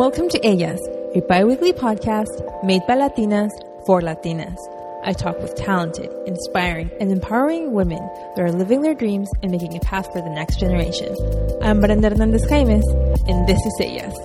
Welcome 0.00 0.30
to 0.30 0.40
Ellas, 0.42 0.80
a 1.14 1.20
bi 1.20 1.44
weekly 1.44 1.74
podcast 1.74 2.64
made 2.64 2.80
by 2.88 2.94
Latinas 2.96 3.50
for 3.84 4.00
Latinas. 4.00 4.56
I 5.04 5.12
talk 5.12 5.38
with 5.42 5.54
talented, 5.56 6.10
inspiring, 6.24 6.90
and 6.98 7.12
empowering 7.12 7.72
women 7.74 7.98
that 8.34 8.40
are 8.40 8.50
living 8.50 8.80
their 8.80 8.94
dreams 8.94 9.28
and 9.42 9.52
making 9.52 9.76
a 9.76 9.80
path 9.80 10.06
for 10.10 10.22
the 10.22 10.30
next 10.30 10.58
generation. 10.58 11.14
I'm 11.60 11.80
Brenda 11.80 12.08
Hernandez 12.08 12.46
Jaimes, 12.46 12.82
and 13.28 13.46
this 13.46 13.60
is 13.60 13.76
Ellas. 13.78 14.16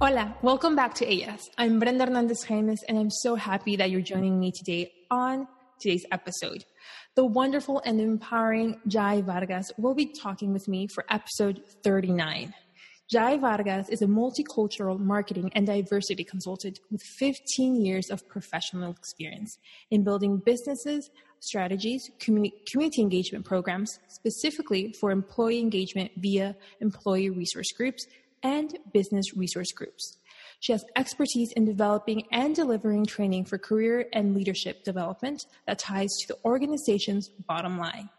Hola, 0.00 0.34
welcome 0.42 0.74
back 0.74 0.94
to 0.94 1.06
Ellas. 1.06 1.50
I'm 1.56 1.78
Brenda 1.78 2.06
Hernandez 2.06 2.44
Jaimes, 2.44 2.80
and 2.88 2.98
I'm 2.98 3.12
so 3.12 3.36
happy 3.36 3.76
that 3.76 3.92
you're 3.92 4.00
joining 4.00 4.40
me 4.40 4.50
today 4.50 4.90
on 5.08 5.46
today's 5.78 6.04
episode. 6.12 6.64
The 7.14 7.24
wonderful 7.24 7.82
and 7.84 8.00
empowering 8.00 8.80
Jai 8.86 9.22
Vargas 9.22 9.72
will 9.76 9.94
be 9.94 10.06
talking 10.06 10.52
with 10.52 10.68
me 10.68 10.86
for 10.86 11.04
episode 11.10 11.62
39. 11.82 12.54
Jai 13.10 13.38
Vargas 13.38 13.88
is 13.88 14.02
a 14.02 14.06
multicultural 14.06 15.00
marketing 15.00 15.50
and 15.54 15.66
diversity 15.66 16.24
consultant 16.24 16.78
with 16.90 17.00
15 17.18 17.82
years 17.82 18.10
of 18.10 18.28
professional 18.28 18.90
experience 18.90 19.58
in 19.90 20.04
building 20.04 20.42
businesses, 20.44 21.08
strategies, 21.40 22.10
communi- 22.18 22.52
community 22.70 23.00
engagement 23.00 23.46
programs, 23.46 23.98
specifically 24.08 24.92
for 25.00 25.10
employee 25.10 25.58
engagement 25.58 26.10
via 26.18 26.54
employee 26.80 27.30
resource 27.30 27.72
groups 27.74 28.06
and 28.42 28.78
business 28.92 29.34
resource 29.34 29.72
groups. 29.72 30.18
She 30.60 30.72
has 30.72 30.84
expertise 30.96 31.52
in 31.52 31.64
developing 31.64 32.24
and 32.32 32.54
delivering 32.54 33.06
training 33.06 33.44
for 33.44 33.58
career 33.58 34.06
and 34.12 34.34
leadership 34.34 34.82
development 34.82 35.46
that 35.66 35.78
ties 35.78 36.08
to 36.20 36.28
the 36.28 36.38
organization's 36.44 37.28
bottom 37.46 37.78
line. 37.78 38.10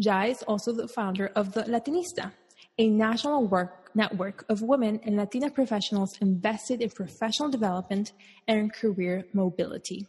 Jai 0.00 0.26
is 0.26 0.42
also 0.42 0.72
the 0.72 0.88
founder 0.88 1.28
of 1.36 1.52
the 1.52 1.62
Latinista, 1.64 2.32
a 2.78 2.88
national 2.88 3.46
work 3.46 3.90
network 3.94 4.44
of 4.50 4.60
women 4.60 5.00
and 5.04 5.16
Latina 5.16 5.50
professionals 5.50 6.18
invested 6.20 6.82
in 6.82 6.90
professional 6.90 7.48
development 7.48 8.12
and 8.46 8.72
career 8.72 9.24
mobility. 9.32 10.06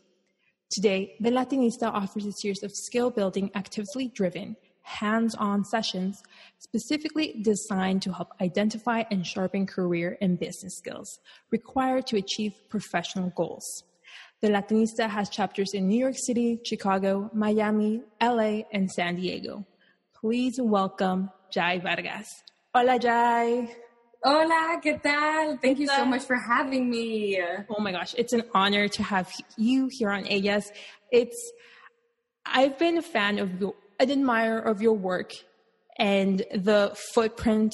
Today, 0.69 1.15
the 1.21 1.29
Latinista 1.29 1.83
offers 1.83 2.25
a 2.25 2.33
series 2.33 2.61
of 2.63 2.71
skill 2.73 3.09
building, 3.09 3.49
actively 3.55 4.09
driven, 4.13 4.57
hands 4.87 5.35
on 5.35 5.65
sessions 5.65 6.23
specifically 6.59 7.39
designed 7.41 8.01
to 8.01 8.13
help 8.13 8.31
identify 8.41 9.03
and 9.11 9.27
sharpen 9.27 9.65
career 9.65 10.17
and 10.21 10.39
business 10.39 10.77
skills 10.77 11.19
required 11.51 12.07
to 12.07 12.15
achieve 12.15 12.53
professional 12.69 13.29
goals. 13.35 13.83
The 14.41 14.47
Latinista 14.47 15.09
has 15.09 15.29
chapters 15.29 15.73
in 15.73 15.87
New 15.89 15.99
York 15.99 16.15
City, 16.15 16.59
Chicago, 16.63 17.29
Miami, 17.33 18.01
LA, 18.21 18.61
and 18.71 18.89
San 18.89 19.17
Diego. 19.17 19.65
Please 20.15 20.57
welcome 20.61 21.31
Jai 21.51 21.79
Vargas. 21.79 22.43
Hola, 22.73 22.97
Jai. 22.97 23.67
Hola, 24.23 24.79
¿qué 24.81 25.01
tal? 25.01 25.57
Thank 25.61 25.79
you 25.79 25.87
so 25.87 26.05
much 26.05 26.23
for 26.23 26.37
having 26.37 26.89
me. 26.89 27.41
Oh 27.69 27.81
my 27.81 27.91
gosh, 27.91 28.15
it's 28.17 28.33
an 28.33 28.43
honor 28.53 28.87
to 28.87 29.03
have 29.03 29.31
you 29.57 29.89
here 29.91 30.11
on 30.11 30.25
Ellas. 30.27 30.71
It's 31.11 31.51
I've 32.45 32.79
been 32.79 32.97
a 32.97 33.01
fan 33.01 33.39
of 33.39 33.59
your 33.59 33.75
an 33.99 34.11
admirer 34.11 34.59
of 34.59 34.81
your 34.81 34.93
work 34.93 35.33
and 35.97 36.39
the 36.53 36.95
footprint 37.13 37.73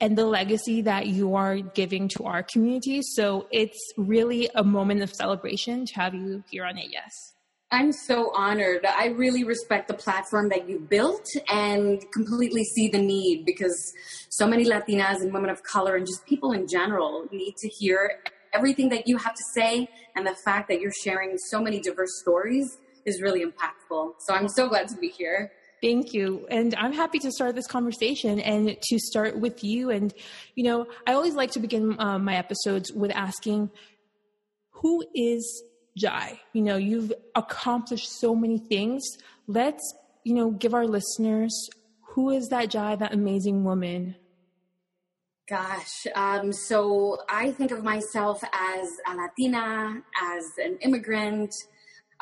and 0.00 0.18
the 0.18 0.26
legacy 0.26 0.82
that 0.82 1.06
you 1.06 1.36
are 1.36 1.58
giving 1.58 2.08
to 2.08 2.24
our 2.24 2.42
community. 2.42 3.00
So 3.02 3.46
it's 3.52 3.78
really 3.96 4.50
a 4.56 4.64
moment 4.64 5.02
of 5.02 5.12
celebration 5.12 5.86
to 5.86 5.94
have 5.94 6.14
you 6.14 6.42
here 6.50 6.64
on 6.64 6.76
Ellas. 6.76 7.34
I'm 7.70 7.92
so 7.92 8.32
honored. 8.34 8.84
I 8.84 9.06
really 9.06 9.44
respect 9.44 9.88
the 9.88 9.94
platform 9.94 10.50
that 10.50 10.68
you 10.68 10.78
built 10.78 11.26
and 11.48 12.04
completely 12.12 12.64
see 12.64 12.88
the 12.88 13.00
need 13.00 13.46
because 13.46 13.94
so 14.28 14.46
many 14.46 14.66
Latinas 14.66 15.22
and 15.22 15.32
women 15.32 15.48
of 15.48 15.62
color 15.62 15.96
and 15.96 16.06
just 16.06 16.26
people 16.26 16.52
in 16.52 16.66
general 16.68 17.26
need 17.32 17.56
to 17.58 17.68
hear 17.68 18.18
everything 18.52 18.90
that 18.90 19.08
you 19.08 19.16
have 19.16 19.34
to 19.34 19.42
say 19.54 19.88
and 20.14 20.26
the 20.26 20.34
fact 20.44 20.68
that 20.68 20.80
you're 20.80 20.92
sharing 21.02 21.38
so 21.38 21.62
many 21.62 21.80
diverse 21.80 22.20
stories 22.20 22.76
is 23.04 23.20
really 23.20 23.44
impactful. 23.44 24.14
So 24.20 24.34
I'm 24.34 24.48
so 24.48 24.68
glad 24.68 24.88
to 24.88 24.96
be 24.96 25.08
here. 25.08 25.52
Thank 25.82 26.14
you. 26.14 26.46
And 26.48 26.74
I'm 26.76 26.92
happy 26.92 27.18
to 27.18 27.32
start 27.32 27.56
this 27.56 27.66
conversation 27.66 28.38
and 28.38 28.76
to 28.80 28.98
start 28.98 29.38
with 29.38 29.64
you. 29.64 29.90
And, 29.90 30.14
you 30.54 30.64
know, 30.64 30.86
I 31.06 31.14
always 31.14 31.34
like 31.34 31.50
to 31.52 31.60
begin 31.60 31.96
um, 31.98 32.24
my 32.24 32.36
episodes 32.36 32.92
with 32.92 33.10
asking, 33.10 33.70
who 34.70 35.04
is 35.14 35.64
Jai? 35.96 36.40
You 36.52 36.62
know, 36.62 36.76
you've 36.76 37.12
accomplished 37.34 38.08
so 38.20 38.34
many 38.34 38.58
things. 38.58 39.02
Let's, 39.48 39.82
you 40.22 40.34
know, 40.34 40.52
give 40.52 40.72
our 40.72 40.86
listeners 40.86 41.52
who 42.12 42.30
is 42.30 42.48
that 42.48 42.68
Jai, 42.68 42.94
that 42.96 43.14
amazing 43.14 43.64
woman? 43.64 44.16
Gosh, 45.48 46.06
um, 46.14 46.52
so 46.52 47.18
I 47.28 47.50
think 47.50 47.72
of 47.72 47.82
myself 47.82 48.42
as 48.44 48.88
a 49.08 49.16
Latina, 49.16 50.02
as 50.20 50.44
an 50.58 50.78
immigrant, 50.82 51.52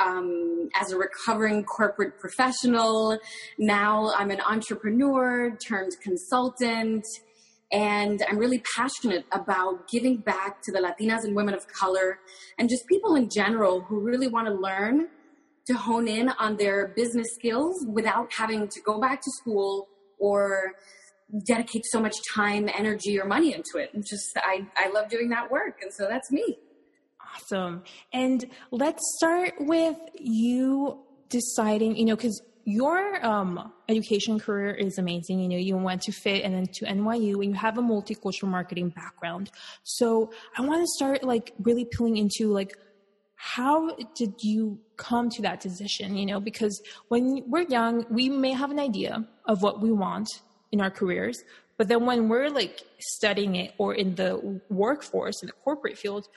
um, 0.00 0.69
as 0.81 0.93
a 0.93 0.97
recovering 0.97 1.65
corporate 1.65 2.19
professional. 2.19 3.19
Now 3.59 4.12
I'm 4.16 4.31
an 4.31 4.41
entrepreneur 4.41 5.56
turned 5.66 5.93
consultant. 6.03 7.05
And 7.72 8.21
I'm 8.28 8.37
really 8.37 8.62
passionate 8.77 9.27
about 9.31 9.87
giving 9.89 10.16
back 10.16 10.60
to 10.62 10.72
the 10.72 10.81
Latinas 10.81 11.22
and 11.22 11.37
women 11.37 11.55
of 11.55 11.69
color 11.69 12.19
and 12.59 12.69
just 12.69 12.84
people 12.89 13.15
in 13.15 13.28
general 13.31 13.83
who 13.83 14.00
really 14.00 14.27
want 14.27 14.49
to 14.49 14.55
learn 14.55 15.06
to 15.69 15.75
hone 15.75 16.09
in 16.09 16.31
on 16.31 16.56
their 16.56 16.89
business 16.97 17.28
skills 17.34 17.87
without 17.89 18.33
having 18.33 18.66
to 18.66 18.81
go 18.81 19.00
back 19.00 19.21
to 19.21 19.31
school 19.41 19.87
or 20.19 20.72
dedicate 21.47 21.84
so 21.87 22.00
much 22.00 22.16
time, 22.34 22.69
energy, 22.77 23.21
or 23.21 23.25
money 23.25 23.55
into 23.55 23.77
it. 23.77 23.91
And 23.94 24.05
just 24.05 24.37
I, 24.37 24.66
I 24.77 24.91
love 24.91 25.09
doing 25.09 25.28
that 25.28 25.49
work. 25.49 25.78
And 25.81 25.93
so 25.93 26.09
that's 26.09 26.33
me. 26.33 26.59
Awesome. 27.35 27.83
And 28.13 28.45
let's 28.71 29.03
start 29.17 29.55
with 29.59 29.97
you 30.15 31.01
deciding, 31.29 31.97
you 31.97 32.05
know, 32.05 32.17
because 32.17 32.43
your 32.65 33.25
um, 33.25 33.73
education 33.89 34.39
career 34.39 34.71
is 34.71 34.99
amazing. 34.99 35.41
You 35.41 35.49
know, 35.49 35.57
you 35.57 35.77
went 35.77 36.03
to 36.03 36.13
FIT 36.13 36.45
and 36.45 36.55
then 36.55 36.67
to 36.75 36.85
NYU, 36.85 37.35
and 37.35 37.45
you 37.45 37.53
have 37.55 37.79
a 37.79 37.83
multicultural 37.83 38.49
marketing 38.49 38.91
background. 38.91 39.51
So 39.83 40.33
I 40.57 40.63
want 40.63 40.83
to 40.83 40.87
start 40.87 41.25
like 41.25 41.53
really 41.63 41.85
peeling 41.85 42.17
into 42.17 42.53
like 42.53 42.77
how 43.43 43.97
did 44.15 44.35
you 44.43 44.79
come 44.99 45.31
to 45.31 45.43
that 45.43 45.61
decision? 45.61 46.15
You 46.15 46.27
know, 46.27 46.41
because 46.41 46.83
when 47.09 47.43
we're 47.47 47.63
young, 47.63 48.05
we 48.11 48.29
may 48.29 48.53
have 48.53 48.71
an 48.71 48.79
idea 48.79 49.27
of 49.47 49.63
what 49.63 49.81
we 49.81 49.91
want 49.91 50.29
in 50.73 50.81
our 50.83 50.91
careers, 50.91 51.43
but 51.79 51.89
then 51.89 52.05
when 52.05 52.29
we're 52.29 52.51
like 52.51 52.83
studying 52.99 53.57
it 53.57 53.73
or 53.79 53.95
in 53.95 54.15
the 54.15 54.61
workforce 54.69 55.43
in 55.43 55.47
the 55.47 55.55
corporate 55.65 55.97
field, 55.97 56.29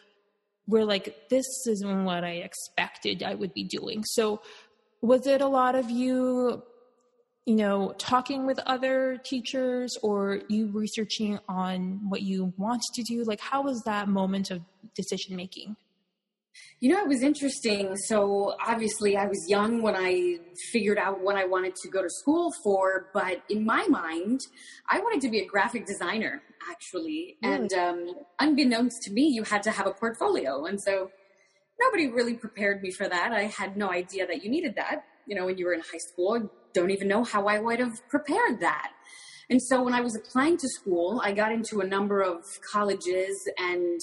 we're 0.68 0.86
like, 0.86 1.30
this 1.30 1.46
isn't 1.68 2.06
what 2.06 2.24
I 2.24 2.36
expected 2.36 3.24
I 3.24 3.36
would 3.36 3.54
be 3.54 3.64
doing. 3.64 4.04
So, 4.04 4.42
was 5.02 5.28
it 5.28 5.42
a 5.42 5.48
lot 5.48 5.76
of 5.76 5.90
you, 5.90 6.64
you 7.46 7.56
know, 7.56 7.94
talking 7.98 8.46
with 8.46 8.58
other 8.66 9.18
teachers 9.18 9.98
or 10.02 10.42
you 10.48 10.68
researching 10.68 11.40
on 11.50 12.00
what 12.08 12.22
you 12.22 12.54
wanted 12.58 12.94
to 12.94 13.04
do? 13.04 13.24
Like, 13.24 13.42
how 13.42 13.64
was 13.64 13.82
that 13.82 14.08
moment 14.08 14.50
of 14.50 14.62
decision 14.96 15.36
making? 15.36 15.76
You 16.80 16.94
know, 16.94 17.02
it 17.02 17.08
was 17.08 17.24
interesting. 17.24 17.96
So, 17.96 18.56
obviously, 18.66 19.18
I 19.18 19.26
was 19.26 19.50
young 19.50 19.82
when 19.82 19.96
I 19.96 20.38
figured 20.72 20.98
out 20.98 21.22
what 21.22 21.36
I 21.36 21.46
wanted 21.46 21.76
to 21.78 21.90
go 21.90 22.02
to 22.02 22.10
school 22.10 22.52
for, 22.64 23.10
but 23.14 23.42
in 23.50 23.66
my 23.66 23.88
mind, 23.88 24.42
I 24.90 25.00
wanted 25.00 25.22
to 25.22 25.30
be 25.30 25.40
a 25.40 25.46
graphic 25.46 25.86
designer, 25.86 26.42
actually. 26.70 27.38
Really? 27.42 27.56
And 27.56 27.74
um, 27.74 28.16
unbeknownst 28.40 29.02
to 29.04 29.12
me, 29.12 29.28
you 29.28 29.44
had 29.44 29.64
to 29.64 29.72
have 29.72 29.88
a 29.88 29.94
portfolio. 29.94 30.66
And 30.66 30.82
so, 30.82 31.10
nobody 31.80 32.10
really 32.10 32.36
prepared 32.36 32.82
me 32.82 32.92
for 32.92 33.08
that. 33.08 33.32
I 33.32 33.44
had 33.44 33.78
no 33.78 33.90
idea 33.92 34.28
that 34.28 34.44
you 34.44 34.50
needed 34.50 34.76
that. 34.76 35.06
You 35.26 35.36
know, 35.36 35.46
when 35.46 35.58
you 35.58 35.66
were 35.66 35.74
in 35.74 35.82
high 35.82 36.00
school, 36.00 36.40
I 36.42 36.48
don't 36.74 36.92
even 36.92 37.08
know 37.08 37.24
how 37.24 37.48
I 37.48 37.60
would 37.60 37.80
have 37.80 38.08
prepared 38.10 38.60
that. 38.60 38.92
And 39.50 39.62
so, 39.62 39.84
when 39.84 39.94
I 39.94 40.02
was 40.02 40.16
applying 40.16 40.58
to 40.58 40.68
school, 40.68 41.22
I 41.24 41.32
got 41.32 41.52
into 41.52 41.80
a 41.80 41.88
number 41.88 42.22
of 42.22 42.44
colleges 42.72 43.50
and 43.58 44.00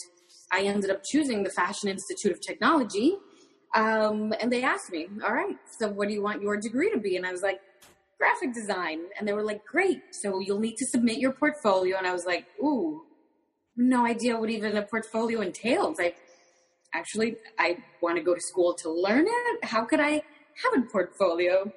I 0.52 0.62
ended 0.62 0.91
up 0.91 1.02
choosing 1.05 1.43
the 1.43 1.50
Fashion 1.50 1.88
Institute 1.88 2.32
of 2.32 2.41
Technology. 2.41 3.17
Um, 3.75 4.35
and 4.41 4.52
they 4.52 4.62
asked 4.62 4.91
me, 4.91 5.06
all 5.25 5.32
right, 5.32 5.56
so 5.79 5.88
what 5.88 6.08
do 6.08 6.14
you 6.14 6.23
want 6.23 6.43
your 6.43 6.56
degree 6.56 6.91
to 6.91 6.99
be? 6.99 7.17
And 7.17 7.25
I 7.25 7.31
was 7.32 7.43
like, 7.43 7.61
graphic 8.19 8.52
design. 8.52 9.00
And 9.19 9.26
they 9.26 9.32
were 9.32 9.44
like, 9.44 9.64
great. 9.64 10.02
So 10.11 10.41
you'll 10.41 10.61
need 10.61 10.76
to 10.76 10.87
submit 10.87 11.19
your 11.19 11.32
portfolio. 11.32 11.97
And 11.97 12.06
I 12.06 12.12
was 12.12 12.26
like, 12.26 12.47
ooh, 12.62 13.02
no 13.76 14.05
idea 14.05 14.38
what 14.38 14.50
even 14.50 14.76
a 14.76 14.82
portfolio 14.82 15.41
entails. 15.41 15.99
I 16.00 16.14
actually, 16.93 17.37
I 17.58 17.79
want 18.02 18.17
to 18.17 18.23
go 18.23 18.35
to 18.35 18.41
school 18.41 18.75
to 18.75 18.91
learn 18.91 19.26
it. 19.26 19.64
How 19.64 19.85
could 19.85 20.00
I 20.00 20.11
have 20.12 20.75
a 20.76 20.82
portfolio? 20.82 21.73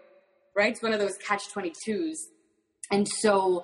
Right? 0.56 0.74
It's 0.74 0.82
one 0.82 0.94
of 0.94 1.00
those 1.00 1.18
catch 1.18 1.54
22s. 1.54 2.18
And 2.92 3.08
so 3.08 3.64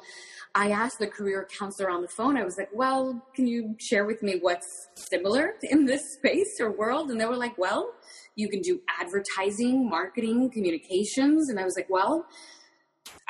I 0.55 0.71
asked 0.71 0.99
the 0.99 1.07
career 1.07 1.47
counselor 1.57 1.89
on 1.89 2.01
the 2.01 2.07
phone, 2.07 2.35
I 2.35 2.43
was 2.43 2.57
like, 2.57 2.69
well, 2.73 3.23
can 3.35 3.45
you 3.45 3.75
share 3.79 4.05
with 4.05 4.23
me 4.23 4.39
what's 4.41 4.89
similar 4.95 5.53
in 5.61 5.85
this 5.85 6.13
space 6.13 6.59
or 6.59 6.71
world? 6.71 7.11
And 7.11 7.21
they 7.21 7.25
were 7.25 7.37
like, 7.37 7.57
well, 7.57 7.93
you 8.35 8.49
can 8.49 8.61
do 8.61 8.81
advertising, 8.99 9.87
marketing, 9.87 10.49
communications. 10.49 11.49
And 11.49 11.59
I 11.59 11.65
was 11.65 11.75
like, 11.75 11.89
well, 11.89 12.25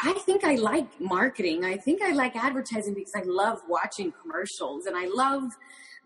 I 0.01 0.13
think 0.13 0.43
I 0.43 0.55
like 0.55 0.99
marketing. 0.99 1.65
I 1.65 1.75
think 1.75 2.01
I 2.01 2.13
like 2.13 2.35
advertising 2.35 2.93
because 2.93 3.13
I 3.15 3.23
love 3.25 3.59
watching 3.67 4.13
commercials 4.21 4.85
and 4.85 4.95
I 4.95 5.07
love 5.13 5.43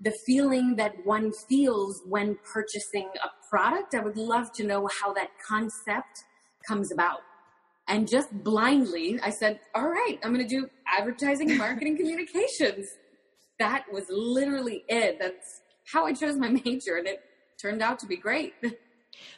the 0.01 0.13
feeling 0.25 0.75
that 0.77 0.93
one 1.05 1.31
feels 1.47 2.01
when 2.07 2.37
purchasing 2.43 3.09
a 3.23 3.29
product. 3.49 3.93
I 3.93 3.99
would 3.99 4.17
love 4.17 4.51
to 4.53 4.63
know 4.63 4.89
how 5.01 5.13
that 5.13 5.29
concept 5.47 6.23
comes 6.67 6.91
about. 6.91 7.19
And 7.87 8.07
just 8.07 8.31
blindly, 8.43 9.19
I 9.21 9.29
said, 9.29 9.59
All 9.75 9.87
right, 9.87 10.17
I'm 10.23 10.33
going 10.33 10.47
to 10.47 10.55
do 10.55 10.69
advertising, 10.87 11.57
marketing, 11.57 11.97
communications. 12.01 12.87
That 13.59 13.85
was 13.91 14.05
literally 14.09 14.83
it. 14.87 15.17
That's 15.19 15.61
how 15.91 16.05
I 16.05 16.13
chose 16.13 16.35
my 16.37 16.49
major, 16.49 16.95
and 16.95 17.07
it 17.07 17.21
turned 17.61 17.81
out 17.81 17.99
to 17.99 18.07
be 18.07 18.15
great. 18.17 18.53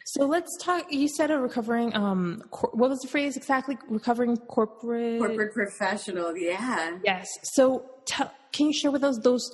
So 0.06 0.26
let's 0.26 0.58
talk. 0.62 0.86
You 0.92 1.08
said 1.08 1.32
a 1.32 1.38
recovering. 1.38 1.96
Um, 1.96 2.44
cor- 2.52 2.72
what 2.74 2.90
was 2.90 3.00
the 3.00 3.08
phrase 3.08 3.36
exactly? 3.36 3.78
Recovering 3.90 4.38
corporate. 4.38 5.20
Corporate 5.20 5.54
professional. 5.54 6.38
Yeah. 6.38 6.98
Yes. 7.04 7.28
So 7.44 7.86
t- 8.06 8.24
can 8.54 8.68
you 8.68 8.74
share 8.74 8.92
with 8.92 9.04
us 9.04 9.20
those 9.24 9.52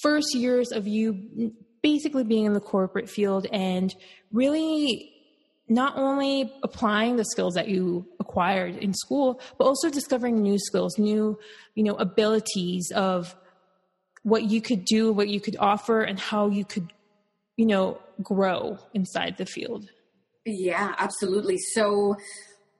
first 0.00 0.34
years 0.34 0.72
of 0.72 0.86
you 0.86 1.52
basically 1.82 2.24
being 2.24 2.44
in 2.44 2.54
the 2.54 2.60
corporate 2.60 3.08
field 3.08 3.46
and 3.52 3.94
really 4.32 5.12
not 5.68 5.96
only 5.96 6.52
applying 6.62 7.16
the 7.16 7.24
skills 7.24 7.54
that 7.54 7.68
you 7.68 8.06
acquired 8.20 8.76
in 8.76 8.94
school, 8.94 9.40
but 9.58 9.64
also 9.64 9.90
discovering 9.90 10.42
new 10.42 10.58
skills, 10.58 10.98
new, 10.98 11.38
you 11.74 11.82
know, 11.82 11.94
abilities 11.94 12.90
of 12.94 13.34
what 14.22 14.44
you 14.44 14.60
could 14.60 14.84
do, 14.84 15.12
what 15.12 15.28
you 15.28 15.40
could 15.40 15.56
offer, 15.58 16.02
and 16.02 16.18
how 16.18 16.48
you 16.48 16.64
could, 16.64 16.92
you 17.56 17.66
know, 17.66 17.98
grow 18.22 18.78
inside 18.94 19.36
the 19.36 19.46
field. 19.46 19.88
Yeah, 20.44 20.94
absolutely. 20.98 21.58
So 21.58 22.16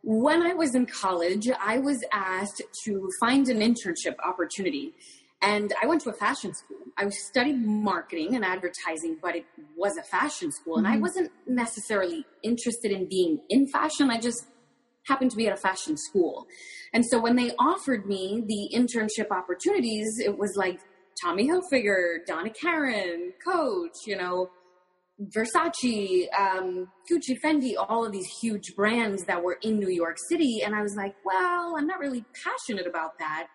when 0.03 0.43
I 0.43 0.55
was 0.55 0.75
in 0.75 0.87
college, 0.87 1.49
I 1.61 1.79
was 1.79 2.03
asked 2.13 2.63
to 2.85 3.11
find 3.21 3.49
an 3.49 3.59
internship 3.61 4.17
opportunity. 4.25 4.95
And 5.41 5.73
I 5.81 5.87
went 5.87 6.03
to 6.03 6.11
a 6.11 6.15
fashion 6.15 6.53
school. 6.53 6.79
I 6.97 7.09
studied 7.11 7.65
marketing 7.65 8.35
and 8.35 8.45
advertising, 8.45 9.19
but 9.23 9.37
it 9.37 9.47
was 9.77 9.97
a 9.97 10.03
fashion 10.03 10.51
school. 10.51 10.79
And 10.79 10.87
mm-hmm. 10.87 10.97
I 10.97 11.01
wasn't 11.01 11.31
necessarily 11.47 12.27
interested 12.43 12.91
in 12.91 13.09
being 13.09 13.41
in 13.49 13.69
fashion. 13.69 14.11
I 14.11 14.19
just 14.19 14.47
happened 15.07 15.31
to 15.31 15.37
be 15.37 15.47
at 15.47 15.53
a 15.53 15.57
fashion 15.57 15.97
school. 15.97 16.47
And 16.93 17.05
so 17.07 17.21
when 17.21 17.37
they 17.37 17.53
offered 17.59 18.07
me 18.07 18.43
the 18.47 18.77
internship 18.77 19.31
opportunities, 19.31 20.19
it 20.19 20.37
was 20.37 20.55
like 20.57 20.81
Tommy 21.23 21.49
Hilfiger, 21.49 22.25
Donna 22.27 22.51
Karan, 22.51 23.33
Coach, 23.45 24.07
you 24.07 24.17
know, 24.17 24.51
Versace, 25.35 26.27
um, 26.39 26.89
Gucci, 27.11 27.37
Fendi, 27.43 27.75
all 27.77 28.05
of 28.05 28.13
these 28.13 28.29
huge 28.41 28.75
brands 28.77 29.25
that 29.25 29.43
were 29.43 29.59
in 29.63 29.79
New 29.79 29.89
York 29.89 30.17
City. 30.29 30.63
And 30.65 30.75
I 30.75 30.83
was 30.83 30.95
like, 30.95 31.17
well, 31.25 31.75
I'm 31.77 31.87
not 31.87 31.99
really 31.99 32.25
passionate 32.45 32.87
about 32.87 33.19
that. 33.19 33.49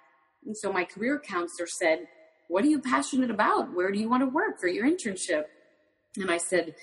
And 0.46 0.58
so 0.58 0.72
my 0.72 0.84
career 0.84 1.22
counselor 1.26 1.68
said, 1.80 2.08
What 2.48 2.64
are 2.64 2.68
you 2.68 2.80
passionate 2.80 3.32
about? 3.32 3.74
Where 3.74 3.92
do 3.92 4.00
you 4.00 4.10
want 4.10 4.22
to 4.22 4.28
work 4.28 4.60
for 4.60 4.68
your 4.68 4.86
internship? 4.86 5.46
And 6.18 6.30
I 6.30 6.38
said, 6.38 6.76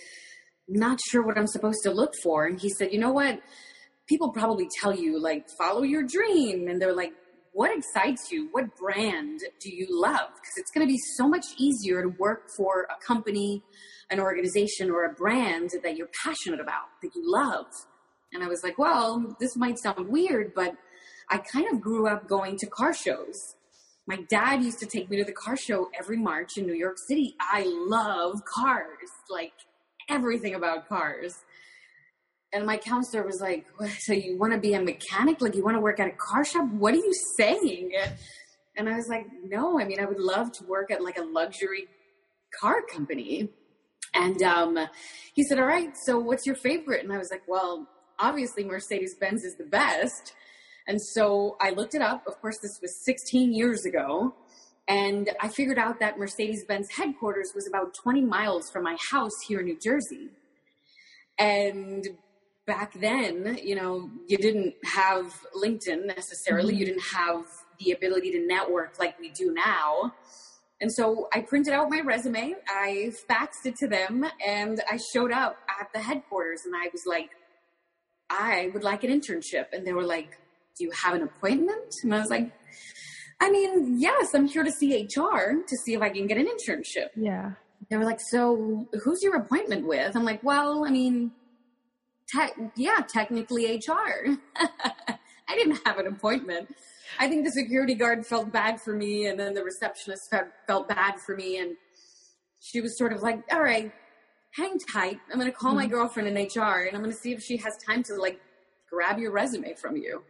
Not 0.69 0.99
sure 1.11 1.23
what 1.23 1.39
I'm 1.39 1.47
supposed 1.47 1.81
to 1.85 1.91
look 1.91 2.13
for. 2.23 2.47
And 2.47 2.61
he 2.61 2.71
said, 2.71 2.93
You 2.93 2.99
know 2.99 3.13
what? 3.13 3.41
People 4.09 4.33
probably 4.33 4.67
tell 4.81 4.95
you, 4.95 5.21
like, 5.21 5.47
follow 5.57 5.83
your 5.83 6.03
dream. 6.03 6.69
And 6.69 6.81
they're 6.81 6.97
like, 6.97 7.13
What 7.53 7.77
excites 7.77 8.31
you? 8.31 8.49
What 8.53 8.77
brand 8.77 9.41
do 9.61 9.75
you 9.75 9.87
love? 9.91 10.31
Because 10.35 10.57
it's 10.57 10.71
going 10.75 10.87
to 10.87 10.93
be 10.93 10.99
so 11.17 11.29
much 11.29 11.47
easier 11.59 12.03
to 12.03 12.09
work 12.09 12.49
for 12.57 12.89
a 12.91 13.05
company, 13.05 13.63
an 14.11 14.21
organization, 14.21 14.91
or 14.91 15.05
a 15.05 15.13
brand 15.13 15.71
that 15.83 15.97
you're 15.97 16.11
passionate 16.25 16.61
about, 16.61 16.87
that 17.03 17.11
you 17.15 17.23
love. 17.25 17.67
And 18.33 18.43
I 18.43 18.49
was 18.49 18.63
like, 18.63 18.79
Well, 18.79 19.37
this 19.39 19.57
might 19.57 19.79
sound 19.79 20.09
weird, 20.09 20.53
but 20.55 20.75
I 21.31 21.39
kind 21.39 21.73
of 21.73 21.81
grew 21.81 22.09
up 22.09 22.29
going 22.29 22.57
to 22.59 22.67
car 22.67 22.93
shows. 22.93 23.55
My 24.07 24.19
dad 24.29 24.63
used 24.63 24.81
to 24.81 24.87
take 24.87 25.09
me 25.09 25.17
to 25.19 25.25
the 25.25 25.33
car 25.33 25.57
show 25.57 25.89
every 25.97 26.17
March 26.17 26.57
in 26.57 26.67
New 26.67 26.75
York 26.75 26.97
City. 26.99 27.37
I 27.39 27.65
love 27.67 28.45
cars, 28.45 29.09
like 29.31 29.53
everything 30.09 30.55
about 30.55 30.89
cars. 30.89 31.37
And 32.53 32.67
my 32.67 32.77
counselor 32.77 33.23
was 33.23 33.41
like, 33.41 33.67
So 34.01 34.13
you 34.13 34.37
want 34.37 34.53
to 34.53 34.59
be 34.59 34.75
a 34.75 34.83
mechanic? 34.83 35.41
Like, 35.41 35.55
you 35.55 35.63
want 35.63 35.77
to 35.77 35.81
work 35.81 36.01
at 36.01 36.09
a 36.09 36.17
car 36.17 36.45
shop? 36.45 36.69
What 36.71 36.95
are 36.95 36.99
you 36.99 37.15
saying? 37.37 37.93
And 38.77 38.89
I 38.89 38.97
was 38.97 39.09
like, 39.09 39.27
No, 39.45 39.81
I 39.81 39.85
mean, 39.85 40.01
I 40.01 40.07
would 40.07 40.19
love 40.19 40.51
to 40.53 40.65
work 40.65 40.91
at 40.91 41.05
like 41.05 41.17
a 41.17 41.23
luxury 41.23 41.87
car 42.61 42.83
company. 42.83 43.51
And 44.13 44.43
um, 44.43 44.77
he 45.35 45.45
said, 45.45 45.61
All 45.61 45.67
right, 45.67 45.93
so 46.05 46.19
what's 46.19 46.45
your 46.47 46.57
favorite? 46.57 47.05
And 47.05 47.13
I 47.13 47.19
was 47.19 47.31
like, 47.31 47.43
Well, 47.47 47.87
obviously, 48.19 48.65
Mercedes 48.65 49.15
Benz 49.15 49.45
is 49.45 49.55
the 49.55 49.65
best. 49.65 50.35
And 50.87 51.01
so 51.01 51.57
I 51.61 51.71
looked 51.71 51.95
it 51.95 52.03
up. 52.03 52.27
Of 52.27 52.41
course, 52.41 52.59
this 52.59 52.81
was 52.81 52.97
16 53.05 53.53
years 53.53 53.85
ago. 53.85 54.35
And 54.89 55.31
I 55.41 55.49
figured 55.49 55.79
out 55.79 56.01
that 56.01 56.19
Mercedes 56.19 56.65
Benz 56.65 56.91
headquarters 56.91 57.53
was 57.55 57.69
about 57.69 57.95
20 57.95 58.23
miles 58.23 58.71
from 58.71 58.83
my 58.83 58.97
house 59.11 59.41
here 59.47 59.61
in 59.61 59.67
New 59.67 59.79
Jersey. 59.79 60.31
And 61.39 62.07
back 62.67 62.93
then, 63.01 63.59
you 63.63 63.75
know, 63.75 64.11
you 64.27 64.37
didn't 64.37 64.75
have 64.85 65.33
LinkedIn 65.57 66.07
necessarily, 66.07 66.73
mm-hmm. 66.73 66.81
you 66.81 66.87
didn't 66.87 67.05
have 67.15 67.45
the 67.79 67.93
ability 67.93 68.33
to 68.33 68.47
network 68.47 68.99
like 68.99 69.19
we 69.19 69.31
do 69.31 69.53
now. 69.53 70.13
And 70.81 70.93
so 70.93 71.29
I 71.33 71.41
printed 71.41 71.75
out 71.75 71.91
my 71.91 72.01
resume, 72.01 72.55
I 72.69 73.13
faxed 73.29 73.67
it 73.67 73.77
to 73.77 73.87
them, 73.87 74.25
and 74.47 74.81
I 74.91 74.99
showed 75.13 75.31
up 75.31 75.57
at 75.81 75.93
the 75.93 76.01
headquarters 76.01 76.63
and 76.65 76.75
I 76.75 76.89
was 76.93 77.03
like, 77.07 77.31
I 78.31 78.71
would 78.73 78.83
like 78.83 79.05
an 79.05 79.11
internship. 79.11 79.67
And 79.73 79.87
they 79.87 79.93
were 79.93 80.05
like, 80.05 80.39
do 80.77 80.85
you 80.85 80.91
have 80.91 81.15
an 81.15 81.23
appointment? 81.23 81.95
And 82.03 82.15
I 82.15 82.21
was 82.21 82.31
like, 82.31 82.53
I 83.41 83.51
mean, 83.51 83.99
yes, 83.99 84.35
I'm 84.35 84.47
here 84.47 84.63
to 84.63 84.71
see 84.71 85.03
HR 85.03 85.63
to 85.67 85.77
see 85.85 85.95
if 85.95 86.03
I 86.03 86.11
can 86.11 86.27
get 86.27 86.37
an 86.37 86.47
internship. 86.47 87.09
Yeah. 87.17 87.53
They 87.89 87.97
were 87.97 88.05
like, 88.05 88.21
so 88.21 88.87
who's 89.03 89.23
your 89.23 89.37
appointment 89.37 89.87
with? 89.87 90.15
I'm 90.15 90.25
like, 90.25 90.43
well, 90.45 90.85
I 90.87 90.91
mean, 90.91 91.33
te- 92.31 92.71
yeah, 92.77 93.01
technically 93.09 93.77
HR. 93.77 94.37
I 94.57 95.57
didn't 95.57 95.81
have 95.87 95.99
an 95.99 96.07
appointment. 96.07 96.75
I 97.19 97.29
think 97.29 97.45
the 97.45 97.51
security 97.51 97.95
guard 97.95 98.25
felt 98.27 98.53
bad 98.53 98.81
for 98.81 98.95
me, 98.95 99.27
and 99.27 99.41
then 99.41 99.55
the 99.55 99.65
receptionist 99.65 100.33
felt 100.67 100.89
bad 100.89 101.19
for 101.19 101.35
me, 101.35 101.59
and 101.59 101.75
she 102.61 102.81
was 102.81 102.97
sort 102.97 103.13
of 103.13 103.23
like, 103.23 103.43
all 103.51 103.63
right, 103.63 103.91
hang 104.53 104.79
tight. 104.79 105.19
I'm 105.33 105.41
going 105.41 105.51
to 105.51 105.57
call 105.57 105.71
mm-hmm. 105.71 105.81
my 105.81 105.87
girlfriend 105.87 106.29
in 106.29 106.35
HR, 106.37 106.87
and 106.87 106.95
I'm 106.95 107.03
going 107.03 107.13
to 107.13 107.21
see 107.21 107.33
if 107.33 107.43
she 107.43 107.57
has 107.57 107.77
time 107.85 108.03
to 108.05 108.15
like 108.15 108.41
grab 108.91 109.19
your 109.19 109.31
resume 109.31 109.75
from 109.75 109.97
you. 109.97 110.23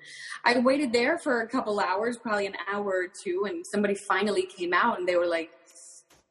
I 0.45 0.59
waited 0.59 0.93
there 0.93 1.19
for 1.19 1.41
a 1.41 1.49
couple 1.49 1.81
hours, 1.81 2.17
probably 2.19 2.47
an 2.47 2.57
hour 2.73 2.85
or 2.85 3.09
two, 3.09 3.47
and 3.49 3.67
somebody 3.67 3.95
finally 3.95 4.43
came 4.43 4.73
out 4.73 4.99
and 4.99 5.09
they 5.09 5.17
were 5.17 5.27
like, 5.27 5.51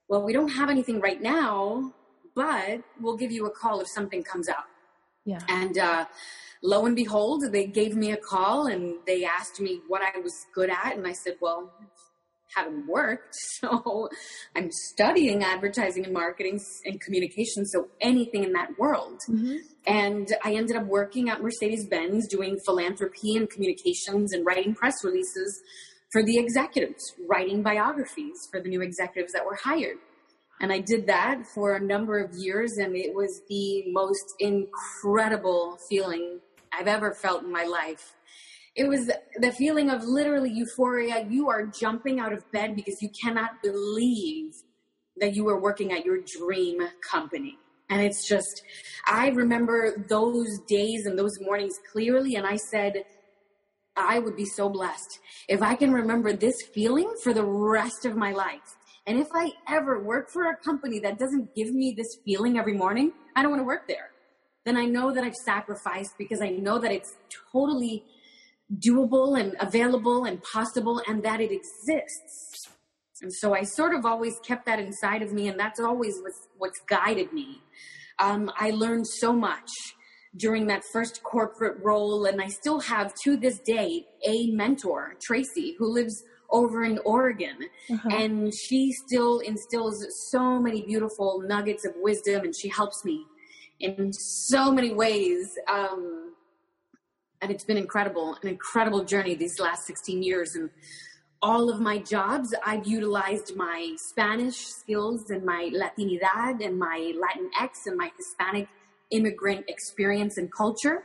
Well, 0.07 0.23
we 0.23 0.33
don't 0.33 0.49
have 0.49 0.69
anything 0.69 0.99
right 0.99 1.21
now, 1.21 1.93
but 2.35 2.81
we'll 3.01 3.17
give 3.17 3.31
you 3.31 3.47
a 3.47 3.51
call 3.51 3.81
if 3.81 3.87
something 3.87 4.23
comes 4.23 4.47
up. 4.47 4.67
Yeah. 5.25 5.39
And 5.47 5.77
uh, 5.77 6.05
lo 6.63 6.85
and 6.85 6.95
behold, 6.95 7.43
they 7.51 7.65
gave 7.65 7.95
me 7.95 8.11
a 8.11 8.17
call 8.17 8.67
and 8.67 8.95
they 9.05 9.25
asked 9.25 9.59
me 9.59 9.81
what 9.87 10.01
I 10.01 10.19
was 10.19 10.45
good 10.53 10.69
at. 10.69 10.95
And 10.95 11.05
I 11.05 11.13
said, 11.13 11.35
Well, 11.41 11.71
haven't 12.55 12.87
worked. 12.87 13.35
So 13.59 14.07
I'm 14.55 14.69
studying 14.71 15.43
advertising 15.43 16.05
and 16.05 16.13
marketing 16.13 16.61
and 16.85 17.01
communication. 17.01 17.65
So 17.65 17.89
anything 17.99 18.45
in 18.45 18.53
that 18.53 18.79
world. 18.79 19.19
Mm-hmm. 19.29 19.57
And 19.85 20.33
I 20.45 20.53
ended 20.53 20.77
up 20.77 20.85
working 20.85 21.29
at 21.29 21.41
Mercedes 21.41 21.85
Benz 21.87 22.25
doing 22.29 22.57
philanthropy 22.65 23.35
and 23.35 23.49
communications 23.49 24.31
and 24.31 24.45
writing 24.45 24.75
press 24.75 25.03
releases 25.03 25.61
for 26.11 26.23
the 26.23 26.37
executives, 26.37 27.03
writing 27.27 27.61
biographies 27.61 28.47
for 28.49 28.61
the 28.61 28.69
new 28.69 28.81
executives 28.81 29.33
that 29.33 29.45
were 29.45 29.57
hired. 29.61 29.97
And 30.61 30.71
I 30.71 30.79
did 30.79 31.07
that 31.07 31.45
for 31.53 31.75
a 31.75 31.79
number 31.79 32.17
of 32.19 32.33
years, 32.35 32.77
and 32.77 32.95
it 32.95 33.13
was 33.13 33.41
the 33.49 33.91
most 33.91 34.33
incredible 34.39 35.77
feeling 35.89 36.39
I've 36.73 36.87
ever 36.87 37.13
felt 37.13 37.43
in 37.43 37.51
my 37.51 37.63
life 37.63 38.15
it 38.79 38.87
was 38.87 39.11
the 39.35 39.51
feeling 39.51 39.89
of 39.89 40.05
literally 40.05 40.49
euphoria. 40.49 41.25
You 41.29 41.49
are 41.49 41.65
jumping 41.65 42.21
out 42.21 42.31
of 42.31 42.49
bed 42.53 42.77
because 42.77 43.01
you 43.01 43.09
cannot 43.09 43.61
believe 43.61 44.53
that 45.17 45.35
you 45.35 45.43
were 45.43 45.59
working 45.59 45.91
at 45.91 46.05
your 46.05 46.19
dream 46.21 46.87
company. 47.01 47.57
And 47.89 48.01
it's 48.01 48.25
just, 48.25 48.63
I 49.05 49.31
remember 49.31 50.05
those 50.07 50.59
days 50.69 51.07
and 51.07 51.19
those 51.19 51.41
mornings 51.41 51.77
clearly. 51.91 52.35
And 52.35 52.47
I 52.47 52.55
said, 52.55 53.03
I 53.97 54.19
would 54.19 54.37
be 54.37 54.45
so 54.45 54.69
blessed 54.69 55.19
if 55.49 55.61
I 55.61 55.75
can 55.75 55.91
remember 55.91 56.31
this 56.31 56.61
feeling 56.73 57.13
for 57.21 57.33
the 57.33 57.43
rest 57.43 58.05
of 58.05 58.15
my 58.15 58.31
life. 58.31 58.77
And 59.05 59.19
if 59.19 59.27
I 59.33 59.51
ever 59.67 60.01
work 60.01 60.29
for 60.29 60.51
a 60.51 60.55
company 60.55 60.99
that 60.99 61.19
doesn't 61.19 61.53
give 61.53 61.73
me 61.73 61.93
this 61.97 62.15
feeling 62.23 62.57
every 62.57 62.77
morning, 62.77 63.11
I 63.35 63.41
don't 63.41 63.51
want 63.51 63.59
to 63.59 63.67
work 63.67 63.89
there. 63.89 64.11
Then 64.63 64.77
I 64.77 64.85
know 64.85 65.13
that 65.13 65.25
I've 65.25 65.35
sacrificed 65.35 66.13
because 66.17 66.41
I 66.41 66.51
know 66.51 66.79
that 66.79 66.93
it's 66.93 67.17
totally 67.51 68.05
doable 68.77 69.39
and 69.39 69.55
available 69.59 70.25
and 70.25 70.41
possible 70.43 71.01
and 71.07 71.23
that 71.23 71.41
it 71.41 71.51
exists. 71.51 72.69
And 73.21 73.33
so 73.33 73.53
I 73.53 73.63
sort 73.63 73.93
of 73.93 74.05
always 74.05 74.39
kept 74.45 74.65
that 74.65 74.79
inside 74.79 75.21
of 75.21 75.33
me, 75.33 75.49
and 75.49 75.59
that's 75.59 75.79
always 75.79 76.15
what's, 76.21 76.47
what's 76.57 76.79
guided 76.87 77.33
me. 77.33 77.61
Um, 78.19 78.51
I 78.57 78.71
learned 78.71 79.07
so 79.07 79.33
much 79.33 79.69
during 80.37 80.67
that 80.67 80.83
first 80.93 81.21
corporate 81.23 81.83
role, 81.83 82.25
and 82.25 82.41
I 82.41 82.47
still 82.47 82.79
have 82.79 83.13
to 83.23 83.35
this 83.35 83.59
day 83.59 84.05
a 84.25 84.47
mentor, 84.51 85.15
Tracy, 85.21 85.75
who 85.77 85.91
lives 85.91 86.23
over 86.49 86.83
in 86.83 86.99
Oregon. 86.99 87.57
Uh-huh. 87.91 88.09
And 88.09 88.53
she 88.53 88.93
still 89.07 89.39
instills 89.39 90.05
so 90.31 90.59
many 90.59 90.81
beautiful 90.83 91.43
nuggets 91.45 91.85
of 91.85 91.93
wisdom, 91.97 92.43
and 92.43 92.55
she 92.55 92.69
helps 92.69 93.03
me 93.03 93.25
in 93.79 94.13
so 94.13 94.71
many 94.71 94.93
ways. 94.93 95.49
Um, 95.71 96.28
and 97.41 97.51
it's 97.51 97.63
been 97.63 97.77
incredible, 97.77 98.37
an 98.41 98.49
incredible 98.49 99.03
journey 99.03 99.35
these 99.35 99.59
last 99.59 99.85
16 99.87 100.23
years. 100.23 100.55
And 100.55 100.69
all 101.41 101.69
of 101.69 101.79
my 101.79 101.99
jobs, 101.99 102.53
I've 102.65 102.85
utilized 102.85 103.55
my 103.55 103.95
Spanish 103.97 104.57
skills 104.57 105.29
and 105.29 105.45
my 105.45 105.71
Latinidad 105.73 106.65
and 106.65 106.77
my 106.77 107.13
Latinx 107.15 107.69
and 107.85 107.97
my 107.97 108.11
Hispanic 108.17 108.67
immigrant 109.11 109.65
experience 109.69 110.37
and 110.37 110.53
culture. 110.53 111.03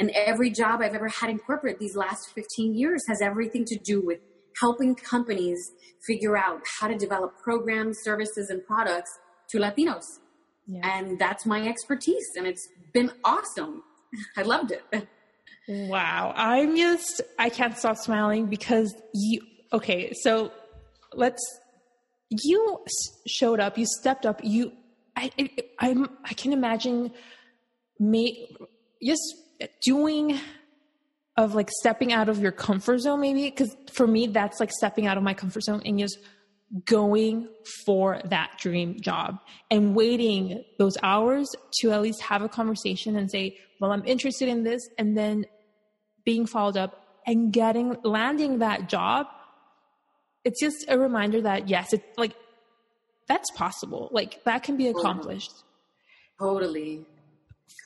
And 0.00 0.10
every 0.10 0.50
job 0.50 0.80
I've 0.82 0.94
ever 0.94 1.08
had 1.08 1.30
in 1.30 1.38
corporate 1.38 1.78
these 1.78 1.96
last 1.96 2.30
15 2.34 2.74
years 2.74 3.02
has 3.08 3.20
everything 3.22 3.64
to 3.66 3.78
do 3.78 4.04
with 4.04 4.18
helping 4.60 4.94
companies 4.96 5.72
figure 6.06 6.36
out 6.36 6.60
how 6.80 6.88
to 6.88 6.96
develop 6.96 7.38
programs, 7.42 7.98
services, 8.02 8.50
and 8.50 8.64
products 8.66 9.10
to 9.50 9.58
Latinos. 9.58 10.04
Yeah. 10.66 10.80
And 10.82 11.18
that's 11.18 11.46
my 11.46 11.66
expertise. 11.66 12.26
And 12.36 12.46
it's 12.46 12.68
been 12.92 13.12
awesome. 13.24 13.82
I 14.36 14.42
loved 14.42 14.72
it. 14.72 15.08
Wow. 15.68 16.32
I'm 16.34 16.76
just, 16.76 17.20
I 17.38 17.50
can't 17.50 17.76
stop 17.76 17.98
smiling 17.98 18.46
because 18.46 18.94
you, 19.14 19.42
okay, 19.72 20.12
so 20.14 20.50
let's, 21.12 21.42
you 22.30 22.84
showed 23.26 23.60
up, 23.60 23.76
you 23.76 23.86
stepped 23.86 24.24
up, 24.24 24.40
you, 24.42 24.72
I, 25.14 25.30
I'm, 25.78 26.08
I 26.24 26.32
can 26.32 26.52
imagine 26.54 27.12
me 28.00 28.56
just 29.02 29.34
doing 29.82 30.38
of 31.36 31.54
like 31.54 31.70
stepping 31.70 32.12
out 32.12 32.28
of 32.28 32.40
your 32.40 32.52
comfort 32.52 32.98
zone 32.98 33.20
maybe 33.20 33.44
because 33.44 33.74
for 33.92 34.06
me 34.06 34.26
that's 34.26 34.60
like 34.60 34.70
stepping 34.72 35.06
out 35.06 35.16
of 35.16 35.22
my 35.22 35.34
comfort 35.34 35.62
zone 35.62 35.82
and 35.84 35.98
just 35.98 36.18
going 36.84 37.48
for 37.84 38.20
that 38.24 38.52
dream 38.58 39.00
job 39.00 39.38
and 39.70 39.94
waiting 39.94 40.62
those 40.78 40.96
hours 41.02 41.48
to 41.72 41.92
at 41.92 42.02
least 42.02 42.20
have 42.20 42.42
a 42.42 42.48
conversation 42.48 43.16
and 43.16 43.30
say 43.30 43.56
well 43.80 43.92
i'm 43.92 44.04
interested 44.04 44.48
in 44.48 44.64
this 44.64 44.88
and 44.98 45.16
then 45.16 45.44
being 46.30 46.46
followed 46.54 46.78
up 46.84 46.92
and 47.26 47.52
getting 47.52 47.96
landing 48.16 48.58
that 48.66 48.88
job 48.88 49.26
it's 50.44 50.60
just 50.66 50.80
a 50.88 50.96
reminder 51.06 51.40
that 51.50 51.68
yes 51.68 51.92
it's 51.92 52.18
like 52.24 52.34
that's 53.26 53.50
possible 53.62 54.08
like 54.20 54.42
that 54.44 54.62
can 54.62 54.76
be 54.76 54.88
accomplished 54.88 55.54
totally 56.38 56.92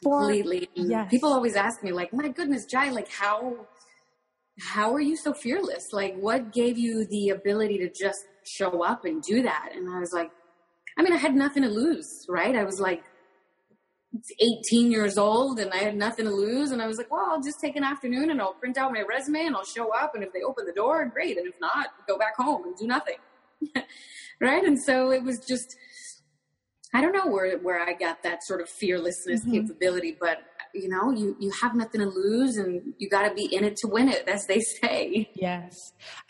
completely. 0.03 0.69
yes. 0.75 1.11
People 1.11 1.33
always 1.33 1.57
ask 1.57 1.83
me, 1.83 1.93
like, 1.93 2.13
my 2.13 2.29
goodness, 2.29 2.65
Jai, 2.67 2.91
like, 2.91 3.11
how 3.11 3.67
how 4.61 4.93
are 4.95 5.01
you 5.01 5.17
so 5.17 5.33
fearless? 5.33 5.93
Like, 5.93 6.15
what 6.17 6.53
gave 6.53 6.77
you 6.77 7.07
the 7.07 7.31
ability 7.31 7.79
to 7.79 7.89
just 7.89 8.21
show 8.45 8.83
up 8.83 9.05
and 9.05 9.23
do 9.23 9.43
that? 9.43 9.71
And 9.75 9.89
I 9.89 9.99
was 9.99 10.13
like, 10.13 10.31
I 10.99 11.03
mean, 11.03 11.13
I 11.13 11.17
had 11.17 11.35
nothing 11.35 11.63
to 11.63 11.71
lose, 11.71 12.27
right? 12.29 12.55
I 12.55 12.65
was 12.65 12.79
like 12.79 13.03
18 14.39 14.91
years 14.91 15.17
old 15.17 15.59
and 15.59 15.73
I 15.73 15.79
had 15.79 15.97
nothing 15.97 16.27
to 16.27 16.31
lose. 16.31 16.71
And 16.71 16.83
I 16.83 16.87
was 16.87 16.99
like, 16.99 17.11
well, 17.11 17.25
I'll 17.31 17.43
just 17.43 17.61
take 17.61 17.77
an 17.77 17.85
afternoon 17.85 18.31
and 18.31 18.41
I'll 18.41 18.55
print 18.55 18.77
out 18.77 18.93
my 18.93 19.03
resume 19.03 19.47
and 19.47 19.57
I'll 19.57 19.65
show 19.65 19.93
up. 19.95 20.15
And 20.15 20.23
if 20.23 20.33
they 20.33 20.43
open 20.43 20.67
the 20.67 20.73
door, 20.73 21.05
great. 21.07 21.39
And 21.39 21.47
if 21.47 21.55
not, 21.61 21.89
go 22.07 22.19
back 22.19 22.37
home 22.37 22.65
and 22.65 22.77
do 22.77 22.87
nothing. 22.87 23.17
right. 24.41 24.65
And 24.65 24.79
so 24.83 25.11
it 25.11 25.23
was 25.23 25.39
just, 25.47 25.77
I 26.95 27.01
don't 27.01 27.13
know 27.13 27.27
where 27.27 27.59
where 27.59 27.81
I 27.81 27.95
got 27.95 28.23
that 28.23 28.43
sort 28.45 28.61
of 28.61 28.69
fearlessness 28.69 29.41
mm-hmm. 29.41 29.53
capability, 29.53 30.17
but 30.21 30.43
you 30.75 30.89
know, 30.89 31.11
you 31.11 31.37
you 31.41 31.51
have 31.63 31.75
nothing 31.75 32.01
to 32.01 32.07
lose, 32.07 32.57
and 32.57 32.95
you 32.99 33.09
got 33.09 33.29
to 33.29 33.35
be 33.35 33.47
in 33.55 33.65
it 33.65 33.77
to 33.77 33.89
win 33.89 34.09
it, 34.09 34.29
as 34.29 34.47
they 34.47 34.61
say. 34.83 35.31
Yes, 35.35 35.75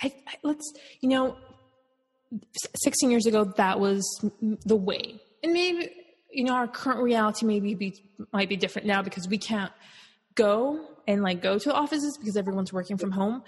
I, 0.01 0.13
I, 0.27 0.35
let's 0.43 0.73
you 1.01 1.09
know, 1.09 1.37
sixteen 2.77 3.11
years 3.11 3.27
ago 3.27 3.45
that 3.57 3.81
was 3.81 4.05
the 4.41 4.77
way, 4.77 5.21
and 5.43 5.53
maybe 5.53 5.91
you 6.33 6.45
know 6.45 6.55
our 6.55 6.69
current 6.69 7.01
reality 7.03 7.47
maybe 7.47 7.75
be 7.75 8.05
might 8.33 8.49
be 8.49 8.57
different 8.57 8.87
now 8.87 9.03
because 9.03 9.29
we 9.29 9.39
can't 9.39 9.73
go 10.35 10.81
and 11.07 11.23
like 11.23 11.43
go 11.43 11.59
to 11.59 11.73
offices 11.73 12.17
because 12.19 12.37
everyone's 12.37 12.73
working 12.73 12.97
from 12.97 13.13
home. 13.13 13.43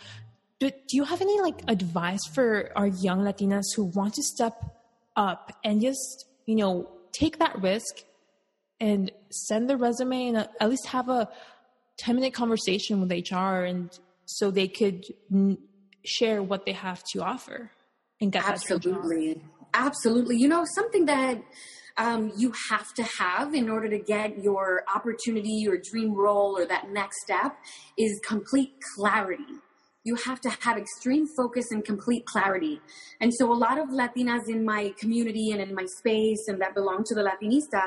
But 0.61 0.89
do 0.89 0.97
you 0.97 1.05
have 1.05 1.21
any 1.21 1.41
like 1.41 1.63
advice 1.69 2.25
for 2.33 2.71
our 2.77 2.87
young 2.87 3.21
Latinas 3.21 3.65
who 3.75 3.85
want 3.85 4.15
to 4.15 4.23
step 4.23 4.63
up 5.17 5.53
and 5.65 5.81
just 5.81 6.27
you 6.47 6.57
know 6.57 6.91
take 7.13 7.39
that 7.39 7.61
risk 7.61 8.03
and 8.81 9.11
send 9.31 9.71
the 9.71 9.77
resume 9.77 10.29
and 10.29 10.37
at 10.37 10.69
least 10.69 10.87
have 10.87 11.09
a 11.09 11.29
10 11.99 12.17
minute 12.17 12.35
conversation 12.35 13.01
with 13.01 13.11
HR 13.11 13.65
and 13.65 13.99
so 14.27 14.51
they 14.51 14.67
could 14.67 15.05
n- 15.33 15.59
share 16.05 16.43
what 16.43 16.67
they 16.67 16.73
have 16.73 17.03
to 17.13 17.23
offer 17.23 17.71
and 18.21 18.33
get 18.33 18.45
absolutely. 18.45 19.41
Absolutely. 19.73 20.37
You 20.37 20.49
know 20.49 20.65
something 20.75 21.07
that 21.07 21.43
um, 21.97 22.33
you 22.37 22.53
have 22.71 22.93
to 22.95 23.03
have 23.05 23.55
in 23.55 23.69
order 23.69 23.89
to 23.89 23.99
get 23.99 24.43
your 24.43 24.85
opportunity 24.95 25.51
your 25.51 25.79
dream 25.79 26.13
role 26.13 26.59
or 26.59 26.67
that 26.67 26.91
next 26.91 27.23
step 27.23 27.57
is 27.97 28.21
complete 28.27 28.73
clarity 28.97 29.61
you 30.05 30.17
have 30.17 30.41
to 30.43 30.51
have 30.61 30.77
extreme 30.77 31.27
focus 31.27 31.71
and 31.71 31.83
complete 31.85 32.27
clarity. 32.27 32.81
And 33.21 33.33
so 33.35 33.51
a 33.51 33.55
lot 33.55 33.79
of 33.79 33.89
Latinas 33.89 34.49
in 34.49 34.65
my 34.65 34.95
community 34.99 35.51
and 35.51 35.63
in 35.63 35.75
my 35.75 35.87
space 35.99 36.45
and 36.47 36.61
that 36.61 36.75
belong 36.75 37.05
to 37.07 37.15
the 37.15 37.23
Latinista, 37.23 37.83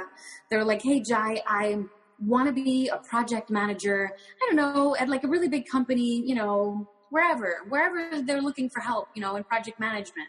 they're 0.50 0.66
like, 0.66 0.82
hey, 0.82 1.02
Jai, 1.08 1.42
I 1.48 1.84
want 2.20 2.48
to 2.48 2.54
be 2.54 2.90
a 2.90 2.98
project 2.98 3.52
manager, 3.52 4.12
I 4.42 4.46
don't 4.48 4.56
know, 4.56 4.96
at 5.00 5.10
like 5.10 5.24
a 5.24 5.28
really 5.28 5.48
big 5.48 5.68
company, 5.72 6.24
you 6.26 6.34
know, 6.34 6.90
wherever, 7.12 7.60
wherever 7.70 8.24
they're 8.24 8.42
looking 8.42 8.70
for 8.70 8.80
help, 8.82 9.10
you 9.16 9.22
know, 9.22 9.36
in 9.36 9.44
project 9.44 9.80
management. 9.80 10.28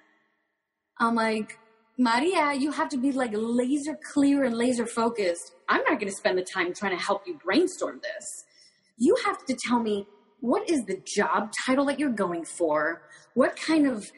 I'm 1.00 1.14
like, 1.14 1.58
Maria, 2.00 2.54
you 2.54 2.70
have 2.70 2.88
to 2.88 2.96
be 2.96 3.10
like 3.10 3.32
laser 3.34 3.98
clear 4.12 4.44
and 4.44 4.56
laser 4.56 4.86
focused. 4.86 5.50
I'm 5.68 5.82
not 5.82 5.98
going 5.98 6.08
to 6.08 6.16
spend 6.16 6.38
the 6.38 6.44
time 6.44 6.72
trying 6.72 6.96
to 6.96 7.04
help 7.04 7.26
you 7.26 7.36
brainstorm 7.44 8.00
this. 8.00 8.44
You 8.98 9.16
have 9.26 9.44
to 9.46 9.56
tell 9.66 9.80
me 9.80 10.06
what 10.40 10.70
is 10.70 10.84
the 10.84 11.02
job 11.04 11.50
title 11.66 11.84
that 11.86 11.98
you're 11.98 12.10
going 12.10 12.44
for? 12.44 13.02
What 13.34 13.56
kind 13.56 13.88
of 13.88 14.12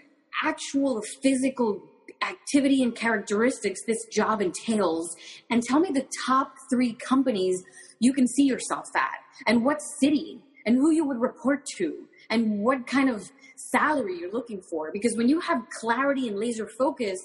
actual 0.45 1.01
physical 1.23 1.83
activity 2.21 2.83
and 2.83 2.95
characteristics 2.95 3.81
this 3.87 4.05
job 4.13 4.43
entails? 4.43 5.17
And 5.49 5.63
tell 5.63 5.81
me 5.81 5.89
the 5.91 6.07
top 6.27 6.53
three 6.69 6.93
companies 6.93 7.65
you 7.99 8.13
can 8.13 8.29
see 8.29 8.45
yourself 8.45 8.89
at, 8.95 9.21
and 9.47 9.65
what 9.65 9.81
city, 9.81 10.43
and 10.67 10.77
who 10.77 10.91
you 10.91 11.07
would 11.07 11.19
report 11.19 11.65
to, 11.79 12.05
and 12.29 12.61
what 12.61 12.87
kind 12.87 13.09
of 13.09 13.33
salary 13.57 14.19
you're 14.19 14.33
looking 14.33 14.61
for. 14.61 14.91
Because 14.93 15.17
when 15.17 15.31
you 15.31 15.41
have 15.41 15.63
clarity 15.81 16.29
and 16.29 16.39
laser 16.39 16.69
focus, 16.79 17.19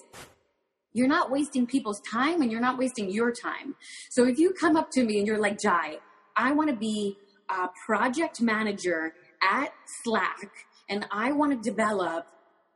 you're 0.95 1.09
not 1.09 1.29
wasting 1.29 1.67
people's 1.67 1.99
time 2.09 2.41
and 2.41 2.49
you're 2.49 2.61
not 2.61 2.77
wasting 2.77 3.11
your 3.11 3.31
time. 3.31 3.75
So 4.09 4.25
if 4.25 4.39
you 4.39 4.53
come 4.53 4.77
up 4.77 4.89
to 4.91 5.03
me 5.03 5.19
and 5.19 5.27
you're 5.27 5.37
like, 5.37 5.59
Jai, 5.59 5.97
I 6.37 6.53
want 6.53 6.69
to 6.69 6.75
be 6.75 7.17
a 7.49 7.67
project 7.85 8.41
manager 8.41 9.13
at 9.43 9.73
Slack, 10.03 10.49
and 10.89 11.05
I 11.11 11.33
want 11.33 11.51
to 11.51 11.69
develop 11.69 12.27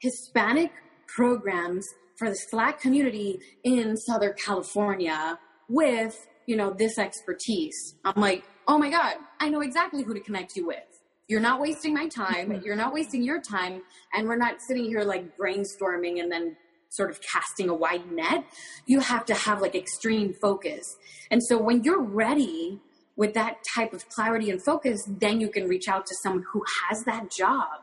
Hispanic 0.01 0.71
programs 1.07 1.87
for 2.17 2.29
the 2.29 2.35
Slack 2.35 2.81
community 2.81 3.39
in 3.63 3.95
Southern 3.95 4.33
California 4.33 5.39
with, 5.69 6.27
you 6.45 6.57
know, 6.57 6.73
this 6.77 6.99
expertise. 6.99 7.95
I'm 8.03 8.21
like, 8.21 8.43
oh 8.67 8.77
my 8.77 8.89
God, 8.89 9.15
I 9.39 9.47
know 9.47 9.61
exactly 9.61 10.03
who 10.03 10.13
to 10.13 10.19
connect 10.19 10.57
you 10.57 10.67
with. 10.67 10.83
You're 11.29 11.39
not 11.39 11.61
wasting 11.61 11.93
my 11.93 12.07
time. 12.07 12.61
You're 12.65 12.75
not 12.75 12.93
wasting 12.93 13.23
your 13.23 13.39
time. 13.39 13.81
And 14.13 14.27
we're 14.27 14.35
not 14.35 14.61
sitting 14.61 14.85
here 14.85 15.03
like 15.03 15.37
brainstorming 15.37 16.19
and 16.19 16.29
then 16.29 16.57
sort 16.89 17.09
of 17.09 17.19
casting 17.21 17.69
a 17.69 17.73
wide 17.73 18.11
net. 18.11 18.45
You 18.85 18.99
have 18.99 19.25
to 19.25 19.33
have 19.33 19.61
like 19.61 19.75
extreme 19.75 20.33
focus. 20.33 20.97
And 21.31 21.43
so 21.43 21.57
when 21.57 21.83
you're 21.83 22.01
ready 22.01 22.79
with 23.15 23.33
that 23.33 23.57
type 23.75 23.93
of 23.93 24.07
clarity 24.09 24.49
and 24.49 24.63
focus, 24.63 25.03
then 25.07 25.39
you 25.39 25.49
can 25.49 25.67
reach 25.67 25.87
out 25.87 26.05
to 26.07 26.15
someone 26.21 26.45
who 26.51 26.63
has 26.89 27.03
that 27.03 27.31
job 27.31 27.81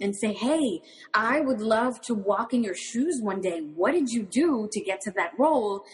and 0.00 0.14
say, 0.14 0.32
Hey, 0.32 0.82
I 1.14 1.40
would 1.40 1.60
love 1.60 2.00
to 2.02 2.14
walk 2.14 2.54
in 2.54 2.62
your 2.62 2.74
shoes 2.74 3.20
one 3.20 3.40
day. 3.40 3.60
What 3.60 3.92
did 3.92 4.10
you 4.10 4.22
do 4.22 4.68
to 4.70 4.80
get 4.80 5.00
to 5.02 5.10
that 5.12 5.32
role? 5.38 5.84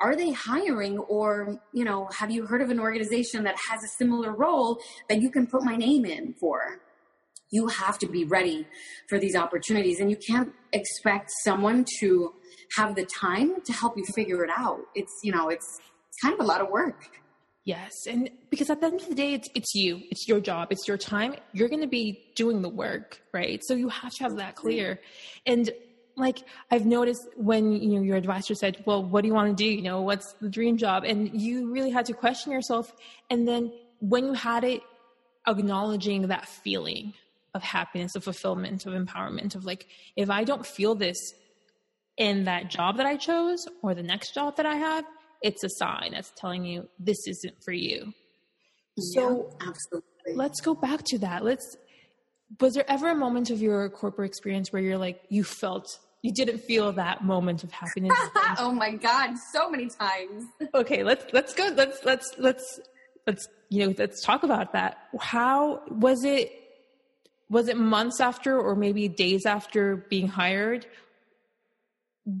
Are 0.00 0.16
they 0.16 0.32
hiring 0.32 0.98
or, 0.98 1.60
you 1.72 1.84
know, 1.84 2.08
have 2.18 2.30
you 2.30 2.44
heard 2.44 2.60
of 2.60 2.70
an 2.70 2.80
organization 2.80 3.44
that 3.44 3.54
has 3.70 3.84
a 3.84 3.88
similar 3.88 4.32
role 4.32 4.80
that 5.08 5.22
you 5.22 5.30
can 5.30 5.46
put 5.46 5.62
my 5.62 5.76
name 5.76 6.04
in 6.04 6.34
for? 6.34 6.80
You 7.52 7.68
have 7.68 7.98
to 8.00 8.08
be 8.08 8.24
ready 8.24 8.66
for 9.08 9.20
these 9.20 9.36
opportunities 9.36 10.00
and 10.00 10.10
you 10.10 10.16
can't 10.16 10.52
expect 10.72 11.30
someone 11.44 11.84
to 12.00 12.34
have 12.76 12.96
the 12.96 13.06
time 13.06 13.60
to 13.66 13.72
help 13.72 13.96
you 13.96 14.04
figure 14.14 14.42
it 14.42 14.50
out. 14.50 14.80
It's, 14.96 15.12
you 15.22 15.30
know, 15.30 15.48
it's, 15.48 15.78
it's 16.08 16.18
kind 16.20 16.34
of 16.34 16.40
a 16.40 16.48
lot 16.48 16.60
of 16.60 16.70
work. 16.70 17.22
Yes, 17.64 17.92
and 18.08 18.28
because 18.50 18.70
at 18.70 18.80
the 18.80 18.86
end 18.86 19.00
of 19.02 19.08
the 19.08 19.14
day, 19.14 19.34
it's 19.34 19.48
it's 19.54 19.72
you, 19.72 20.00
it's 20.10 20.26
your 20.26 20.40
job, 20.40 20.72
it's 20.72 20.88
your 20.88 20.98
time. 20.98 21.36
You're 21.52 21.68
going 21.68 21.82
to 21.82 21.86
be 21.86 22.32
doing 22.34 22.60
the 22.60 22.68
work, 22.68 23.22
right? 23.32 23.60
So 23.62 23.74
you 23.74 23.88
have 23.88 24.12
to 24.14 24.24
have 24.24 24.36
that 24.38 24.56
clear. 24.56 24.98
And 25.46 25.70
like 26.16 26.38
I've 26.72 26.86
noticed 26.86 27.28
when 27.36 27.72
you 27.72 27.96
know 27.96 28.02
your 28.02 28.16
advisor 28.16 28.56
said, 28.56 28.82
"Well, 28.84 29.04
what 29.04 29.22
do 29.22 29.28
you 29.28 29.34
want 29.34 29.56
to 29.56 29.64
do? 29.64 29.70
You 29.70 29.82
know, 29.82 30.02
what's 30.02 30.32
the 30.40 30.48
dream 30.48 30.76
job?" 30.76 31.04
and 31.04 31.40
you 31.40 31.72
really 31.72 31.90
had 31.90 32.06
to 32.06 32.14
question 32.14 32.50
yourself. 32.50 32.92
And 33.30 33.46
then 33.46 33.72
when 34.00 34.26
you 34.26 34.32
had 34.32 34.64
it, 34.64 34.82
acknowledging 35.46 36.28
that 36.28 36.48
feeling 36.48 37.14
of 37.54 37.62
happiness, 37.62 38.14
of 38.14 38.24
fulfillment, 38.24 38.86
of 38.86 38.94
empowerment, 38.94 39.54
of 39.54 39.64
like, 39.64 39.86
if 40.16 40.30
I 40.30 40.44
don't 40.44 40.66
feel 40.66 40.94
this 40.94 41.34
in 42.16 42.44
that 42.44 42.70
job 42.70 42.96
that 42.96 43.06
I 43.06 43.16
chose 43.16 43.66
or 43.82 43.94
the 43.94 44.02
next 44.02 44.34
job 44.34 44.56
that 44.56 44.66
I 44.66 44.76
have, 44.76 45.04
it's 45.42 45.64
a 45.64 45.68
sign 45.68 46.12
that's 46.12 46.32
telling 46.36 46.64
you 46.64 46.88
this 46.98 47.26
isn't 47.26 47.62
for 47.64 47.72
you. 47.72 48.12
So 48.98 49.50
yeah, 49.60 49.68
absolutely. 49.68 50.34
Let's 50.34 50.60
go 50.60 50.74
back 50.74 51.02
to 51.06 51.18
that. 51.18 51.44
Let's 51.44 51.76
was 52.60 52.74
there 52.74 52.88
ever 52.88 53.10
a 53.10 53.14
moment 53.14 53.50
of 53.50 53.62
your 53.62 53.88
corporate 53.88 54.28
experience 54.28 54.72
where 54.72 54.82
you're 54.82 54.98
like 54.98 55.22
you 55.30 55.42
felt 55.42 55.98
you 56.22 56.32
didn't 56.32 56.58
feel 56.58 56.92
that 56.92 57.24
moment 57.24 57.64
of 57.64 57.72
happiness? 57.72 58.16
oh 58.58 58.72
my 58.72 58.92
god, 58.92 59.34
so 59.52 59.68
many 59.70 59.88
times. 59.88 60.44
okay, 60.74 61.02
let's 61.02 61.24
let's 61.32 61.54
go 61.54 61.72
let's 61.74 62.04
let's 62.04 62.34
let's 62.38 62.80
let's 63.26 63.48
you 63.70 63.86
know, 63.86 63.94
let's 63.96 64.22
talk 64.22 64.42
about 64.42 64.74
that. 64.74 64.98
How 65.18 65.82
was 65.88 66.24
it 66.24 66.52
was 67.52 67.68
it 67.68 67.76
months 67.76 68.18
after 68.18 68.58
or 68.58 68.74
maybe 68.74 69.08
days 69.08 69.44
after 69.44 69.96
being 70.08 70.26
hired? 70.26 70.86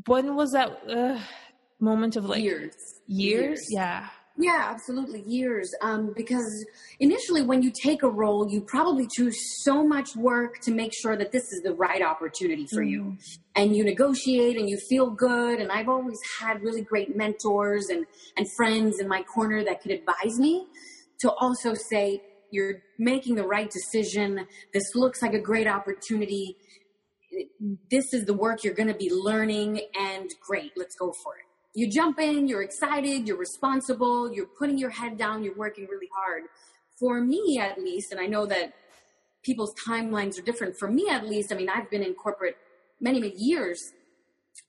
When 0.06 0.34
was 0.34 0.52
that 0.52 0.80
uh, 0.88 1.18
moment 1.78 2.16
of 2.16 2.24
like 2.24 2.42
years. 2.42 2.74
years? 3.06 3.42
Years. 3.42 3.66
Yeah. 3.68 4.08
Yeah, 4.38 4.68
absolutely. 4.70 5.22
Years. 5.26 5.70
Um, 5.82 6.14
because 6.16 6.64
initially, 6.98 7.42
when 7.42 7.62
you 7.62 7.70
take 7.70 8.02
a 8.02 8.08
role, 8.08 8.50
you 8.50 8.62
probably 8.62 9.06
do 9.14 9.30
so 9.30 9.84
much 9.84 10.16
work 10.16 10.60
to 10.60 10.70
make 10.70 10.94
sure 10.94 11.14
that 11.18 11.32
this 11.32 11.52
is 11.52 11.60
the 11.62 11.74
right 11.74 12.00
opportunity 12.00 12.66
for 12.72 12.82
mm. 12.82 12.90
you. 12.90 13.16
And 13.54 13.76
you 13.76 13.84
negotiate 13.84 14.56
and 14.56 14.70
you 14.70 14.78
feel 14.88 15.10
good. 15.10 15.60
And 15.60 15.70
I've 15.70 15.90
always 15.90 16.18
had 16.40 16.62
really 16.62 16.80
great 16.80 17.14
mentors 17.14 17.88
and, 17.90 18.06
and 18.38 18.46
friends 18.56 18.98
in 18.98 19.06
my 19.06 19.22
corner 19.22 19.62
that 19.64 19.82
could 19.82 19.90
advise 19.90 20.38
me 20.38 20.66
to 21.20 21.30
also 21.32 21.74
say, 21.74 22.22
you're 22.52 22.82
making 22.98 23.34
the 23.34 23.46
right 23.46 23.70
decision. 23.70 24.46
This 24.72 24.94
looks 24.94 25.22
like 25.22 25.34
a 25.34 25.40
great 25.40 25.66
opportunity. 25.66 26.56
This 27.90 28.14
is 28.14 28.24
the 28.26 28.34
work 28.34 28.62
you're 28.62 28.74
going 28.74 28.88
to 28.88 28.94
be 28.94 29.10
learning, 29.10 29.80
and 29.98 30.30
great, 30.46 30.72
let's 30.76 30.94
go 30.94 31.12
for 31.24 31.36
it 31.36 31.46
you 31.74 31.90
jump 31.90 32.18
in, 32.18 32.48
you're 32.48 32.62
excited, 32.62 33.26
you're 33.26 33.38
responsible, 33.38 34.32
you're 34.32 34.46
putting 34.58 34.76
your 34.76 34.90
head 34.90 35.16
down, 35.16 35.42
you're 35.42 35.56
working 35.56 35.86
really 35.90 36.08
hard. 36.14 36.44
For 36.98 37.20
me, 37.20 37.58
at 37.60 37.78
least, 37.78 38.12
and 38.12 38.20
I 38.20 38.26
know 38.26 38.46
that 38.46 38.74
people's 39.42 39.74
timelines 39.74 40.38
are 40.38 40.42
different. 40.42 40.78
For 40.78 40.88
me, 40.88 41.08
at 41.08 41.26
least, 41.26 41.52
I 41.52 41.56
mean, 41.56 41.68
I've 41.68 41.90
been 41.90 42.02
in 42.02 42.14
corporate 42.14 42.56
many, 43.00 43.20
many 43.20 43.34
years. 43.36 43.92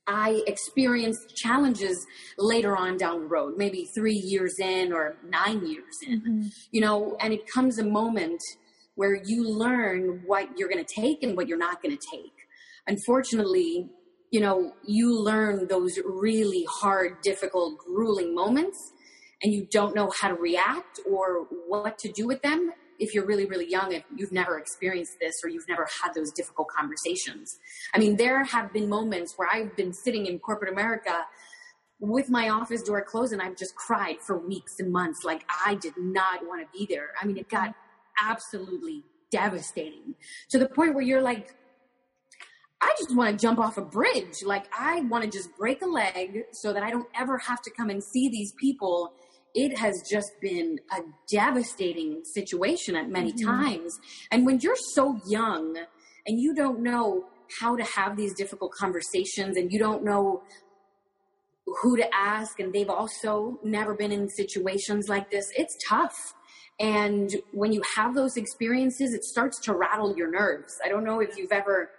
I 0.06 0.42
experienced 0.46 1.34
challenges 1.34 2.06
later 2.38 2.76
on 2.76 2.96
down 2.96 3.20
the 3.20 3.26
road, 3.26 3.54
maybe 3.56 3.88
three 3.94 4.14
years 4.14 4.58
in 4.58 4.92
or 4.92 5.16
nine 5.26 5.66
years 5.66 5.94
in, 6.06 6.20
mm-hmm. 6.20 6.46
you 6.72 6.80
know, 6.80 7.16
and 7.20 7.32
it 7.32 7.46
comes 7.46 7.78
a 7.78 7.84
moment 7.84 8.40
where 8.96 9.14
you 9.24 9.48
learn 9.48 10.22
what 10.26 10.48
you're 10.58 10.68
going 10.68 10.84
to 10.84 10.94
take 10.94 11.22
and 11.22 11.36
what 11.36 11.48
you're 11.48 11.58
not 11.58 11.82
going 11.82 11.96
to 11.96 12.06
take. 12.12 12.32
Unfortunately, 12.86 13.88
you 14.30 14.40
know, 14.40 14.74
you 14.84 15.18
learn 15.18 15.68
those 15.68 15.98
really 16.04 16.66
hard, 16.68 17.20
difficult, 17.22 17.78
grueling 17.78 18.34
moments 18.34 18.78
and 19.42 19.52
you 19.52 19.66
don't 19.70 19.94
know 19.94 20.10
how 20.20 20.28
to 20.28 20.34
react 20.34 21.00
or 21.10 21.46
what 21.66 21.98
to 21.98 22.12
do 22.12 22.26
with 22.26 22.42
them 22.42 22.72
if 22.98 23.14
you're 23.14 23.26
really, 23.26 23.46
really 23.46 23.68
young, 23.68 23.92
if 23.92 24.04
you've 24.14 24.32
never 24.32 24.58
experienced 24.58 25.18
this 25.20 25.36
or 25.44 25.48
you've 25.48 25.68
never 25.68 25.86
had 26.02 26.14
those 26.14 26.30
difficult 26.32 26.68
conversations. 26.68 27.58
I 27.94 27.98
mean, 27.98 28.16
there 28.16 28.44
have 28.44 28.72
been 28.72 28.88
moments 28.88 29.34
where 29.36 29.48
I've 29.50 29.76
been 29.76 29.92
sitting 29.92 30.26
in 30.26 30.38
corporate 30.38 30.72
America 30.72 31.24
with 32.00 32.28
my 32.28 32.48
office 32.48 32.82
door 32.82 33.02
closed 33.02 33.32
and 33.32 33.40
I've 33.40 33.56
just 33.56 33.74
cried 33.74 34.20
for 34.20 34.38
weeks 34.38 34.74
and 34.78 34.92
months. 34.92 35.24
Like 35.24 35.44
I 35.64 35.74
did 35.76 35.94
not 35.96 36.46
want 36.46 36.62
to 36.62 36.78
be 36.78 36.86
there. 36.92 37.10
I 37.20 37.26
mean, 37.26 37.36
it 37.36 37.48
got 37.48 37.74
absolutely 38.22 39.04
devastating 39.30 40.14
to 40.50 40.58
the 40.58 40.68
point 40.68 40.94
where 40.94 41.02
you're 41.02 41.22
like, 41.22 41.54
I 42.80 42.94
just 42.98 43.16
want 43.16 43.30
to 43.30 43.42
jump 43.42 43.58
off 43.58 43.78
a 43.78 43.82
bridge. 43.82 44.42
Like 44.44 44.66
I 44.78 45.00
want 45.02 45.24
to 45.24 45.30
just 45.30 45.56
break 45.56 45.82
a 45.82 45.86
leg 45.86 46.44
so 46.52 46.72
that 46.72 46.82
I 46.82 46.90
don't 46.90 47.08
ever 47.14 47.38
have 47.38 47.62
to 47.62 47.70
come 47.70 47.88
and 47.88 48.02
see 48.02 48.28
these 48.28 48.52
people. 48.52 49.14
It 49.54 49.78
has 49.78 50.02
just 50.10 50.32
been 50.40 50.80
a 50.90 51.00
devastating 51.30 52.22
situation 52.24 52.96
at 52.96 53.08
many 53.08 53.32
mm-hmm. 53.32 53.46
times. 53.46 53.98
And 54.30 54.44
when 54.44 54.60
you're 54.60 54.76
so 54.94 55.20
young 55.28 55.76
and 56.26 56.40
you 56.40 56.54
don't 56.54 56.80
know 56.80 57.26
how 57.60 57.76
to 57.76 57.84
have 57.84 58.16
these 58.16 58.34
difficult 58.34 58.72
conversations 58.72 59.56
and 59.56 59.72
you 59.72 59.78
don't 59.78 60.04
know 60.04 60.42
who 61.82 61.96
to 61.96 62.14
ask 62.14 62.58
and 62.60 62.72
they've 62.72 62.90
also 62.90 63.58
never 63.62 63.94
been 63.94 64.12
in 64.12 64.28
situations 64.28 65.08
like 65.08 65.30
this, 65.30 65.46
it's 65.56 65.76
tough. 65.88 66.16
And 66.80 67.30
when 67.52 67.72
you 67.72 67.82
have 67.96 68.14
those 68.14 68.36
experiences, 68.36 69.14
it 69.14 69.24
starts 69.24 69.60
to 69.60 69.74
rattle 69.74 70.16
your 70.16 70.30
nerves. 70.30 70.74
I 70.84 70.88
don't 70.88 71.04
know 71.04 71.20
if 71.20 71.36
you've 71.36 71.52
ever 71.52 71.90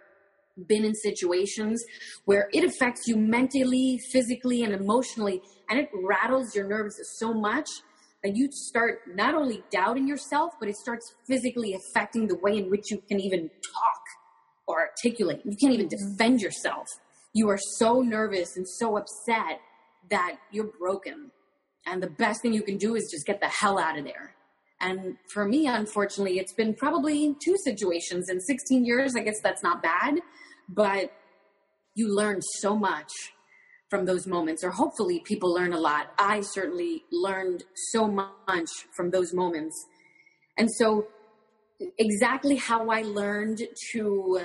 been 0.68 0.86
in 0.86 0.94
situations 0.96 1.84
where 2.26 2.50
it 2.54 2.64
affects 2.64 3.08
you 3.08 3.18
mentally, 3.18 4.00
physically, 4.12 4.64
and 4.64 4.74
emotionally, 4.74 5.42
and 5.70 5.80
it 5.80 5.90
rattles 5.94 6.56
your 6.56 6.68
nerves 6.68 6.96
so 7.18 7.34
much 7.34 7.70
that 8.24 8.36
you 8.36 8.50
start 8.52 9.00
not 9.14 9.36
only 9.36 9.64
doubting 9.72 10.08
yourself, 10.08 10.54
but 10.60 10.70
it 10.70 10.76
starts 10.76 11.14
physically 11.28 11.76
affecting 11.76 12.28
the 12.28 12.38
way 12.42 12.58
in 12.58 12.70
which 12.70 12.90
you 12.90 13.02
can 13.08 13.20
even 13.20 13.50
talk 13.50 14.02
or 14.68 14.80
articulate. 14.80 15.42
You 15.46 15.56
can't 15.56 15.74
even 15.74 15.88
mm-hmm. 15.88 16.14
defend 16.14 16.42
yourself. 16.42 16.88
You 17.34 17.50
are 17.50 17.60
so 17.78 18.02
nervous 18.02 18.58
and 18.58 18.68
so 18.68 18.98
upset 18.98 19.60
that 20.10 20.38
you're 20.52 20.72
broken. 20.80 21.32
And 21.86 22.02
the 22.02 22.10
best 22.10 22.42
thing 22.42 22.54
you 22.54 22.64
can 22.64 22.78
do 22.78 22.96
is 22.96 23.10
just 23.12 23.28
get 23.28 23.42
the 23.42 23.48
hell 23.48 23.78
out 23.78 23.98
of 24.00 24.06
there. 24.06 24.34
And 24.82 25.18
for 25.32 25.46
me, 25.46 25.68
unfortunately, 25.68 26.40
it's 26.40 26.54
been 26.54 26.74
probably 26.74 27.36
two 27.44 27.56
situations 27.64 28.30
in 28.30 28.40
16 28.42 28.86
years. 28.86 29.16
I 29.16 29.22
guess 29.22 29.40
that's 29.42 29.64
not 29.64 29.84
bad 29.84 30.16
but 30.70 31.12
you 31.96 32.14
learn 32.14 32.42
so 32.42 32.76
much 32.76 33.12
from 33.90 34.06
those 34.06 34.28
moments, 34.28 34.64
or 34.64 34.72
hopefully 34.72 35.22
people 35.26 35.54
learn 35.54 35.74
a 35.74 35.80
lot. 35.80 36.12
I 36.18 36.42
certainly 36.42 37.04
learned 37.12 37.64
so 37.92 38.08
much 38.08 38.70
from 38.96 39.12
those 39.12 39.34
moments. 39.34 39.76
And 40.58 40.70
so, 40.72 41.08
exactly 41.98 42.56
how 42.56 42.90
I 42.90 43.02
learned 43.02 43.62
to 43.92 44.42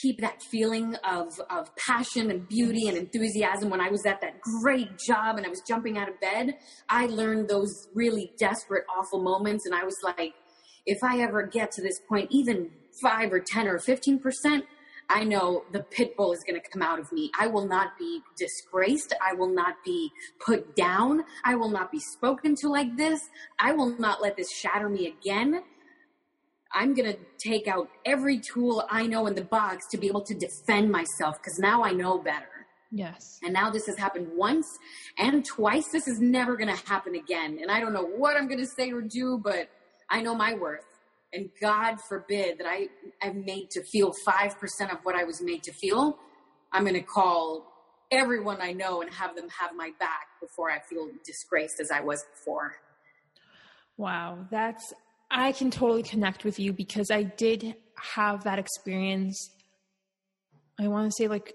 keep 0.00 0.20
that 0.20 0.42
feeling 0.42 0.96
of, 1.04 1.40
of 1.50 1.74
passion 1.76 2.30
and 2.30 2.48
beauty 2.48 2.88
and 2.88 2.96
enthusiasm 2.96 3.70
when 3.70 3.80
I 3.80 3.90
was 3.90 4.04
at 4.06 4.20
that 4.22 4.40
great 4.40 4.98
job 4.98 5.36
and 5.36 5.46
I 5.46 5.48
was 5.48 5.62
jumping 5.66 5.98
out 5.98 6.08
of 6.08 6.20
bed, 6.20 6.56
I 6.88 7.06
learned 7.06 7.48
those 7.48 7.88
really 7.94 8.32
desperate, 8.38 8.84
awful 8.96 9.22
moments. 9.22 9.66
And 9.66 9.74
I 9.74 9.84
was 9.84 9.96
like, 10.02 10.34
if 10.84 10.98
I 11.04 11.20
ever 11.20 11.46
get 11.46 11.70
to 11.72 11.82
this 11.82 12.00
point, 12.08 12.28
even 12.30 12.70
five 13.02 13.32
or 13.32 13.40
10 13.40 13.68
or 13.68 13.78
15%, 13.78 14.62
I 15.10 15.24
know 15.24 15.64
the 15.72 15.80
pit 15.80 16.16
bull 16.16 16.32
is 16.32 16.42
going 16.46 16.60
to 16.60 16.68
come 16.68 16.82
out 16.82 16.98
of 16.98 17.12
me. 17.12 17.30
I 17.38 17.46
will 17.46 17.66
not 17.66 17.98
be 17.98 18.22
disgraced. 18.38 19.12
I 19.24 19.34
will 19.34 19.52
not 19.52 19.76
be 19.84 20.10
put 20.44 20.74
down. 20.74 21.24
I 21.44 21.54
will 21.56 21.68
not 21.68 21.92
be 21.92 22.00
spoken 22.00 22.54
to 22.56 22.68
like 22.68 22.96
this. 22.96 23.20
I 23.58 23.72
will 23.72 23.98
not 23.98 24.22
let 24.22 24.36
this 24.36 24.50
shatter 24.50 24.88
me 24.88 25.06
again. 25.06 25.62
I'm 26.72 26.94
going 26.94 27.12
to 27.12 27.18
take 27.38 27.68
out 27.68 27.88
every 28.04 28.40
tool 28.40 28.84
I 28.90 29.06
know 29.06 29.26
in 29.26 29.34
the 29.34 29.44
box 29.44 29.86
to 29.92 29.98
be 29.98 30.08
able 30.08 30.22
to 30.22 30.34
defend 30.34 30.90
myself 30.90 31.36
because 31.40 31.58
now 31.58 31.84
I 31.84 31.92
know 31.92 32.18
better. 32.18 32.46
Yes. 32.90 33.38
And 33.42 33.52
now 33.52 33.70
this 33.70 33.86
has 33.86 33.96
happened 33.96 34.28
once 34.34 34.66
and 35.18 35.44
twice. 35.44 35.88
This 35.90 36.08
is 36.08 36.20
never 36.20 36.56
going 36.56 36.74
to 36.74 36.86
happen 36.86 37.14
again. 37.14 37.58
And 37.60 37.70
I 37.70 37.80
don't 37.80 37.92
know 37.92 38.06
what 38.06 38.36
I'm 38.36 38.48
going 38.48 38.60
to 38.60 38.66
say 38.66 38.90
or 38.90 39.02
do, 39.02 39.38
but 39.42 39.68
I 40.08 40.22
know 40.22 40.34
my 40.34 40.54
worth. 40.54 40.84
And 41.34 41.50
God 41.60 41.96
forbid 42.08 42.58
that 42.58 42.66
I 42.66 42.88
am 43.20 43.44
made 43.44 43.70
to 43.70 43.82
feel 43.82 44.12
5% 44.26 44.92
of 44.92 44.98
what 45.02 45.16
I 45.16 45.24
was 45.24 45.42
made 45.42 45.64
to 45.64 45.72
feel. 45.72 46.16
I'm 46.72 46.84
going 46.84 46.94
to 46.94 47.02
call 47.02 47.66
everyone 48.12 48.58
I 48.60 48.72
know 48.72 49.02
and 49.02 49.12
have 49.12 49.34
them 49.34 49.48
have 49.60 49.72
my 49.74 49.90
back 49.98 50.28
before 50.40 50.70
I 50.70 50.78
feel 50.88 51.08
disgraced 51.24 51.80
as 51.80 51.90
I 51.90 52.00
was 52.00 52.24
before. 52.34 52.76
Wow, 53.96 54.46
that's 54.50 54.92
I 55.30 55.52
can 55.52 55.70
totally 55.70 56.04
connect 56.04 56.44
with 56.44 56.60
you 56.60 56.72
because 56.72 57.10
I 57.10 57.24
did 57.24 57.74
have 57.96 58.44
that 58.44 58.58
experience. 58.58 59.50
I 60.78 60.86
want 60.88 61.10
to 61.10 61.14
say 61.16 61.26
like 61.26 61.54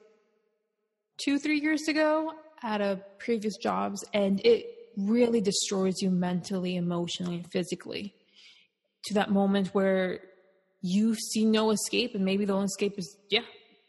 two, 1.18 1.40
three 1.40 1.60
years 1.62 1.88
ago 1.88 2.34
at 2.62 2.82
a 2.82 3.00
previous 3.20 3.56
jobs, 3.58 4.04
and 4.14 4.42
it 4.46 4.66
really 4.98 5.40
destroys 5.40 6.02
you 6.02 6.10
mentally, 6.10 6.76
emotionally, 6.76 7.36
and 7.36 7.52
physically 7.52 8.14
to 9.06 9.14
that 9.14 9.32
moment 9.32 9.68
where 9.70 10.20
you 10.82 11.16
see 11.16 11.46
no 11.46 11.72
escape 11.72 12.16
and 12.16 12.24
maybe 12.24 12.46
the 12.46 12.54
only 12.54 12.66
escape 12.66 12.98
is 12.98 13.18
yeah 13.30 13.42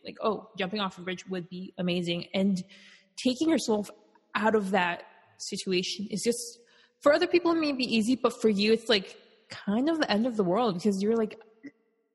like 0.04 0.16
oh 0.22 0.48
jumping 0.58 0.80
off 0.80 0.98
a 0.98 1.00
bridge 1.00 1.26
would 1.28 1.48
be 1.48 1.72
amazing 1.78 2.26
and 2.34 2.62
taking 3.22 3.48
yourself 3.48 3.90
out 4.34 4.54
of 4.54 4.70
that 4.70 5.02
situation 5.38 6.06
is 6.10 6.22
just 6.22 6.58
for 7.00 7.12
other 7.12 7.26
people 7.26 7.52
it 7.52 7.58
may 7.58 7.72
be 7.72 7.84
easy, 7.84 8.16
but 8.16 8.40
for 8.40 8.48
you 8.48 8.72
it's 8.72 8.88
like 8.88 9.16
kind 9.48 9.88
of 9.88 9.98
the 9.98 10.10
end 10.10 10.26
of 10.26 10.36
the 10.36 10.44
world 10.44 10.74
because 10.74 11.02
you're 11.02 11.16
like, 11.16 11.40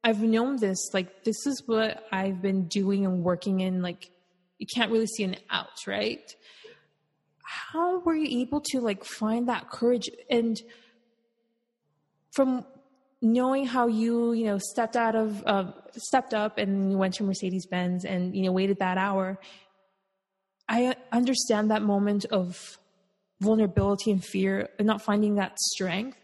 I've 0.04 0.22
known 0.22 0.58
this, 0.58 0.94
like 0.94 1.24
this 1.24 1.48
is 1.48 1.64
what 1.66 2.06
I've 2.12 2.42
been 2.42 2.68
doing 2.68 3.06
and 3.06 3.24
working 3.24 3.62
in. 3.62 3.82
Like 3.82 4.12
you 4.60 4.68
can't 4.68 4.92
really 4.92 5.08
see 5.08 5.24
an 5.24 5.36
out, 5.50 5.86
right? 5.88 6.34
How 7.44 8.00
were 8.00 8.16
you 8.16 8.42
able 8.42 8.62
to 8.72 8.80
like 8.80 9.04
find 9.04 9.50
that 9.50 9.70
courage 9.70 10.10
and 10.30 10.62
from 12.32 12.66
knowing 13.26 13.66
how 13.66 13.88
you 13.88 14.34
you 14.34 14.46
know 14.46 14.60
stepped 14.60 14.96
out 14.96 15.16
of 15.16 15.44
uh, 15.46 15.72
stepped 15.94 16.34
up 16.34 16.58
and 16.58 16.92
you 16.92 16.98
went 16.98 17.16
to 17.16 17.24
Mercedes 17.24 17.66
Benz 17.66 18.06
and 18.06 18.36
you 18.36 18.44
know 18.44 18.52
waited 18.52 18.78
that 18.80 18.98
hour, 18.98 19.40
I 20.70 20.96
understand 21.12 21.72
that 21.72 21.82
moment 21.82 22.26
of 22.26 22.78
vulnerability 23.42 24.12
and 24.12 24.24
fear 24.24 24.70
and 24.78 24.88
not 24.88 25.02
finding 25.02 25.36
that 25.36 25.58
strength 25.60 26.18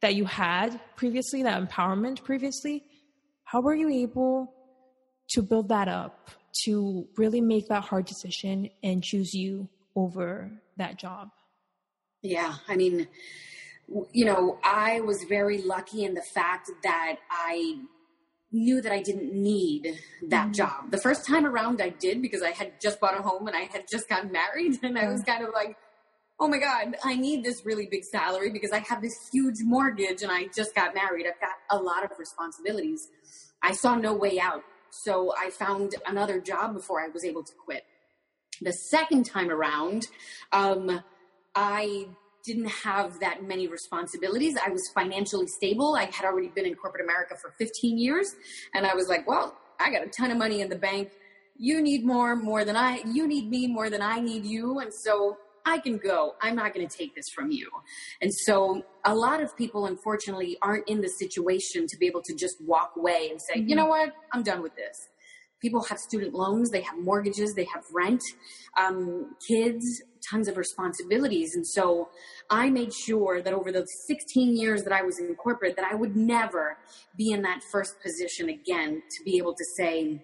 that 0.00 0.14
you 0.14 0.24
had 0.24 0.80
previously, 0.96 1.42
that 1.42 1.62
empowerment 1.62 2.24
previously. 2.24 2.82
How 3.44 3.60
were 3.60 3.74
you 3.74 3.88
able 3.90 4.52
to 5.30 5.42
build 5.42 5.68
that 5.68 5.88
up 5.88 6.30
to 6.64 7.06
really 7.16 7.40
make 7.40 7.68
that 7.68 7.84
hard 7.84 8.06
decision 8.06 8.70
and 8.82 9.02
choose 9.02 9.32
you 9.34 9.68
over 9.94 10.50
that 10.78 10.98
job? 10.98 11.28
Yeah, 12.22 12.54
I 12.68 12.76
mean, 12.76 13.06
you 14.12 14.24
know, 14.24 14.58
I 14.64 15.00
was 15.00 15.24
very 15.28 15.62
lucky 15.62 16.04
in 16.04 16.14
the 16.14 16.22
fact 16.22 16.70
that 16.82 17.16
I 17.30 17.80
knew 18.52 18.80
that 18.82 18.92
I 18.92 19.02
didn't 19.02 19.32
need 19.32 19.98
that 20.28 20.44
mm-hmm. 20.44 20.52
job. 20.52 20.90
The 20.90 20.98
first 20.98 21.26
time 21.26 21.46
around 21.46 21.80
I 21.80 21.88
did 21.88 22.20
because 22.20 22.42
I 22.42 22.50
had 22.50 22.80
just 22.80 23.00
bought 23.00 23.18
a 23.18 23.22
home 23.22 23.46
and 23.46 23.56
I 23.56 23.62
had 23.62 23.84
just 23.90 24.08
gotten 24.08 24.30
married 24.30 24.78
and 24.82 24.98
I 24.98 25.08
was 25.08 25.22
kind 25.22 25.44
of 25.44 25.50
like, 25.54 25.76
oh 26.38 26.48
my 26.48 26.58
God, 26.58 26.96
I 27.04 27.16
need 27.16 27.44
this 27.44 27.64
really 27.64 27.86
big 27.90 28.04
salary 28.04 28.50
because 28.50 28.72
I 28.72 28.80
have 28.80 29.00
this 29.00 29.14
huge 29.32 29.58
mortgage 29.60 30.22
and 30.22 30.30
I 30.30 30.48
just 30.54 30.74
got 30.74 30.94
married. 30.94 31.26
I've 31.26 31.40
got 31.40 31.56
a 31.70 31.82
lot 31.82 32.04
of 32.04 32.10
responsibilities. 32.18 33.08
I 33.62 33.72
saw 33.72 33.94
no 33.94 34.14
way 34.14 34.40
out. 34.40 34.62
So 34.90 35.32
I 35.38 35.50
found 35.50 35.94
another 36.06 36.40
job 36.40 36.74
before 36.74 37.00
I 37.00 37.08
was 37.08 37.24
able 37.24 37.44
to 37.44 37.52
quit. 37.64 37.84
The 38.60 38.72
second 38.72 39.24
time 39.24 39.50
around, 39.50 40.08
um, 40.52 41.02
I 41.54 42.08
didn't 42.44 42.68
have 42.68 43.20
that 43.20 43.42
many 43.46 43.68
responsibilities. 43.68 44.56
I 44.64 44.70
was 44.70 44.82
financially 44.94 45.46
stable. 45.46 45.94
I 45.94 46.04
had 46.04 46.24
already 46.24 46.48
been 46.48 46.66
in 46.66 46.74
corporate 46.74 47.04
America 47.04 47.36
for 47.40 47.52
15 47.58 47.98
years. 47.98 48.34
And 48.74 48.86
I 48.86 48.94
was 48.94 49.08
like, 49.08 49.26
well, 49.28 49.56
I 49.78 49.90
got 49.90 50.02
a 50.02 50.08
ton 50.08 50.30
of 50.30 50.38
money 50.38 50.60
in 50.60 50.68
the 50.68 50.76
bank. 50.76 51.10
You 51.56 51.80
need 51.80 52.04
more, 52.04 52.34
more 52.34 52.64
than 52.64 52.76
I, 52.76 53.02
you 53.06 53.26
need 53.26 53.48
me 53.48 53.66
more 53.66 53.90
than 53.90 54.02
I 54.02 54.20
need 54.20 54.44
you. 54.44 54.80
And 54.80 54.92
so 54.92 55.36
I 55.64 55.78
can 55.78 55.98
go. 55.98 56.34
I'm 56.42 56.56
not 56.56 56.74
going 56.74 56.86
to 56.86 56.96
take 56.96 57.14
this 57.14 57.28
from 57.34 57.50
you. 57.50 57.68
And 58.20 58.32
so 58.34 58.82
a 59.04 59.14
lot 59.14 59.40
of 59.40 59.56
people, 59.56 59.86
unfortunately, 59.86 60.56
aren't 60.62 60.88
in 60.88 61.00
the 61.00 61.08
situation 61.08 61.86
to 61.88 61.96
be 61.96 62.06
able 62.06 62.22
to 62.22 62.34
just 62.34 62.56
walk 62.60 62.94
away 62.96 63.28
and 63.30 63.40
say, 63.40 63.60
mm-hmm. 63.60 63.68
you 63.68 63.76
know 63.76 63.86
what? 63.86 64.12
I'm 64.32 64.42
done 64.42 64.62
with 64.62 64.74
this. 64.74 65.08
People 65.60 65.82
have 65.84 65.98
student 65.98 66.34
loans, 66.34 66.70
they 66.70 66.80
have 66.80 66.98
mortgages, 66.98 67.54
they 67.54 67.68
have 67.72 67.84
rent, 67.94 68.20
um, 68.76 69.36
kids, 69.46 70.02
tons 70.28 70.48
of 70.48 70.56
responsibilities. 70.56 71.54
And 71.54 71.66
so 71.66 72.08
I 72.50 72.70
made 72.70 72.92
sure 72.92 73.42
that 73.42 73.52
over 73.52 73.72
the 73.72 73.86
16 74.06 74.56
years 74.56 74.84
that 74.84 74.92
I 74.92 75.02
was 75.02 75.18
in 75.18 75.34
corporate, 75.34 75.76
that 75.76 75.84
I 75.90 75.94
would 75.94 76.16
never 76.16 76.78
be 77.16 77.32
in 77.32 77.42
that 77.42 77.62
first 77.70 78.00
position 78.02 78.48
again 78.48 79.02
to 79.10 79.24
be 79.24 79.38
able 79.38 79.54
to 79.54 79.64
say, 79.76 80.22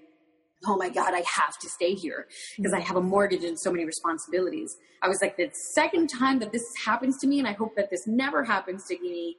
oh 0.67 0.77
my 0.77 0.89
God, 0.89 1.15
I 1.15 1.23
have 1.37 1.59
to 1.61 1.69
stay 1.69 1.95
here 1.95 2.27
because 2.57 2.73
I 2.73 2.81
have 2.81 2.97
a 2.97 3.01
mortgage 3.01 3.45
and 3.45 3.59
so 3.59 3.71
many 3.71 3.85
responsibilities. 3.85 4.77
I 5.03 5.09
was 5.09 5.23
like, 5.23 5.37
the 5.37 5.51
second 5.53 6.09
time 6.09 6.41
that 6.41 6.53
this 6.53 6.65
happens 6.85 7.19
to 7.19 7.27
me, 7.27 7.39
and 7.39 7.47
I 7.47 7.53
hope 7.53 7.77
that 7.77 7.91
this 7.91 8.07
never 8.07 8.43
happens 8.43 8.85
to 8.87 8.99
me, 8.99 9.37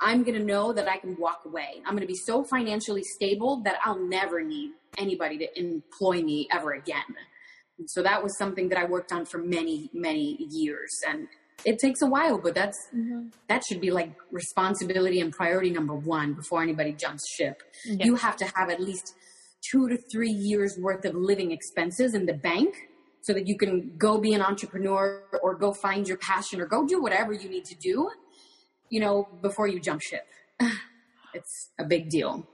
I'm 0.00 0.24
going 0.24 0.38
to 0.38 0.44
know 0.44 0.72
that 0.72 0.88
I 0.88 0.96
can 0.96 1.16
walk 1.18 1.42
away. 1.44 1.82
I'm 1.84 1.92
going 1.92 2.00
to 2.00 2.06
be 2.06 2.16
so 2.16 2.42
financially 2.42 3.04
stable 3.04 3.62
that 3.64 3.76
I'll 3.84 3.98
never 3.98 4.42
need 4.42 4.72
anybody 4.98 5.38
to 5.38 5.58
employ 5.58 6.22
me 6.22 6.48
ever 6.50 6.72
again. 6.72 7.04
And 7.80 7.90
so 7.90 8.02
that 8.02 8.22
was 8.22 8.36
something 8.36 8.68
that 8.68 8.78
I 8.78 8.84
worked 8.84 9.10
on 9.10 9.24
for 9.24 9.38
many, 9.38 9.88
many 9.94 10.36
years. 10.50 11.00
And 11.08 11.26
it 11.64 11.78
takes 11.78 12.02
a 12.02 12.06
while, 12.06 12.38
but 12.38 12.54
that's 12.54 12.78
mm-hmm. 12.94 13.28
that 13.48 13.64
should 13.64 13.80
be 13.80 13.90
like 13.90 14.12
responsibility 14.30 15.20
and 15.20 15.32
priority 15.32 15.70
number 15.70 15.94
one 15.94 16.34
before 16.34 16.62
anybody 16.62 16.92
jumps 16.92 17.26
ship. 17.28 17.62
You 17.86 18.16
have 18.16 18.36
to 18.36 18.44
have 18.54 18.68
at 18.68 18.80
least 18.80 19.14
two 19.62 19.88
to 19.88 19.96
three 20.12 20.30
years 20.30 20.76
worth 20.78 21.06
of 21.06 21.14
living 21.14 21.52
expenses 21.52 22.14
in 22.14 22.26
the 22.26 22.34
bank 22.34 22.74
so 23.22 23.32
that 23.32 23.46
you 23.46 23.56
can 23.56 23.94
go 23.96 24.18
be 24.18 24.34
an 24.34 24.42
entrepreneur 24.42 25.22
or 25.42 25.54
go 25.54 25.72
find 25.72 26.06
your 26.06 26.18
passion 26.18 26.60
or 26.60 26.66
go 26.66 26.86
do 26.86 27.02
whatever 27.02 27.32
you 27.32 27.48
need 27.48 27.64
to 27.64 27.74
do, 27.76 28.10
you 28.90 29.00
know, 29.00 29.26
before 29.40 29.68
you 29.68 29.80
jump 29.80 30.02
ship. 30.02 30.26
it's 31.34 31.70
a 31.78 31.84
big 31.84 32.10
deal 32.10 32.46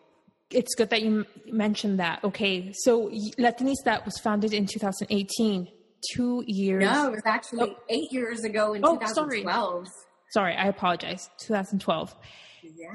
it's 0.50 0.74
good 0.74 0.90
that 0.90 1.02
you 1.02 1.26
mentioned 1.46 1.98
that. 2.00 2.22
Okay, 2.24 2.72
so 2.72 3.08
Latinista 3.38 4.04
was 4.04 4.18
founded 4.18 4.52
in 4.52 4.66
2018, 4.66 5.68
two 6.12 6.44
years. 6.46 6.84
No, 6.84 7.08
it 7.08 7.12
was 7.12 7.22
actually 7.24 7.70
oh. 7.70 7.76
eight 7.88 8.12
years 8.12 8.44
ago 8.44 8.74
in 8.74 8.84
oh, 8.84 8.96
2012. 8.96 9.86
Sorry. 9.86 9.92
sorry, 10.30 10.56
I 10.56 10.68
apologize. 10.68 11.28
2012. 11.38 12.14
Yeah. 12.62 12.88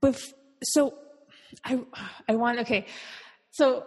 But 0.00 0.20
so, 0.62 0.94
I 1.64 1.80
I 2.28 2.34
want 2.36 2.60
okay. 2.60 2.86
So 3.50 3.84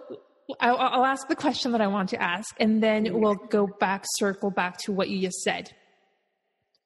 I'll, 0.60 0.78
I'll 0.78 1.06
ask 1.06 1.28
the 1.28 1.36
question 1.36 1.72
that 1.74 1.82
I 1.82 1.88
want 1.88 2.10
to 2.10 2.22
ask, 2.22 2.56
and 2.60 2.82
then 2.82 3.06
mm-hmm. 3.06 3.20
we'll 3.20 3.36
go 3.36 3.68
back, 3.68 4.06
circle 4.16 4.50
back 4.50 4.78
to 4.86 4.92
what 4.92 5.10
you 5.10 5.22
just 5.22 5.42
said. 5.42 5.72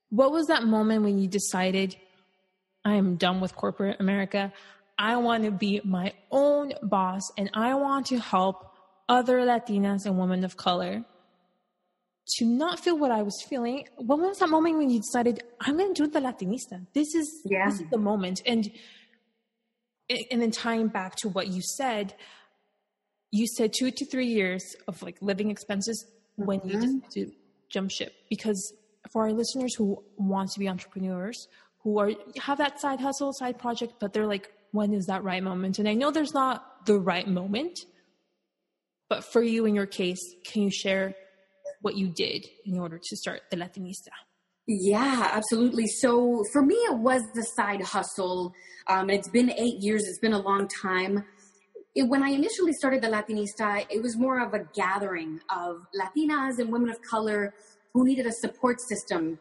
What 0.10 0.32
was 0.32 0.48
that 0.48 0.64
moment 0.64 1.04
when 1.04 1.20
you 1.20 1.28
decided, 1.28 1.96
I 2.84 2.96
am 2.96 3.16
done 3.16 3.40
with 3.40 3.56
corporate 3.56 3.98
America? 4.00 4.52
I 4.98 5.18
want 5.18 5.44
to 5.46 5.52
be 5.52 5.82
my 5.84 6.14
own 6.30 6.74
boss 6.84 7.32
and 7.38 7.50
I 7.54 7.74
want 7.76 8.08
to 8.08 8.20
help 8.20 8.72
other 9.10 9.40
Latinas 9.40 10.06
and 10.06 10.18
women 10.18 10.44
of 10.44 10.58
color 10.58 11.04
to 12.38 12.46
not 12.46 12.80
feel 12.80 12.98
what 12.98 13.12
I 13.12 13.24
was 13.24 13.44
feeling. 13.50 13.88
When 13.98 14.22
was 14.22 14.40
that 14.40 14.50
moment 14.50 14.78
when 14.78 14.90
you 14.90 15.00
decided 15.00 15.44
I'm 15.60 15.78
going 15.78 15.94
to 15.94 16.06
do 16.06 16.10
the 16.10 16.20
Latinista? 16.20 16.86
This 16.94 17.14
is 17.16 17.42
yeah. 17.46 17.70
this 17.70 17.82
is 17.82 17.90
the 17.90 17.98
moment. 17.98 18.42
And 18.46 18.72
and 20.30 20.42
then 20.42 20.52
tying 20.52 20.88
back 20.88 21.16
to 21.18 21.30
what 21.30 21.48
you 21.48 21.62
said, 21.62 22.14
you 23.32 23.48
said 23.48 23.74
two 23.74 23.92
to 23.92 24.06
three 24.06 24.28
years 24.28 24.76
of 24.88 25.02
like 25.02 25.18
living 25.22 25.50
expenses 25.50 26.06
when 26.36 26.60
mm-hmm. 26.60 26.70
you 26.70 26.76
decided 26.76 27.12
to 27.12 27.32
jump 27.70 27.92
ship. 27.92 28.14
Because 28.30 28.74
for 29.12 29.24
our 29.24 29.34
listeners 29.34 29.76
who 29.76 30.04
want 30.18 30.52
to 30.52 30.60
be 30.60 30.70
entrepreneurs, 30.70 31.48
who 31.80 32.00
are 32.00 32.12
have 32.40 32.58
that 32.60 32.80
side 32.80 33.00
hustle, 33.00 33.34
side 33.34 33.58
project, 33.58 33.94
but 34.00 34.14
they're 34.14 34.28
like, 34.28 34.52
when 34.72 34.94
is 34.94 35.06
that 35.08 35.24
right 35.24 35.44
moment? 35.44 35.80
And 35.80 35.88
I 35.88 35.94
know 35.94 36.12
there's 36.12 36.34
not 36.34 36.86
the 36.86 37.00
right 37.00 37.28
moment, 37.28 37.80
but 39.10 39.24
for 39.24 39.42
you 39.42 39.66
in 39.66 39.76
your 39.76 39.86
case, 39.86 40.22
can 40.46 40.64
you 40.64 40.72
share 40.72 41.14
what 41.82 41.96
you 41.96 42.08
did 42.08 42.46
in 42.66 42.80
order 42.80 43.00
to 43.02 43.18
start 43.18 43.42
the 43.50 43.58
Latinista? 43.58 44.10
Yeah, 44.68 45.30
absolutely. 45.34 45.88
So 45.88 46.44
for 46.54 46.62
me, 46.62 46.76
it 46.76 46.98
was 46.98 47.24
the 47.34 47.44
side 47.44 47.82
hustle. 47.82 48.54
Um, 48.88 49.10
it's 49.10 49.30
been 49.30 49.52
eight 49.52 49.82
years. 49.82 50.04
It's 50.08 50.20
been 50.20 50.34
a 50.34 50.40
long 50.40 50.68
time. 50.68 51.26
It, 51.94 52.04
when 52.04 52.24
I 52.24 52.30
initially 52.30 52.72
started 52.72 53.02
the 53.02 53.08
Latinista, 53.08 53.86
it 53.90 54.02
was 54.02 54.16
more 54.16 54.40
of 54.40 54.54
a 54.54 54.66
gathering 54.74 55.42
of 55.50 55.78
Latinas 56.00 56.60
and 56.60 56.72
women 56.72 56.90
of 56.90 57.02
color 57.02 57.54
who 57.94 58.06
needed 58.06 58.26
a 58.26 58.32
support 58.32 58.80
system, 58.80 59.40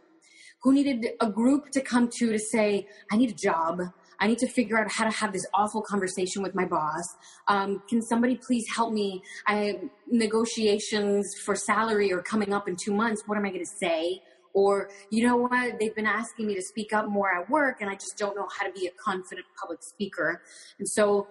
who 0.63 0.73
needed 0.73 1.11
a 1.21 1.31
group 1.31 1.71
to 1.71 1.81
come 1.81 2.09
to 2.19 2.33
to 2.33 2.39
say, 2.39 2.89
I 3.13 3.17
need 3.17 3.31
a 3.31 3.35
job. 3.35 3.83
I 4.21 4.27
need 4.27 4.39
to 4.39 4.49
figure 4.49 4.79
out 4.79 4.91
how 4.93 5.05
to 5.05 5.11
have 5.11 5.33
this 5.33 5.47
awful 5.55 5.83
conversation 5.83 6.43
with 6.43 6.55
my 6.55 6.67
boss. 6.67 7.05
Um, 7.49 7.83
can 7.89 8.03
somebody 8.03 8.37
please 8.37 8.67
help 8.75 8.93
me? 8.93 9.23
I 9.47 9.55
have 9.57 9.77
negotiations 10.07 11.27
for 11.45 11.57
salary 11.57 12.13
are 12.13 12.23
coming 12.23 12.53
up 12.53 12.69
in 12.69 12.77
two 12.77 12.93
months. 12.93 13.23
What 13.27 13.39
am 13.39 13.47
I 13.47 13.49
going 13.49 13.65
to 13.65 13.77
say? 13.81 14.21
Or, 14.53 14.91
you 15.11 15.27
know 15.27 15.37
what? 15.37 15.79
They've 15.79 15.95
been 15.95 16.07
asking 16.07 16.47
me 16.47 16.55
to 16.55 16.63
speak 16.63 16.93
up 16.93 17.09
more 17.09 17.33
at 17.33 17.49
work 17.49 17.81
and 17.81 17.89
I 17.89 17.95
just 17.95 18.19
don't 18.19 18.37
know 18.37 18.47
how 18.59 18.67
to 18.67 18.73
be 18.73 18.87
a 18.87 18.91
confident 19.03 19.47
public 19.59 19.83
speaker. 19.83 20.43
And 20.79 20.89
so 20.89 21.29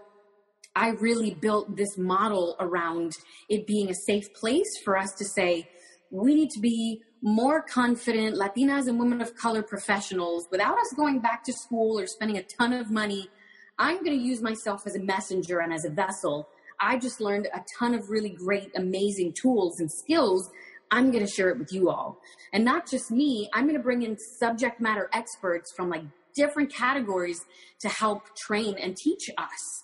I 0.76 0.90
really 0.90 1.34
built 1.34 1.76
this 1.76 1.98
model 1.98 2.56
around 2.60 3.14
it 3.50 3.68
being 3.68 3.90
a 3.90 3.94
safe 3.94 4.34
place 4.34 4.80
for 4.84 4.98
us 4.98 5.12
to 5.14 5.26
say, 5.26 5.70
we 6.12 6.34
need 6.34 6.50
to 6.52 6.60
be 6.60 7.02
more 7.22 7.62
confident 7.62 8.36
Latinas 8.36 8.88
and 8.88 9.00
women 9.00 9.22
of 9.22 9.36
color 9.36 9.62
professionals 9.62 10.48
without 10.52 10.78
us 10.78 10.94
going 10.96 11.20
back 11.20 11.44
to 11.44 11.54
school 11.54 12.00
or 12.00 12.08
spending 12.08 12.38
a 12.38 12.44
ton 12.44 12.74
of 12.74 12.90
money. 12.90 13.30
I'm 13.78 13.98
going 14.04 14.18
to 14.18 14.24
use 14.24 14.42
myself 14.42 14.84
as 14.86 14.96
a 14.96 15.00
messenger 15.00 15.60
and 15.60 15.74
as 15.74 15.86
a 15.86 15.90
vessel. 15.90 16.48
I 16.80 16.98
just 16.98 17.20
learned 17.20 17.48
a 17.54 17.64
ton 17.78 17.94
of 17.94 18.10
really 18.10 18.30
great, 18.30 18.72
amazing 18.76 19.34
tools 19.34 19.80
and 19.80 19.92
skills. 19.92 20.50
I'm 20.92 21.12
going 21.12 21.26
to 21.26 21.32
share 21.32 21.50
it 21.50 21.60
with 21.60 21.72
you 21.74 21.90
all. 21.90 22.20
And 22.54 22.64
not 22.64 22.90
just 22.90 23.12
me, 23.12 23.50
I'm 23.54 23.64
going 23.64 23.76
to 23.76 23.84
bring 23.84 24.04
in 24.04 24.18
subject 24.40 24.80
matter 24.80 25.10
experts 25.14 25.74
from 25.76 25.90
like 25.90 26.04
different 26.36 26.74
categories 26.74 27.46
to 27.82 27.90
help 27.90 28.36
train 28.38 28.76
and 28.78 28.96
teach 28.96 29.30
us. 29.38 29.84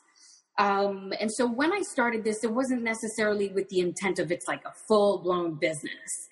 Um, 0.58 1.12
and 1.20 1.30
so 1.32 1.46
when 1.46 1.74
I 1.74 1.82
started 1.82 2.24
this, 2.24 2.44
it 2.46 2.52
wasn't 2.52 2.82
necessarily 2.82 3.50
with 3.50 3.68
the 3.68 3.82
intent 3.82 4.20
of 4.20 4.32
it's 4.32 4.48
like 4.48 4.64
a 4.66 4.72
full 4.88 5.22
blown 5.22 5.56
business 5.56 6.30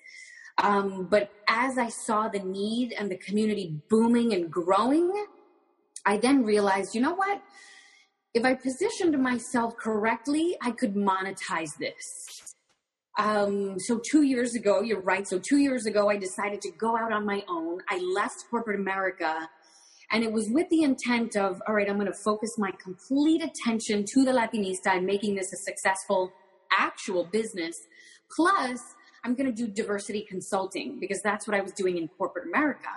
Um, 0.64 1.08
but 1.10 1.30
as 1.46 1.76
I 1.76 1.90
saw 1.90 2.28
the 2.28 2.38
need 2.38 2.94
and 2.98 3.10
the 3.10 3.18
community 3.18 3.82
booming 3.90 4.32
and 4.32 4.50
growing, 4.50 5.12
I 6.06 6.16
then 6.16 6.42
realized, 6.42 6.94
you 6.94 7.02
know 7.02 7.14
what? 7.14 7.42
If 8.32 8.46
I 8.46 8.54
positioned 8.54 9.16
myself 9.22 9.76
correctly, 9.76 10.56
I 10.62 10.70
could 10.70 10.94
monetize 10.94 11.76
this. 11.78 12.54
Um, 13.18 13.78
so 13.78 14.00
two 14.10 14.22
years 14.22 14.54
ago, 14.54 14.80
you're 14.80 15.02
right. 15.02 15.28
So 15.28 15.38
two 15.38 15.58
years 15.58 15.84
ago, 15.84 16.08
I 16.08 16.16
decided 16.16 16.62
to 16.62 16.70
go 16.70 16.96
out 16.96 17.12
on 17.12 17.26
my 17.26 17.44
own. 17.46 17.80
I 17.90 17.98
left 17.98 18.44
corporate 18.50 18.80
America 18.80 19.46
and 20.12 20.24
it 20.24 20.32
was 20.32 20.48
with 20.48 20.70
the 20.70 20.82
intent 20.82 21.36
of, 21.36 21.60
all 21.68 21.74
right, 21.74 21.90
I'm 21.90 21.96
going 21.96 22.06
to 22.06 22.18
focus 22.24 22.56
my 22.56 22.70
complete 22.82 23.42
attention 23.42 24.06
to 24.14 24.24
the 24.24 24.32
Latinista 24.32 24.96
and 24.96 25.04
making 25.04 25.34
this 25.34 25.52
a 25.52 25.56
successful 25.56 26.32
actual 26.72 27.24
business. 27.24 27.76
Plus, 28.34 28.80
I'm 29.24 29.34
going 29.34 29.52
to 29.52 29.52
do 29.52 29.66
diversity 29.66 30.26
consulting 30.28 31.00
because 31.00 31.20
that's 31.22 31.46
what 31.48 31.56
I 31.56 31.60
was 31.60 31.72
doing 31.72 31.96
in 31.96 32.08
corporate 32.08 32.46
America. 32.46 32.88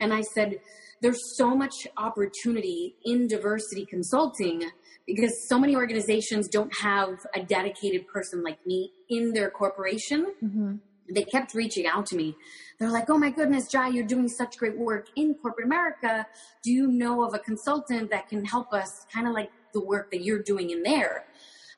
And 0.00 0.12
I 0.12 0.22
said, 0.22 0.58
there's 1.02 1.36
so 1.36 1.54
much 1.54 1.86
opportunity 1.96 2.96
in 3.04 3.28
diversity 3.28 3.84
consulting 3.84 4.70
because 5.06 5.32
so 5.48 5.58
many 5.58 5.76
organizations 5.76 6.48
don't 6.48 6.72
have 6.80 7.18
a 7.34 7.42
dedicated 7.42 8.08
person 8.08 8.42
like 8.42 8.64
me 8.66 8.92
in 9.08 9.32
their 9.32 9.50
corporation. 9.50 10.34
Mm-hmm. 10.42 10.76
They 11.14 11.22
kept 11.22 11.54
reaching 11.54 11.86
out 11.86 12.06
to 12.06 12.16
me. 12.16 12.34
They're 12.78 12.90
like, 12.90 13.08
oh 13.08 13.18
my 13.18 13.30
goodness, 13.30 13.68
Jai, 13.70 13.88
you're 13.88 14.06
doing 14.06 14.28
such 14.28 14.56
great 14.56 14.76
work 14.76 15.06
in 15.14 15.34
corporate 15.34 15.66
America. 15.66 16.26
Do 16.64 16.72
you 16.72 16.88
know 16.88 17.24
of 17.24 17.34
a 17.34 17.38
consultant 17.38 18.10
that 18.10 18.28
can 18.28 18.44
help 18.44 18.72
us 18.72 19.06
kind 19.12 19.28
of 19.28 19.34
like 19.34 19.52
the 19.72 19.84
work 19.84 20.10
that 20.10 20.24
you're 20.24 20.42
doing 20.42 20.70
in 20.70 20.82
there? 20.82 21.26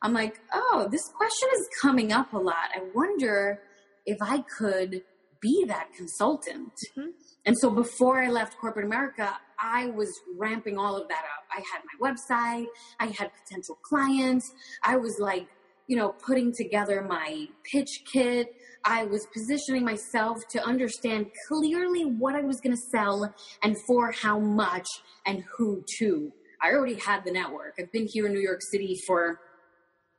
I'm 0.01 0.15
like, 0.15 0.41
oh, 0.55 0.89
this 0.91 1.09
question 1.09 1.49
is 1.57 1.69
coming 1.83 2.13
up 2.13 2.33
a 2.33 2.39
lot. 2.39 2.71
I 2.75 2.83
wonder 2.95 3.61
if 4.09 4.19
I 4.23 4.43
could 4.59 5.03
be 5.41 5.65
that 5.69 5.93
consultant. 5.97 6.73
Mm-hmm. 6.97 7.11
And 7.47 7.57
so 7.59 7.71
before 7.71 8.23
I 8.23 8.29
left 8.29 8.59
corporate 8.59 8.87
America, 8.87 9.39
I 9.61 9.87
was 9.87 10.11
ramping 10.37 10.79
all 10.79 10.97
of 10.97 11.09
that 11.09 11.23
up. 11.25 11.45
I 11.53 11.63
had 11.73 11.83
my 11.91 12.11
website, 12.11 12.67
I 12.99 13.07
had 13.07 13.31
potential 13.45 13.79
clients. 13.83 14.51
I 14.83 14.97
was 14.97 15.17
like, 15.21 15.47
you 15.87 15.97
know, 15.97 16.11
putting 16.27 16.53
together 16.53 17.03
my 17.03 17.47
pitch 17.71 18.03
kit. 18.11 18.55
I 18.85 19.05
was 19.05 19.27
positioning 19.33 19.85
myself 19.85 20.39
to 20.51 20.63
understand 20.63 21.27
clearly 21.49 22.05
what 22.05 22.35
I 22.35 22.41
was 22.41 22.61
going 22.61 22.77
to 22.77 22.83
sell 22.91 23.35
and 23.63 23.77
for 23.87 24.13
how 24.13 24.39
much 24.39 24.89
and 25.27 25.45
who 25.57 25.85
to. 25.99 26.33
I 26.63 26.71
already 26.71 26.95
had 26.95 27.25
the 27.25 27.33
network. 27.33 27.75
I've 27.79 27.93
been 27.93 28.09
here 28.11 28.27
in 28.27 28.33
New 28.33 28.41
York 28.41 28.61
City 28.71 28.99
for 29.07 29.41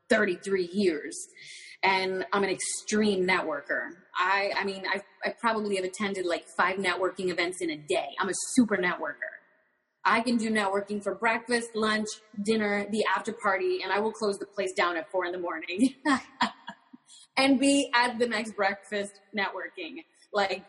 33 0.10 0.70
years 0.74 1.16
and 1.84 2.26
I'm 2.34 2.44
an 2.44 2.50
extreme 2.50 3.26
networker. 3.26 3.90
I, 4.16 4.52
I 4.58 4.64
mean, 4.66 4.84
I, 4.88 5.02
I 5.24 5.34
probably 5.40 5.78
have 5.78 5.86
attended 5.86 6.26
like 6.26 6.46
five 6.58 6.78
networking 6.78 7.30
events 7.30 7.62
in 7.62 7.70
a 7.70 7.78
day. 7.78 8.10
I'm 8.20 8.30
a 8.30 8.34
super 8.52 8.78
networker. 8.78 9.32
I 10.06 10.22
can 10.22 10.38
do 10.38 10.50
networking 10.50 11.04
for 11.04 11.16
breakfast, 11.16 11.70
lunch, 11.76 12.08
dinner, 12.44 12.88
the 12.90 13.06
after 13.16 13.34
party, 13.34 13.82
and 13.84 13.92
I 13.92 14.00
will 14.00 14.12
close 14.12 14.38
the 14.38 14.46
place 14.46 14.74
down 14.74 14.98
at 14.98 15.12
four 15.12 15.26
in 15.26 15.32
the 15.32 15.40
morning 15.40 15.96
and 17.38 17.60
be 17.60 17.92
at 17.94 18.18
the 18.18 18.28
next 18.28 18.56
breakfast 18.56 19.20
networking. 19.38 20.04
Like, 20.34 20.64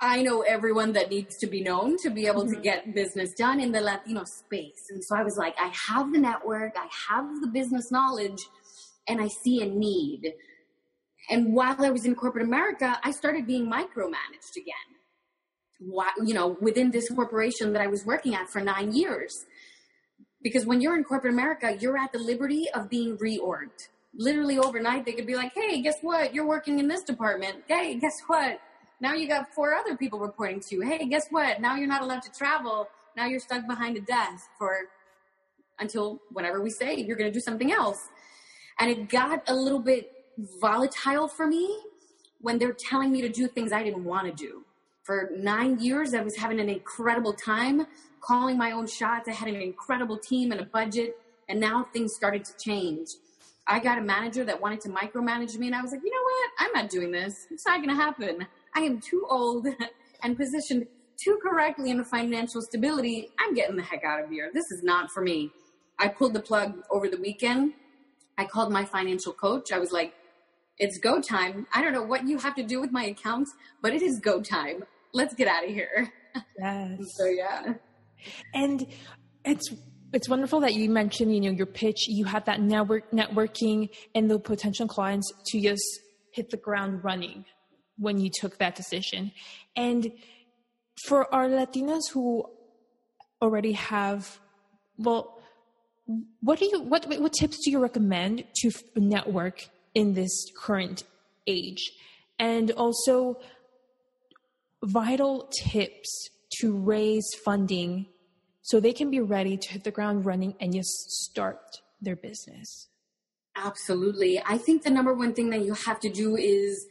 I 0.00 0.22
know 0.22 0.42
everyone 0.42 0.92
that 0.92 1.10
needs 1.10 1.36
to 1.38 1.46
be 1.46 1.60
known 1.60 1.96
to 2.02 2.10
be 2.10 2.26
able 2.26 2.44
mm-hmm. 2.44 2.54
to 2.54 2.60
get 2.60 2.94
business 2.94 3.32
done 3.34 3.60
in 3.60 3.72
the 3.72 3.80
Latino 3.80 4.24
space. 4.24 4.86
And 4.90 5.02
so 5.04 5.16
I 5.16 5.22
was 5.24 5.36
like, 5.36 5.54
I 5.58 5.72
have 5.88 6.12
the 6.12 6.18
network, 6.18 6.74
I 6.76 6.88
have 7.08 7.40
the 7.40 7.48
business 7.48 7.90
knowledge 7.90 8.40
and 9.08 9.20
I 9.20 9.28
see 9.28 9.62
a 9.62 9.66
need. 9.66 10.34
And 11.30 11.54
while 11.54 11.84
I 11.84 11.90
was 11.90 12.04
in 12.04 12.14
corporate 12.14 12.44
America, 12.44 12.98
I 13.02 13.10
started 13.10 13.46
being 13.46 13.66
micromanaged 13.70 14.56
again. 14.56 14.88
You 16.24 16.34
know, 16.34 16.56
within 16.60 16.90
this 16.90 17.08
corporation 17.08 17.72
that 17.72 17.82
I 17.82 17.86
was 17.86 18.04
working 18.04 18.34
at 18.34 18.48
for 18.48 18.60
nine 18.60 18.92
years. 18.92 19.44
Because 20.42 20.66
when 20.66 20.80
you're 20.80 20.96
in 20.96 21.04
corporate 21.04 21.32
America, 21.32 21.76
you're 21.80 21.98
at 21.98 22.12
the 22.12 22.18
liberty 22.18 22.66
of 22.74 22.88
being 22.88 23.16
reorged. 23.18 23.88
Literally 24.14 24.58
overnight, 24.58 25.04
they 25.04 25.12
could 25.12 25.26
be 25.26 25.36
like, 25.36 25.52
hey, 25.54 25.80
guess 25.82 25.96
what? 26.00 26.34
You're 26.34 26.46
working 26.46 26.78
in 26.78 26.88
this 26.88 27.02
department. 27.02 27.64
Hey, 27.66 27.96
guess 27.98 28.20
what? 28.26 28.60
Now 29.00 29.14
you 29.14 29.28
got 29.28 29.52
four 29.54 29.74
other 29.74 29.96
people 29.96 30.18
reporting 30.18 30.60
to 30.60 30.76
you. 30.76 30.80
Hey, 30.80 31.06
guess 31.06 31.26
what? 31.30 31.60
Now 31.60 31.76
you're 31.76 31.86
not 31.88 32.02
allowed 32.02 32.22
to 32.22 32.32
travel. 32.32 32.88
Now 33.16 33.26
you're 33.26 33.40
stuck 33.40 33.66
behind 33.66 33.96
a 33.96 34.00
desk 34.00 34.48
for 34.58 34.76
until 35.78 36.20
whenever 36.32 36.60
we 36.60 36.70
say 36.70 36.96
you're 36.96 37.16
going 37.16 37.30
to 37.30 37.34
do 37.34 37.40
something 37.40 37.70
else. 37.70 38.08
And 38.78 38.90
it 38.90 39.08
got 39.08 39.42
a 39.48 39.54
little 39.54 39.80
bit 39.80 40.12
volatile 40.60 41.28
for 41.28 41.46
me 41.46 41.78
when 42.40 42.58
they're 42.58 42.72
telling 42.72 43.10
me 43.10 43.20
to 43.22 43.28
do 43.28 43.48
things 43.48 43.72
I 43.72 43.82
didn't 43.82 44.04
want 44.04 44.26
to 44.26 44.32
do. 44.32 44.64
For 45.02 45.30
nine 45.36 45.80
years, 45.80 46.14
I 46.14 46.22
was 46.22 46.36
having 46.36 46.60
an 46.60 46.68
incredible 46.68 47.32
time 47.32 47.86
calling 48.20 48.56
my 48.56 48.72
own 48.72 48.86
shots. 48.86 49.28
I 49.28 49.32
had 49.32 49.48
an 49.48 49.60
incredible 49.60 50.18
team 50.18 50.52
and 50.52 50.60
a 50.60 50.64
budget, 50.64 51.16
and 51.48 51.58
now 51.58 51.88
things 51.92 52.14
started 52.14 52.44
to 52.44 52.56
change. 52.56 53.08
I 53.66 53.80
got 53.80 53.98
a 53.98 54.02
manager 54.02 54.44
that 54.44 54.60
wanted 54.60 54.80
to 54.82 54.90
micromanage 54.90 55.56
me, 55.58 55.66
and 55.66 55.74
I 55.74 55.82
was 55.82 55.92
like, 55.92 56.00
you 56.04 56.10
know 56.10 56.22
what? 56.22 56.50
I'm 56.58 56.72
not 56.72 56.90
doing 56.90 57.10
this. 57.10 57.46
It's 57.50 57.66
not 57.66 57.82
going 57.82 57.88
to 57.88 58.02
happen. 58.02 58.46
I 58.74 58.80
am 58.80 59.00
too 59.00 59.26
old 59.28 59.66
and 60.22 60.36
positioned 60.36 60.86
too 61.16 61.38
correctly 61.42 61.90
in 61.90 61.98
the 61.98 62.04
financial 62.04 62.62
stability. 62.62 63.30
I'm 63.38 63.54
getting 63.54 63.76
the 63.76 63.82
heck 63.82 64.04
out 64.04 64.22
of 64.22 64.30
here. 64.30 64.50
This 64.54 64.70
is 64.70 64.82
not 64.82 65.10
for 65.10 65.20
me. 65.20 65.50
I 65.98 66.08
pulled 66.08 66.34
the 66.34 66.40
plug 66.40 66.82
over 66.90 67.08
the 67.08 67.16
weekend 67.16 67.72
I 68.38 68.44
called 68.44 68.72
my 68.72 68.84
financial 68.84 69.32
coach. 69.32 69.72
I 69.72 69.78
was 69.78 69.92
like, 69.92 70.14
it's 70.78 70.98
go 70.98 71.20
time. 71.20 71.66
I 71.74 71.82
don't 71.82 71.92
know 71.92 72.04
what 72.04 72.26
you 72.26 72.38
have 72.38 72.54
to 72.54 72.62
do 72.62 72.80
with 72.80 72.92
my 72.92 73.04
accounts, 73.04 73.52
but 73.82 73.92
it 73.92 74.00
is 74.00 74.20
go 74.20 74.40
time. 74.40 74.84
Let's 75.12 75.34
get 75.34 75.48
out 75.48 75.64
of 75.64 75.70
here. 75.70 76.12
Yes. 76.56 77.00
so 77.16 77.24
yeah. 77.24 77.74
And 78.54 78.86
it's 79.44 79.74
it's 80.12 80.28
wonderful 80.28 80.60
that 80.60 80.74
you 80.74 80.88
mentioned, 80.88 81.34
you 81.34 81.40
know, 81.40 81.50
your 81.50 81.66
pitch, 81.66 82.06
you 82.06 82.26
had 82.26 82.44
that 82.46 82.60
network 82.60 83.10
networking 83.10 83.88
and 84.14 84.30
the 84.30 84.38
potential 84.38 84.86
clients 84.86 85.32
to 85.46 85.60
just 85.60 85.82
hit 86.32 86.50
the 86.50 86.56
ground 86.56 87.02
running 87.02 87.44
when 87.96 88.20
you 88.20 88.30
took 88.32 88.58
that 88.58 88.76
decision. 88.76 89.32
And 89.74 90.12
for 91.06 91.34
our 91.34 91.48
Latinas 91.48 92.10
who 92.12 92.44
already 93.42 93.72
have 93.72 94.38
well 94.96 95.37
what 96.40 96.58
do 96.58 96.64
you 96.64 96.80
what 96.80 97.06
what 97.06 97.32
tips 97.32 97.58
do 97.64 97.70
you 97.70 97.78
recommend 97.78 98.44
to 98.62 98.70
network 98.96 99.68
in 99.94 100.14
this 100.14 100.46
current 100.56 101.04
age? 101.46 101.92
And 102.38 102.70
also 102.70 103.38
vital 104.82 105.50
tips 105.60 106.30
to 106.60 106.76
raise 106.76 107.28
funding 107.44 108.06
so 108.62 108.80
they 108.80 108.92
can 108.92 109.10
be 109.10 109.20
ready 109.20 109.56
to 109.56 109.68
hit 109.70 109.84
the 109.84 109.90
ground 109.90 110.24
running 110.24 110.54
and 110.60 110.72
just 110.72 111.10
start 111.10 111.60
their 112.00 112.16
business. 112.16 112.88
Absolutely. 113.56 114.40
I 114.46 114.56
think 114.56 114.84
the 114.84 114.90
number 114.90 115.12
one 115.12 115.34
thing 115.34 115.50
that 115.50 115.64
you 115.64 115.74
have 115.74 116.00
to 116.00 116.08
do 116.08 116.36
is 116.36 116.86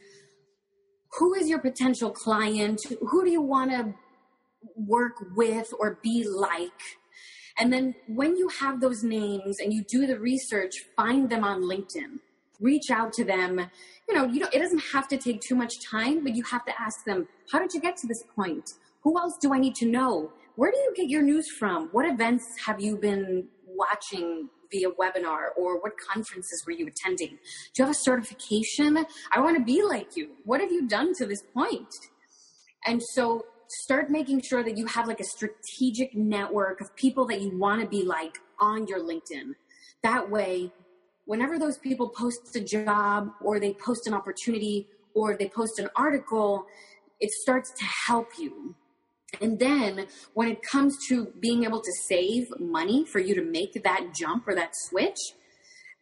who 1.18 1.34
is 1.34 1.48
your 1.48 1.58
potential 1.58 2.10
client? 2.10 2.80
Who 3.00 3.24
do 3.24 3.30
you 3.30 3.40
want 3.40 3.70
to 3.70 3.94
work 4.76 5.14
with 5.34 5.72
or 5.78 5.98
be 6.02 6.26
like 6.28 6.82
and 7.58 7.72
then 7.72 7.94
when 8.06 8.36
you 8.36 8.48
have 8.60 8.80
those 8.80 9.02
names 9.02 9.58
and 9.60 9.72
you 9.72 9.82
do 9.82 10.06
the 10.06 10.18
research, 10.18 10.74
find 10.96 11.28
them 11.28 11.44
on 11.44 11.62
LinkedIn. 11.62 12.20
Reach 12.60 12.90
out 12.90 13.12
to 13.14 13.24
them. 13.24 13.70
You 14.08 14.14
know, 14.14 14.24
you 14.24 14.40
know, 14.40 14.48
it 14.52 14.58
doesn't 14.58 14.82
have 14.92 15.08
to 15.08 15.16
take 15.16 15.40
too 15.40 15.54
much 15.54 15.74
time, 15.84 16.22
but 16.22 16.34
you 16.34 16.42
have 16.44 16.64
to 16.66 16.80
ask 16.80 17.04
them, 17.04 17.28
how 17.52 17.58
did 17.58 17.72
you 17.72 17.80
get 17.80 17.96
to 17.98 18.06
this 18.06 18.22
point? 18.34 18.70
Who 19.02 19.18
else 19.18 19.34
do 19.40 19.52
I 19.52 19.58
need 19.58 19.74
to 19.76 19.86
know? 19.86 20.32
Where 20.56 20.70
do 20.70 20.78
you 20.78 20.92
get 20.96 21.08
your 21.08 21.22
news 21.22 21.48
from? 21.58 21.88
What 21.92 22.04
events 22.04 22.44
have 22.66 22.80
you 22.80 22.96
been 22.96 23.48
watching 23.66 24.48
via 24.70 24.90
webinar 24.90 25.48
or 25.56 25.80
what 25.80 25.92
conferences 26.12 26.62
were 26.66 26.72
you 26.72 26.88
attending? 26.88 27.38
Do 27.74 27.78
you 27.78 27.84
have 27.84 27.94
a 27.94 27.98
certification? 27.98 29.04
I 29.32 29.40
want 29.40 29.56
to 29.56 29.64
be 29.64 29.82
like 29.82 30.16
you. 30.16 30.30
What 30.44 30.60
have 30.60 30.72
you 30.72 30.88
done 30.88 31.12
to 31.18 31.26
this 31.26 31.42
point? 31.54 31.88
And 32.86 33.02
so 33.14 33.46
start 33.68 34.10
making 34.10 34.42
sure 34.42 34.62
that 34.62 34.76
you 34.76 34.86
have 34.86 35.06
like 35.06 35.20
a 35.20 35.24
strategic 35.24 36.14
network 36.14 36.80
of 36.80 36.94
people 36.96 37.26
that 37.26 37.40
you 37.40 37.56
want 37.56 37.80
to 37.80 37.86
be 37.86 38.02
like 38.02 38.38
on 38.60 38.86
your 38.86 39.00
LinkedIn. 39.00 39.54
That 40.02 40.30
way, 40.30 40.72
whenever 41.26 41.58
those 41.58 41.78
people 41.78 42.08
post 42.08 42.56
a 42.56 42.60
job 42.60 43.32
or 43.42 43.60
they 43.60 43.74
post 43.74 44.06
an 44.06 44.14
opportunity 44.14 44.88
or 45.14 45.36
they 45.36 45.48
post 45.48 45.78
an 45.78 45.90
article, 45.94 46.66
it 47.20 47.30
starts 47.30 47.70
to 47.78 47.84
help 48.06 48.30
you. 48.38 48.74
And 49.40 49.58
then 49.58 50.06
when 50.34 50.48
it 50.48 50.62
comes 50.62 50.96
to 51.08 51.26
being 51.38 51.64
able 51.64 51.80
to 51.80 51.92
save 52.08 52.48
money 52.58 53.04
for 53.04 53.18
you 53.18 53.34
to 53.34 53.42
make 53.42 53.82
that 53.84 54.14
jump 54.14 54.48
or 54.48 54.54
that 54.54 54.70
switch, 54.88 55.18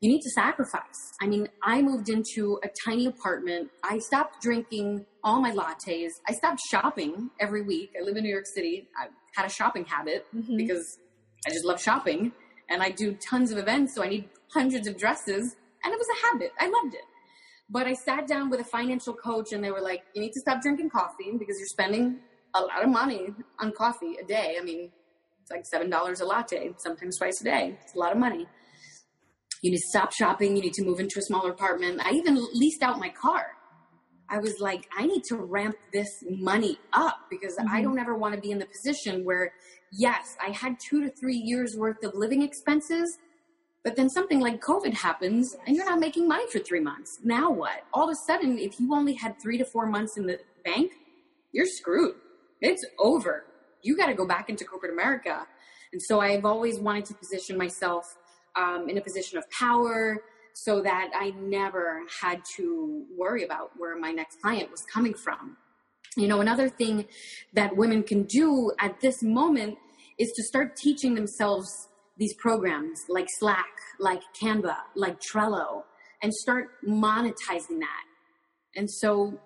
you 0.00 0.10
need 0.10 0.20
to 0.20 0.30
sacrifice. 0.30 1.12
I 1.20 1.26
mean, 1.26 1.48
I 1.62 1.80
moved 1.80 2.08
into 2.08 2.60
a 2.62 2.68
tiny 2.84 3.06
apartment. 3.06 3.70
I 3.82 3.98
stopped 3.98 4.42
drinking 4.42 5.06
all 5.24 5.40
my 5.40 5.52
lattes. 5.52 6.10
I 6.28 6.32
stopped 6.32 6.60
shopping 6.70 7.30
every 7.40 7.62
week. 7.62 7.92
I 7.98 8.04
live 8.04 8.16
in 8.16 8.24
New 8.24 8.30
York 8.30 8.46
City. 8.46 8.88
I 8.96 9.06
had 9.34 9.46
a 9.46 9.50
shopping 9.50 9.86
habit 9.86 10.26
mm-hmm. 10.34 10.56
because 10.56 10.98
I 11.46 11.50
just 11.50 11.64
love 11.64 11.80
shopping 11.80 12.32
and 12.68 12.82
I 12.82 12.90
do 12.90 13.14
tons 13.14 13.52
of 13.52 13.58
events. 13.58 13.94
So 13.94 14.02
I 14.02 14.08
need 14.08 14.28
hundreds 14.52 14.86
of 14.86 14.98
dresses 14.98 15.56
and 15.82 15.92
it 15.92 15.98
was 15.98 16.08
a 16.08 16.26
habit. 16.26 16.52
I 16.60 16.66
loved 16.66 16.94
it. 16.94 17.04
But 17.70 17.86
I 17.86 17.94
sat 17.94 18.28
down 18.28 18.50
with 18.50 18.60
a 18.60 18.64
financial 18.64 19.14
coach 19.14 19.52
and 19.52 19.64
they 19.64 19.70
were 19.70 19.80
like, 19.80 20.02
you 20.14 20.20
need 20.20 20.32
to 20.32 20.40
stop 20.40 20.60
drinking 20.62 20.90
coffee 20.90 21.32
because 21.38 21.56
you're 21.58 21.66
spending 21.68 22.18
a 22.54 22.60
lot 22.60 22.82
of 22.82 22.90
money 22.90 23.28
on 23.58 23.72
coffee 23.72 24.16
a 24.22 24.26
day. 24.26 24.56
I 24.60 24.62
mean, 24.62 24.90
it's 25.40 25.50
like 25.50 25.64
$7 25.64 26.20
a 26.20 26.24
latte, 26.24 26.74
sometimes 26.76 27.18
twice 27.18 27.40
a 27.40 27.44
day. 27.44 27.78
It's 27.82 27.94
a 27.94 27.98
lot 27.98 28.12
of 28.12 28.18
money. 28.18 28.46
You 29.62 29.70
need 29.70 29.78
to 29.78 29.88
stop 29.88 30.12
shopping. 30.12 30.56
You 30.56 30.62
need 30.62 30.74
to 30.74 30.84
move 30.84 31.00
into 31.00 31.18
a 31.18 31.22
smaller 31.22 31.50
apartment. 31.50 32.00
I 32.04 32.12
even 32.12 32.36
leased 32.54 32.82
out 32.82 32.98
my 32.98 33.08
car. 33.08 33.46
I 34.28 34.38
was 34.38 34.58
like, 34.58 34.88
I 34.96 35.06
need 35.06 35.22
to 35.28 35.36
ramp 35.36 35.76
this 35.92 36.08
money 36.28 36.78
up 36.92 37.18
because 37.30 37.56
mm-hmm. 37.56 37.74
I 37.74 37.82
don't 37.82 37.98
ever 37.98 38.16
want 38.16 38.34
to 38.34 38.40
be 38.40 38.50
in 38.50 38.58
the 38.58 38.66
position 38.66 39.24
where, 39.24 39.52
yes, 39.92 40.36
I 40.44 40.50
had 40.50 40.76
two 40.80 41.02
to 41.04 41.10
three 41.10 41.36
years 41.36 41.76
worth 41.76 42.02
of 42.02 42.12
living 42.14 42.42
expenses, 42.42 43.18
but 43.84 43.94
then 43.94 44.10
something 44.10 44.40
like 44.40 44.60
COVID 44.60 44.94
happens 44.94 45.56
and 45.66 45.76
you're 45.76 45.84
not 45.84 46.00
making 46.00 46.26
money 46.26 46.44
for 46.50 46.58
three 46.58 46.80
months. 46.80 47.20
Now 47.22 47.50
what? 47.52 47.84
All 47.94 48.08
of 48.08 48.10
a 48.10 48.16
sudden, 48.26 48.58
if 48.58 48.80
you 48.80 48.92
only 48.92 49.14
had 49.14 49.40
three 49.40 49.58
to 49.58 49.64
four 49.64 49.86
months 49.86 50.16
in 50.16 50.26
the 50.26 50.40
bank, 50.64 50.90
you're 51.52 51.66
screwed. 51.66 52.16
It's 52.60 52.84
over. 52.98 53.44
You 53.82 53.96
got 53.96 54.06
to 54.06 54.14
go 54.14 54.26
back 54.26 54.48
into 54.48 54.64
corporate 54.64 54.92
America. 54.92 55.46
And 55.92 56.02
so 56.02 56.20
I've 56.20 56.44
always 56.44 56.80
wanted 56.80 57.04
to 57.06 57.14
position 57.14 57.56
myself 57.56 58.04
um, 58.56 58.88
in 58.88 58.98
a 58.98 59.00
position 59.00 59.38
of 59.38 59.44
power 59.50 60.22
so 60.54 60.80
that 60.82 61.10
I 61.14 61.30
never 61.30 62.00
had 62.22 62.40
to 62.56 63.04
worry 63.16 63.44
about 63.44 63.70
where 63.76 63.98
my 63.98 64.10
next 64.10 64.40
client 64.40 64.70
was 64.70 64.82
coming 64.92 65.12
from. 65.12 65.56
You 66.16 66.28
know, 66.28 66.40
another 66.40 66.70
thing 66.70 67.06
that 67.52 67.76
women 67.76 68.02
can 68.02 68.22
do 68.22 68.72
at 68.80 69.00
this 69.00 69.22
moment 69.22 69.76
is 70.18 70.32
to 70.32 70.42
start 70.42 70.76
teaching 70.76 71.14
themselves 71.14 71.68
these 72.16 72.32
programs 72.34 72.98
like 73.10 73.26
Slack, 73.38 73.66
like 74.00 74.22
Canva, 74.40 74.76
like 74.94 75.18
Trello, 75.20 75.82
and 76.22 76.32
start 76.32 76.68
monetizing 76.88 77.80
that. 77.80 78.04
And 78.74 78.90
so 78.90 79.38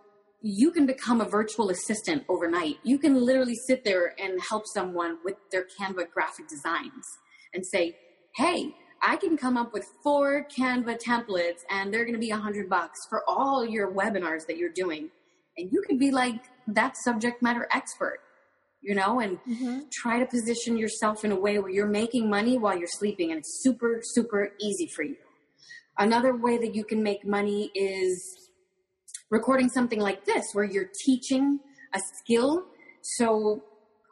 you 0.43 0.71
can 0.71 0.87
become 0.87 1.21
a 1.21 1.29
virtual 1.29 1.71
assistant 1.71 2.25
overnight. 2.29 2.77
You 2.85 2.99
can 2.99 3.15
literally 3.15 3.57
sit 3.67 3.85
there 3.85 4.15
and 4.19 4.41
help 4.49 4.63
someone 4.73 5.19
with 5.25 5.35
their 5.51 5.67
Canva 5.79 6.11
graphic 6.11 6.49
designs 6.49 7.05
and 7.53 7.67
say, 7.67 7.97
Hey, 8.37 8.75
I 9.03 9.17
can 9.17 9.37
come 9.37 9.57
up 9.57 9.73
with 9.73 9.87
four 10.03 10.47
Canva 10.57 10.99
templates 11.03 11.61
and 11.71 11.93
they're 11.93 12.05
going 12.05 12.15
to 12.15 12.21
be 12.21 12.31
a 12.31 12.37
hundred 12.37 12.69
bucks 12.69 12.99
for 13.09 13.23
all 13.27 13.65
your 13.65 13.93
webinars 13.93 14.47
that 14.47 14.57
you're 14.57 14.73
doing. 14.73 15.09
And 15.57 15.73
you 15.73 15.83
can 15.83 15.99
be 15.99 16.11
like 16.11 16.43
that 16.69 16.97
subject 16.99 17.43
matter 17.43 17.67
expert, 17.73 18.19
you 18.83 18.95
know, 18.95 19.21
and 19.21 19.39
mm-hmm. 19.45 19.81
try 19.91 20.19
to 20.19 20.27
position 20.27 20.77
yourself 20.77 21.25
in 21.25 21.33
a 21.33 21.37
way 21.37 21.59
where 21.59 21.71
you're 21.71 21.87
making 21.87 22.29
money 22.29 22.59
while 22.59 22.77
you're 22.77 22.89
sleeping. 22.89 23.31
And 23.31 23.39
it's 23.39 23.63
super, 23.63 24.01
super 24.03 24.53
easy 24.61 24.87
for 24.95 25.03
you. 25.03 25.17
Another 25.99 26.37
way 26.37 26.59
that 26.59 26.75
you 26.75 26.85
can 26.85 27.03
make 27.03 27.27
money 27.27 27.71
is 27.75 28.51
recording 29.31 29.69
something 29.69 30.01
like 30.01 30.25
this 30.25 30.45
where 30.53 30.65
you're 30.65 30.91
teaching 31.05 31.59
a 31.95 32.01
skill. 32.19 32.65
So 33.03 33.65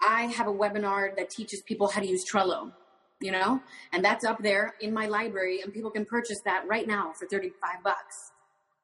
I 0.07 0.23
have 0.23 0.47
a 0.47 0.53
webinar 0.53 1.15
that 1.17 1.29
teaches 1.31 1.63
people 1.63 1.89
how 1.89 2.01
to 2.01 2.07
use 2.07 2.25
Trello 2.31 2.73
you 3.21 3.33
know, 3.33 3.61
and 3.93 4.05
that's 4.05 4.25
up 4.25 4.43
there 4.43 4.75
in 4.81 4.93
my 4.93 5.07
library 5.07 5.61
and 5.63 5.73
people 5.73 5.91
can 5.91 6.05
purchase 6.05 6.39
that 6.45 6.67
right 6.69 6.87
now 6.87 7.13
for 7.19 7.27
35 7.27 7.83
bucks. 7.83 8.33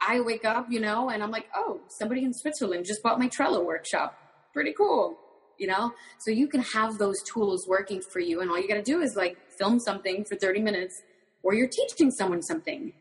I 0.07 0.21
wake 0.21 0.45
up, 0.45 0.67
you 0.71 0.81
know, 0.81 1.09
and 1.09 1.23
I'm 1.23 1.31
like, 1.31 1.47
oh, 1.55 1.81
somebody 1.89 2.25
in 2.25 2.35
Switzerland 2.35 2.85
just 2.85 3.03
bought 3.03 3.19
my 3.19 3.29
Trello 3.29 3.65
workshop. 3.65 4.19
Pretty 4.53 4.73
cool, 4.77 5.17
you 5.59 5.67
know? 5.67 5.93
So 6.19 6.31
you 6.31 6.47
can 6.49 6.61
have 6.61 6.99
those 6.99 7.23
tools 7.23 7.67
working 7.67 8.03
for 8.03 8.21
you, 8.21 8.41
and 8.41 8.51
all 8.51 8.61
you 8.61 8.69
got 8.69 8.75
to 8.75 8.83
do 8.83 9.01
is 9.01 9.17
like 9.17 9.39
film 9.51 9.81
something 9.81 10.25
for 10.25 10.37
30 10.37 10.61
minutes, 10.61 11.01
or 11.43 11.55
you're 11.55 11.69
teaching 11.69 12.11
someone 12.11 12.43
something. 12.43 12.93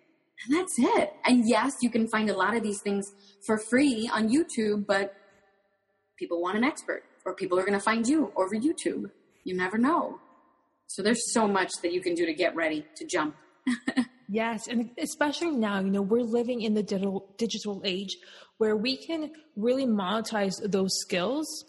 And 0.46 0.58
that's 0.58 0.76
it. 0.78 1.14
And 1.26 1.48
yes, 1.48 1.78
you 1.82 1.90
can 1.90 2.08
find 2.08 2.30
a 2.30 2.38
lot 2.38 2.56
of 2.56 2.64
these 2.64 2.82
things 2.82 3.12
for 3.46 3.58
free 3.58 4.10
on 4.12 4.30
YouTube, 4.30 4.86
but 4.86 5.14
people 6.18 6.42
want 6.42 6.58
an 6.58 6.64
expert, 6.64 7.04
or 7.26 7.36
people 7.36 7.60
are 7.60 7.64
going 7.64 7.78
to 7.78 7.84
find 7.84 8.08
you 8.08 8.32
over 8.36 8.56
YouTube. 8.56 9.12
You 9.44 9.56
never 9.56 9.78
know. 9.78 10.20
So 10.88 11.02
there's 11.02 11.34
so 11.34 11.48
much 11.48 11.72
that 11.82 11.92
you 11.92 12.02
can 12.02 12.14
do 12.14 12.26
to 12.26 12.34
get 12.34 12.56
ready 12.56 12.86
to 12.96 13.06
jump. 13.06 13.36
yes, 14.30 14.68
and 14.68 14.92
especially 14.98 15.52
now, 15.52 15.80
you 15.80 15.90
know, 15.90 16.02
we're 16.02 16.22
living 16.22 16.62
in 16.62 16.74
the 16.74 16.84
digital 16.84 17.34
digital 17.38 17.82
age 17.84 18.16
where 18.58 18.76
we 18.76 18.98
can 18.98 19.32
really 19.56 19.86
monetize 19.86 20.54
those 20.64 20.92
skills 21.00 21.66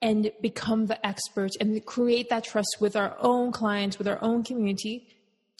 and 0.00 0.30
become 0.40 0.86
the 0.86 1.06
experts 1.06 1.56
and 1.60 1.84
create 1.84 2.30
that 2.30 2.44
trust 2.44 2.76
with 2.80 2.94
our 2.94 3.16
own 3.18 3.50
clients, 3.50 3.98
with 3.98 4.06
our 4.06 4.22
own 4.22 4.44
community 4.44 5.08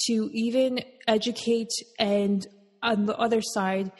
to 0.06 0.30
even 0.32 0.80
educate 1.08 1.70
and 1.98 2.46
on 2.82 3.06
the 3.06 3.16
other 3.16 3.40
side 3.42 3.90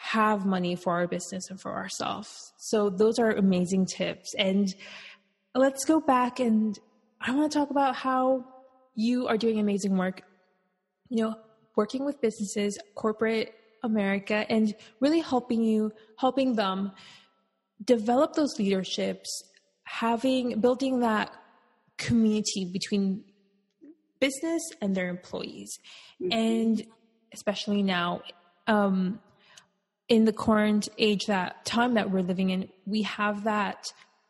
have 0.00 0.46
money 0.46 0.74
for 0.74 0.94
our 0.94 1.06
business 1.06 1.50
and 1.50 1.60
for 1.60 1.72
ourselves. 1.72 2.52
So 2.58 2.90
those 2.90 3.18
are 3.18 3.30
amazing 3.30 3.86
tips. 3.86 4.34
And 4.36 4.74
let's 5.54 5.84
go 5.84 6.00
back 6.00 6.40
and 6.40 6.76
I 7.20 7.32
want 7.32 7.52
to 7.52 7.58
talk 7.58 7.70
about 7.70 7.94
how 7.96 8.44
you 8.94 9.28
are 9.28 9.36
doing 9.36 9.58
amazing 9.58 9.96
work, 9.96 10.22
you 11.08 11.22
know, 11.22 11.34
working 11.76 12.04
with 12.04 12.20
businesses, 12.20 12.78
corporate 12.94 13.54
America, 13.82 14.46
and 14.48 14.74
really 15.00 15.20
helping 15.20 15.62
you, 15.62 15.92
helping 16.18 16.54
them 16.54 16.92
develop 17.84 18.34
those 18.34 18.58
leaderships, 18.58 19.44
having, 19.84 20.60
building 20.60 21.00
that 21.00 21.30
community 21.98 22.64
between 22.64 23.24
business 24.18 24.62
and 24.80 24.94
their 24.94 25.08
employees. 25.08 25.78
Mm-hmm. 26.22 26.32
And 26.32 26.86
especially 27.32 27.82
now, 27.82 28.22
um, 28.66 29.20
in 30.08 30.24
the 30.24 30.32
current 30.32 30.88
age 30.98 31.26
that 31.26 31.64
time 31.64 31.94
that 31.94 32.10
we're 32.10 32.22
living 32.22 32.50
in, 32.50 32.68
we 32.84 33.02
have 33.02 33.44
that. 33.44 33.84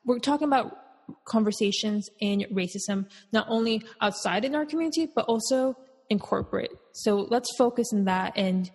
We're 0.05 0.19
talking 0.19 0.47
about 0.47 0.77
conversations 1.25 2.09
in 2.21 2.47
racism, 2.53 3.09
not 3.33 3.47
only 3.49 3.83
outside 4.01 4.45
in 4.45 4.55
our 4.55 4.65
community, 4.65 5.09
but 5.15 5.25
also 5.27 5.77
in 6.09 6.19
corporate. 6.19 6.73
So 6.93 7.27
let's 7.31 7.49
focus 7.57 7.89
on 7.93 8.05
that 8.05 8.33
and 8.37 8.71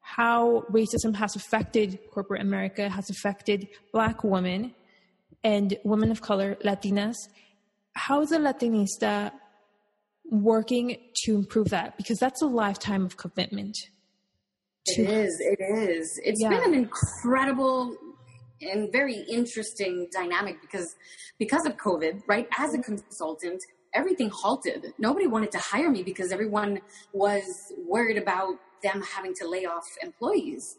how 0.00 0.64
racism 0.70 1.14
has 1.16 1.36
affected 1.36 1.98
corporate 2.12 2.42
America, 2.42 2.88
has 2.88 3.10
affected 3.10 3.68
Black 3.92 4.24
women 4.24 4.74
and 5.44 5.76
women 5.84 6.10
of 6.10 6.20
color, 6.20 6.56
Latinas. 6.64 7.16
How 7.94 8.22
is 8.22 8.32
a 8.32 8.38
Latinista 8.38 9.32
working 10.30 10.96
to 11.24 11.36
improve 11.36 11.68
that? 11.68 11.96
Because 11.96 12.18
that's 12.18 12.42
a 12.42 12.46
lifetime 12.46 13.04
of 13.04 13.16
commitment. 13.16 13.76
It 14.86 15.08
is. 15.08 15.36
It 15.40 15.62
is. 15.62 16.20
It's 16.24 16.42
yeah. 16.42 16.50
been 16.50 16.64
an 16.64 16.74
incredible 16.74 17.96
and 18.60 18.92
very 18.92 19.24
interesting 19.28 20.08
dynamic 20.12 20.60
because 20.60 20.96
because 21.38 21.66
of 21.66 21.76
COVID, 21.76 22.22
right? 22.26 22.46
As 22.58 22.74
a 22.74 22.78
mm-hmm. 22.78 22.94
consultant, 22.94 23.62
everything 23.94 24.30
halted. 24.32 24.92
Nobody 24.98 25.26
wanted 25.26 25.52
to 25.52 25.58
hire 25.58 25.90
me 25.90 26.02
because 26.02 26.32
everyone 26.32 26.80
was 27.12 27.44
worried 27.86 28.18
about 28.18 28.54
them 28.82 29.02
having 29.02 29.34
to 29.40 29.48
lay 29.48 29.66
off 29.66 29.84
employees. 30.02 30.76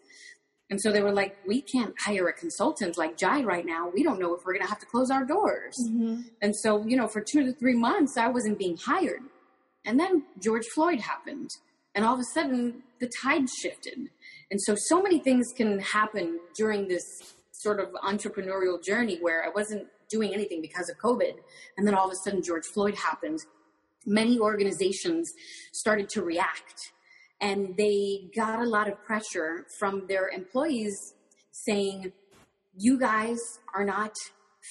And 0.69 0.79
so 0.79 0.91
they 0.91 1.01
were 1.01 1.11
like, 1.11 1.35
we 1.45 1.61
can't 1.61 1.93
hire 1.99 2.29
a 2.29 2.33
consultant 2.33 2.97
like 2.97 3.17
Jai 3.17 3.43
right 3.43 3.65
now. 3.65 3.91
We 3.93 4.03
don't 4.03 4.19
know 4.19 4.33
if 4.33 4.45
we're 4.45 4.53
going 4.53 4.63
to 4.63 4.69
have 4.69 4.79
to 4.79 4.85
close 4.85 5.11
our 5.11 5.25
doors. 5.25 5.75
Mm-hmm. 5.85 6.21
And 6.41 6.55
so, 6.55 6.85
you 6.87 6.95
know, 6.95 7.07
for 7.07 7.21
two 7.21 7.45
to 7.45 7.53
three 7.53 7.75
months, 7.75 8.15
I 8.17 8.29
wasn't 8.29 8.57
being 8.57 8.77
hired. 8.77 9.19
And 9.85 9.99
then 9.99 10.23
George 10.39 10.65
Floyd 10.73 11.01
happened. 11.01 11.49
And 11.93 12.05
all 12.05 12.13
of 12.13 12.21
a 12.21 12.25
sudden, 12.33 12.83
the 13.01 13.11
tide 13.21 13.49
shifted. 13.61 13.97
And 14.49 14.61
so, 14.61 14.75
so 14.77 15.01
many 15.01 15.19
things 15.19 15.47
can 15.55 15.79
happen 15.79 16.39
during 16.55 16.87
this 16.87 17.03
sort 17.61 17.79
of 17.79 17.89
entrepreneurial 18.03 18.83
journey 18.83 19.17
where 19.21 19.43
I 19.43 19.49
wasn't 19.49 19.87
doing 20.09 20.33
anything 20.33 20.61
because 20.61 20.89
of 20.89 20.97
COVID. 20.97 21.33
And 21.77 21.87
then 21.87 21.95
all 21.95 22.07
of 22.07 22.13
a 22.13 22.15
sudden, 22.15 22.41
George 22.43 22.65
Floyd 22.65 22.95
happened. 22.95 23.39
Many 24.05 24.39
organizations 24.39 25.31
started 25.71 26.09
to 26.09 26.23
react 26.23 26.91
and 27.41 27.75
they 27.75 28.29
got 28.35 28.59
a 28.59 28.69
lot 28.69 28.87
of 28.87 29.03
pressure 29.03 29.65
from 29.79 30.05
their 30.07 30.29
employees 30.29 31.15
saying, 31.51 32.13
You 32.77 32.99
guys 32.99 33.39
are 33.73 33.83
not 33.83 34.13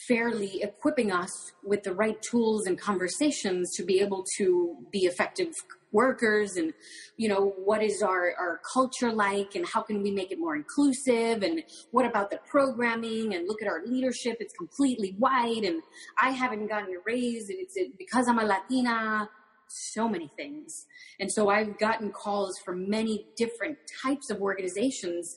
fairly 0.06 0.62
equipping 0.62 1.10
us 1.10 1.30
with 1.64 1.82
the 1.82 1.92
right 1.92 2.20
tools 2.22 2.66
and 2.66 2.78
conversations 2.78 3.74
to 3.76 3.84
be 3.84 4.00
able 4.00 4.24
to 4.38 4.76
be 4.92 5.00
effective 5.00 5.52
workers 5.92 6.56
and 6.56 6.72
you 7.16 7.28
know 7.28 7.54
what 7.64 7.82
is 7.82 8.02
our, 8.02 8.32
our 8.38 8.60
culture 8.72 9.12
like 9.12 9.54
and 9.54 9.66
how 9.66 9.82
can 9.82 10.02
we 10.02 10.10
make 10.10 10.30
it 10.30 10.38
more 10.38 10.56
inclusive? 10.56 11.42
And 11.42 11.62
what 11.90 12.06
about 12.06 12.30
the 12.30 12.40
programming? 12.48 13.34
And 13.34 13.46
look 13.48 13.62
at 13.62 13.68
our 13.68 13.84
leadership 13.84 14.36
it's 14.40 14.54
completely 14.54 15.14
white 15.18 15.64
and 15.64 15.82
i 16.20 16.30
haven't 16.30 16.66
gotten 16.66 16.94
a 16.94 17.00
raise 17.06 17.48
and 17.48 17.58
it's 17.58 17.76
because 17.98 18.28
i'm 18.28 18.38
a 18.38 18.44
latina 18.44 19.28
so 19.72 20.08
many 20.08 20.28
things. 20.36 20.86
And 21.20 21.30
so 21.30 21.48
i've 21.48 21.78
gotten 21.78 22.10
calls 22.10 22.58
from 22.64 22.88
many 22.88 23.26
different 23.36 23.78
types 24.02 24.30
of 24.30 24.40
organizations 24.40 25.36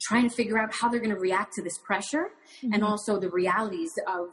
trying 0.00 0.28
to 0.28 0.34
figure 0.34 0.58
out 0.58 0.74
how 0.74 0.88
they're 0.88 1.00
going 1.00 1.14
to 1.14 1.20
react 1.20 1.54
to 1.54 1.62
this 1.62 1.78
pressure 1.78 2.28
mm-hmm. 2.58 2.72
and 2.72 2.84
also 2.84 3.18
the 3.18 3.30
realities 3.30 3.92
of 4.06 4.28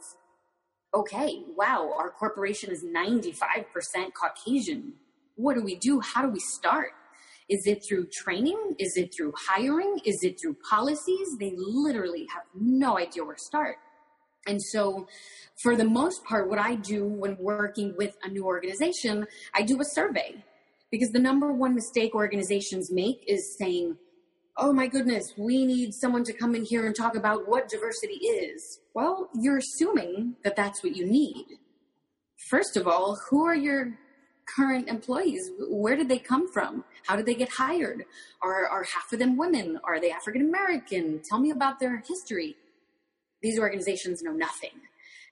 okay 0.94 1.42
wow 1.56 1.92
our 1.96 2.10
corporation 2.10 2.70
is 2.70 2.84
95% 2.84 3.64
caucasian 4.14 4.92
what 5.36 5.54
do 5.54 5.62
we 5.62 5.76
do? 5.76 6.00
How 6.00 6.22
do 6.22 6.28
we 6.28 6.40
start? 6.40 6.90
Is 7.48 7.66
it 7.66 7.82
through 7.86 8.06
training? 8.12 8.76
Is 8.78 8.96
it 8.96 9.12
through 9.14 9.34
hiring? 9.48 10.00
Is 10.04 10.20
it 10.22 10.40
through 10.40 10.56
policies? 10.68 11.36
They 11.38 11.52
literally 11.56 12.26
have 12.32 12.44
no 12.54 12.98
idea 12.98 13.24
where 13.24 13.34
to 13.34 13.40
start. 13.40 13.76
And 14.46 14.62
so, 14.62 15.06
for 15.62 15.76
the 15.76 15.84
most 15.84 16.24
part, 16.24 16.48
what 16.48 16.58
I 16.58 16.74
do 16.74 17.04
when 17.04 17.36
working 17.38 17.94
with 17.96 18.16
a 18.22 18.28
new 18.28 18.44
organization, 18.44 19.26
I 19.54 19.62
do 19.62 19.80
a 19.80 19.84
survey 19.84 20.44
because 20.90 21.10
the 21.10 21.18
number 21.18 21.52
one 21.52 21.74
mistake 21.74 22.14
organizations 22.14 22.92
make 22.92 23.24
is 23.26 23.56
saying, 23.58 23.96
Oh 24.56 24.72
my 24.72 24.86
goodness, 24.86 25.34
we 25.36 25.66
need 25.66 25.92
someone 25.94 26.22
to 26.24 26.32
come 26.32 26.54
in 26.54 26.64
here 26.64 26.86
and 26.86 26.94
talk 26.94 27.16
about 27.16 27.48
what 27.48 27.68
diversity 27.68 28.14
is. 28.14 28.78
Well, 28.94 29.28
you're 29.34 29.58
assuming 29.58 30.36
that 30.44 30.54
that's 30.54 30.84
what 30.84 30.94
you 30.94 31.04
need. 31.06 31.46
First 32.48 32.76
of 32.76 32.86
all, 32.86 33.18
who 33.28 33.44
are 33.44 33.56
your 33.56 33.98
current 34.46 34.88
employees? 34.88 35.50
Where 35.68 35.96
did 35.96 36.08
they 36.08 36.18
come 36.18 36.52
from? 36.52 36.84
How 37.06 37.16
did 37.16 37.26
they 37.26 37.34
get 37.34 37.50
hired? 37.50 38.04
Are, 38.42 38.66
are 38.66 38.84
half 38.84 39.12
of 39.12 39.18
them 39.18 39.36
women? 39.36 39.78
Are 39.84 40.00
they 40.00 40.10
African 40.10 40.42
American? 40.42 41.20
Tell 41.28 41.38
me 41.38 41.50
about 41.50 41.80
their 41.80 42.02
history. 42.06 42.56
These 43.42 43.58
organizations 43.58 44.22
know 44.22 44.32
nothing. 44.32 44.70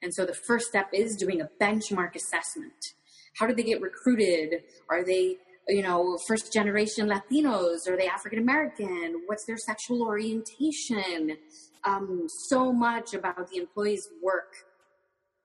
And 0.02 0.12
so 0.12 0.26
the 0.26 0.34
first 0.34 0.66
step 0.66 0.90
is 0.92 1.16
doing 1.16 1.40
a 1.40 1.48
benchmark 1.60 2.14
assessment. 2.14 2.94
How 3.38 3.46
did 3.46 3.56
they 3.56 3.62
get 3.62 3.80
recruited? 3.80 4.62
Are 4.90 5.04
they, 5.04 5.36
you 5.68 5.82
know, 5.82 6.18
first 6.26 6.52
generation 6.52 7.08
Latinos? 7.08 7.88
Are 7.88 7.96
they 7.96 8.08
African 8.08 8.40
American? 8.40 9.22
What's 9.26 9.46
their 9.46 9.56
sexual 9.56 10.02
orientation? 10.02 11.38
Um, 11.84 12.26
so 12.48 12.72
much 12.72 13.14
about 13.14 13.48
the 13.50 13.58
employee's 13.58 14.08
work 14.22 14.54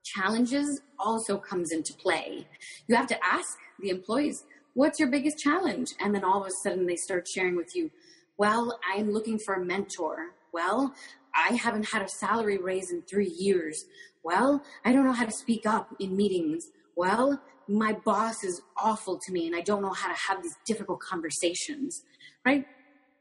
challenges 0.07 0.81
also 0.99 1.37
comes 1.37 1.71
into 1.71 1.93
play. 1.93 2.47
You 2.87 2.95
have 2.95 3.07
to 3.07 3.25
ask 3.25 3.57
the 3.79 3.89
employees, 3.89 4.45
what's 4.73 4.99
your 4.99 5.09
biggest 5.09 5.37
challenge? 5.37 5.93
And 5.99 6.13
then 6.13 6.23
all 6.23 6.41
of 6.41 6.47
a 6.47 6.51
sudden 6.51 6.85
they 6.85 6.95
start 6.95 7.27
sharing 7.27 7.55
with 7.55 7.75
you, 7.75 7.91
well, 8.37 8.79
I'm 8.95 9.11
looking 9.11 9.39
for 9.39 9.55
a 9.55 9.65
mentor. 9.65 10.33
Well, 10.53 10.93
I 11.35 11.53
haven't 11.55 11.89
had 11.89 12.01
a 12.01 12.07
salary 12.07 12.57
raise 12.57 12.91
in 12.91 13.01
three 13.01 13.33
years. 13.37 13.85
Well, 14.23 14.63
I 14.85 14.93
don't 14.93 15.05
know 15.05 15.13
how 15.13 15.25
to 15.25 15.31
speak 15.31 15.65
up 15.65 15.95
in 15.99 16.15
meetings. 16.15 16.71
Well, 16.95 17.41
my 17.67 17.93
boss 17.93 18.43
is 18.43 18.61
awful 18.77 19.19
to 19.19 19.31
me 19.31 19.47
and 19.47 19.55
I 19.55 19.61
don't 19.61 19.81
know 19.81 19.93
how 19.93 20.07
to 20.07 20.19
have 20.27 20.41
these 20.41 20.55
difficult 20.65 20.99
conversations, 20.99 22.03
right? 22.45 22.65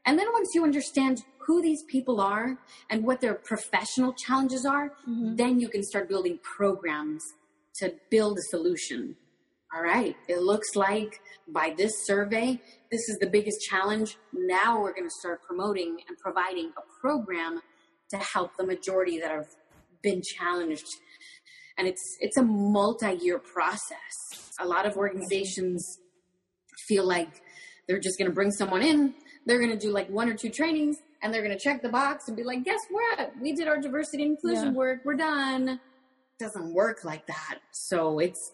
And 0.07 0.17
then 0.17 0.27
once 0.31 0.55
you 0.55 0.63
understand 0.63 1.23
who 1.39 1.61
these 1.61 1.83
people 1.83 2.21
are 2.21 2.57
and 2.89 3.03
what 3.03 3.19
their 3.19 3.35
professional 3.35 4.13
challenges 4.13 4.65
are, 4.65 4.93
mm-hmm. 5.07 5.35
then 5.35 5.59
you 5.59 5.67
can 5.67 5.83
start 5.83 6.07
building 6.07 6.39
programs 6.41 7.23
to 7.75 7.93
build 8.09 8.37
a 8.37 8.41
solution. 8.49 9.17
All 9.75 9.83
right, 9.83 10.15
it 10.29 10.39
looks 10.39 10.77
like 10.77 11.19
by 11.49 11.73
this 11.77 12.05
survey, 12.05 12.61
this 12.89 13.09
is 13.09 13.17
the 13.19 13.27
biggest 13.27 13.59
challenge. 13.69 14.17
Now 14.33 14.81
we're 14.81 14.93
going 14.93 15.09
to 15.09 15.15
start 15.19 15.43
promoting 15.43 15.97
and 16.07 16.17
providing 16.17 16.71
a 16.77 17.01
program 17.01 17.59
to 18.11 18.17
help 18.17 18.55
the 18.57 18.65
majority 18.65 19.19
that 19.19 19.29
have 19.29 19.47
been 20.01 20.21
challenged. 20.21 20.87
And 21.77 21.85
it's 21.85 22.17
it's 22.21 22.37
a 22.37 22.43
multi-year 22.43 23.39
process. 23.39 24.53
A 24.59 24.65
lot 24.65 24.85
of 24.85 24.95
organizations 24.95 25.99
feel 26.87 27.05
like 27.05 27.41
they're 27.87 27.99
just 27.99 28.17
going 28.17 28.31
to 28.31 28.33
bring 28.33 28.51
someone 28.51 28.81
in, 28.81 29.13
they're 29.47 29.59
going 29.59 29.71
to 29.71 29.77
do 29.77 29.91
like 29.91 30.09
one 30.09 30.29
or 30.29 30.35
two 30.35 30.49
trainings, 30.49 30.97
and 31.23 31.33
they're 31.33 31.41
going 31.41 31.57
to 31.57 31.63
check 31.63 31.81
the 31.81 31.89
box 31.89 32.27
and 32.27 32.35
be 32.35 32.43
like, 32.43 32.63
guess 32.63 32.81
what? 32.89 33.31
We 33.41 33.53
did 33.53 33.67
our 33.67 33.79
diversity 33.79 34.23
and 34.23 34.33
inclusion 34.33 34.67
yeah. 34.67 34.71
work. 34.71 34.99
We're 35.05 35.15
done. 35.15 35.69
It 35.69 35.79
doesn't 36.39 36.73
work 36.73 37.03
like 37.03 37.25
that. 37.27 37.59
So 37.71 38.19
it's 38.19 38.51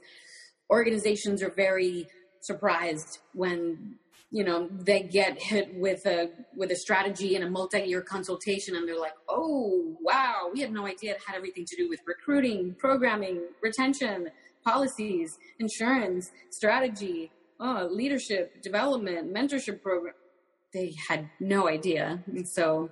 organizations 0.69 1.41
are 1.41 1.49
very 1.49 2.07
surprised 2.41 3.19
when 3.33 3.95
you 4.31 4.43
know 4.43 4.67
they 4.71 5.01
get 5.03 5.41
hit 5.41 5.73
with 5.75 6.05
a 6.05 6.29
with 6.55 6.71
a 6.71 6.75
strategy 6.75 7.35
and 7.35 7.43
a 7.43 7.49
multi-year 7.49 8.01
consultation 8.01 8.75
and 8.75 8.87
they're 8.87 8.99
like 8.99 9.13
oh 9.29 9.95
wow 10.01 10.49
we 10.51 10.59
had 10.59 10.73
no 10.73 10.85
idea 10.87 11.11
it 11.11 11.21
had 11.25 11.35
everything 11.35 11.63
to 11.65 11.75
do 11.75 11.87
with 11.87 11.99
recruiting 12.05 12.75
programming 12.79 13.43
retention 13.61 14.29
policies 14.65 15.37
insurance 15.59 16.31
strategy 16.49 17.31
oh, 17.59 17.87
leadership 17.91 18.61
development 18.61 19.31
mentorship 19.33 19.81
program 19.81 20.15
they 20.73 20.95
had 21.07 21.29
no 21.39 21.67
idea. 21.67 22.23
And 22.27 22.47
so 22.47 22.89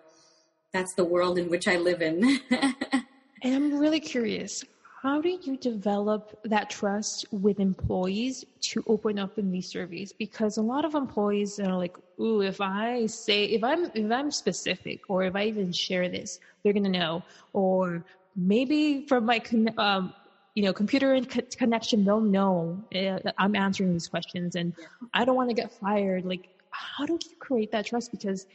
that's 0.72 0.94
the 0.94 1.04
world 1.04 1.38
in 1.38 1.50
which 1.50 1.68
I 1.68 1.78
live 1.78 2.02
in. 2.02 2.40
and 2.52 3.56
I'm 3.56 3.80
really 3.80 4.00
curious 4.00 4.64
how 5.02 5.20
do 5.20 5.30
you 5.30 5.58
develop 5.58 6.38
that 6.44 6.70
trust 6.70 7.26
with 7.32 7.60
employees 7.60 8.46
to 8.60 8.84
open 8.86 9.18
up 9.18 9.40
in 9.40 9.52
these 9.52 9.68
surveys 9.68 10.14
because 10.14 10.58
a 10.58 10.62
lot 10.62 10.86
of 10.86 10.94
employees 10.94 11.60
are 11.60 11.76
like 11.76 11.98
ooh 12.20 12.42
if 12.42 12.62
i 12.62 13.06
say 13.08 13.46
if 13.46 13.64
i'm 13.64 13.86
if 13.96 14.12
i'm 14.12 14.30
specific 14.30 15.02
or 15.10 15.24
if 15.24 15.36
i 15.36 15.46
even 15.46 15.72
share 15.72 16.08
this 16.08 16.40
they're 16.62 16.74
going 16.74 16.84
to 16.84 16.90
know 16.90 17.24
or 17.54 18.04
maybe 18.36 19.08
from 19.08 19.26
my 19.26 19.42
um, 19.80 20.14
you 20.54 20.64
know 20.64 20.72
computer 20.74 21.20
connection 21.58 22.06
they'll 22.06 22.22
know 22.22 22.80
uh, 22.94 23.18
i'm 23.40 23.56
answering 23.56 23.94
these 23.94 24.08
questions 24.08 24.56
and 24.56 24.74
i 25.16 25.26
don't 25.26 25.36
want 25.36 25.50
to 25.50 25.56
get 25.56 25.72
fired 25.72 26.26
like 26.26 26.48
how 26.72 27.06
do 27.06 27.14
you 27.14 27.36
create 27.40 27.72
that 27.72 27.86
trust? 27.86 28.12
Because 28.12 28.48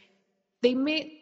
they 0.61 0.73
may, 0.73 1.19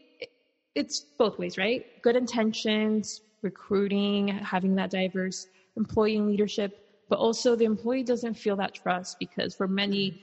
it's 0.76 1.02
both 1.18 1.38
ways, 1.38 1.58
right? 1.58 1.86
Good 2.02 2.16
intentions, 2.16 3.22
recruiting, 3.42 4.30
having 4.30 4.76
that 4.76 4.90
diverse 4.90 5.48
employee 5.78 6.18
and 6.18 6.28
leadership, 6.28 6.78
but 7.10 7.20
also 7.20 7.56
the 7.56 7.66
employee 7.66 8.04
doesn't 8.04 8.34
feel 8.34 8.56
that 8.58 8.74
trust 8.74 9.20
because 9.20 9.56
for 9.56 9.68
many 9.68 10.22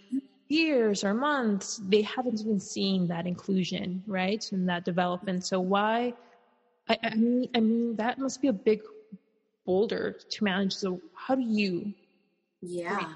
years 0.48 1.04
or 1.04 1.14
months, 1.14 1.80
they 1.88 2.02
haven't 2.02 2.40
even 2.40 2.60
seen 2.60 3.06
that 3.08 3.26
inclusion, 3.26 4.02
right? 4.06 4.44
And 4.52 4.68
that 4.68 4.84
development. 4.84 5.44
So 5.44 5.60
why, 5.60 6.14
I, 6.88 6.98
I 7.02 7.14
mean, 7.14 7.48
I 7.54 7.60
mean, 7.60 7.96
that 7.96 8.18
must 8.18 8.42
be 8.42 8.48
a 8.48 8.52
big 8.52 8.82
boulder 9.64 10.16
to 10.30 10.44
manage. 10.44 10.74
So 10.74 11.00
how 11.14 11.34
do 11.34 11.42
you 11.42 11.92
yeah. 12.62 13.14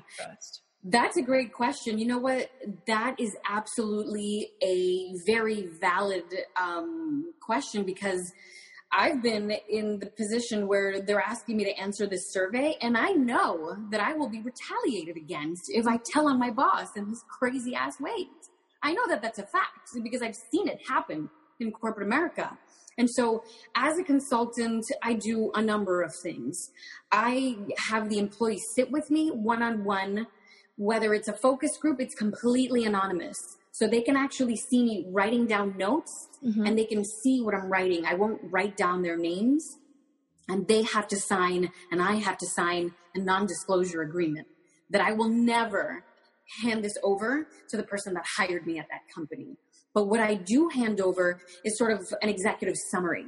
That's 0.88 1.16
a 1.16 1.22
great 1.22 1.52
question. 1.52 1.98
You 1.98 2.06
know 2.06 2.18
what? 2.18 2.48
That 2.86 3.16
is 3.18 3.36
absolutely 3.50 4.52
a 4.62 5.14
very 5.26 5.68
valid 5.80 6.22
um, 6.56 7.32
question 7.40 7.82
because 7.82 8.32
I've 8.92 9.20
been 9.20 9.50
in 9.68 9.98
the 9.98 10.06
position 10.06 10.68
where 10.68 11.00
they're 11.00 11.20
asking 11.20 11.56
me 11.56 11.64
to 11.64 11.72
answer 11.72 12.06
this 12.06 12.32
survey, 12.32 12.76
and 12.80 12.96
I 12.96 13.10
know 13.10 13.76
that 13.90 14.00
I 14.00 14.12
will 14.12 14.28
be 14.28 14.40
retaliated 14.40 15.16
against 15.16 15.64
if 15.70 15.88
I 15.88 15.98
tell 16.12 16.28
on 16.28 16.38
my 16.38 16.50
boss 16.50 16.90
in 16.94 17.08
his 17.08 17.24
crazy 17.28 17.74
ass 17.74 18.00
ways. 18.00 18.28
I 18.80 18.92
know 18.92 19.08
that 19.08 19.22
that's 19.22 19.40
a 19.40 19.46
fact 19.46 19.90
because 20.04 20.22
I've 20.22 20.36
seen 20.36 20.68
it 20.68 20.78
happen 20.88 21.28
in 21.58 21.72
corporate 21.72 22.06
America. 22.06 22.56
And 22.96 23.10
so, 23.10 23.42
as 23.74 23.98
a 23.98 24.04
consultant, 24.04 24.84
I 25.02 25.14
do 25.14 25.50
a 25.54 25.60
number 25.60 26.02
of 26.02 26.14
things. 26.22 26.70
I 27.10 27.56
have 27.90 28.08
the 28.08 28.20
employees 28.20 28.62
sit 28.76 28.92
with 28.92 29.10
me 29.10 29.30
one 29.30 29.64
on 29.64 29.82
one 29.82 30.28
whether 30.76 31.14
it's 31.14 31.28
a 31.28 31.32
focus 31.32 31.76
group, 31.76 32.00
it's 32.00 32.14
completely 32.14 32.84
anonymous. 32.84 33.38
So 33.72 33.86
they 33.86 34.00
can 34.00 34.16
actually 34.16 34.56
see 34.56 34.82
me 34.82 35.06
writing 35.08 35.46
down 35.46 35.76
notes 35.76 36.28
mm-hmm. 36.42 36.64
and 36.64 36.78
they 36.78 36.86
can 36.86 37.04
see 37.04 37.42
what 37.42 37.54
I'm 37.54 37.68
writing. 37.70 38.06
I 38.06 38.14
won't 38.14 38.40
write 38.44 38.76
down 38.76 39.02
their 39.02 39.16
names 39.16 39.76
and 40.48 40.66
they 40.66 40.82
have 40.82 41.08
to 41.08 41.16
sign 41.16 41.70
and 41.90 42.00
I 42.00 42.14
have 42.14 42.38
to 42.38 42.46
sign 42.46 42.92
a 43.14 43.18
non 43.18 43.46
disclosure 43.46 44.02
agreement 44.02 44.46
that 44.90 45.02
I 45.02 45.12
will 45.12 45.28
never 45.28 46.04
hand 46.62 46.84
this 46.84 46.96
over 47.02 47.48
to 47.68 47.76
the 47.76 47.82
person 47.82 48.14
that 48.14 48.24
hired 48.36 48.66
me 48.66 48.78
at 48.78 48.86
that 48.88 49.00
company. 49.14 49.56
But 49.92 50.04
what 50.06 50.20
I 50.20 50.34
do 50.34 50.68
hand 50.68 51.00
over 51.00 51.40
is 51.64 51.76
sort 51.76 51.92
of 51.92 52.06
an 52.22 52.28
executive 52.28 52.76
summary 52.90 53.26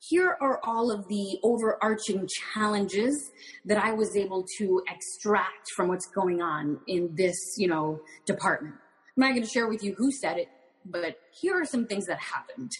here 0.00 0.36
are 0.40 0.60
all 0.62 0.90
of 0.90 1.08
the 1.08 1.38
overarching 1.42 2.28
challenges 2.54 3.30
that 3.64 3.78
I 3.78 3.92
was 3.92 4.16
able 4.16 4.44
to 4.58 4.82
extract 4.88 5.72
from 5.74 5.88
what's 5.88 6.06
going 6.06 6.40
on 6.40 6.78
in 6.86 7.14
this, 7.14 7.36
you 7.56 7.68
know, 7.68 8.00
department. 8.24 8.74
I'm 9.16 9.20
not 9.22 9.30
going 9.30 9.42
to 9.42 9.48
share 9.48 9.68
with 9.68 9.82
you 9.82 9.94
who 9.98 10.12
said 10.12 10.38
it, 10.38 10.48
but 10.84 11.16
here 11.32 11.60
are 11.60 11.64
some 11.64 11.86
things 11.86 12.06
that 12.06 12.18
happened. 12.20 12.70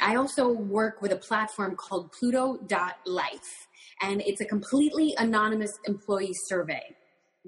I 0.00 0.14
also 0.14 0.48
work 0.48 1.02
with 1.02 1.10
a 1.10 1.16
platform 1.16 1.74
called 1.74 2.12
Pluto.life, 2.12 3.66
and 4.00 4.22
it's 4.22 4.40
a 4.40 4.44
completely 4.44 5.14
anonymous 5.18 5.72
employee 5.86 6.34
survey 6.46 6.94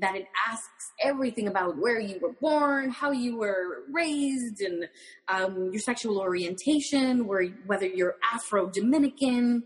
that 0.00 0.16
it 0.16 0.26
asks 0.48 0.92
everything 1.02 1.48
about 1.48 1.76
where 1.76 2.00
you 2.00 2.18
were 2.20 2.32
born, 2.40 2.90
how 2.90 3.10
you 3.10 3.36
were 3.36 3.84
raised, 3.92 4.60
and 4.60 4.88
um, 5.28 5.70
your 5.72 5.80
sexual 5.80 6.18
orientation, 6.18 7.26
where, 7.26 7.44
whether 7.66 7.86
you're 7.86 8.16
Afro 8.32 8.70
Dominican, 8.70 9.62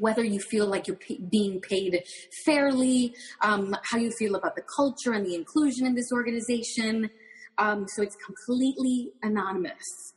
whether 0.00 0.24
you 0.24 0.40
feel 0.40 0.66
like 0.66 0.86
you're 0.86 0.96
p- 0.96 1.24
being 1.30 1.60
paid 1.60 2.02
fairly, 2.44 3.14
um, 3.42 3.76
how 3.84 3.98
you 3.98 4.10
feel 4.10 4.34
about 4.34 4.56
the 4.56 4.62
culture 4.62 5.12
and 5.12 5.24
the 5.24 5.34
inclusion 5.34 5.86
in 5.86 5.94
this 5.94 6.10
organization. 6.12 7.10
Um, 7.58 7.86
so 7.88 8.02
it's 8.02 8.16
completely 8.16 9.12
anonymous. 9.22 10.12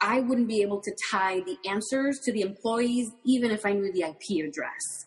I 0.00 0.20
wouldn't 0.20 0.48
be 0.48 0.62
able 0.62 0.80
to 0.80 0.92
tie 1.10 1.40
the 1.40 1.58
answers 1.68 2.20
to 2.24 2.32
the 2.32 2.40
employees 2.40 3.10
even 3.26 3.50
if 3.50 3.66
I 3.66 3.72
knew 3.72 3.92
the 3.92 4.02
IP 4.02 4.46
address. 4.48 5.06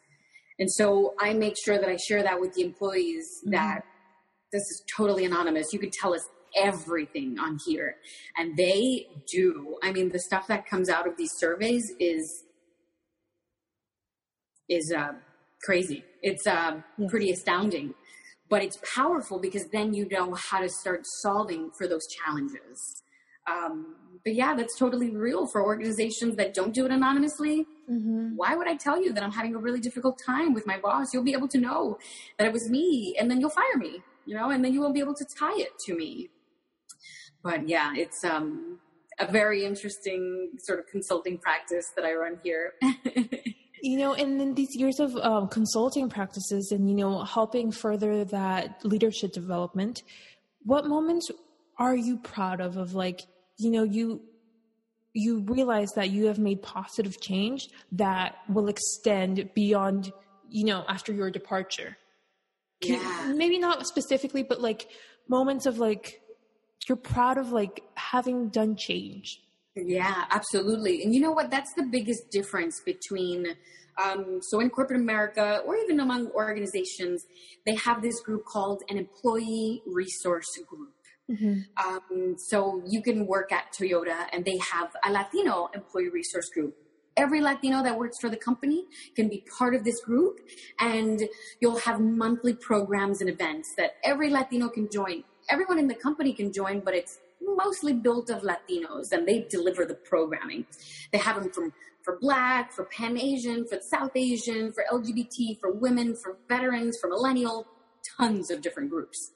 And 0.60 0.72
so 0.72 1.16
I 1.20 1.34
make 1.34 1.56
sure 1.58 1.80
that 1.80 1.89
I 1.89 1.97
share 1.97 2.22
that 2.22 2.39
with 2.39 2.54
the 2.54 2.62
employees 2.62 3.26
mm-hmm. 3.41 3.51
that 3.51 3.86
this 4.54 4.64
is 4.64 4.84
totally 4.95 5.26
anonymous. 5.26 5.74
You 5.74 5.80
could 5.80 5.91
tell 5.91 6.14
us 6.14 6.26
everything 6.56 7.38
on 7.39 7.58
here. 7.66 7.95
And 8.38 8.56
they 8.56 9.08
do. 9.30 9.78
I 9.84 9.91
mean, 9.91 10.10
the 10.10 10.20
stuff 10.20 10.47
that 10.47 10.66
comes 10.66 10.89
out 10.89 11.08
of 11.08 11.18
these 11.18 11.32
surveys 11.38 11.91
is 11.99 12.45
is 14.70 14.93
uh, 14.95 15.14
crazy. 15.64 16.06
It's 16.22 16.47
uh, 16.47 16.80
yeah. 16.97 17.08
pretty 17.10 17.32
astounding, 17.32 17.93
but 18.49 18.64
it's 18.64 18.80
powerful 18.95 19.39
because 19.39 19.66
then 19.74 19.93
you 19.93 20.08
know 20.10 20.34
how 20.36 20.62
to 20.62 20.70
start 20.70 21.01
solving 21.22 21.72
for 21.78 21.88
those 21.88 22.08
challenges. 22.08 23.04
Um, 23.45 23.95
but 24.24 24.36
yeah, 24.36 24.56
that's 24.56 24.78
totally 24.78 25.10
real 25.10 25.47
for 25.47 25.62
organizations 25.62 26.38
that 26.38 26.54
don't 26.54 26.74
do 26.74 26.86
it 26.86 26.91
anonymously. 26.91 27.66
Mm-hmm. 27.91 28.38
Why 28.38 28.56
would 28.56 28.70
I 28.70 28.78
tell 28.78 29.01
you 29.04 29.12
that 29.14 29.22
I'm 29.22 29.34
having 29.34 29.54
a 29.54 29.58
really 29.58 29.82
difficult 29.82 30.18
time 30.26 30.54
with 30.54 30.66
my 30.66 30.80
boss? 30.80 31.14
You'll 31.14 31.26
be 31.26 31.34
able 31.34 31.49
to 31.49 31.58
know 31.58 31.97
that 32.38 32.47
it 32.47 32.54
was 32.54 32.70
me, 32.70 33.16
and 33.20 33.30
then 33.30 33.41
you'll 33.41 33.49
fire 33.49 33.78
me, 33.78 34.01
you 34.26 34.36
know, 34.36 34.49
and 34.49 34.63
then 34.63 34.74
you 34.74 34.82
won't 34.82 34.93
be 34.93 34.99
able 34.99 35.15
to 35.15 35.26
tie 35.26 35.57
it 35.57 35.71
to 35.86 35.95
me. 35.95 36.30
But 37.43 37.67
yeah, 37.67 37.93
it's 37.95 38.24
um, 38.24 38.80
a 39.19 39.30
very 39.30 39.65
interesting 39.65 40.51
sort 40.59 40.80
of 40.80 40.88
consulting 40.88 41.38
practice 41.38 41.91
that 41.95 42.05
I 42.05 42.13
run 42.13 42.39
here. 42.43 42.74
you 43.84 43.97
know 43.97 44.13
and 44.13 44.41
in 44.41 44.55
these 44.55 44.76
years 44.76 44.99
of 44.99 45.15
um, 45.17 45.47
consulting 45.49 46.09
practices 46.09 46.71
and 46.71 46.89
you 46.89 46.95
know 46.95 47.24
helping 47.24 47.71
further 47.71 48.24
that 48.24 48.84
leadership 48.84 49.34
development 49.34 50.03
what 50.63 50.88
moments 50.88 51.30
are 51.78 51.95
you 51.95 52.17
proud 52.17 52.61
of 52.61 52.78
of 52.78 52.95
like 52.95 53.21
you 53.57 53.69
know 53.69 53.84
you 53.84 54.21
you 55.13 55.41
realize 55.41 55.91
that 55.91 56.09
you 56.09 56.26
have 56.26 56.39
made 56.39 56.61
positive 56.61 57.19
change 57.21 57.67
that 57.91 58.38
will 58.47 58.69
extend 58.69 59.53
beyond 59.53 60.11
you 60.49 60.63
know 60.63 60.86
after 60.88 61.11
your 61.11 61.30
departure 61.30 61.97
yeah. 62.86 63.34
maybe 63.36 63.57
not 63.57 63.86
specifically 63.88 64.43
but 64.43 64.61
like 64.61 64.88
moments 65.27 65.65
of 65.65 65.79
like 65.79 66.21
you're 66.88 66.97
proud 66.97 67.38
of 67.38 67.51
like 67.51 67.84
having 67.95 68.49
done 68.49 68.75
change 68.75 69.41
yeah 69.75 70.25
absolutely 70.29 71.03
and 71.03 71.13
you 71.13 71.21
know 71.21 71.31
what 71.31 71.49
that's 71.49 71.73
the 71.75 71.84
biggest 71.84 72.29
difference 72.31 72.81
between 72.86 73.47
um, 74.03 74.39
so 74.41 74.59
in 74.59 74.69
corporate 74.69 74.99
america 74.99 75.61
or 75.65 75.75
even 75.77 75.99
among 75.99 76.27
organizations 76.31 77.25
they 77.65 77.75
have 77.75 78.01
this 78.01 78.19
group 78.21 78.43
called 78.45 78.81
an 78.89 78.97
employee 78.97 79.81
resource 79.86 80.49
group 80.67 80.89
Mm-hmm. 81.31 81.61
Um, 81.88 82.36
so 82.38 82.81
you 82.88 83.01
can 83.01 83.25
work 83.25 83.51
at 83.51 83.73
Toyota 83.73 84.27
and 84.31 84.43
they 84.43 84.57
have 84.71 84.89
a 85.05 85.11
Latino 85.11 85.69
employee 85.73 86.09
resource 86.09 86.49
group. 86.53 86.75
Every 87.16 87.41
Latino 87.41 87.84
that 87.84 87.97
works 87.97 88.18
for 88.20 88.30
the 88.30 88.38
company 88.38 88.86
can 89.16 89.30
be 89.30 89.45
part 89.57 89.76
of 89.76 89.84
this 89.84 90.03
group 90.03 90.39
and 90.80 91.22
you'll 91.61 91.80
have 91.80 91.99
monthly 91.99 92.53
programs 92.53 93.22
and 93.22 93.30
events 93.30 93.74
that 93.78 93.95
every 94.03 94.30
Latino 94.30 94.70
can 94.70 94.89
join. 94.89 95.24
Everyone 95.49 95.78
in 95.78 95.88
the 95.88 95.95
company 95.95 96.34
can 96.34 96.51
join, 96.51 96.80
but 96.80 96.95
it's 96.95 97.20
mostly 97.41 97.93
built 97.93 98.30
of 98.30 98.41
Latinos 98.41 99.11
and 99.11 99.28
they 99.28 99.45
deliver 99.49 99.86
the 99.86 99.95
programming. 99.95 100.66
They 101.11 101.20
have 101.20 101.41
them 101.41 101.51
from 101.51 101.74
for 102.03 102.20
black, 102.20 102.72
for 102.72 102.86
pan 102.86 103.18
Asian, 103.18 103.66
for 103.66 103.80
South 103.82 104.11
Asian, 104.16 104.74
for 104.74 104.84
LGBT, 104.91 105.59
for 105.59 105.72
women, 105.72 106.16
for 106.16 106.38
veterans, 106.49 106.97
for 106.99 107.07
millennial, 107.07 107.66
tons 108.18 108.51
of 108.51 108.61
different 108.61 108.89
groups. 108.89 109.32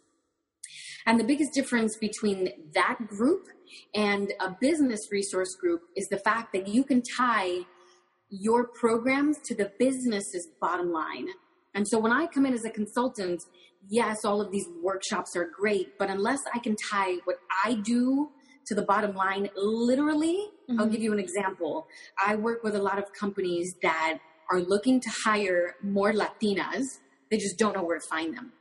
And 1.05 1.17
the 1.19 1.23
biggest 1.23 1.53
difference 1.53 1.95
between 1.95 2.49
that 2.73 3.07
group 3.07 3.47
and 3.93 4.34
a 4.39 4.55
business 4.59 5.11
resource 5.11 5.55
group 5.55 5.82
is 5.95 6.07
the 6.09 6.20
fact 6.20 6.53
that 6.53 6.68
you 6.68 6.84
can 6.84 7.01
tie 7.01 7.59
your 8.30 8.68
programs 8.68 9.38
to 9.45 9.55
the 9.55 9.72
business's 9.80 10.47
bottom 10.59 10.91
line. 10.91 11.28
And 11.74 11.88
so 11.88 11.99
when 11.99 12.11
I 12.11 12.28
come 12.28 12.45
in 12.45 12.53
as 12.53 12.65
a 12.65 12.70
consultant, 12.70 13.43
yes, 13.89 14.26
all 14.26 14.41
of 14.41 14.51
these 14.51 14.68
workshops 14.82 15.36
are 15.36 15.45
great, 15.45 15.97
but 15.97 16.09
unless 16.09 16.39
I 16.53 16.59
can 16.59 16.76
tie 16.76 17.18
what 17.26 17.38
I 17.63 17.76
do 17.76 18.30
to 18.68 18.76
the 18.76 18.82
bottom 18.82 19.15
line, 19.15 19.49
literally, 19.55 20.49
mm-hmm. 20.70 20.80
I'll 20.80 20.88
give 20.88 21.01
you 21.01 21.13
an 21.13 21.20
example. 21.20 21.88
I 22.24 22.36
work 22.36 22.63
with 22.63 22.76
a 22.76 22.82
lot 22.82 22.97
of 22.97 23.13
companies 23.13 23.76
that 23.82 24.20
are 24.51 24.59
looking 24.59 24.99
to 25.01 25.09
hire 25.24 25.76
more 25.82 26.11
Latinas. 26.11 26.86
They 27.32 27.38
just 27.38 27.57
don't 27.57 27.76
know 27.76 27.84
where 27.84 27.99
to 27.99 28.07
find 28.07 28.36
them. 28.36 28.51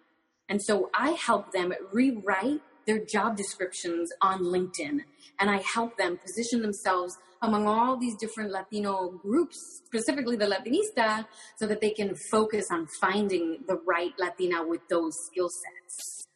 And 0.49 0.63
so 0.63 0.91
I 0.95 1.11
help 1.13 1.53
them 1.53 1.73
rewrite 1.93 2.61
their 2.87 3.05
job 3.05 3.37
descriptions 3.37 4.11
on 4.21 4.43
LinkedIn 4.43 5.01
and 5.39 5.51
I 5.51 5.63
help 5.75 5.97
them 5.99 6.19
position 6.19 6.63
themselves 6.63 7.17
among 7.43 7.67
all 7.67 7.97
these 7.97 8.17
different 8.17 8.51
Latino 8.51 9.11
groups, 9.11 9.83
specifically 9.85 10.37
the 10.37 10.47
Latinista, 10.47 11.27
so 11.57 11.67
that 11.67 11.81
they 11.81 11.91
can 11.91 12.15
focus 12.31 12.67
on 12.71 12.87
finding 13.01 13.59
the 13.67 13.79
right 13.87 14.13
Latina 14.19 14.67
with 14.67 14.81
those 14.89 15.15
skill 15.27 15.49
sets. 15.51 16.27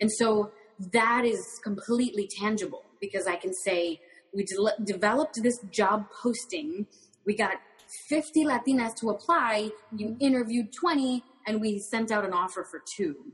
And 0.00 0.10
so 0.12 0.52
that 0.92 1.24
is 1.24 1.60
completely 1.62 2.28
tangible 2.40 2.84
because 3.00 3.26
I 3.26 3.36
can 3.36 3.52
say, 3.52 4.00
we 4.32 4.44
de- 4.44 4.84
developed 4.84 5.40
this 5.42 5.58
job 5.70 6.06
posting. 6.22 6.86
We 7.24 7.36
got 7.36 7.56
50 8.08 8.44
Latinas 8.44 8.94
to 8.96 9.10
apply. 9.10 9.70
You 9.96 10.16
interviewed 10.20 10.72
20 10.72 11.22
and 11.46 11.60
we 11.60 11.78
sent 11.78 12.10
out 12.10 12.24
an 12.24 12.32
offer 12.32 12.64
for 12.64 12.82
two 12.96 13.32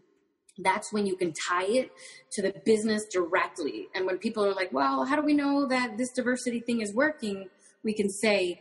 that's 0.62 0.92
when 0.92 1.06
you 1.06 1.16
can 1.16 1.32
tie 1.48 1.66
it 1.66 1.90
to 2.32 2.42
the 2.42 2.54
business 2.64 3.04
directly. 3.12 3.88
And 3.94 4.06
when 4.06 4.18
people 4.18 4.44
are 4.44 4.54
like, 4.54 4.72
well, 4.72 5.04
how 5.04 5.16
do 5.16 5.22
we 5.22 5.34
know 5.34 5.66
that 5.66 5.98
this 5.98 6.12
diversity 6.12 6.60
thing 6.60 6.80
is 6.80 6.94
working? 6.94 7.48
We 7.82 7.94
can 7.94 8.10
say, 8.10 8.60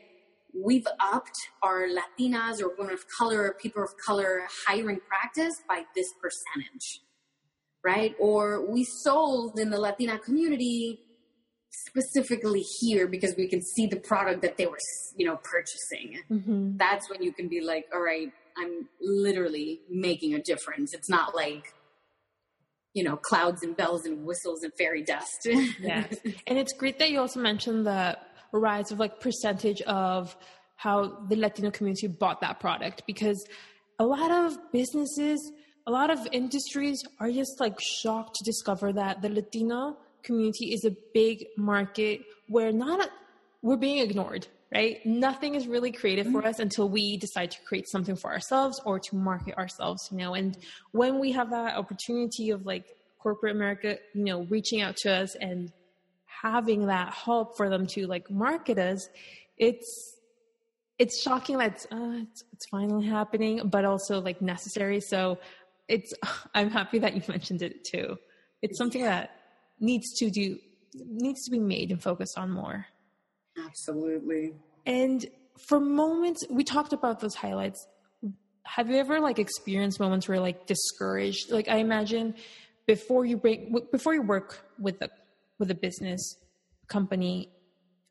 we've 0.54 0.88
upped 1.00 1.38
our 1.62 1.88
Latinas 1.88 2.62
or 2.62 2.74
women 2.78 2.94
of 2.94 3.06
color 3.18 3.44
or 3.44 3.56
people 3.62 3.84
of 3.84 3.90
color 4.04 4.42
hiring 4.68 5.00
practice 5.08 5.56
by 5.68 5.84
this 5.96 6.08
percentage, 6.22 7.02
right? 7.84 8.16
Or 8.20 8.66
we 8.70 8.84
sold 8.84 9.60
in 9.60 9.70
the 9.70 9.80
Latina 9.80 10.18
community 10.18 11.02
specifically 11.72 12.64
here 12.80 13.08
because 13.08 13.36
we 13.38 13.48
can 13.48 13.62
see 13.62 13.86
the 13.86 13.98
product 13.98 14.42
that 14.42 14.58
they 14.58 14.66
were, 14.66 14.80
you 15.16 15.26
know, 15.26 15.40
purchasing. 15.44 16.20
Mm-hmm. 16.32 16.78
That's 16.78 17.10
when 17.10 17.22
you 17.22 17.32
can 17.32 17.48
be 17.48 17.62
like, 17.62 17.86
all 17.94 18.02
right, 18.02 18.32
I'm 18.58 18.90
literally 19.00 19.82
making 19.90 20.34
a 20.34 20.42
difference. 20.42 20.94
It's 20.94 21.10
not 21.10 21.36
like 21.36 21.74
you 22.94 23.04
know, 23.04 23.16
clouds 23.16 23.64
and 23.64 23.76
bells 23.78 24.06
and 24.06 24.26
whistles 24.26 24.64
and 24.64 24.74
fairy 24.78 25.04
dust. 25.04 25.48
yes. 25.80 26.18
And 26.48 26.58
it's 26.58 26.74
great 26.74 27.00
that 27.00 27.12
you 27.12 27.20
also 27.20 27.40
mentioned 27.40 27.86
the 27.86 28.18
rise 28.52 28.92
of 28.92 29.00
like 29.00 29.20
percentage 29.20 29.82
of 29.84 30.36
how 30.76 31.20
the 31.28 31.36
Latino 31.36 31.70
community 31.72 32.08
bought 32.08 32.42
that 32.42 32.60
product 32.60 33.04
because 33.06 33.46
a 34.00 34.06
lot 34.06 34.32
of 34.32 34.58
businesses, 34.72 35.52
a 35.86 35.92
lot 35.92 36.10
of 36.10 36.20
industries 36.32 37.04
are 37.20 37.30
just 37.30 37.60
like 37.60 37.78
shocked 37.80 38.36
to 38.36 38.44
discover 38.44 38.94
that 38.94 39.22
the 39.22 39.30
Latino 39.30 39.98
community 40.24 40.74
is 40.74 40.86
a 40.86 40.96
big 41.14 41.46
market 41.58 42.22
where 42.48 42.72
not 42.72 43.10
we're 43.62 43.78
being 43.78 44.00
ignored 44.00 44.48
right? 44.74 45.04
Nothing 45.06 45.56
is 45.56 45.68
really 45.68 45.92
creative 45.92 46.28
for 46.32 46.46
us 46.46 46.60
until 46.60 46.90
we 46.90 47.18
decide 47.18 47.52
to 47.52 47.58
create 47.66 47.88
something 47.88 48.16
for 48.16 48.32
ourselves 48.32 48.80
or 48.86 49.00
to 49.00 49.16
market 49.16 49.58
ourselves, 49.58 50.10
you 50.12 50.18
know. 50.18 50.36
And 50.36 50.58
when 50.92 51.20
we 51.20 51.32
have 51.32 51.50
that 51.50 51.76
opportunity 51.76 52.52
of 52.52 52.66
like 52.66 52.86
corporate 53.18 53.56
America, 53.56 53.98
you 54.14 54.26
know, 54.26 54.44
reaching 54.44 54.82
out 54.82 54.96
to 54.98 55.12
us 55.12 55.36
and 55.36 55.72
having 56.26 56.86
that 56.86 57.14
help 57.14 57.58
for 57.58 57.70
them 57.70 57.88
to 57.88 58.06
like 58.06 58.30
market 58.30 58.78
us, 58.78 59.10
it's 59.58 60.16
it's 61.00 61.22
shocking 61.22 61.58
that 61.58 61.76
it's, 61.76 61.86
uh, 61.86 62.12
it's, 62.22 62.44
it's 62.52 62.66
finally 62.68 63.08
happening, 63.08 63.70
but 63.70 63.86
also 63.86 64.20
like 64.20 64.42
necessary. 64.42 65.00
So 65.00 65.40
it's 65.88 66.14
I'm 66.54 66.70
happy 66.70 67.00
that 67.00 67.16
you 67.16 67.24
mentioned 67.28 67.64
it 67.64 67.84
too. 67.84 68.18
It's 68.62 68.78
something 68.78 69.02
that 69.02 69.32
needs 69.80 70.14
to 70.20 70.30
do 70.30 70.60
needs 70.94 71.44
to 71.46 71.52
be 71.52 71.60
made 71.60 71.92
and 71.92 72.02
focused 72.02 72.38
on 72.38 72.52
more. 72.52 72.86
Absolutely. 73.66 74.54
And 74.86 75.26
for 75.68 75.80
moments, 75.80 76.46
we 76.50 76.64
talked 76.64 76.94
about 76.94 77.20
those 77.20 77.36
highlights. 77.36 77.86
Have 78.64 78.90
you 78.90 78.98
ever 78.98 79.20
like 79.20 79.40
experienced 79.40 80.00
moments 80.00 80.28
where 80.28 80.40
like 80.40 80.66
discouraged? 80.66 81.52
Like 81.52 81.68
I 81.68 81.78
imagine 81.78 82.36
before 82.86 83.26
you 83.26 83.38
break 83.38 83.92
before 83.92 84.14
you 84.14 84.22
work 84.22 84.66
with 84.80 85.02
a 85.02 85.10
with 85.58 85.72
a 85.72 85.76
business 85.76 86.36
company, 86.88 87.50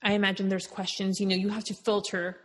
I 0.03 0.13
imagine 0.13 0.49
there's 0.49 0.67
questions. 0.67 1.21
You 1.21 1.27
know, 1.27 1.37
you 1.37 1.49
have 1.49 1.65
to 1.65 1.75
filter 1.85 2.39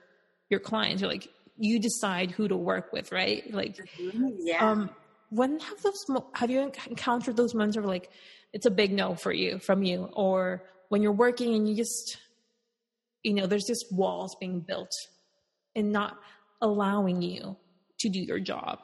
your 0.49 0.59
clients. 0.59 1.03
Or 1.03 1.07
like 1.07 1.27
you 1.57 1.79
decide 1.79 2.31
who 2.31 2.47
to 2.47 2.55
work 2.55 2.91
with, 2.93 3.11
right? 3.11 3.51
Like, 3.53 3.77
mm-hmm. 3.99 4.29
yeah. 4.39 4.69
Um, 4.69 4.89
when 5.29 5.59
have 5.59 5.81
those 5.81 6.05
have 6.33 6.49
you 6.49 6.71
encountered 6.89 7.35
those 7.35 7.53
moments 7.55 7.75
where 7.75 7.85
like 7.85 8.09
it's 8.53 8.67
a 8.67 8.71
big 8.71 8.91
no 8.91 9.15
for 9.15 9.33
you 9.33 9.59
from 9.59 9.83
you, 9.83 10.09
or 10.13 10.63
when 10.89 11.01
you're 11.01 11.11
working 11.11 11.55
and 11.55 11.67
you 11.67 11.75
just 11.75 12.17
you 13.23 13.33
know, 13.33 13.47
there's 13.47 13.65
just 13.65 13.85
walls 13.91 14.35
being 14.39 14.59
built 14.59 14.91
and 15.75 15.91
not 15.91 16.17
allowing 16.61 17.21
you 17.21 17.57
to 17.99 18.09
do 18.09 18.19
your 18.19 18.39
job. 18.39 18.79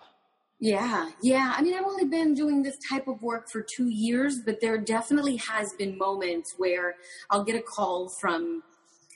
Yeah, 0.62 1.10
yeah. 1.22 1.54
I 1.56 1.62
mean, 1.62 1.74
I've 1.74 1.86
only 1.86 2.06
been 2.06 2.34
doing 2.34 2.64
this 2.64 2.78
type 2.90 3.08
of 3.08 3.22
work 3.22 3.50
for 3.50 3.66
two 3.76 3.88
years, 3.90 4.40
but 4.46 4.60
there 4.60 4.78
definitely 4.78 5.38
has 5.38 5.74
been 5.78 5.98
moments 5.98 6.54
where 6.58 6.96
I'll 7.30 7.46
get 7.46 7.56
a 7.56 7.62
call 7.62 8.10
from 8.20 8.64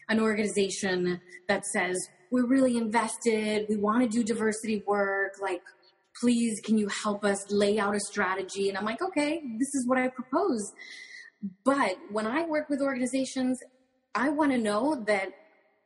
an 0.08 0.22
organization 0.22 1.20
that 1.50 1.66
says, 1.66 1.98
We're 2.32 2.46
really 2.46 2.78
invested. 2.78 3.66
We 3.68 3.76
want 3.76 4.04
to 4.04 4.10
do 4.10 4.24
diversity 4.24 4.84
work. 4.88 5.34
Like, 5.42 5.62
please, 6.22 6.62
can 6.62 6.78
you 6.78 6.88
help 6.88 7.26
us 7.26 7.52
lay 7.52 7.78
out 7.78 7.94
a 7.94 8.00
strategy? 8.00 8.70
And 8.70 8.78
I'm 8.78 8.86
like, 8.86 9.02
Okay, 9.02 9.42
this 9.60 9.76
is 9.76 9.86
what 9.86 9.98
I 9.98 10.08
propose. 10.08 10.72
But 11.66 11.98
when 12.10 12.26
I 12.26 12.46
work 12.46 12.70
with 12.70 12.82
organizations, 12.82 13.60
I 14.16 14.30
want 14.30 14.52
to 14.52 14.58
know 14.58 15.04
that 15.08 15.30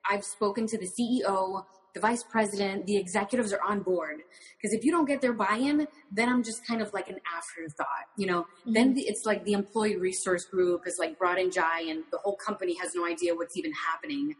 I've 0.09 0.23
spoken 0.23 0.67
to 0.67 0.77
the 0.77 0.87
CEO, 0.87 1.63
the 1.93 1.99
vice 1.99 2.23
president, 2.23 2.85
the 2.85 2.97
executives 2.97 3.53
are 3.53 3.61
on 3.61 3.81
board. 3.81 4.17
Because 4.57 4.73
if 4.73 4.83
you 4.83 4.91
don't 4.91 5.05
get 5.05 5.21
their 5.21 5.33
buy-in, 5.33 5.87
then 6.11 6.29
I'm 6.29 6.43
just 6.43 6.65
kind 6.65 6.81
of 6.81 6.93
like 6.93 7.09
an 7.09 7.19
afterthought, 7.35 8.05
you 8.17 8.27
know. 8.27 8.41
Mm-hmm. 8.41 8.73
Then 8.73 8.93
the, 8.93 9.01
it's 9.01 9.25
like 9.25 9.43
the 9.45 9.53
employee 9.53 9.97
resource 9.97 10.45
group 10.45 10.83
is 10.85 10.97
like 10.99 11.17
brought 11.17 11.39
in 11.39 11.51
Jai, 11.51 11.81
and 11.89 12.03
the 12.11 12.19
whole 12.19 12.35
company 12.35 12.77
has 12.81 12.93
no 12.95 13.05
idea 13.05 13.35
what's 13.35 13.57
even 13.57 13.71
happening. 13.73 14.35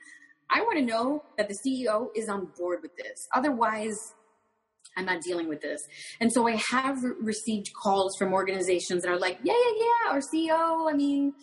I 0.49 0.61
want 0.61 0.77
to 0.79 0.85
know 0.85 1.23
that 1.37 1.49
the 1.49 1.55
CEO 1.55 2.07
is 2.15 2.29
on 2.29 2.47
board 2.57 2.79
with 2.81 2.95
this. 2.95 3.27
Otherwise, 3.33 4.13
I'm 4.95 5.05
not 5.05 5.21
dealing 5.21 5.47
with 5.47 5.61
this. 5.61 5.87
And 6.19 6.31
so 6.31 6.47
I 6.47 6.55
have 6.71 7.03
re- 7.03 7.11
received 7.21 7.71
calls 7.73 8.15
from 8.17 8.33
organizations 8.33 9.03
that 9.03 9.11
are 9.11 9.19
like, 9.19 9.37
yeah, 9.43 9.53
yeah, 9.53 9.83
yeah, 9.85 10.13
our 10.13 10.21
CEO, 10.21 10.91
I 10.91 10.95
mean, 10.95 11.33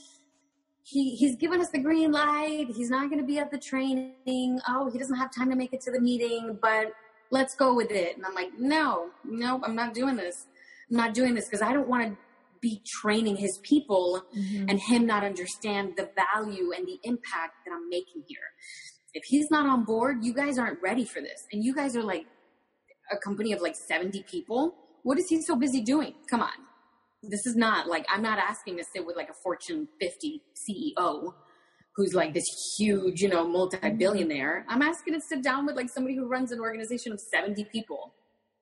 he, 0.85 1.17
he's 1.17 1.35
given 1.37 1.61
us 1.61 1.71
the 1.71 1.79
green 1.79 2.13
light. 2.13 2.67
He's 2.69 2.91
not 2.91 3.09
going 3.09 3.19
to 3.19 3.27
be 3.27 3.39
at 3.39 3.51
the 3.51 3.59
training. 3.59 4.61
Oh, 4.69 4.91
he 4.91 4.99
doesn't 4.99 5.17
have 5.17 5.35
time 5.35 5.49
to 5.49 5.57
make 5.57 5.73
it 5.73 5.81
to 5.83 5.91
the 5.91 6.01
meeting, 6.01 6.59
but 6.61 6.93
let's 7.31 7.55
go 7.55 7.75
with 7.75 7.91
it. 7.91 8.17
And 8.17 8.27
I'm 8.27 8.35
like, 8.35 8.51
no, 8.59 9.09
no, 9.25 9.63
I'm 9.65 9.75
not 9.75 9.95
doing 9.95 10.17
this. 10.17 10.47
I'm 10.91 10.99
not 10.99 11.15
doing 11.15 11.35
this 11.35 11.47
because 11.47 11.63
I 11.63 11.73
don't 11.73 11.89
want 11.89 12.11
to 12.11 12.19
be 12.61 12.83
training 12.87 13.37
his 13.37 13.59
people 13.63 14.23
mm-hmm. 14.37 14.69
and 14.69 14.79
him 14.79 15.07
not 15.07 15.25
understand 15.25 15.95
the 15.97 16.11
value 16.15 16.73
and 16.77 16.87
the 16.87 16.99
impact 17.03 17.55
that 17.65 17.73
I'm 17.75 17.89
making 17.89 18.25
here. 18.29 18.39
If 19.15 19.25
he's 19.25 19.51
not 19.51 19.67
on 19.67 19.85
board, 19.85 20.19
you 20.23 20.35
guys 20.35 20.59
aren't 20.59 20.83
ready 20.83 21.07
for 21.07 21.23
this. 21.23 21.47
And 21.51 21.65
you 21.65 21.75
guys 21.75 21.97
are 21.97 22.03
like 22.03 22.27
a 23.11 23.17
company 23.17 23.55
of 23.55 23.63
like 23.63 23.75
70 23.75 24.23
people. 24.25 24.75
What 25.03 25.19
is 25.19 25.29
he 25.29 25.41
so 25.41 25.57
busy 25.57 25.81
doing? 25.81 26.13
Come 26.29 26.43
on 26.43 26.53
this 27.29 27.47
is 27.47 27.57
not 27.57 27.87
like 27.89 28.07
I'm 28.09 28.23
not 28.23 28.39
asking 28.39 28.77
to 28.79 28.85
sit 28.93 29.05
with 29.07 29.17
like 29.17 29.31
a 29.31 29.35
Fortune 29.43 29.89
50 30.01 30.43
CEO 30.55 31.35
who's 31.97 32.13
like 32.13 32.35
this 32.35 32.45
huge, 32.77 33.21
you 33.21 33.29
know, 33.29 33.47
multi-billionaire. 33.47 34.67
I'm 34.69 34.83
asking 34.83 35.15
to 35.15 35.21
sit 35.21 35.43
down 35.43 35.65
with 35.65 35.77
like 35.77 35.89
somebody 35.89 36.17
who 36.17 36.27
runs 36.27 36.51
an 36.51 36.61
organization 36.61 37.13
of 37.13 37.21
70 37.21 37.65
people. 37.67 38.15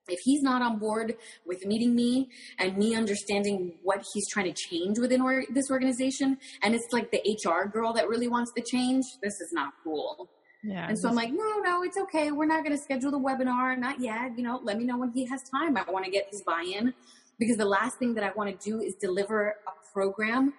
If 0.08 0.18
he's 0.24 0.42
not 0.42 0.62
on 0.62 0.78
board 0.78 1.14
with 1.46 1.64
meeting 1.64 1.94
me 1.94 2.28
and 2.58 2.76
me 2.76 2.94
understanding 2.94 3.74
what 3.82 4.04
he's 4.12 4.28
trying 4.28 4.52
to 4.52 4.68
change 4.68 4.98
within 4.98 5.22
or- 5.22 5.44
this 5.48 5.70
organization, 5.70 6.38
and 6.62 6.74
it's 6.74 6.92
like 6.92 7.10
the 7.10 7.20
HR 7.20 7.68
girl 7.68 7.92
that 7.94 8.08
really 8.08 8.28
wants 8.28 8.52
the 8.54 8.62
change, 8.62 9.04
this 9.22 9.40
is 9.40 9.52
not 9.52 9.72
cool. 9.84 10.28
Yeah. 10.64 10.88
And 10.88 10.98
so 10.98 11.08
I'm 11.08 11.14
like, 11.14 11.32
no, 11.32 11.58
no, 11.60 11.82
it's 11.82 11.96
okay. 11.96 12.30
We're 12.32 12.46
not 12.46 12.64
going 12.64 12.76
to 12.76 12.82
schedule 12.82 13.10
the 13.10 13.18
webinar. 13.18 13.76
Not 13.78 14.00
yet. 14.00 14.36
You 14.36 14.44
know, 14.44 14.60
let 14.62 14.78
me 14.78 14.84
know 14.84 14.96
when 14.96 15.10
he 15.10 15.24
has 15.26 15.40
time. 15.50 15.76
I 15.76 15.90
want 15.90 16.04
to 16.04 16.10
get 16.10 16.28
his 16.30 16.42
buy-in 16.42 16.94
because 17.38 17.56
the 17.56 17.64
last 17.64 17.98
thing 17.98 18.14
that 18.14 18.24
I 18.24 18.32
want 18.32 18.58
to 18.58 18.70
do 18.70 18.80
is 18.80 18.94
deliver 18.94 19.56
a 19.66 19.92
program. 19.92 20.54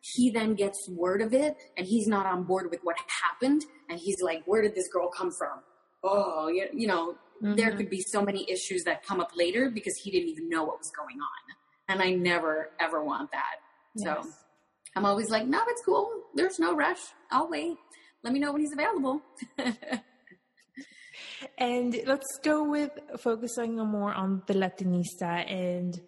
He 0.00 0.30
then 0.30 0.54
gets 0.54 0.88
word 0.88 1.20
of 1.20 1.34
it 1.34 1.56
and 1.76 1.86
he's 1.86 2.06
not 2.06 2.26
on 2.26 2.44
board 2.44 2.70
with 2.70 2.80
what 2.82 2.96
happened. 3.24 3.64
And 3.88 3.98
he's 3.98 4.20
like, 4.22 4.42
where 4.44 4.62
did 4.62 4.74
this 4.74 4.88
girl 4.88 5.08
come 5.08 5.32
from? 5.32 5.60
Oh, 6.04 6.48
you, 6.48 6.86
know, 6.86 7.14
mm-hmm. 7.42 7.54
there 7.54 7.76
could 7.76 7.90
be 7.90 8.00
so 8.00 8.22
many 8.22 8.48
issues 8.48 8.84
that 8.84 9.04
come 9.04 9.20
up 9.20 9.30
later 9.34 9.70
because 9.70 9.96
he 9.96 10.10
didn't 10.10 10.28
even 10.28 10.48
know 10.48 10.62
what 10.62 10.78
was 10.78 10.92
going 10.96 11.16
on. 11.16 11.56
And 11.88 12.02
I 12.02 12.10
never, 12.10 12.70
ever 12.78 13.02
want 13.02 13.32
that. 13.32 13.56
Yes. 13.96 14.24
So 14.24 14.30
I'm 14.94 15.04
always 15.04 15.30
like, 15.30 15.46
no, 15.46 15.62
it's 15.68 15.82
cool. 15.84 16.10
There's 16.34 16.58
no 16.58 16.74
rush. 16.74 17.00
I'll 17.30 17.48
wait. 17.48 17.76
Let 18.22 18.32
me 18.32 18.40
know 18.40 18.52
when 18.52 18.60
he's 18.60 18.72
available. 18.72 19.22
and 21.58 21.96
let's 22.06 22.38
go 22.42 22.68
with 22.68 22.90
focusing 23.18 23.76
more 23.76 24.12
on 24.12 24.42
the 24.46 24.54
Latinista 24.54 25.50
and 25.50 26.00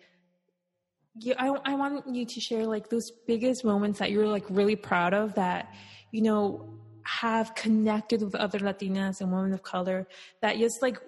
you, 1.20 1.34
I, 1.38 1.48
I 1.64 1.74
want 1.74 2.14
you 2.14 2.24
to 2.24 2.40
share 2.40 2.66
like 2.66 2.88
those 2.88 3.10
biggest 3.26 3.64
moments 3.64 3.98
that 3.98 4.10
you're 4.10 4.26
like 4.26 4.44
really 4.48 4.76
proud 4.76 5.14
of 5.14 5.34
that, 5.34 5.74
you 6.10 6.22
know, 6.22 6.68
have 7.04 7.54
connected 7.54 8.22
with 8.22 8.34
other 8.34 8.58
Latinas 8.58 9.20
and 9.20 9.32
women 9.32 9.52
of 9.52 9.62
color 9.62 10.06
that 10.42 10.58
just 10.58 10.82
like 10.82 11.00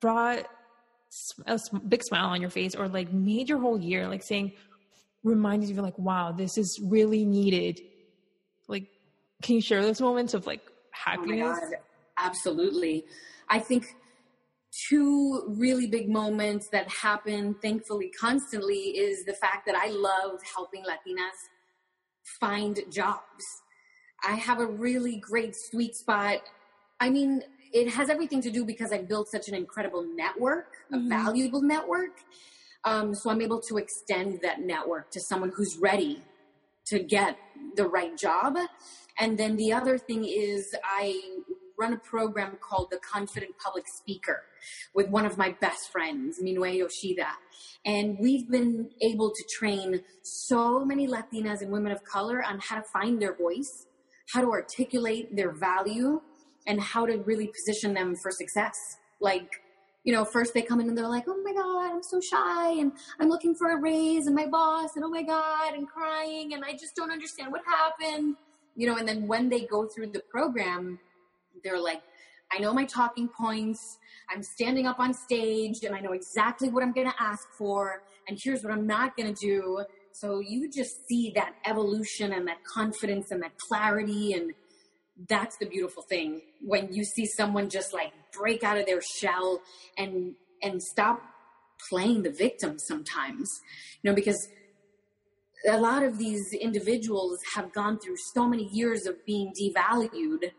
brought 0.00 0.46
a 1.46 1.60
big 1.88 2.02
smile 2.02 2.26
on 2.26 2.40
your 2.40 2.50
face 2.50 2.74
or 2.74 2.88
like 2.88 3.12
made 3.12 3.48
your 3.48 3.58
whole 3.58 3.80
year, 3.80 4.08
like 4.08 4.22
saying, 4.22 4.52
reminded 5.22 5.68
you 5.68 5.80
like, 5.80 5.98
wow, 5.98 6.32
this 6.32 6.58
is 6.58 6.80
really 6.82 7.24
needed. 7.24 7.80
Like, 8.66 8.86
can 9.42 9.54
you 9.56 9.60
share 9.60 9.82
those 9.82 10.00
moments 10.00 10.34
of 10.34 10.46
like 10.46 10.62
oh 10.66 10.72
happiness? 10.90 11.58
Oh 11.62 11.76
Absolutely. 12.18 13.04
I 13.48 13.60
think 13.60 13.94
two 14.88 15.44
really 15.48 15.86
big 15.86 16.08
moments 16.08 16.68
that 16.68 16.88
happen 16.88 17.54
thankfully 17.62 18.10
constantly 18.18 18.96
is 18.98 19.24
the 19.24 19.32
fact 19.32 19.66
that 19.66 19.74
I 19.74 19.88
love 19.88 20.40
helping 20.54 20.82
Latinas 20.82 21.38
find 22.40 22.80
jobs. 22.90 23.44
I 24.24 24.34
have 24.34 24.60
a 24.60 24.66
really 24.66 25.16
great 25.16 25.54
sweet 25.56 25.94
spot. 25.96 26.40
I 27.00 27.10
mean, 27.10 27.42
it 27.72 27.88
has 27.90 28.10
everything 28.10 28.42
to 28.42 28.50
do 28.50 28.64
because 28.64 28.92
I've 28.92 29.08
built 29.08 29.28
such 29.28 29.48
an 29.48 29.54
incredible 29.54 30.02
network, 30.14 30.74
mm-hmm. 30.92 31.06
a 31.06 31.08
valuable 31.08 31.62
network. 31.62 32.20
Um, 32.84 33.14
so 33.14 33.30
I'm 33.30 33.42
able 33.42 33.60
to 33.62 33.78
extend 33.78 34.40
that 34.42 34.60
network 34.60 35.10
to 35.12 35.20
someone 35.20 35.52
who's 35.54 35.76
ready 35.76 36.22
to 36.86 36.98
get 36.98 37.36
the 37.76 37.86
right 37.86 38.16
job. 38.16 38.56
And 39.18 39.36
then 39.38 39.56
the 39.56 39.72
other 39.72 39.98
thing 39.98 40.24
is 40.24 40.74
I 40.84 41.37
run 41.78 41.92
a 41.92 41.98
program 41.98 42.58
called 42.60 42.88
the 42.90 42.98
Confident 42.98 43.52
Public 43.64 43.84
Speaker 43.86 44.42
with 44.94 45.08
one 45.08 45.24
of 45.24 45.38
my 45.38 45.54
best 45.60 45.90
friends, 45.92 46.40
Minue 46.42 46.78
Yoshida. 46.78 47.28
And 47.84 48.18
we've 48.18 48.50
been 48.50 48.90
able 49.00 49.30
to 49.30 49.44
train 49.58 50.02
so 50.22 50.84
many 50.84 51.06
Latinas 51.06 51.62
and 51.62 51.70
women 51.70 51.92
of 51.92 52.02
color 52.04 52.42
on 52.42 52.58
how 52.60 52.76
to 52.76 52.84
find 52.92 53.22
their 53.22 53.36
voice, 53.36 53.86
how 54.32 54.40
to 54.40 54.50
articulate 54.50 55.34
their 55.34 55.52
value, 55.52 56.20
and 56.66 56.80
how 56.80 57.06
to 57.06 57.18
really 57.18 57.46
position 57.48 57.94
them 57.94 58.14
for 58.22 58.30
success. 58.30 58.74
Like, 59.20 59.48
you 60.04 60.12
know, 60.12 60.24
first 60.24 60.54
they 60.54 60.62
come 60.62 60.80
in 60.80 60.88
and 60.88 60.96
they're 60.96 61.08
like, 61.08 61.24
oh 61.28 61.42
my 61.44 61.52
God, 61.52 61.92
I'm 61.92 62.02
so 62.02 62.20
shy 62.20 62.72
and 62.80 62.92
I'm 63.20 63.28
looking 63.28 63.54
for 63.54 63.70
a 63.70 63.80
raise 63.80 64.26
and 64.26 64.34
my 64.34 64.46
boss 64.46 64.90
and 64.96 65.04
oh 65.04 65.08
my 65.08 65.22
God, 65.22 65.74
and 65.74 65.88
crying 65.88 66.54
and 66.54 66.64
I 66.64 66.72
just 66.72 66.94
don't 66.96 67.10
understand 67.10 67.52
what 67.52 67.62
happened. 67.66 68.36
You 68.76 68.86
know, 68.86 68.96
and 68.96 69.08
then 69.08 69.26
when 69.26 69.48
they 69.48 69.62
go 69.62 69.88
through 69.88 70.08
the 70.12 70.22
program, 70.30 71.00
they're 71.62 71.80
like, 71.80 72.02
I 72.50 72.58
know 72.58 72.72
my 72.72 72.84
talking 72.84 73.28
points. 73.28 73.98
I'm 74.30 74.42
standing 74.42 74.86
up 74.86 74.98
on 74.98 75.12
stage 75.12 75.84
and 75.84 75.94
I 75.94 76.00
know 76.00 76.12
exactly 76.12 76.68
what 76.68 76.82
I'm 76.82 76.92
going 76.92 77.08
to 77.08 77.22
ask 77.22 77.46
for. 77.56 78.02
And 78.26 78.38
here's 78.42 78.62
what 78.62 78.72
I'm 78.72 78.86
not 78.86 79.16
going 79.16 79.34
to 79.34 79.40
do. 79.40 79.84
So 80.12 80.40
you 80.40 80.70
just 80.70 81.06
see 81.06 81.32
that 81.34 81.54
evolution 81.66 82.32
and 82.32 82.48
that 82.48 82.64
confidence 82.64 83.30
and 83.30 83.42
that 83.42 83.56
clarity. 83.58 84.32
And 84.32 84.52
that's 85.28 85.56
the 85.58 85.66
beautiful 85.66 86.02
thing 86.02 86.42
when 86.62 86.92
you 86.92 87.04
see 87.04 87.26
someone 87.26 87.68
just 87.68 87.92
like 87.92 88.12
break 88.32 88.62
out 88.62 88.78
of 88.78 88.86
their 88.86 89.02
shell 89.02 89.60
and, 89.96 90.34
and 90.62 90.82
stop 90.82 91.22
playing 91.88 92.22
the 92.22 92.30
victim 92.30 92.78
sometimes, 92.78 93.60
you 94.02 94.10
know, 94.10 94.14
because 94.14 94.48
a 95.68 95.78
lot 95.78 96.02
of 96.02 96.18
these 96.18 96.52
individuals 96.52 97.38
have 97.54 97.72
gone 97.72 97.98
through 97.98 98.16
so 98.34 98.48
many 98.48 98.68
years 98.72 99.06
of 99.06 99.24
being 99.26 99.52
devalued 99.60 100.50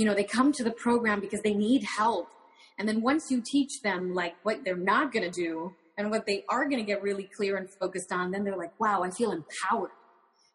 you 0.00 0.06
know, 0.06 0.14
they 0.14 0.24
come 0.24 0.50
to 0.50 0.64
the 0.64 0.70
program 0.70 1.20
because 1.20 1.42
they 1.42 1.52
need 1.52 1.84
help. 1.84 2.30
And 2.78 2.88
then 2.88 3.02
once 3.02 3.30
you 3.30 3.42
teach 3.42 3.82
them 3.82 4.14
like 4.14 4.34
what 4.44 4.64
they're 4.64 4.74
not 4.74 5.12
going 5.12 5.30
to 5.30 5.30
do 5.30 5.74
and 5.98 6.10
what 6.10 6.24
they 6.24 6.42
are 6.48 6.64
going 6.64 6.78
to 6.78 6.86
get 6.86 7.02
really 7.02 7.24
clear 7.24 7.58
and 7.58 7.68
focused 7.68 8.10
on, 8.10 8.30
then 8.30 8.42
they're 8.42 8.56
like, 8.56 8.72
wow, 8.80 9.02
I 9.02 9.10
feel 9.10 9.30
empowered. 9.30 9.90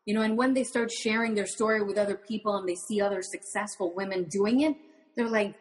You 0.07 0.15
know, 0.15 0.23
and 0.23 0.35
when 0.35 0.55
they 0.55 0.63
start 0.63 0.91
sharing 0.91 1.35
their 1.35 1.45
story 1.45 1.83
with 1.83 1.95
other 1.95 2.15
people 2.15 2.57
and 2.57 2.67
they 2.67 2.73
see 2.73 3.01
other 3.01 3.21
successful 3.21 3.93
women 3.93 4.23
doing 4.23 4.61
it, 4.61 4.75
they're 5.15 5.29
like, 5.29 5.53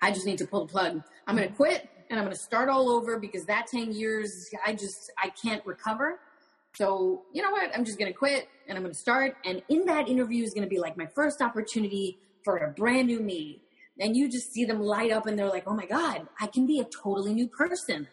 I 0.00 0.10
just 0.10 0.24
need 0.24 0.38
to 0.38 0.46
pull 0.46 0.64
the 0.64 0.72
plug. 0.72 1.02
I'm 1.26 1.36
going 1.36 1.50
to 1.50 1.54
quit 1.54 1.90
and 2.08 2.18
I'm 2.18 2.24
going 2.24 2.34
to 2.34 2.42
start 2.42 2.70
all 2.70 2.88
over 2.88 3.18
because 3.18 3.44
that 3.44 3.66
10 3.66 3.92
years, 3.92 4.48
I 4.64 4.72
just, 4.72 5.12
I 5.22 5.28
can't 5.28 5.64
recover. 5.66 6.18
So, 6.76 7.24
you 7.34 7.42
know 7.42 7.50
what? 7.50 7.70
I'm 7.74 7.84
just 7.84 7.98
going 7.98 8.10
to 8.10 8.18
quit 8.18 8.48
and 8.66 8.78
I'm 8.78 8.84
going 8.84 8.94
to 8.94 8.98
start. 8.98 9.36
And 9.44 9.60
in 9.68 9.84
that 9.84 10.08
interview 10.08 10.44
is 10.44 10.54
going 10.54 10.64
to 10.64 10.70
be 10.70 10.78
like 10.78 10.96
my 10.96 11.06
first 11.14 11.42
opportunity 11.42 12.16
for 12.46 12.58
a 12.58 12.70
brand 12.70 13.08
new 13.08 13.20
me. 13.20 13.60
And 13.98 14.16
you 14.16 14.30
just 14.30 14.52
see 14.52 14.64
them 14.64 14.80
light 14.80 15.10
up 15.10 15.26
and 15.26 15.38
they're 15.38 15.48
like, 15.48 15.64
oh 15.66 15.74
my 15.74 15.86
God, 15.86 16.28
I 16.40 16.46
can 16.46 16.66
be 16.66 16.78
a 16.80 16.84
totally 16.84 17.34
new 17.34 17.48
person. 17.48 18.06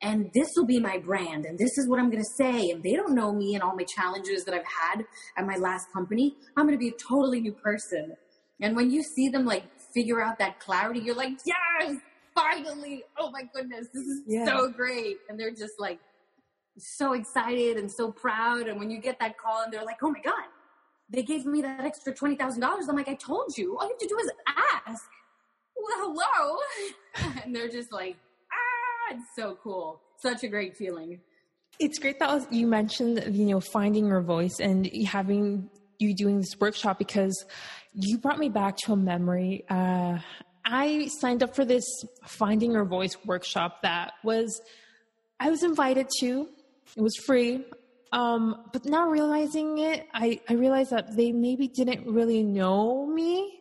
And 0.00 0.30
this 0.34 0.52
will 0.54 0.66
be 0.66 0.78
my 0.78 0.98
brand. 0.98 1.44
And 1.46 1.58
this 1.58 1.76
is 1.76 1.88
what 1.88 1.98
I'm 1.98 2.10
going 2.10 2.22
to 2.22 2.30
say. 2.36 2.70
And 2.70 2.82
they 2.82 2.92
don't 2.92 3.14
know 3.14 3.32
me 3.32 3.54
and 3.54 3.62
all 3.62 3.74
my 3.74 3.84
challenges 3.84 4.44
that 4.44 4.54
I've 4.54 4.64
had 4.64 5.04
at 5.36 5.46
my 5.46 5.56
last 5.56 5.90
company. 5.92 6.36
I'm 6.56 6.66
going 6.66 6.78
to 6.78 6.82
be 6.82 6.88
a 6.88 6.98
totally 7.08 7.40
new 7.40 7.52
person. 7.52 8.14
And 8.60 8.76
when 8.76 8.90
you 8.90 9.02
see 9.02 9.28
them 9.28 9.44
like 9.44 9.64
figure 9.94 10.22
out 10.22 10.38
that 10.38 10.60
clarity, 10.60 11.00
you're 11.00 11.16
like, 11.16 11.32
yes, 11.44 11.96
finally. 12.34 13.02
Oh 13.18 13.30
my 13.30 13.42
goodness. 13.54 13.88
This 13.92 14.04
is 14.04 14.22
yeah. 14.26 14.44
so 14.44 14.68
great. 14.68 15.16
And 15.28 15.40
they're 15.40 15.54
just 15.54 15.80
like 15.80 16.00
so 16.76 17.14
excited 17.14 17.78
and 17.78 17.90
so 17.90 18.12
proud. 18.12 18.68
And 18.68 18.78
when 18.78 18.90
you 18.90 19.00
get 19.00 19.18
that 19.20 19.38
call 19.38 19.62
and 19.62 19.72
they're 19.72 19.84
like, 19.84 20.02
oh 20.02 20.10
my 20.10 20.20
God, 20.20 20.44
they 21.10 21.22
gave 21.22 21.46
me 21.46 21.62
that 21.62 21.84
extra 21.84 22.12
$20,000. 22.12 22.62
I'm 22.62 22.96
like, 22.96 23.08
I 23.08 23.14
told 23.14 23.56
you, 23.56 23.76
all 23.76 23.84
you 23.84 23.90
have 23.90 23.98
to 23.98 24.06
do 24.06 24.18
is 24.18 24.30
ask. 24.86 25.04
Well, 25.76 26.14
hello. 26.14 27.32
and 27.44 27.54
they're 27.54 27.68
just 27.68 27.92
like, 27.92 28.16
ah, 28.52 29.14
it's 29.14 29.26
so 29.36 29.58
cool. 29.62 30.00
Such 30.22 30.44
a 30.44 30.48
great 30.48 30.76
feeling. 30.76 31.20
It's 31.78 31.98
great 31.98 32.18
that 32.20 32.52
you 32.52 32.66
mentioned, 32.66 33.36
you 33.36 33.46
know, 33.46 33.60
finding 33.60 34.06
your 34.06 34.22
voice 34.22 34.60
and 34.60 34.88
having 35.04 35.68
you 35.98 36.14
doing 36.14 36.38
this 36.38 36.58
workshop 36.58 36.98
because 36.98 37.44
you 37.92 38.18
brought 38.18 38.38
me 38.38 38.48
back 38.48 38.76
to 38.84 38.92
a 38.92 38.96
memory. 38.96 39.64
Uh, 39.68 40.18
I 40.64 41.08
signed 41.20 41.42
up 41.42 41.54
for 41.54 41.64
this 41.64 41.84
Finding 42.24 42.72
Your 42.72 42.84
Voice 42.84 43.16
workshop 43.24 43.82
that 43.82 44.12
was, 44.22 44.60
I 45.38 45.50
was 45.50 45.62
invited 45.62 46.08
to. 46.20 46.48
It 46.96 47.02
was 47.02 47.16
free. 47.26 47.64
Um, 48.14 48.68
but 48.72 48.84
not 48.84 49.10
realizing 49.10 49.78
it, 49.78 50.06
I, 50.14 50.40
I 50.48 50.52
realized 50.52 50.92
that 50.92 51.16
they 51.16 51.32
maybe 51.32 51.66
didn't 51.66 52.06
really 52.06 52.44
know 52.44 53.04
me 53.06 53.58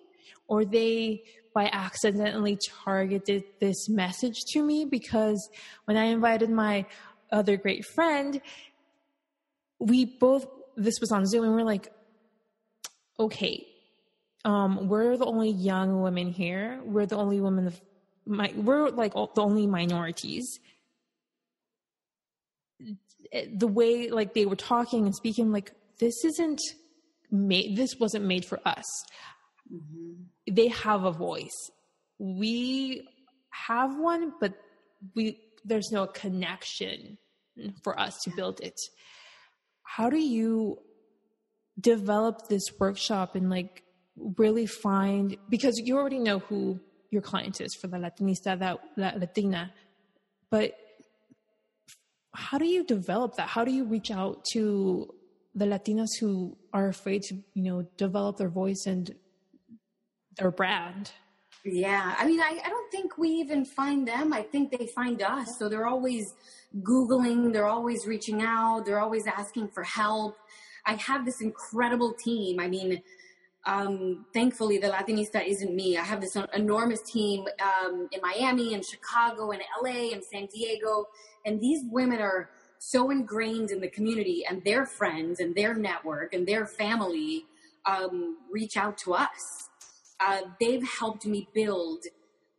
or 0.47 0.63
they 0.63 1.23
by 1.55 1.69
accidentally 1.73 2.59
targeted 2.85 3.45
this 3.59 3.89
message 3.89 4.45
to 4.49 4.61
me 4.61 4.85
because 4.85 5.49
when 5.85 5.97
I 5.97 6.05
invited 6.05 6.51
my 6.51 6.85
other 7.31 7.57
great 7.57 7.83
friend, 7.83 8.39
we 9.79 10.05
both, 10.05 10.45
this 10.77 10.99
was 11.01 11.11
on 11.11 11.25
Zoom 11.25 11.45
and 11.45 11.55
we're 11.55 11.63
like, 11.63 11.91
okay, 13.19 13.65
um, 14.45 14.87
we're 14.87 15.17
the 15.17 15.25
only 15.25 15.49
young 15.49 16.03
women 16.03 16.29
here. 16.29 16.79
We're 16.85 17.07
the 17.07 17.17
only 17.17 17.41
women 17.41 17.65
of 17.65 17.81
my, 18.27 18.53
we're 18.55 18.89
like 18.89 19.13
the 19.13 19.41
only 19.41 19.65
minorities. 19.65 20.59
The 23.53 23.67
way 23.67 24.09
like 24.09 24.33
they 24.33 24.45
were 24.45 24.55
talking 24.55 25.05
and 25.05 25.15
speaking, 25.15 25.51
like 25.51 25.73
this 25.99 26.23
isn't 26.23 26.61
made, 27.31 27.75
this 27.75 27.95
wasn't 27.99 28.25
made 28.25 28.45
for 28.45 28.59
us. 28.65 28.85
Mm-hmm. 29.73 30.23
They 30.51 30.67
have 30.67 31.03
a 31.03 31.11
voice. 31.11 31.71
We 32.19 33.07
have 33.49 33.97
one, 33.97 34.33
but 34.39 34.53
we, 35.15 35.39
there's 35.65 35.91
no 35.91 36.05
connection 36.07 37.17
for 37.83 37.99
us 37.99 38.17
to 38.23 38.31
build 38.35 38.61
it. 38.61 38.79
How 39.83 40.09
do 40.09 40.17
you 40.17 40.79
develop 41.79 42.47
this 42.49 42.63
workshop 42.79 43.35
and 43.35 43.49
like 43.49 43.83
really 44.37 44.65
find 44.65 45.37
because 45.49 45.81
you 45.83 45.97
already 45.97 46.19
know 46.19 46.39
who 46.39 46.79
your 47.09 47.21
client 47.21 47.61
is 47.61 47.75
for 47.79 47.87
the 47.87 47.97
Latinista, 47.97 48.57
that 48.59 48.79
La 48.97 49.11
Latina, 49.15 49.71
but 50.49 50.75
how 52.33 52.57
do 52.57 52.65
you 52.65 52.83
develop 52.83 53.35
that? 53.35 53.47
How 53.47 53.63
do 53.63 53.71
you 53.71 53.85
reach 53.85 54.11
out 54.11 54.43
to 54.53 55.13
the 55.55 55.65
Latinas 55.65 56.09
who 56.19 56.57
are 56.73 56.87
afraid 56.87 57.21
to, 57.23 57.35
you 57.53 57.63
know, 57.63 57.87
develop 57.97 58.37
their 58.37 58.49
voice 58.49 58.85
and 58.87 59.13
their 60.37 60.51
brand? 60.51 61.11
Yeah, 61.63 62.15
I 62.17 62.25
mean, 62.25 62.41
I, 62.41 62.59
I 62.63 62.69
don't 62.69 62.91
think 62.91 63.17
we 63.17 63.29
even 63.29 63.63
find 63.63 64.07
them. 64.07 64.33
I 64.33 64.41
think 64.41 64.77
they 64.77 64.87
find 64.87 65.21
us. 65.21 65.47
So 65.57 65.69
they're 65.69 65.87
always 65.87 66.33
Googling, 66.81 67.53
they're 67.53 67.67
always 67.67 68.05
reaching 68.05 68.41
out, 68.41 68.85
they're 68.85 68.99
always 68.99 69.25
asking 69.27 69.69
for 69.69 69.83
help. 69.83 70.35
I 70.85 70.95
have 70.95 71.23
this 71.23 71.39
incredible 71.39 72.13
team. 72.13 72.59
I 72.59 72.67
mean, 72.67 73.01
um, 73.65 74.25
thankfully, 74.33 74.77
the 74.77 74.89
Latinista 74.89 75.45
isn't 75.45 75.73
me. 75.73 75.97
I 75.97 76.03
have 76.03 76.19
this 76.19 76.35
enormous 76.53 77.01
team 77.01 77.45
um, 77.61 78.09
in 78.11 78.19
Miami 78.21 78.73
and 78.73 78.83
Chicago 78.83 79.51
and 79.51 79.61
LA 79.81 80.11
and 80.11 80.23
San 80.23 80.47
Diego. 80.47 81.07
And 81.45 81.61
these 81.61 81.81
women 81.89 82.19
are 82.19 82.49
so 82.79 83.09
ingrained 83.09 83.71
in 83.71 83.79
the 83.79 83.87
community 83.87 84.43
and 84.47 84.61
their 84.65 84.85
friends 84.85 85.39
and 85.39 85.55
their 85.55 85.73
network 85.73 86.33
and 86.33 86.45
their 86.45 86.65
family 86.65 87.45
um, 87.85 88.37
reach 88.51 88.75
out 88.75 88.97
to 88.99 89.13
us. 89.13 89.69
Uh, 90.19 90.41
they've 90.59 90.85
helped 90.99 91.25
me 91.25 91.47
build 91.53 92.03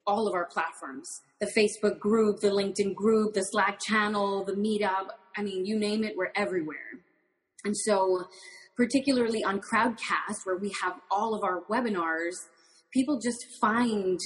all 0.07 0.27
of 0.27 0.35
our 0.35 0.47
platforms 0.47 1.21
the 1.41 1.47
Facebook 1.47 1.99
group, 1.99 2.41
the 2.41 2.49
LinkedIn 2.49 2.95
group, 2.95 3.35
the 3.35 3.43
Slack 3.43 3.79
channel, 3.81 4.45
the 4.45 4.53
meetup. 4.53 5.09
I 5.37 5.43
mean, 5.43 5.67
you 5.67 5.79
name 5.79 6.05
it, 6.05 6.17
we're 6.17 6.33
everywhere. 6.35 6.79
And 7.65 7.77
so, 7.77 8.25
particularly 8.77 9.45
on 9.45 9.61
Crowdcast, 9.61 10.45
where 10.45 10.57
we 10.57 10.73
have 10.83 10.95
all 11.11 11.35
of 11.35 11.45
our 11.45 11.63
webinars, 11.71 12.35
people 12.93 13.19
just 13.21 13.45
find 13.61 14.19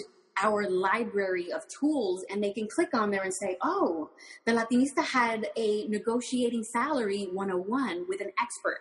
our 0.42 0.68
library 0.68 1.51
of 1.53 1.62
tools 1.80 2.24
and 2.30 2.42
they 2.42 2.53
can 2.53 2.68
click 2.68 2.90
on 2.94 3.11
there 3.11 3.22
and 3.22 3.34
say, 3.34 3.57
oh, 3.62 4.11
the 4.46 4.53
Latinista 4.53 5.05
had 5.05 5.49
a 5.57 5.86
negotiating 5.88 6.62
salary 6.62 7.28
101 7.32 8.07
with 8.09 8.20
an 8.20 8.30
expert. 8.40 8.78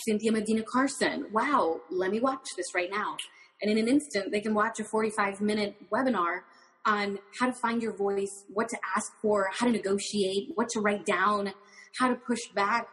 Cynthia 0.00 0.32
Medina 0.32 0.62
Carson. 0.62 1.26
Wow, 1.32 1.80
let 1.90 2.10
me 2.10 2.20
watch 2.20 2.46
this 2.56 2.74
right 2.74 2.90
now. 2.90 3.16
And 3.60 3.70
in 3.70 3.78
an 3.78 3.88
instant, 3.88 4.30
they 4.30 4.40
can 4.40 4.54
watch 4.54 4.78
a 4.78 4.84
45 4.84 5.40
minute 5.40 5.74
webinar 5.92 6.40
on 6.86 7.18
how 7.38 7.46
to 7.46 7.52
find 7.52 7.82
your 7.82 7.96
voice, 7.96 8.44
what 8.48 8.68
to 8.68 8.78
ask 8.96 9.12
for, 9.20 9.50
how 9.52 9.66
to 9.66 9.72
negotiate, 9.72 10.52
what 10.54 10.68
to 10.70 10.80
write 10.80 11.04
down, 11.04 11.52
how 11.98 12.08
to 12.08 12.14
push 12.14 12.40
back, 12.54 12.88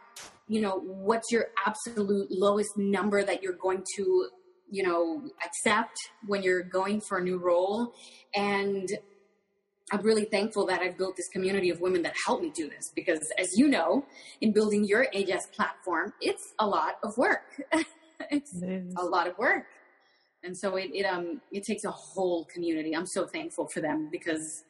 you 0.48 0.60
know, 0.60 0.78
what's 0.78 1.30
your 1.32 1.46
absolute 1.66 2.28
lowest 2.30 2.70
number 2.76 3.22
that 3.24 3.42
you're 3.42 3.56
going 3.60 3.84
to, 3.96 4.28
you 4.70 4.82
know, 4.82 5.22
accept 5.44 5.96
when 6.26 6.42
you're 6.42 6.62
going 6.62 7.00
for 7.00 7.18
a 7.18 7.22
new 7.22 7.38
role. 7.38 7.92
And 8.34 8.88
I'm 9.92 10.02
really 10.02 10.24
thankful 10.24 10.66
that 10.66 10.80
I've 10.80 10.98
built 10.98 11.16
this 11.16 11.28
community 11.28 11.70
of 11.70 11.80
women 11.80 12.02
that 12.02 12.14
help 12.24 12.42
me 12.42 12.50
do 12.50 12.68
this 12.68 12.90
because 12.94 13.20
as 13.38 13.56
you 13.56 13.68
know, 13.68 14.04
in 14.40 14.52
building 14.52 14.84
your 14.84 15.06
Ellas 15.14 15.46
platform, 15.54 16.12
it's 16.20 16.54
a 16.58 16.66
lot 16.66 16.96
of 17.04 17.16
work. 17.16 17.62
it's 18.30 18.62
a 18.96 19.04
lot 19.04 19.28
of 19.28 19.38
work. 19.38 19.66
And 20.42 20.56
so 20.56 20.76
it, 20.76 20.90
it 20.92 21.04
um 21.04 21.40
it 21.52 21.64
takes 21.64 21.84
a 21.84 21.90
whole 21.90 22.44
community. 22.46 22.94
I'm 22.94 23.06
so 23.06 23.26
thankful 23.26 23.68
for 23.68 23.80
them 23.80 24.08
because 24.10 24.64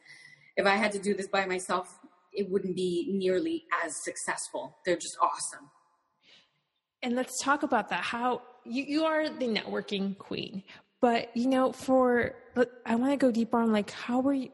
if 0.56 0.66
I 0.66 0.76
had 0.76 0.92
to 0.92 0.98
do 0.98 1.14
this 1.14 1.28
by 1.28 1.44
myself, 1.44 1.98
it 2.36 2.50
wouldn't 2.50 2.76
be 2.76 3.08
nearly 3.12 3.64
as 3.84 3.92
successful. 4.04 4.78
They're 4.84 4.96
just 4.96 5.16
awesome. 5.20 5.70
And 7.02 7.14
let's 7.14 7.42
talk 7.42 7.62
about 7.62 7.88
that. 7.88 8.02
How 8.02 8.42
you, 8.64 8.84
you 8.84 9.04
are 9.04 9.28
the 9.28 9.46
networking 9.46 10.16
queen, 10.18 10.62
but 11.00 11.36
you 11.36 11.48
know, 11.48 11.72
for 11.72 12.34
I 12.84 12.94
want 12.96 13.12
to 13.12 13.16
go 13.16 13.30
deeper 13.30 13.58
on 13.58 13.72
like 13.72 13.90
how 13.90 14.20
were 14.20 14.34
you? 14.34 14.50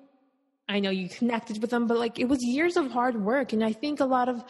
I 0.68 0.80
know 0.80 0.90
you 0.90 1.08
connected 1.08 1.60
with 1.60 1.70
them, 1.70 1.86
but 1.86 1.98
like 1.98 2.18
it 2.18 2.28
was 2.28 2.38
years 2.42 2.76
of 2.76 2.90
hard 2.90 3.16
work, 3.22 3.52
and 3.52 3.64
I 3.64 3.72
think 3.72 4.00
a 4.00 4.04
lot 4.04 4.28
of 4.28 4.44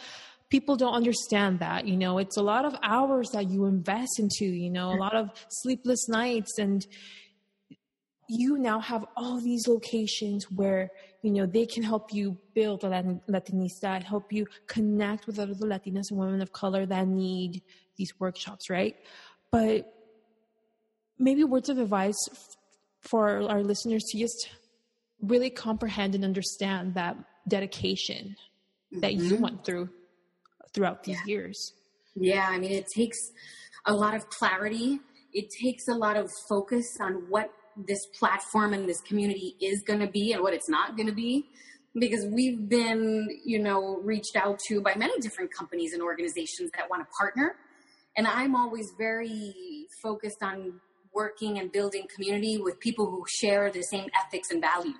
people 0.49 0.75
don't 0.75 0.93
understand 0.93 1.59
that 1.59 1.87
you 1.87 1.97
know 1.97 2.19
it's 2.19 2.37
a 2.37 2.41
lot 2.41 2.65
of 2.65 2.75
hours 2.83 3.29
that 3.31 3.49
you 3.49 3.65
invest 3.65 4.19
into 4.19 4.45
you 4.45 4.69
know 4.69 4.91
a 4.93 4.99
lot 4.99 5.15
of 5.15 5.29
sleepless 5.49 6.07
nights 6.07 6.59
and 6.59 6.85
you 8.39 8.57
now 8.57 8.79
have 8.79 9.05
all 9.15 9.39
these 9.39 9.67
locations 9.67 10.49
where 10.51 10.91
you 11.21 11.31
know 11.31 11.45
they 11.45 11.65
can 11.65 11.83
help 11.83 12.13
you 12.13 12.37
build 12.53 12.83
a 12.83 12.89
latinista 13.29 14.01
help 14.03 14.31
you 14.31 14.45
connect 14.67 15.27
with 15.27 15.39
other 15.39 15.53
latinas 15.53 16.09
and 16.09 16.19
women 16.19 16.41
of 16.41 16.51
color 16.51 16.85
that 16.85 17.07
need 17.07 17.61
these 17.97 18.13
workshops 18.19 18.69
right 18.69 18.95
but 19.51 19.93
maybe 21.19 21.43
words 21.43 21.69
of 21.69 21.77
advice 21.77 22.21
for 23.01 23.49
our 23.49 23.61
listeners 23.61 24.03
to 24.09 24.17
just 24.17 24.49
really 25.21 25.49
comprehend 25.49 26.15
and 26.15 26.23
understand 26.23 26.93
that 26.95 27.15
dedication 27.47 28.35
that 28.91 29.13
mm-hmm. 29.13 29.25
you 29.25 29.37
went 29.37 29.65
through 29.65 29.89
throughout 30.73 31.03
these 31.03 31.17
yeah. 31.25 31.33
years. 31.33 31.73
Yeah, 32.15 32.47
I 32.49 32.57
mean, 32.57 32.71
it 32.71 32.87
takes 32.93 33.17
a 33.85 33.93
lot 33.93 34.15
of 34.15 34.29
clarity. 34.29 34.99
It 35.33 35.49
takes 35.61 35.87
a 35.87 35.93
lot 35.93 36.17
of 36.17 36.29
focus 36.47 36.97
on 37.01 37.25
what 37.29 37.51
this 37.77 38.05
platform 38.19 38.73
and 38.73 38.87
this 38.87 39.01
community 39.01 39.55
is 39.61 39.81
going 39.81 39.99
to 39.99 40.07
be 40.07 40.33
and 40.33 40.41
what 40.41 40.53
it's 40.53 40.69
not 40.69 40.95
going 40.95 41.07
to 41.07 41.13
be. 41.13 41.47
Because 41.95 42.25
we've 42.25 42.67
been, 42.67 43.27
you 43.45 43.59
know, 43.59 43.99
reached 44.03 44.35
out 44.35 44.57
to 44.67 44.81
by 44.81 44.95
many 44.95 45.19
different 45.19 45.53
companies 45.53 45.93
and 45.93 46.01
organizations 46.01 46.71
that 46.75 46.89
want 46.89 47.03
to 47.03 47.07
partner. 47.15 47.55
And 48.17 48.27
I'm 48.27 48.55
always 48.55 48.91
very 48.97 49.85
focused 50.01 50.41
on 50.41 50.81
working 51.13 51.59
and 51.59 51.71
building 51.71 52.07
community 52.13 52.57
with 52.57 52.79
people 52.79 53.05
who 53.05 53.23
share 53.39 53.71
the 53.71 53.83
same 53.83 54.09
ethics 54.25 54.49
and 54.49 54.61
values. 54.61 54.95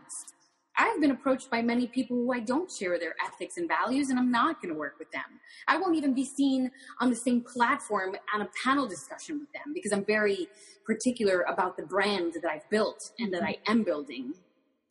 I've 0.78 0.99
been 0.99 1.11
approached 1.11 1.51
by 1.51 1.61
many 1.61 1.88
people 1.88 2.17
who 2.17 2.34
I 2.34 2.39
don't 2.39 2.71
share 2.71 2.97
their 2.97 3.13
ethics 3.24 3.57
and 3.57 3.67
values, 3.67 4.09
and 4.09 4.17
I'm 4.17 4.32
not 4.32 4.61
going 4.61 4.74
to 4.74 4.80
work 4.80 4.95
with 4.97 5.11
them. 5.11 5.21
I 5.67 5.78
won't 5.78 5.95
even 5.95 6.13
be 6.13 6.26
seen 6.26 6.71
on 6.99 7.09
the 7.09 7.15
same 7.15 7.41
platform 7.41 8.15
on 8.34 8.41
a 8.41 8.49
panel 8.63 8.88
discussion 8.88 9.39
with 9.39 9.51
them 9.53 9.74
because 9.74 9.91
I'm 9.91 10.05
very 10.05 10.47
particular 10.86 11.41
about 11.41 11.78
the 11.78 11.84
brand 11.84 12.34
that 12.34 12.49
I've 12.49 12.67
built 12.69 13.11
and 13.19 13.34
that 13.34 13.43
mm-hmm. 13.43 13.67
I 13.67 13.71
am 13.71 13.84
building. 13.84 14.34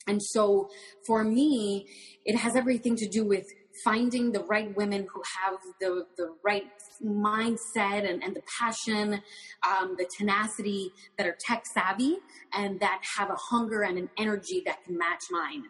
And 0.06 0.20
so 0.22 0.68
for 1.06 1.24
me, 1.24 1.86
it 2.24 2.36
has 2.36 2.56
everything 2.56 2.96
to 2.96 3.08
do 3.08 3.24
with 3.24 3.46
finding 3.84 4.32
the 4.32 4.44
right 4.44 4.74
women 4.76 5.06
who 5.12 5.22
have 5.40 5.58
the, 5.80 6.06
the 6.16 6.34
right 6.44 6.64
mindset 7.04 8.08
and, 8.08 8.22
and 8.22 8.36
the 8.36 8.42
passion, 8.58 9.22
um, 9.66 9.96
the 9.98 10.08
tenacity 10.18 10.92
that 11.18 11.26
are 11.26 11.36
tech 11.40 11.64
savvy 11.66 12.18
and 12.52 12.80
that 12.80 13.00
have 13.16 13.30
a 13.30 13.36
hunger 13.36 13.82
and 13.82 13.98
an 13.98 14.10
energy 14.18 14.62
that 14.66 14.84
can 14.84 14.96
match 14.98 15.24
mine. 15.30 15.64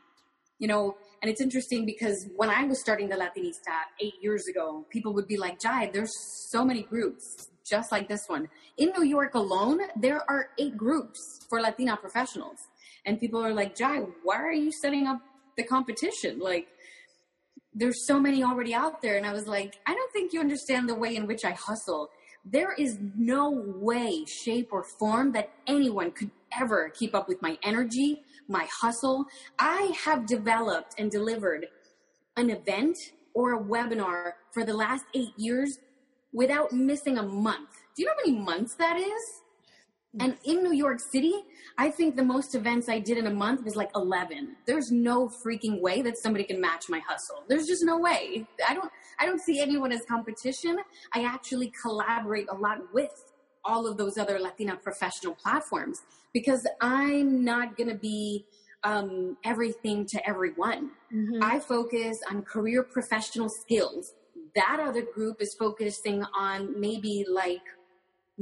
You 0.59 0.69
know, 0.69 0.97
and 1.23 1.31
it's 1.31 1.41
interesting 1.41 1.85
because 1.87 2.29
when 2.37 2.49
I 2.49 2.65
was 2.65 2.81
starting 2.81 3.09
the 3.09 3.17
Latinista 3.17 3.75
eight 4.01 4.15
years 4.21 4.47
ago, 4.47 4.87
people 4.91 5.13
would 5.15 5.27
be 5.27 5.37
like, 5.37 5.61
Jai, 5.61 5.91
there's 5.93 6.13
so 6.51 6.65
many 6.65 6.83
groups 6.83 7.49
just 7.69 7.93
like 7.93 8.09
this 8.09 8.23
one. 8.27 8.49
In 8.77 8.93
New 8.97 9.05
York 9.05 9.35
alone, 9.35 9.81
there 9.97 10.23
are 10.31 10.51
eight 10.59 10.77
groups 10.77 11.41
for 11.49 11.61
Latina 11.61 11.97
professionals. 11.97 12.59
And 13.05 13.19
people 13.19 13.45
are 13.45 13.53
like, 13.53 13.77
Jai, 13.77 14.03
why 14.23 14.37
are 14.37 14.53
you 14.53 14.71
setting 14.71 15.07
up 15.07 15.21
the 15.57 15.65
competition? 15.65 16.39
Like, 16.39 16.69
there's 17.75 18.07
so 18.07 18.19
many 18.19 18.43
already 18.43 18.75
out 18.75 19.03
there. 19.03 19.17
And 19.17 19.27
I 19.27 19.33
was 19.33 19.47
like, 19.47 19.79
I 19.87 19.95
don't 19.95 20.13
think 20.13 20.33
you 20.33 20.41
understand 20.41 20.89
the 20.89 20.95
way 20.95 21.17
in 21.17 21.27
which 21.27 21.45
I 21.45 21.53
hustle. 21.53 22.11
There 22.45 22.73
is 22.73 22.99
no 23.17 23.51
way, 23.51 24.25
shape, 24.27 24.71
or 24.73 24.85
form 24.99 25.33
that 25.33 25.51
anyone 25.67 26.11
could 26.11 26.31
ever 26.59 26.91
keep 26.91 27.15
up 27.15 27.29
with 27.29 27.41
my 27.41 27.57
energy, 27.63 28.23
my 28.49 28.67
hustle. 28.81 29.25
I 29.59 29.93
have 30.05 30.27
developed 30.27 30.95
and 30.99 31.11
delivered 31.11 31.67
an 32.37 32.51
event 32.51 32.97
or 33.35 33.55
a 33.55 33.63
webinar 33.63 34.33
for 34.53 34.65
the 34.65 34.75
last 34.75 35.05
eight 35.15 35.33
years 35.37 35.79
without 36.33 36.73
missing 36.73 37.19
a 37.19 37.23
month. 37.23 37.71
Do 37.97 38.03
you 38.03 38.07
know 38.07 38.15
how 38.19 38.31
many 38.31 38.45
months 38.45 38.75
that 38.77 38.99
is? 38.99 39.42
And 40.21 40.37
in 40.45 40.63
New 40.63 40.75
York 40.75 41.01
City, 41.01 41.33
I 41.79 41.91
think 41.91 42.17
the 42.17 42.25
most 42.25 42.55
events 42.55 42.89
I 42.89 42.99
did 42.99 43.17
in 43.17 43.27
a 43.27 43.33
month 43.33 43.65
was 43.65 43.77
like 43.77 43.91
11. 43.95 44.57
There's 44.67 44.91
no 44.91 45.29
freaking 45.29 45.81
way 45.81 46.03
that 46.03 46.19
somebody 46.19 46.45
can 46.45 46.61
match 46.61 46.91
my 46.91 47.01
hustle. 47.07 47.45
There's 47.49 47.67
just 47.67 47.83
no 47.83 47.99
way. 47.99 48.47
I 48.69 48.75
don't 48.75 48.91
I 49.19 49.27
don't 49.27 49.41
see 49.41 49.61
anyone 49.61 49.91
as 49.91 50.03
competition. 50.07 50.79
I 51.15 51.25
actually 51.25 51.73
collaborate 51.81 52.47
a 52.51 52.55
lot 52.55 52.79
with 52.93 53.11
all 53.65 53.87
of 53.87 53.97
those 53.97 54.19
other 54.19 54.39
Latina 54.39 54.77
professional 54.77 55.35
platforms 55.35 56.03
because 56.33 56.67
I'm 56.81 57.45
not 57.45 57.77
going 57.77 57.89
to 57.89 57.95
be 57.95 58.45
um, 58.85 59.37
everything 59.45 60.07
to 60.07 60.29
everyone. 60.29 60.91
Mm-hmm. 61.15 61.43
I 61.43 61.61
focus 61.61 62.19
on 62.31 62.43
career 62.43 62.83
professional 62.83 63.49
skills. 63.49 64.13
That 64.57 64.81
other 64.83 65.03
group 65.03 65.41
is 65.41 65.55
focusing 65.59 66.25
on 66.37 66.79
maybe 66.79 67.25
like 67.31 67.63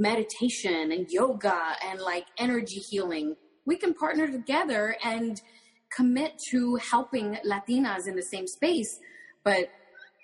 meditation 0.00 0.92
and 0.92 1.10
yoga 1.10 1.60
and 1.86 2.00
like 2.00 2.24
energy 2.38 2.80
healing. 2.80 3.36
We 3.66 3.76
can 3.76 3.92
partner 3.92 4.26
together 4.26 4.96
and 5.04 5.40
commit 5.94 6.32
to 6.50 6.76
helping 6.76 7.36
Latinas 7.46 8.08
in 8.08 8.16
the 8.16 8.22
same 8.22 8.46
space. 8.46 8.98
But, 9.44 9.68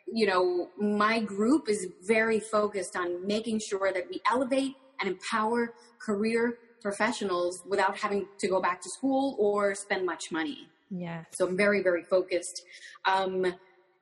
you 0.07 0.27
know, 0.27 0.71
my 0.79 1.21
group 1.21 1.69
is 1.69 1.89
very 2.07 2.41
focused 2.41 2.97
on 2.97 3.27
making 3.27 3.61
sure 3.61 3.93
that 3.93 4.05
we 4.09 4.21
elevate 4.31 4.77
and 4.99 5.11
empower 5.11 5.75
career 5.99 6.59
professionals 6.81 7.63
without 7.69 7.99
having 7.99 8.27
to 8.39 8.49
go 8.49 8.63
back 8.63 8.81
to 8.81 8.89
school 8.89 9.37
or 9.39 9.75
spend 9.75 10.07
much 10.07 10.33
money. 10.33 10.69
Yeah. 10.91 11.25
So 11.33 11.47
I'm 11.47 11.57
very, 11.57 11.83
very 11.83 12.05
focused. 12.05 12.63
Um, 13.05 13.45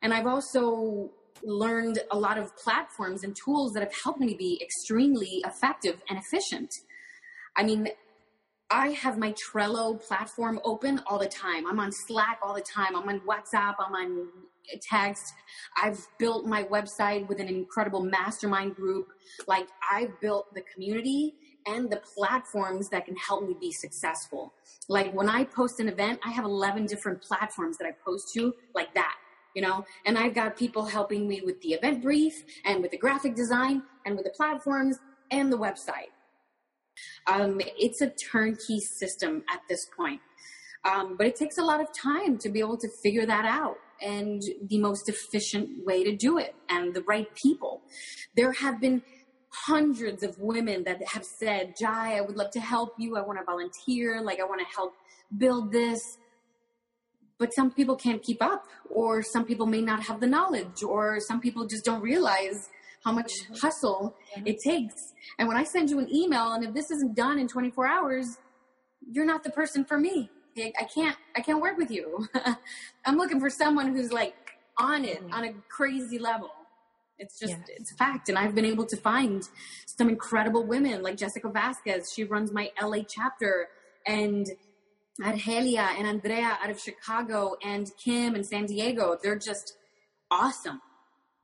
and 0.03 0.15
I've 0.15 0.27
also 0.27 1.11
learned 1.45 2.01
a 2.11 2.19
lot 2.19 2.39
of 2.39 2.57
platforms 2.57 3.25
and 3.25 3.37
tools 3.37 3.73
that 3.73 3.83
have 3.83 3.95
helped 4.03 4.21
me 4.21 4.35
be 4.35 4.61
extremely 4.63 5.43
effective 5.45 6.03
and 6.09 6.19
efficient. 6.19 6.71
I 7.57 7.63
mean, 7.63 7.89
I 8.71 8.89
have 8.89 9.19
my 9.19 9.33
Trello 9.35 10.03
platform 10.05 10.61
open 10.65 11.01
all 11.07 11.19
the 11.19 11.29
time. 11.29 11.67
I'm 11.67 11.79
on 11.79 11.93
Slack 11.93 12.39
all 12.43 12.55
the 12.55 12.63
time. 12.63 12.97
I'm 12.97 13.09
on 13.09 13.21
WhatsApp. 13.21 13.75
I'm 13.79 13.95
on 13.95 14.29
text. 14.81 15.35
I've 15.81 16.07
built 16.19 16.47
my 16.47 16.65
website 16.65 17.29
with 17.29 17.39
an 17.39 17.49
incredible 17.49 18.03
mastermind 18.03 18.75
group. 18.75 19.09
Like, 19.47 19.69
I've 19.93 20.19
built 20.21 20.55
the 20.55 20.63
community 20.63 21.35
and 21.67 21.91
the 21.91 22.01
platforms 22.17 22.89
that 22.89 23.05
can 23.05 23.17
help 23.17 23.47
me 23.47 23.55
be 23.61 23.71
successful. 23.71 24.55
Like, 24.89 25.13
when 25.13 25.29
I 25.29 25.45
post 25.45 25.81
an 25.81 25.89
event, 25.89 26.21
I 26.25 26.31
have 26.31 26.45
11 26.45 26.87
different 26.87 27.23
platforms 27.23 27.77
that 27.79 27.87
I 27.87 27.93
post 28.05 28.33
to, 28.35 28.55
like 28.75 28.95
that 28.95 29.15
you 29.55 29.63
know? 29.63 29.85
And 30.07 30.19
i've 30.19 30.35
got 30.35 30.57
people 30.57 30.85
helping 30.85 31.27
me 31.29 31.43
with 31.45 31.61
the 31.61 31.79
Eventbrite 31.81 32.43
and 32.65 32.83
with 32.83 32.91
the 32.91 32.99
graphic 32.99 33.35
design 33.35 33.83
and 34.05 34.17
with 34.17 34.25
the 34.25 34.31
platforms 34.31 34.99
and 35.31 35.53
the 35.53 35.59
website. 35.59 36.13
Um, 37.27 37.61
it's 37.79 38.01
a 38.01 38.11
turnkey 38.11 38.81
system 38.81 39.43
at 39.53 39.61
this 39.69 39.87
point. 39.97 40.21
Um, 40.85 41.17
but 41.17 41.27
it 41.27 41.37
takes 41.37 41.57
a 41.59 41.63
lot 41.63 41.81
of 41.81 41.89
time 41.95 42.37
to 42.39 42.51
be 42.51 42.61
able 42.61 42.77
to 42.77 42.89
figure 43.03 43.25
that 43.25 43.47
out 43.47 43.77
and 44.03 44.43
the 44.69 44.79
most 44.79 45.09
efficient 45.09 45.85
way 45.87 46.05
to 46.05 46.15
do 46.15 46.39
it 46.39 46.55
and 46.69 46.93
the 46.93 47.03
right 47.03 47.33
people. 47.35 47.81
There 48.37 48.53
have 48.53 48.81
been 48.81 49.03
hundreds 49.51 50.23
of 50.23 50.37
women 50.39 50.83
that 50.83 51.01
have 51.07 51.25
said 51.25 51.75
jai 51.79 52.17
i 52.17 52.21
would 52.21 52.37
love 52.37 52.51
to 52.51 52.61
help 52.61 52.95
you. 52.99 53.17
I 53.17 53.23
want 53.23 53.39
to 53.39 53.45
volunteer. 53.45 54.21
Like 54.21 54.41
i 54.41 54.45
want 54.45 54.61
to 54.61 54.75
help 54.75 54.95
build 55.39 55.73
this. 55.73 56.19
But 57.39 57.55
some 57.55 57.71
people 57.71 57.97
can't 57.97 58.23
keep 58.23 58.43
up 58.43 58.67
or 58.95 59.23
some 59.23 59.45
people 59.45 59.67
may 59.67 59.81
not 59.81 60.03
have 60.03 60.21
the 60.21 60.27
knowledge 60.27 60.83
or 60.83 61.19
some 61.21 61.41
people 61.41 61.67
just 61.67 61.85
don't 61.85 62.01
realize 62.01 62.71
how 63.05 63.13
much 63.13 63.33
mm-hmm. 63.33 63.55
hustle 63.55 64.15
mm-hmm. 64.37 64.47
it 64.47 64.59
takes 64.61 65.13
and 65.39 65.49
when 65.49 65.57
i 65.57 65.65
send 65.65 65.91
you 65.91 65.99
an 65.99 66.13
email 66.15 66.53
and 66.53 66.65
if 66.65 66.73
this 66.73 66.91
isn't 66.91 67.15
done 67.15 67.39
in 67.39 67.49
24 67.49 67.87
hours 67.87 68.39
you're 69.13 69.27
not 69.27 69.45
the 69.45 69.51
person 69.51 69.85
for 69.85 69.99
me 69.99 70.31
i 70.59 70.85
can't 70.95 71.17
i 71.37 71.41
can't 71.41 71.61
work 71.61 71.77
with 71.77 71.91
you 71.91 72.27
i'm 73.05 73.17
looking 73.17 73.41
for 73.41 73.51
someone 73.51 73.95
who's 73.95 74.13
like 74.13 74.35
on 74.79 75.05
it 75.05 75.21
mm-hmm. 75.23 75.35
on 75.35 75.45
a 75.45 75.53
crazy 75.69 76.19
level 76.19 76.51
it's 77.19 77.39
just 77.39 77.53
yes. 77.53 77.69
it's 77.69 77.93
a 77.93 77.97
fact 77.97 78.29
and 78.29 78.39
i've 78.39 78.55
been 78.55 78.65
able 78.65 78.87
to 78.87 78.97
find 78.97 79.49
some 79.87 80.09
incredible 80.09 80.65
women 80.65 81.03
like 81.03 81.17
jessica 81.17 81.49
vasquez 81.49 82.13
she 82.15 82.25
runs 82.25 82.53
my 82.53 82.71
la 82.83 82.99
chapter 83.09 83.69
and 84.07 84.49
Argelia 85.23 85.97
and 85.97 86.07
Andrea 86.07 86.59
out 86.63 86.71
of 86.71 86.81
Chicago 86.81 87.57
and 87.65 87.91
Kim 88.03 88.35
and 88.35 88.45
San 88.45 88.67
Diego. 88.67 89.17
They're 89.23 89.39
just 89.39 89.77
awesome. 90.31 90.81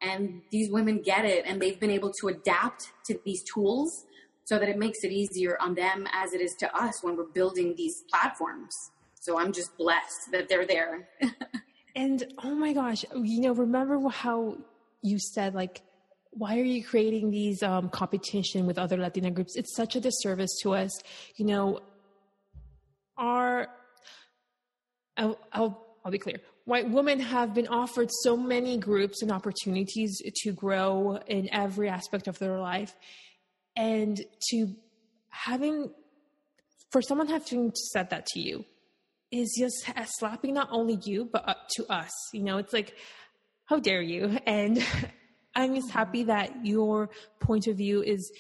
And 0.02 0.42
these 0.50 0.70
women 0.70 1.02
get 1.02 1.24
it 1.24 1.44
and 1.46 1.60
they've 1.60 1.78
been 1.78 1.90
able 1.90 2.12
to 2.20 2.28
adapt 2.28 2.90
to 3.06 3.18
these 3.24 3.42
tools 3.42 4.06
so 4.44 4.58
that 4.58 4.68
it 4.68 4.78
makes 4.78 5.04
it 5.04 5.12
easier 5.12 5.56
on 5.60 5.74
them 5.74 6.08
as 6.12 6.32
it 6.32 6.40
is 6.40 6.54
to 6.58 6.76
us 6.76 7.02
when 7.02 7.16
we're 7.16 7.30
building 7.32 7.74
these 7.76 8.02
platforms. 8.10 8.74
So 9.20 9.38
I'm 9.38 9.52
just 9.52 9.76
blessed 9.76 10.32
that 10.32 10.48
they're 10.48 10.66
there. 10.66 11.08
and 11.94 12.24
oh 12.42 12.54
my 12.54 12.72
gosh, 12.72 13.04
you 13.14 13.40
know, 13.42 13.52
remember 13.52 14.08
how 14.08 14.56
you 15.02 15.18
said 15.18 15.54
like 15.54 15.82
why 16.32 16.58
are 16.58 16.64
you 16.64 16.84
creating 16.84 17.30
these 17.30 17.62
um, 17.62 17.88
competition 17.88 18.64
with 18.64 18.78
other 18.78 18.96
Latina 18.96 19.30
groups? 19.30 19.56
It's 19.56 19.74
such 19.74 19.96
a 19.96 20.00
disservice 20.00 20.58
to 20.62 20.74
us. 20.74 20.92
You 21.36 21.44
know, 21.46 21.80
are, 23.20 23.68
I'll, 25.16 25.38
I'll, 25.52 25.86
I'll 26.04 26.10
be 26.10 26.18
clear. 26.18 26.38
White 26.64 26.90
women 26.90 27.20
have 27.20 27.54
been 27.54 27.68
offered 27.68 28.10
so 28.22 28.36
many 28.36 28.78
groups 28.78 29.22
and 29.22 29.30
opportunities 29.30 30.20
to 30.42 30.52
grow 30.52 31.18
in 31.26 31.48
every 31.52 31.88
aspect 31.88 32.26
of 32.26 32.38
their 32.38 32.58
life. 32.58 32.94
And 33.76 34.20
to 34.50 34.74
having, 35.28 35.90
for 36.90 37.02
someone 37.02 37.28
having 37.28 37.72
said 37.74 38.10
that 38.10 38.26
to 38.26 38.40
you 38.40 38.64
is 39.30 39.54
just 39.58 39.88
slapping 40.18 40.54
not 40.54 40.68
only 40.72 40.98
you, 41.04 41.28
but 41.30 41.48
up 41.48 41.68
to 41.76 41.86
us. 41.86 42.10
You 42.32 42.42
know, 42.42 42.58
it's 42.58 42.72
like, 42.72 42.94
how 43.66 43.78
dare 43.78 44.02
you? 44.02 44.38
And 44.46 44.84
I'm 45.54 45.74
just 45.74 45.90
happy 45.90 46.20
mm-hmm. 46.20 46.28
that 46.28 46.66
your 46.66 47.10
point 47.40 47.66
of 47.66 47.76
view 47.76 48.02
is 48.02 48.30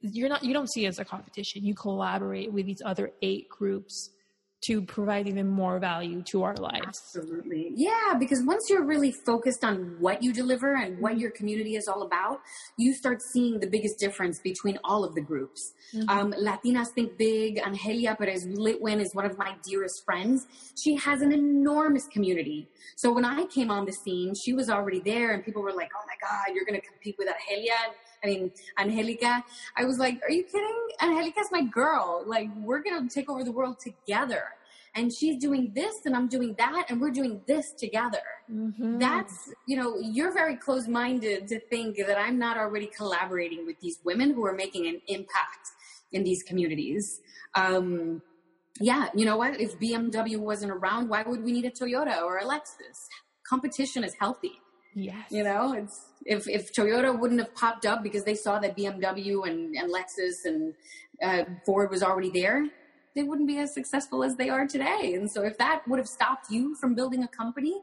you're 0.00 0.28
not 0.28 0.44
you 0.44 0.52
don't 0.52 0.70
see 0.70 0.84
it 0.84 0.88
as 0.88 0.98
a 0.98 1.04
competition 1.04 1.64
you 1.64 1.74
collaborate 1.74 2.52
with 2.52 2.66
these 2.66 2.82
other 2.84 3.10
eight 3.22 3.48
groups 3.48 4.10
to 4.62 4.82
provide 4.82 5.28
even 5.28 5.46
more 5.46 5.78
value 5.78 6.22
to 6.22 6.42
our 6.42 6.56
lives. 6.56 6.86
Absolutely. 6.86 7.72
Yeah, 7.74 8.14
because 8.18 8.42
once 8.44 8.68
you're 8.70 8.84
really 8.84 9.12
focused 9.12 9.64
on 9.64 9.96
what 10.00 10.22
you 10.22 10.32
deliver 10.32 10.74
and 10.74 10.98
what 10.98 11.18
your 11.18 11.30
community 11.30 11.76
is 11.76 11.86
all 11.88 12.02
about, 12.02 12.40
you 12.76 12.94
start 12.94 13.20
seeing 13.22 13.60
the 13.60 13.66
biggest 13.66 13.98
difference 13.98 14.40
between 14.40 14.78
all 14.82 15.04
of 15.04 15.14
the 15.14 15.20
groups. 15.20 15.72
Mm-hmm. 15.94 16.08
Um, 16.08 16.32
Latinas 16.32 16.88
Think 16.94 17.18
Big, 17.18 17.58
Angelia 17.58 18.16
Perez 18.16 18.46
Litwin 18.46 19.00
is 19.00 19.14
one 19.14 19.26
of 19.26 19.36
my 19.38 19.54
dearest 19.62 20.04
friends. 20.04 20.46
She 20.82 20.96
has 20.96 21.20
an 21.20 21.32
enormous 21.32 22.06
community. 22.06 22.68
So 22.96 23.12
when 23.12 23.24
I 23.24 23.44
came 23.44 23.70
on 23.70 23.84
the 23.84 23.92
scene, 23.92 24.34
she 24.34 24.54
was 24.54 24.70
already 24.70 25.00
there 25.00 25.32
and 25.32 25.44
people 25.44 25.62
were 25.62 25.72
like, 25.72 25.90
oh 25.94 26.04
my 26.06 26.14
God, 26.26 26.54
you're 26.54 26.64
going 26.64 26.80
to 26.80 26.86
compete 26.86 27.16
with 27.18 27.28
Angelia. 27.28 27.92
I 28.26 28.30
mean, 28.30 28.50
Angelica. 28.78 29.44
I 29.76 29.84
was 29.84 29.98
like, 29.98 30.20
are 30.22 30.30
you 30.30 30.42
kidding? 30.42 30.88
Angelica's 31.00 31.48
my 31.52 31.62
girl. 31.62 32.24
Like, 32.26 32.48
we're 32.56 32.82
going 32.82 33.08
to 33.08 33.14
take 33.14 33.30
over 33.30 33.44
the 33.44 33.52
world 33.52 33.78
together. 33.78 34.44
And 34.96 35.12
she's 35.12 35.38
doing 35.38 35.72
this 35.74 35.94
and 36.06 36.16
I'm 36.16 36.26
doing 36.26 36.54
that 36.58 36.86
and 36.88 37.00
we're 37.00 37.10
doing 37.10 37.42
this 37.46 37.72
together. 37.72 38.22
Mm-hmm. 38.50 38.98
That's, 38.98 39.52
you 39.66 39.76
know, 39.76 39.98
you're 40.00 40.32
very 40.32 40.56
close 40.56 40.88
minded 40.88 41.48
to 41.48 41.60
think 41.60 41.98
that 41.98 42.18
I'm 42.18 42.38
not 42.38 42.56
already 42.56 42.86
collaborating 42.86 43.66
with 43.66 43.78
these 43.80 43.98
women 44.04 44.32
who 44.32 44.46
are 44.46 44.54
making 44.54 44.86
an 44.86 45.02
impact 45.06 45.68
in 46.12 46.24
these 46.24 46.42
communities. 46.42 47.20
Um, 47.54 48.22
yeah, 48.80 49.08
you 49.14 49.26
know 49.26 49.36
what? 49.36 49.60
If 49.60 49.78
BMW 49.78 50.38
wasn't 50.38 50.72
around, 50.72 51.10
why 51.10 51.22
would 51.24 51.44
we 51.44 51.52
need 51.52 51.66
a 51.66 51.70
Toyota 51.70 52.22
or 52.22 52.38
a 52.38 52.44
Lexus? 52.44 53.06
Competition 53.46 54.02
is 54.02 54.14
healthy. 54.18 54.60
Yes. 54.96 55.30
You 55.30 55.44
know, 55.44 55.74
it's 55.74 56.06
if 56.24 56.48
if 56.48 56.72
Toyota 56.72 57.16
wouldn't 57.16 57.38
have 57.40 57.54
popped 57.54 57.84
up 57.84 58.02
because 58.02 58.24
they 58.24 58.34
saw 58.34 58.58
that 58.60 58.74
BMW 58.74 59.46
and, 59.46 59.76
and 59.76 59.92
Lexus 59.92 60.46
and 60.46 60.74
uh, 61.22 61.44
Ford 61.66 61.90
was 61.90 62.02
already 62.02 62.30
there, 62.30 62.66
they 63.14 63.22
wouldn't 63.22 63.46
be 63.46 63.58
as 63.58 63.74
successful 63.74 64.24
as 64.24 64.36
they 64.36 64.48
are 64.48 64.66
today. 64.66 65.12
And 65.14 65.30
so, 65.30 65.44
if 65.44 65.58
that 65.58 65.82
would 65.86 65.98
have 65.98 66.08
stopped 66.08 66.50
you 66.50 66.74
from 66.80 66.94
building 66.94 67.22
a 67.22 67.28
company, 67.28 67.74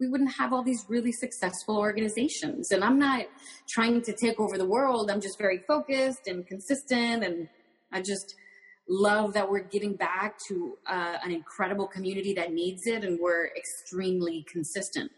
we 0.00 0.08
wouldn't 0.08 0.32
have 0.38 0.54
all 0.54 0.62
these 0.62 0.86
really 0.88 1.12
successful 1.12 1.76
organizations. 1.76 2.70
And 2.70 2.82
I'm 2.82 2.98
not 2.98 3.26
trying 3.68 4.00
to 4.00 4.14
take 4.14 4.40
over 4.40 4.56
the 4.56 4.66
world. 4.66 5.10
I'm 5.10 5.20
just 5.20 5.38
very 5.38 5.58
focused 5.68 6.26
and 6.26 6.46
consistent, 6.46 7.24
and 7.24 7.46
I 7.92 8.00
just 8.00 8.36
love 8.88 9.34
that 9.34 9.50
we're 9.50 9.64
giving 9.64 9.96
back 9.96 10.38
to 10.48 10.78
uh, 10.86 11.18
an 11.22 11.30
incredible 11.30 11.88
community 11.88 12.32
that 12.34 12.54
needs 12.54 12.86
it, 12.86 13.04
and 13.04 13.18
we're 13.20 13.48
extremely 13.48 14.46
consistent. 14.50 15.10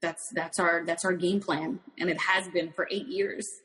That's 0.00 0.28
that's 0.30 0.58
our 0.58 0.84
that's 0.84 1.04
our 1.04 1.12
game 1.12 1.40
plan 1.40 1.80
and 1.98 2.08
it 2.08 2.18
has 2.18 2.48
been 2.48 2.72
for 2.72 2.88
eight 2.90 3.08
years. 3.08 3.60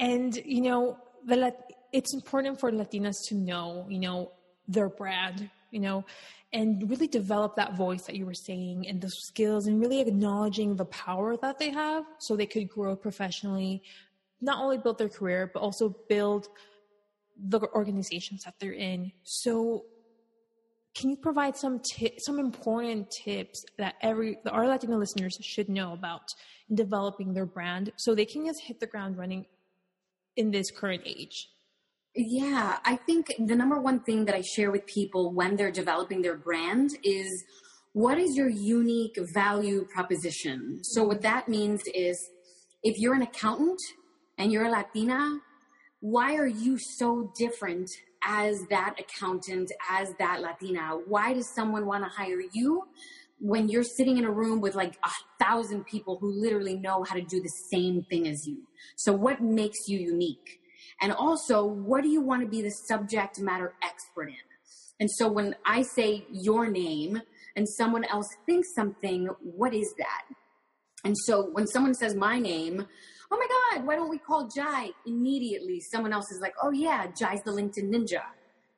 And 0.00 0.34
you 0.44 0.60
know 0.60 0.98
the 1.24 1.54
it's 1.92 2.12
important 2.12 2.58
for 2.58 2.70
latinas 2.70 3.26
to 3.28 3.34
know 3.34 3.86
you 3.88 3.98
know 3.98 4.32
their 4.66 4.88
brand 4.88 5.48
you 5.70 5.80
know 5.80 6.04
and 6.52 6.88
really 6.88 7.06
develop 7.06 7.56
that 7.56 7.76
voice 7.76 8.02
that 8.06 8.16
you 8.16 8.26
were 8.26 8.34
saying 8.34 8.86
and 8.88 9.00
the 9.00 9.10
skills 9.10 9.66
and 9.66 9.80
really 9.80 10.00
acknowledging 10.00 10.76
the 10.76 10.84
power 10.86 11.36
that 11.36 11.58
they 11.58 11.70
have 11.70 12.04
so 12.18 12.36
they 12.36 12.46
could 12.46 12.68
grow 12.68 12.96
professionally 12.96 13.82
not 14.40 14.60
only 14.60 14.78
build 14.78 14.98
their 14.98 15.08
career 15.08 15.50
but 15.52 15.60
also 15.60 15.94
build 16.08 16.48
the 17.36 17.60
organizations 17.74 18.44
that 18.44 18.54
they're 18.58 18.72
in. 18.72 19.12
So 19.22 19.84
can 20.94 21.10
you 21.10 21.16
provide 21.16 21.56
some 21.56 21.80
t- 21.80 22.18
some 22.18 22.38
important 22.38 23.10
tips 23.10 23.64
that 23.78 23.94
every 24.00 24.38
our 24.50 24.66
Latino 24.66 24.96
listeners 24.96 25.36
should 25.40 25.68
know 25.68 25.92
about 25.92 26.28
in 26.70 26.76
developing 26.76 27.34
their 27.34 27.46
brand 27.46 27.92
so 27.96 28.14
they 28.14 28.24
can 28.24 28.46
just 28.46 28.62
hit 28.62 28.78
the 28.80 28.86
ground 28.86 29.18
running 29.18 29.46
in 30.36 30.50
this 30.50 30.70
current 30.70 31.02
age? 31.04 31.48
Yeah, 32.14 32.78
I 32.84 32.94
think 32.94 33.32
the 33.38 33.56
number 33.56 33.80
one 33.80 34.00
thing 34.00 34.24
that 34.26 34.36
I 34.36 34.40
share 34.40 34.70
with 34.70 34.86
people 34.86 35.32
when 35.32 35.56
they're 35.56 35.72
developing 35.72 36.22
their 36.22 36.36
brand 36.36 36.90
is 37.02 37.44
what 37.92 38.18
is 38.18 38.36
your 38.36 38.48
unique 38.48 39.16
value 39.32 39.86
proposition? 39.92 40.80
So 40.82 41.02
what 41.02 41.22
that 41.22 41.48
means 41.48 41.82
is 41.92 42.16
if 42.84 42.98
you're 42.98 43.14
an 43.14 43.22
accountant 43.22 43.80
and 44.38 44.52
you're 44.52 44.66
a 44.66 44.70
Latina, 44.70 45.38
why 46.00 46.36
are 46.36 46.46
you 46.46 46.78
so 46.78 47.32
different 47.36 47.90
as 48.24 48.60
that 48.70 48.96
accountant, 48.98 49.70
as 49.90 50.12
that 50.18 50.40
Latina? 50.40 50.96
Why 51.06 51.34
does 51.34 51.52
someone 51.54 51.86
want 51.86 52.04
to 52.04 52.10
hire 52.10 52.40
you 52.52 52.84
when 53.40 53.68
you're 53.68 53.84
sitting 53.84 54.16
in 54.16 54.24
a 54.24 54.30
room 54.30 54.60
with 54.60 54.74
like 54.74 54.96
a 55.04 55.10
thousand 55.42 55.86
people 55.86 56.18
who 56.20 56.30
literally 56.30 56.76
know 56.76 57.04
how 57.04 57.14
to 57.14 57.22
do 57.22 57.40
the 57.40 57.52
same 57.70 58.02
thing 58.10 58.26
as 58.26 58.46
you? 58.46 58.62
So, 58.96 59.12
what 59.12 59.42
makes 59.42 59.78
you 59.88 59.98
unique? 59.98 60.60
And 61.00 61.12
also, 61.12 61.64
what 61.64 62.02
do 62.02 62.08
you 62.08 62.20
want 62.20 62.42
to 62.42 62.48
be 62.48 62.62
the 62.62 62.70
subject 62.70 63.40
matter 63.40 63.74
expert 63.82 64.28
in? 64.28 64.34
And 65.00 65.10
so, 65.10 65.28
when 65.28 65.56
I 65.66 65.82
say 65.82 66.26
your 66.30 66.68
name 66.70 67.20
and 67.56 67.68
someone 67.68 68.04
else 68.04 68.28
thinks 68.46 68.74
something, 68.74 69.28
what 69.40 69.74
is 69.74 69.92
that? 69.98 70.22
And 71.04 71.16
so, 71.26 71.50
when 71.52 71.66
someone 71.66 71.94
says 71.94 72.14
my 72.14 72.38
name, 72.38 72.86
oh 73.34 73.38
my 73.38 73.76
God, 73.76 73.86
why 73.86 73.96
don't 73.96 74.10
we 74.10 74.18
call 74.18 74.48
Jai? 74.48 74.90
Immediately, 75.06 75.80
someone 75.80 76.12
else 76.12 76.30
is 76.30 76.40
like, 76.40 76.54
oh 76.62 76.70
yeah, 76.70 77.06
Jai's 77.18 77.42
the 77.42 77.50
LinkedIn 77.50 77.90
ninja, 77.90 78.22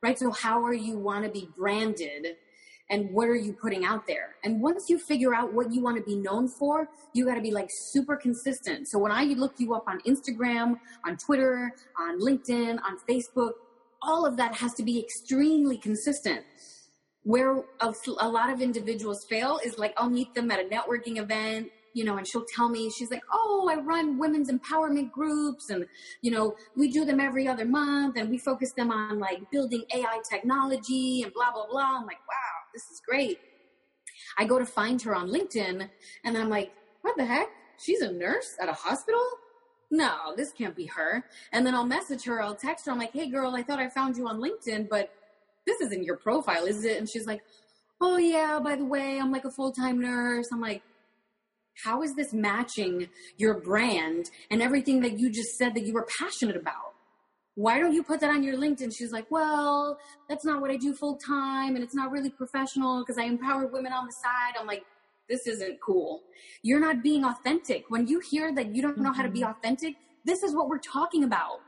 right? 0.03 0.19
So 0.19 0.31
how 0.31 0.65
are 0.65 0.75
you 0.75 0.99
want 0.99 1.25
to 1.25 1.31
be 1.31 1.49
branded? 1.57 2.37
And 2.89 3.11
what 3.11 3.29
are 3.29 3.35
you 3.35 3.53
putting 3.53 3.85
out 3.85 4.07
there? 4.07 4.37
And 4.45 4.63
once 4.63 4.89
you 4.89 4.99
figure 4.99 5.35
out 5.35 5.53
what 5.53 5.73
you 5.73 5.83
want 5.83 5.97
to 5.97 6.03
be 6.03 6.15
known 6.15 6.49
for, 6.49 6.89
you 7.13 7.27
got 7.27 7.35
to 7.35 7.41
be 7.41 7.51
like 7.51 7.69
super 7.71 8.17
consistent. 8.17 8.89
So 8.89 8.99
when 8.99 9.11
I 9.11 9.25
look 9.25 9.55
you 9.59 9.75
up 9.75 9.85
on 9.89 10.01
Instagram, 10.03 10.79
on 11.05 11.17
Twitter, 11.17 11.73
on 11.99 12.21
LinkedIn, 12.21 12.79
on 12.83 12.99
Facebook, 13.09 13.53
all 14.01 14.25
of 14.25 14.37
that 14.37 14.55
has 14.55 14.73
to 14.75 14.85
be 14.85 15.01
extremely 15.01 15.77
consistent 15.77 16.45
where 17.25 17.57
a, 17.81 17.93
a, 18.21 18.29
lot 18.29 18.51
of 18.51 18.61
individuals 18.61 19.25
fail 19.25 19.59
is 19.65 19.79
like 19.79 19.93
I'll 19.97 20.09
meet 20.09 20.33
them 20.33 20.49
at 20.53 20.61
a 20.61 20.63
networking 20.63 21.19
event 21.19 21.71
you 21.97 22.05
know, 22.05 22.19
and 22.19 22.29
she'll 22.29 22.45
tell 22.45 22.69
me, 22.69 22.91
she's 22.91 23.11
like, 23.11 23.23
oh, 23.33 23.71
I 23.73 23.81
run 23.81 24.19
women's 24.19 24.51
empowerment 24.51 25.11
groups 25.11 25.71
and, 25.71 25.87
you 26.21 26.31
know, 26.31 26.55
we 26.77 26.93
do 26.93 27.07
them 27.07 27.21
every 27.21 27.49
other 27.49 27.65
month 27.65 28.19
and 28.19 28.29
we 28.29 28.37
focus 28.37 28.73
them 28.73 28.91
on 28.91 29.19
like 29.19 29.51
building 29.51 29.83
AI 29.95 30.21
technology 30.31 31.23
and 31.23 31.33
blah, 31.33 31.51
blah, 31.51 31.67
blah. 31.67 31.97
I'm 31.97 32.05
like, 32.05 32.21
wow, 32.29 32.57
this 32.75 32.83
is 32.91 33.01
great. 33.09 33.39
I 34.37 34.45
go 34.45 34.59
to 34.59 34.67
find 34.67 35.01
her 35.01 35.15
on 35.15 35.31
LinkedIn 35.31 35.89
and 36.23 36.37
I'm 36.37 36.51
like, 36.51 36.71
what 37.01 37.17
the 37.17 37.25
heck? 37.25 37.49
She's 37.79 38.03
a 38.03 38.13
nurse 38.13 38.57
at 38.61 38.69
a 38.69 38.75
hospital? 38.75 39.25
No, 39.91 40.35
this 40.37 40.53
can't 40.53 40.77
be 40.77 40.85
her. 40.85 41.25
And 41.53 41.67
then 41.67 41.75
I'll 41.75 41.87
message 41.87 42.25
her, 42.25 42.43
I'll 42.43 42.57
text 42.57 42.85
her, 42.85 42.93
I'm 42.93 42.99
like, 42.99 43.15
hey 43.15 43.31
girl, 43.31 43.57
I 43.57 43.63
thought 43.63 43.79
I 43.79 43.89
found 43.89 44.19
you 44.19 44.29
on 44.29 44.39
LinkedIn, 44.39 44.91
but 44.91 45.15
this 45.67 45.81
isn't 45.81 46.05
your 46.05 46.19
profile, 46.19 46.67
is 46.67 46.85
it? 46.85 46.99
And 46.99 47.09
she's 47.09 47.27
like, 47.27 47.41
oh 48.03 48.19
yeah, 48.19 48.61
by 48.63 48.77
the 48.77 48.85
way, 48.85 49.19
I'm 49.19 49.33
like 49.33 49.47
a 49.47 49.51
full-time 49.51 49.99
nurse. 49.99 50.49
I'm 50.53 50.61
like, 50.61 50.83
how 51.85 52.03
is 52.03 52.15
this 52.15 52.33
matching 52.33 53.09
your 53.37 53.61
brand 53.61 54.31
and 54.51 54.63
everything 54.63 55.01
that 55.01 55.19
you 55.19 55.31
just 55.31 55.57
said 55.57 55.75
that 55.75 55.87
you 55.87 55.93
were 55.93 56.07
passionate 56.19 56.57
about? 56.57 56.95
Why 57.55 57.79
don't 57.79 57.95
you 57.95 58.03
put 58.03 58.21
that 58.21 58.31
on 58.31 58.43
your 58.43 58.57
LinkedIn? 58.57 58.93
She's 58.97 59.13
like, 59.13 59.31
well, 59.31 59.99
that's 60.29 60.45
not 60.45 60.61
what 60.61 60.71
I 60.71 60.77
do 60.77 60.95
full 60.95 61.17
time 61.17 61.75
and 61.75 61.83
it's 61.83 61.95
not 61.95 62.11
really 62.11 62.31
professional 62.31 63.03
because 63.03 63.19
I 63.19 63.25
empower 63.25 63.67
women 63.67 63.93
on 63.93 64.07
the 64.07 64.13
side. 64.13 64.61
I'm 64.61 64.67
like, 64.67 64.85
this 65.29 65.47
isn't 65.47 65.81
cool. 65.81 66.23
You're 66.63 66.81
not 66.81 67.03
being 67.03 67.25
authentic. 67.25 67.85
When 67.89 68.07
you 68.07 68.21
hear 68.31 68.55
that 68.55 68.75
you 68.75 68.83
don't 68.83 68.99
know 68.99 69.13
how 69.13 69.23
to 69.23 69.31
be 69.31 69.41
mm-hmm. 69.41 69.51
authentic, 69.51 69.95
this 70.25 70.43
is 70.43 70.55
what 70.55 70.69
we're 70.69 70.79
talking 70.79 71.25
about. 71.25 71.61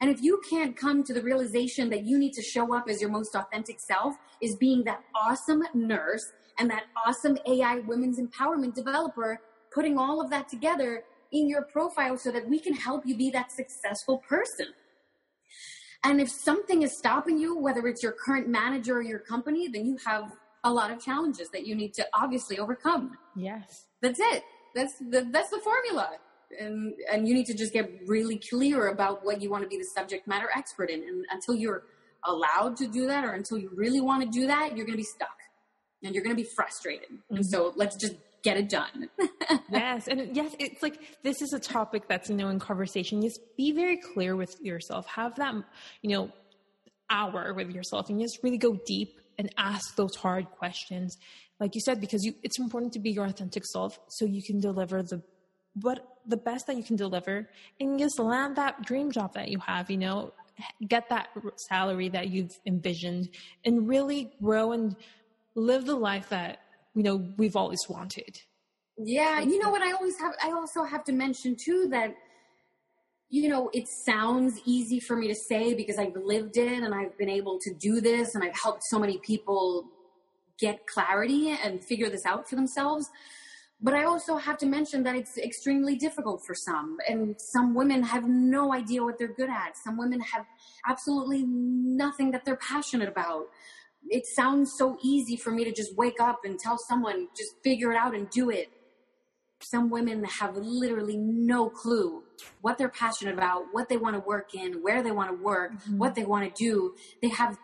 And 0.00 0.10
if 0.10 0.22
you 0.22 0.40
can't 0.48 0.76
come 0.76 1.04
to 1.04 1.12
the 1.12 1.22
realization 1.22 1.90
that 1.90 2.04
you 2.04 2.18
need 2.18 2.32
to 2.32 2.42
show 2.42 2.74
up 2.74 2.88
as 2.88 3.00
your 3.02 3.10
most 3.10 3.34
authentic 3.34 3.78
self, 3.80 4.14
is 4.40 4.56
being 4.56 4.84
that 4.84 5.02
awesome 5.14 5.62
nurse 5.74 6.24
and 6.60 6.70
that 6.70 6.84
awesome 7.06 7.38
AI 7.46 7.78
women's 7.80 8.20
empowerment 8.20 8.74
developer, 8.74 9.40
putting 9.74 9.96
all 9.96 10.20
of 10.20 10.30
that 10.30 10.48
together 10.48 11.02
in 11.32 11.48
your 11.48 11.62
profile 11.62 12.18
so 12.18 12.30
that 12.30 12.46
we 12.48 12.60
can 12.60 12.74
help 12.74 13.06
you 13.06 13.16
be 13.16 13.30
that 13.30 13.50
successful 13.50 14.18
person. 14.18 14.66
And 16.04 16.20
if 16.20 16.30
something 16.30 16.82
is 16.82 16.96
stopping 16.96 17.38
you, 17.38 17.58
whether 17.58 17.86
it's 17.86 18.02
your 18.02 18.12
current 18.12 18.46
manager 18.46 18.98
or 18.98 19.02
your 19.02 19.18
company, 19.18 19.68
then 19.68 19.86
you 19.86 19.96
have 20.06 20.32
a 20.62 20.70
lot 20.70 20.90
of 20.90 21.02
challenges 21.02 21.48
that 21.50 21.66
you 21.66 21.74
need 21.74 21.94
to 21.94 22.06
obviously 22.14 22.58
overcome. 22.58 23.16
Yes. 23.34 23.86
That's 24.02 24.20
it. 24.20 24.42
That's 24.74 24.92
the, 24.98 25.28
that's 25.32 25.50
the 25.50 25.60
formula. 25.60 26.10
And, 26.58 26.92
and 27.10 27.26
you 27.26 27.32
need 27.32 27.46
to 27.46 27.54
just 27.54 27.72
get 27.72 27.90
really 28.06 28.38
clear 28.38 28.88
about 28.88 29.24
what 29.24 29.40
you 29.40 29.50
want 29.50 29.62
to 29.62 29.68
be 29.68 29.78
the 29.78 29.88
subject 29.96 30.26
matter 30.28 30.48
expert 30.54 30.90
in. 30.90 31.02
And 31.02 31.24
until 31.30 31.54
you're 31.54 31.84
allowed 32.26 32.76
to 32.78 32.86
do 32.86 33.06
that 33.06 33.24
or 33.24 33.32
until 33.32 33.56
you 33.56 33.70
really 33.74 34.00
want 34.00 34.22
to 34.22 34.28
do 34.28 34.46
that, 34.46 34.76
you're 34.76 34.84
going 34.84 34.98
to 34.98 35.02
be 35.02 35.04
stuck 35.04 35.39
and 36.02 36.14
you're 36.14 36.24
going 36.24 36.34
to 36.34 36.42
be 36.42 36.48
frustrated. 36.54 37.10
Mm-hmm. 37.10 37.36
And 37.36 37.46
so 37.46 37.72
let's 37.76 37.96
just 37.96 38.14
get 38.42 38.56
it 38.56 38.68
done. 38.68 39.08
yes. 39.70 40.08
And 40.08 40.34
yes, 40.34 40.54
it's 40.58 40.82
like 40.82 40.98
this 41.22 41.42
is 41.42 41.52
a 41.52 41.58
topic 41.58 42.08
that's, 42.08 42.30
you 42.30 42.36
know, 42.36 42.48
in 42.48 42.58
conversation. 42.58 43.20
Just 43.22 43.40
be 43.56 43.72
very 43.72 43.98
clear 43.98 44.36
with 44.36 44.56
yourself. 44.60 45.06
Have 45.08 45.36
that, 45.36 45.54
you 46.02 46.10
know, 46.10 46.32
hour 47.10 47.52
with 47.52 47.70
yourself 47.70 48.08
and 48.08 48.20
just 48.20 48.38
really 48.42 48.58
go 48.58 48.78
deep 48.86 49.20
and 49.38 49.52
ask 49.58 49.96
those 49.96 50.14
hard 50.16 50.50
questions. 50.50 51.18
Like 51.58 51.74
you 51.74 51.80
said, 51.80 52.00
because 52.00 52.24
you, 52.24 52.34
it's 52.42 52.58
important 52.58 52.92
to 52.94 52.98
be 52.98 53.10
your 53.10 53.26
authentic 53.26 53.64
self 53.66 53.98
so 54.08 54.24
you 54.24 54.42
can 54.42 54.60
deliver 54.60 55.02
the 55.02 55.22
what 55.74 56.18
the 56.26 56.36
best 56.36 56.66
that 56.66 56.76
you 56.76 56.82
can 56.82 56.96
deliver 56.96 57.48
and 57.78 57.98
just 57.98 58.18
land 58.18 58.56
that 58.56 58.82
dream 58.82 59.12
job 59.12 59.34
that 59.34 59.48
you 59.48 59.58
have, 59.60 59.88
you 59.90 59.96
know, 59.96 60.32
get 60.88 61.08
that 61.08 61.28
salary 61.68 62.08
that 62.08 62.28
you've 62.28 62.58
envisioned 62.66 63.28
and 63.64 63.88
really 63.88 64.32
grow 64.42 64.72
and 64.72 64.96
live 65.54 65.86
the 65.86 65.94
life 65.94 66.28
that 66.30 66.60
you 66.94 67.02
know 67.02 67.16
we've 67.36 67.56
always 67.56 67.88
wanted. 67.88 68.40
Yeah 68.98 69.40
you 69.40 69.58
know 69.58 69.70
what? 69.70 69.82
I 69.82 69.92
always 69.92 70.18
have 70.18 70.34
i 70.42 70.50
also 70.50 70.84
have 70.84 71.04
to 71.04 71.12
mention 71.12 71.56
too 71.56 71.88
that 71.90 72.14
you 73.28 73.48
know 73.48 73.70
it 73.72 73.86
sounds 73.88 74.60
easy 74.64 75.00
for 75.00 75.16
me 75.16 75.28
to 75.28 75.34
say 75.34 75.72
because 75.72 75.98
i've 75.98 76.16
lived 76.16 76.56
it 76.56 76.82
and 76.82 76.94
i've 76.94 77.16
been 77.16 77.28
able 77.28 77.58
to 77.60 77.72
do 77.74 78.00
this 78.00 78.34
and 78.34 78.42
i've 78.42 78.58
helped 78.60 78.82
so 78.82 78.98
many 78.98 79.18
people 79.18 79.88
get 80.60 80.86
clarity 80.86 81.56
and 81.64 81.82
figure 81.82 82.10
this 82.10 82.26
out 82.26 82.48
for 82.48 82.54
themselves. 82.54 83.08
But 83.82 83.94
i 83.94 84.04
also 84.04 84.36
have 84.36 84.58
to 84.58 84.66
mention 84.66 85.02
that 85.04 85.16
it's 85.16 85.38
extremely 85.38 85.96
difficult 85.96 86.44
for 86.46 86.54
some 86.54 86.98
and 87.08 87.34
some 87.38 87.74
women 87.74 88.02
have 88.02 88.28
no 88.28 88.74
idea 88.74 89.02
what 89.02 89.18
they're 89.18 89.36
good 89.42 89.48
at. 89.48 89.76
Some 89.82 89.96
women 89.96 90.20
have 90.20 90.44
absolutely 90.86 91.44
nothing 91.46 92.30
that 92.32 92.44
they're 92.44 92.56
passionate 92.56 93.08
about 93.08 93.46
it 94.08 94.26
sounds 94.26 94.72
so 94.76 94.98
easy 95.02 95.36
for 95.36 95.50
me 95.50 95.64
to 95.64 95.72
just 95.72 95.96
wake 95.96 96.20
up 96.20 96.40
and 96.44 96.58
tell 96.58 96.78
someone, 96.78 97.28
just 97.36 97.52
figure 97.62 97.92
it 97.92 97.96
out 97.96 98.14
and 98.14 98.28
do 98.30 98.50
it. 98.50 98.70
Some 99.62 99.90
women 99.90 100.24
have 100.24 100.56
literally 100.56 101.16
no 101.18 101.68
clue 101.68 102.22
what 102.62 102.78
they're 102.78 102.88
passionate 102.88 103.34
about, 103.34 103.64
what 103.72 103.88
they 103.88 103.98
want 103.98 104.16
to 104.16 104.20
work 104.20 104.54
in, 104.54 104.82
where 104.82 105.02
they 105.02 105.10
want 105.10 105.30
to 105.30 105.42
work, 105.42 105.72
mm-hmm. 105.72 105.98
what 105.98 106.14
they 106.14 106.24
want 106.24 106.54
to 106.54 106.64
do. 106.64 106.94
They 107.20 107.28
have 107.28 107.58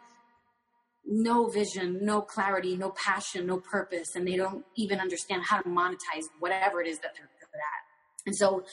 no 1.06 1.48
vision, 1.48 2.04
no 2.04 2.20
clarity, 2.20 2.76
no 2.76 2.90
passion, 2.90 3.46
no 3.46 3.58
purpose, 3.58 4.14
and 4.14 4.26
they 4.26 4.36
don't 4.36 4.64
even 4.76 5.00
understand 5.00 5.42
how 5.48 5.60
to 5.60 5.68
monetize 5.68 6.24
whatever 6.40 6.82
it 6.82 6.88
is 6.88 6.98
that 6.98 7.12
they're 7.16 7.30
good 7.40 7.46
at. 7.54 8.26
And 8.26 8.36
so 8.36 8.64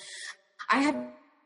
I 0.70 0.82
have 0.82 0.96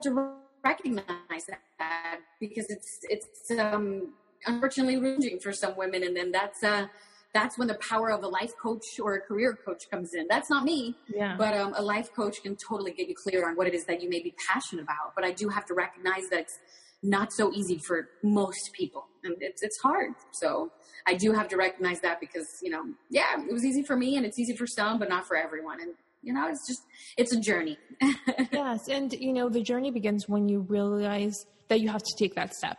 to 0.03 0.33
recognize 0.63 1.45
that 1.79 2.19
because 2.39 2.65
it's 2.69 2.99
it's 3.03 3.51
um 3.59 4.13
unfortunately 4.45 4.97
ranging 4.97 5.39
for 5.39 5.51
some 5.51 5.75
women. 5.75 6.03
And 6.03 6.15
then 6.15 6.31
that's, 6.31 6.63
uh, 6.63 6.87
that's 7.33 7.57
when 7.57 7.67
the 7.67 7.75
power 7.75 8.11
of 8.11 8.23
a 8.23 8.27
life 8.27 8.53
coach 8.61 8.83
or 8.99 9.15
a 9.15 9.21
career 9.21 9.57
coach 9.65 9.89
comes 9.91 10.13
in. 10.13 10.27
That's 10.29 10.49
not 10.49 10.63
me, 10.63 10.95
yeah. 11.13 11.35
but 11.37 11.53
um, 11.53 11.73
a 11.75 11.81
life 11.81 12.13
coach 12.13 12.41
can 12.41 12.55
totally 12.55 12.91
get 12.91 13.07
you 13.07 13.15
clear 13.15 13.47
on 13.47 13.55
what 13.55 13.67
it 13.67 13.73
is 13.75 13.85
that 13.85 14.01
you 14.01 14.09
may 14.09 14.21
be 14.21 14.33
passionate 14.49 14.83
about. 14.83 15.13
But 15.15 15.23
I 15.25 15.33
do 15.33 15.49
have 15.49 15.65
to 15.65 15.73
recognize 15.73 16.29
that 16.31 16.39
it's 16.39 16.57
not 17.03 17.31
so 17.31 17.51
easy 17.53 17.77
for 17.77 18.09
most 18.23 18.71
people, 18.73 19.05
and 19.23 19.35
it's 19.39 19.61
it's 19.61 19.77
hard. 19.81 20.13
So 20.31 20.71
I 21.05 21.13
do 21.13 21.31
have 21.31 21.47
to 21.49 21.57
recognize 21.57 21.99
that 22.01 22.19
because 22.19 22.47
you 22.63 22.71
know, 22.71 22.85
yeah, 23.11 23.39
it 23.47 23.53
was 23.53 23.63
easy 23.63 23.83
for 23.83 23.95
me, 23.95 24.17
and 24.17 24.25
it's 24.25 24.39
easy 24.39 24.55
for 24.55 24.65
some, 24.65 24.97
but 24.97 25.07
not 25.07 25.27
for 25.27 25.37
everyone. 25.37 25.79
And 25.79 25.93
You 26.23 26.33
know, 26.33 26.47
it's 26.49 26.67
just, 26.67 26.81
it's 27.15 27.33
a 27.33 27.39
journey. 27.39 27.77
yes. 28.51 28.89
And, 28.89 29.13
you 29.13 29.31
know, 29.31 29.49
the 29.49 29.61
journey 29.61 29.91
begins 29.91 30.27
when 30.27 30.49
you 30.49 30.61
realize 30.61 31.45
that 31.69 31.79
you 31.79 31.89
have 31.89 32.03
to 32.03 32.15
take 32.17 32.35
that 32.35 32.53
step 32.53 32.77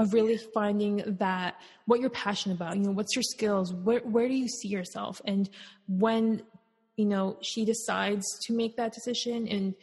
of 0.00 0.14
really 0.14 0.38
finding 0.54 1.02
that 1.18 1.56
what 1.84 2.00
you're 2.00 2.08
passionate 2.08 2.54
about, 2.54 2.74
you 2.74 2.82
know, 2.84 2.90
what's 2.90 3.14
your 3.14 3.22
skills, 3.22 3.74
where, 3.74 4.00
where 4.00 4.26
do 4.28 4.34
you 4.34 4.48
see 4.48 4.68
yourself? 4.68 5.20
And 5.26 5.50
when, 5.88 6.42
you 6.96 7.04
know, 7.04 7.36
she 7.42 7.66
decides 7.66 8.24
to 8.46 8.54
make 8.54 8.76
that 8.76 8.94
decision 8.94 9.46
and, 9.46 9.74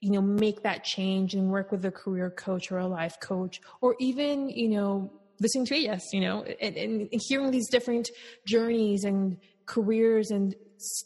you 0.00 0.10
know, 0.10 0.20
make 0.20 0.62
that 0.64 0.84
change 0.84 1.32
and 1.32 1.50
work 1.50 1.72
with 1.72 1.82
a 1.86 1.90
career 1.90 2.30
coach 2.30 2.70
or 2.70 2.78
a 2.78 2.86
life 2.86 3.18
coach, 3.20 3.60
or 3.80 3.96
even, 4.00 4.50
you 4.50 4.68
know, 4.68 5.10
listening 5.40 5.64
to 5.66 5.78
yes, 5.78 6.02
you 6.12 6.20
know, 6.20 6.42
and, 6.42 6.76
and 6.76 7.08
hearing 7.28 7.50
these 7.50 7.68
different 7.70 8.10
journeys 8.46 9.04
and 9.04 9.38
careers 9.64 10.30
and 10.30 10.54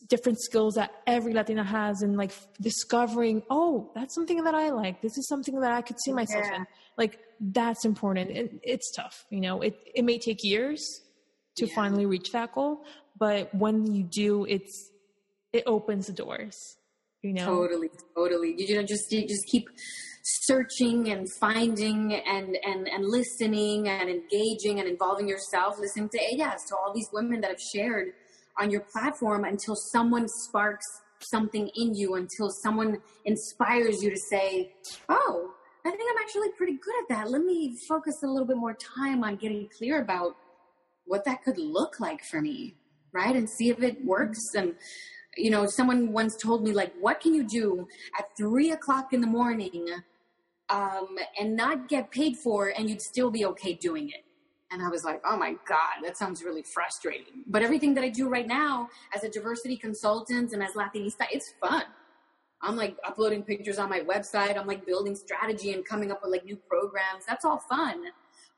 different 0.09 0.41
skills 0.41 0.75
that 0.75 0.91
every 1.07 1.33
Latina 1.33 1.65
has 1.65 2.03
and 2.03 2.17
like 2.17 2.33
discovering, 2.61 3.43
oh, 3.51 3.91
that's 3.95 4.15
something 4.15 4.45
that 4.45 4.55
I 4.55 4.71
like. 4.71 5.03
This 5.03 5.19
is 5.19 5.29
something 5.29 5.61
that 5.61 5.73
I 5.73 5.83
could 5.83 6.01
see 6.01 6.13
myself 6.13 6.45
yeah. 6.49 6.57
in. 6.57 6.67
Like 6.97 7.19
that's 7.41 7.85
important. 7.85 8.31
And 8.31 8.61
it's 8.63 8.91
tough, 8.93 9.25
you 9.31 9.41
know. 9.41 9.63
It 9.63 9.79
it 9.95 10.05
may 10.05 10.19
take 10.19 10.43
years 10.43 11.03
to 11.57 11.67
yeah. 11.67 11.75
finally 11.75 12.07
reach 12.07 12.33
that 12.33 12.55
goal, 12.55 12.85
but 13.19 13.55
when 13.55 13.93
you 13.93 14.05
do, 14.05 14.45
it's 14.45 14.91
it 15.53 15.65
opens 15.67 16.07
the 16.07 16.13
doors. 16.13 16.77
You 17.23 17.33
know, 17.33 17.47
totally, 17.47 17.91
totally. 18.15 18.55
You 18.57 18.77
know, 18.77 18.83
just 18.83 19.11
you 19.11 19.27
just 19.27 19.47
keep 19.47 19.69
searching 20.23 21.11
and 21.11 21.27
finding 21.41 22.15
and 22.15 22.57
and 22.65 22.89
and 22.89 23.05
listening 23.05 23.89
and 23.89 24.09
engaging 24.09 24.81
and 24.81 24.89
involving 24.89 25.29
yourself. 25.29 25.79
Listening 25.79 26.09
to 26.11 26.19
ellas, 26.33 26.63
to 26.69 26.77
all 26.77 26.93
these 26.95 27.09
women 27.13 27.41
that 27.41 27.51
have 27.51 27.61
shared 27.75 28.13
on 28.59 28.71
your 28.71 28.83
platform 28.93 29.45
until 29.45 29.77
someone 29.77 30.27
sparks 30.29 30.87
something 31.21 31.69
in 31.77 31.95
you, 31.95 32.15
until 32.15 32.51
someone 32.51 33.01
inspires 33.25 34.03
you 34.03 34.11
to 34.11 34.19
say, 34.31 34.75
"Oh, 35.09 35.55
I 35.87 35.91
think 35.91 36.11
I'm 36.11 36.21
actually 36.21 36.49
pretty 36.57 36.79
good 36.79 36.95
at 37.03 37.09
that. 37.11 37.31
Let 37.31 37.43
me 37.43 37.77
focus 37.89 38.17
a 38.25 38.27
little 38.27 38.47
bit 38.47 38.57
more 38.57 38.75
time 38.75 39.23
on 39.23 39.37
getting 39.37 39.69
clear 39.79 40.03
about 40.03 40.37
what 41.05 41.25
that 41.27 41.45
could 41.45 41.59
look 41.59 42.01
like 42.01 42.25
for 42.25 42.41
me, 42.41 42.75
right? 43.13 43.37
And 43.37 43.49
see 43.49 43.71
if 43.71 43.81
it 43.81 44.05
works. 44.05 44.41
And, 44.57 44.75
you 45.37 45.51
know, 45.51 45.65
someone 45.67 46.13
once 46.13 46.37
told 46.37 46.65
me, 46.65 46.73
like, 46.73 46.93
what 47.01 47.21
can 47.21 47.35
you 47.35 47.45
do 47.45 47.87
at 48.19 48.37
three 48.37 48.73
o'clock 48.73 49.13
in 49.13 49.21
the 49.21 49.29
morning 49.29 49.87
um, 50.69 51.17
and 51.39 51.55
not 51.55 51.89
get 51.89 52.11
paid 52.11 52.37
for 52.37 52.73
and 52.77 52.91
you'd 52.91 53.01
still 53.01 53.31
be 53.31 53.45
okay 53.47 53.75
doing 53.75 54.09
it? 54.09 54.25
And 54.73 54.83
I 54.83 54.89
was 54.89 55.05
like, 55.05 55.23
oh 55.25 55.37
my 55.37 55.55
God, 55.69 56.03
that 56.03 56.17
sounds 56.17 56.43
really 56.43 56.63
frustrating. 56.63 57.45
But 57.47 57.63
everything 57.63 57.95
that 57.95 58.05
I 58.05 58.09
do 58.09 58.29
right 58.29 58.47
now 58.47 58.89
as 59.15 59.23
a 59.23 59.29
diversity 59.29 59.77
consultant 59.77 60.53
and 60.53 60.63
as 60.63 60.73
Latinista, 60.73 61.27
it's 61.31 61.55
fun. 61.61 61.85
I'm 62.63 62.77
like 62.77 62.97
uploading 63.05 63.43
pictures 63.43 63.79
on 63.79 63.89
my 63.89 64.01
website. 64.01 64.59
I'm 64.59 64.67
like 64.67 64.85
building 64.85 65.15
strategy 65.15 65.73
and 65.73 65.85
coming 65.85 66.11
up 66.11 66.21
with 66.23 66.33
like 66.33 66.45
new 66.45 66.57
programs. 66.57 67.25
That's 67.29 67.45
all 67.45 67.59
fun. 67.59 68.03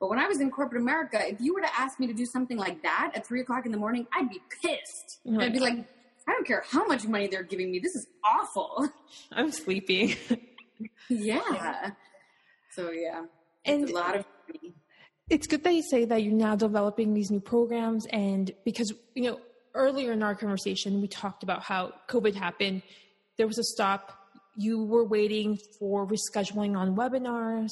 But 0.00 0.08
when 0.08 0.18
I 0.18 0.28
was 0.28 0.40
in 0.40 0.50
corporate 0.50 0.80
America, 0.80 1.20
if 1.26 1.40
you 1.40 1.52
were 1.52 1.60
to 1.60 1.78
ask 1.78 1.98
me 1.98 2.06
to 2.06 2.14
do 2.14 2.24
something 2.24 2.56
like 2.56 2.82
that 2.82 3.12
at 3.14 3.26
three 3.26 3.40
o'clock 3.40 3.66
in 3.66 3.72
the 3.72 3.78
morning, 3.78 4.06
I'd 4.14 4.30
be 4.30 4.40
pissed. 4.62 5.18
Mm-hmm. 5.26 5.40
I'd 5.40 5.52
be 5.52 5.58
like, 5.58 5.84
I 6.28 6.32
don't 6.32 6.46
care 6.46 6.62
how 6.70 6.86
much 6.86 7.06
money 7.06 7.26
they're 7.26 7.42
giving 7.42 7.70
me. 7.70 7.80
This 7.80 7.96
is 7.96 8.06
awful. 8.24 8.88
I'm 9.32 9.50
sleepy. 9.50 10.16
yeah. 11.08 11.90
So 12.72 12.90
yeah, 12.90 13.24
and 13.64 13.88
a 13.88 13.92
lot 13.92 14.14
of. 14.14 14.24
Money. 14.46 14.74
It's 15.30 15.46
good 15.46 15.62
that 15.64 15.74
you 15.74 15.82
say 15.82 16.04
that 16.06 16.22
you're 16.22 16.32
now 16.32 16.56
developing 16.56 17.12
these 17.12 17.30
new 17.30 17.40
programs, 17.40 18.06
and 18.06 18.50
because 18.64 18.92
you 19.14 19.24
know 19.24 19.40
earlier 19.74 20.12
in 20.12 20.22
our 20.22 20.34
conversation 20.34 21.00
we 21.00 21.08
talked 21.08 21.42
about 21.42 21.62
how 21.62 21.92
COVID 22.08 22.34
happened 22.34 22.82
there 23.38 23.46
was 23.46 23.58
a 23.58 23.64
stop. 23.64 24.18
You 24.56 24.84
were 24.84 25.04
waiting 25.04 25.56
for 25.78 26.06
rescheduling 26.06 26.76
on 26.76 26.96
webinars, 26.96 27.70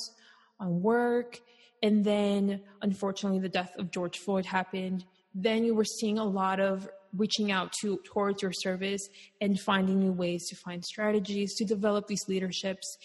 on 0.61 0.81
work, 0.81 1.41
and 1.83 2.05
then 2.05 2.63
unfortunately 2.81 3.41
the 3.41 3.49
death 3.49 3.73
of 3.77 3.91
George 3.91 4.19
Floyd 4.19 4.47
happened. 4.47 5.05
Then 5.35 5.65
you 5.65 5.75
were 5.75 5.85
seeing 5.85 6.19
a 6.19 6.25
lot 6.25 6.61
of 6.61 6.89
reaching 7.17 7.51
out 7.51 7.73
to 7.81 7.99
towards 8.05 8.43
your 8.43 8.53
service 8.53 9.09
and 9.41 9.59
finding 9.59 9.99
new 9.99 10.13
ways 10.13 10.49
to 10.49 10.57
find 10.57 10.85
strategies 10.85 11.55
to 11.57 11.65
develop 11.65 12.07
these 12.07 12.29
leaderships. 12.29 12.97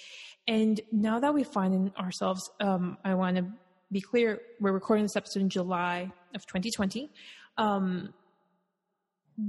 And 0.47 0.79
now 0.91 1.19
that 1.19 1.33
we 1.33 1.43
find 1.43 1.91
ourselves, 1.97 2.49
um, 2.59 2.97
I 3.03 3.15
want 3.15 3.37
to 3.37 3.45
be 3.91 4.01
clear, 4.01 4.41
we're 4.59 4.71
recording 4.71 5.03
this 5.03 5.15
episode 5.15 5.41
in 5.41 5.49
July 5.49 6.11
of 6.33 6.45
2020. 6.45 7.11
Um, 7.57 8.13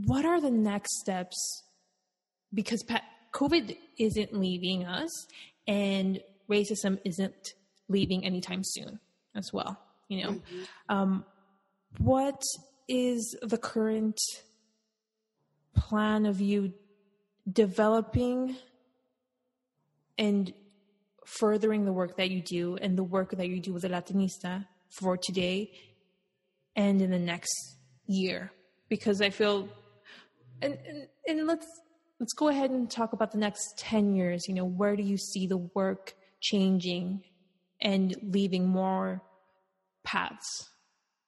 what 0.04 0.24
are 0.24 0.40
the 0.40 0.50
next 0.50 1.00
steps 1.00 1.62
because 2.54 2.84
COVID 3.32 3.76
isn't 3.98 4.34
leaving 4.34 4.84
us 4.84 5.26
and 5.66 6.20
racism 6.48 6.98
isn't 7.04 7.54
leaving 7.88 8.24
anytime 8.24 8.62
soon 8.64 8.98
as 9.34 9.52
well. 9.52 9.78
You 10.08 10.24
know, 10.24 10.30
mm-hmm. 10.30 10.62
um, 10.88 11.24
what 11.98 12.42
is 12.88 13.36
the 13.42 13.58
current 13.58 14.18
plan 15.74 16.26
of 16.26 16.40
you 16.40 16.74
developing 17.50 18.56
and 20.18 20.52
furthering 21.38 21.84
the 21.84 21.92
work 21.92 22.16
that 22.16 22.30
you 22.30 22.42
do 22.42 22.76
and 22.76 22.96
the 22.96 23.04
work 23.04 23.30
that 23.32 23.48
you 23.48 23.60
do 23.60 23.72
with 23.72 23.82
the 23.82 23.88
Latinista 23.88 24.66
for 24.90 25.16
today 25.16 25.72
and 26.76 27.00
in 27.00 27.10
the 27.10 27.18
next 27.18 27.76
year? 28.06 28.52
Because 28.88 29.20
I 29.22 29.30
feel, 29.30 29.68
and, 30.60 30.78
and, 30.86 31.06
and 31.26 31.46
let's 31.46 31.66
let's 32.20 32.34
go 32.34 32.48
ahead 32.48 32.70
and 32.70 32.88
talk 32.88 33.12
about 33.12 33.32
the 33.32 33.38
next 33.38 33.78
10 33.78 34.14
years. 34.14 34.46
You 34.46 34.54
know, 34.54 34.64
where 34.64 34.94
do 34.94 35.02
you 35.02 35.16
see 35.16 35.46
the 35.46 35.56
work 35.56 36.14
changing 36.40 37.24
and 37.80 38.14
leaving 38.22 38.68
more 38.68 39.22
paths 40.04 40.70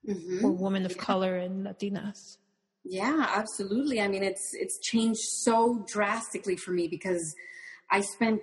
mm-hmm. 0.08 0.40
for 0.40 0.52
women 0.52 0.86
of 0.86 0.96
color 0.96 1.36
and 1.36 1.66
Latinas? 1.66 2.36
Yeah, 2.84 3.26
absolutely. 3.34 4.00
I 4.00 4.08
mean, 4.08 4.22
it's 4.22 4.50
it's 4.52 4.78
changed 4.80 5.20
so 5.20 5.84
drastically 5.88 6.56
for 6.56 6.70
me 6.70 6.86
because 6.86 7.34
I 7.90 8.02
spent 8.02 8.42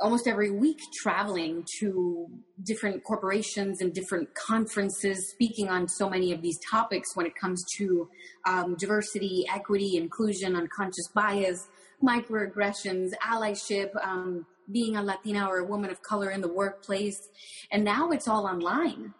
almost 0.00 0.28
every 0.28 0.50
week 0.50 0.78
traveling 1.02 1.64
to 1.80 2.26
different 2.62 3.02
corporations 3.04 3.80
and 3.80 3.92
different 3.92 4.32
conferences 4.34 5.30
speaking 5.30 5.68
on 5.68 5.88
so 5.88 6.08
many 6.08 6.32
of 6.32 6.40
these 6.40 6.58
topics 6.70 7.16
when 7.16 7.26
it 7.26 7.34
comes 7.34 7.64
to 7.76 8.08
um, 8.46 8.76
diversity 8.78 9.44
equity 9.52 9.96
inclusion 9.96 10.54
unconscious 10.54 11.08
bias 11.14 11.68
microaggressions 12.02 13.10
allyship 13.24 13.90
um, 14.04 14.46
being 14.70 14.96
a 14.96 15.02
latina 15.02 15.46
or 15.46 15.58
a 15.58 15.64
woman 15.64 15.90
of 15.90 16.02
color 16.02 16.30
in 16.30 16.40
the 16.40 16.52
workplace. 16.52 17.28
And 17.70 17.84
now 17.84 18.10
it's 18.10 18.28
all 18.28 18.46
online 18.46 19.14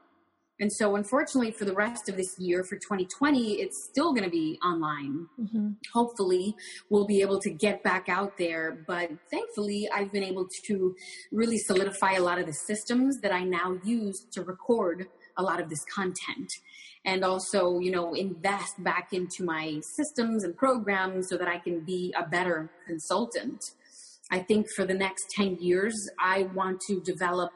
and 0.61 0.73
so, 0.73 0.97
unfortunately, 0.97 1.53
for 1.53 1.65
the 1.65 1.73
rest 1.73 2.09
of 2.09 2.17
this 2.17 2.37
year, 2.39 2.65
for 2.65 2.77
2020, 2.77 3.61
it's 3.61 3.85
still 3.85 4.13
going 4.13 4.25
to 4.25 4.31
be 4.31 4.59
online. 4.65 5.29
Mm-hmm. 5.41 5.71
Hopefully, 5.95 6.57
we'll 6.91 7.07
be 7.07 7.21
able 7.21 7.41
to 7.41 7.51
get 7.51 7.85
back 7.85 8.09
out 8.09 8.37
there. 8.39 8.85
But 8.87 9.11
thankfully, 9.31 9.89
I've 9.95 10.11
been 10.11 10.25
able 10.25 10.49
to 10.67 10.97
really 11.31 11.59
solidify 11.59 12.15
a 12.15 12.23
lot 12.23 12.41
of 12.41 12.47
the 12.47 12.53
systems 12.53 13.21
that 13.21 13.33
I 13.33 13.45
now 13.45 13.79
use 13.85 14.27
to 14.33 14.43
record 14.43 15.07
a 15.37 15.43
lot 15.43 15.61
of 15.61 15.71
this 15.71 15.85
content. 15.85 16.53
And 17.05 17.25
also, 17.25 17.79
you 17.79 17.93
know, 17.93 18.15
invest 18.15 18.83
back 18.83 19.13
into 19.13 19.45
my 19.45 19.81
systems 19.81 20.43
and 20.43 20.57
programs 20.57 21.29
so 21.29 21.37
that 21.37 21.47
I 21.47 21.59
can 21.59 21.81
be 21.81 22.13
a 22.19 22.29
better 22.29 22.69
consultant. 22.85 23.65
I 24.31 24.41
think 24.41 24.69
for 24.69 24.85
the 24.85 24.95
next 24.95 25.31
10 25.31 25.59
years, 25.61 26.11
I 26.19 26.43
want 26.55 26.81
to 26.89 27.01
develop 27.01 27.53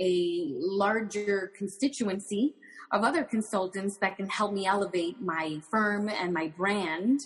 a 0.00 0.52
larger 0.54 1.52
constituency 1.56 2.54
of 2.90 3.04
other 3.04 3.24
consultants 3.24 3.98
that 3.98 4.16
can 4.16 4.28
help 4.28 4.52
me 4.52 4.66
elevate 4.66 5.20
my 5.20 5.60
firm 5.70 6.08
and 6.08 6.32
my 6.32 6.48
brand 6.56 7.20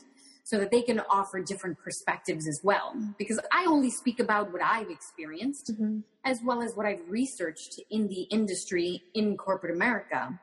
so 0.44 0.59
that 0.59 0.70
they 0.70 0.82
can 0.82 1.01
offer 1.09 1.40
different 1.40 1.78
perspectives 1.78 2.49
as 2.49 2.61
well. 2.65 2.94
Because 3.16 3.39
I 3.53 3.65
only 3.66 3.90
speak 3.90 4.19
about 4.19 4.53
what 4.53 4.62
I've 4.62 4.90
experienced 4.90 5.73
mm-hmm. 5.73 6.01
as 6.24 6.40
well 6.44 6.62
as 6.62 6.74
what 6.74 6.85
I've 6.85 7.09
researched 7.09 7.81
in 7.90 8.09
the 8.09 8.23
industry 8.23 9.03
in 9.15 9.36
corporate 9.36 9.74
America. 9.74 10.39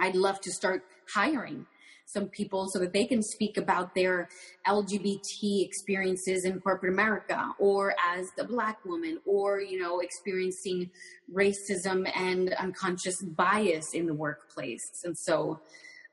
I'd 0.00 0.16
love 0.16 0.40
to 0.42 0.50
start 0.50 0.82
hiring 1.14 1.66
some 2.08 2.26
people 2.26 2.66
so 2.68 2.78
that 2.78 2.94
they 2.94 3.04
can 3.04 3.22
speak 3.22 3.58
about 3.58 3.94
their 3.94 4.28
LGBT 4.66 5.62
experiences 5.62 6.46
in 6.46 6.58
corporate 6.58 6.92
America 6.92 7.52
or 7.58 7.94
as 8.16 8.26
a 8.38 8.44
black 8.44 8.82
woman 8.84 9.20
or, 9.26 9.60
you 9.60 9.78
know, 9.78 10.00
experiencing 10.00 10.90
racism 11.32 12.10
and 12.16 12.54
unconscious 12.54 13.20
bias 13.22 13.92
in 13.92 14.06
the 14.06 14.14
workplace. 14.14 15.02
And 15.04 15.16
so, 15.18 15.60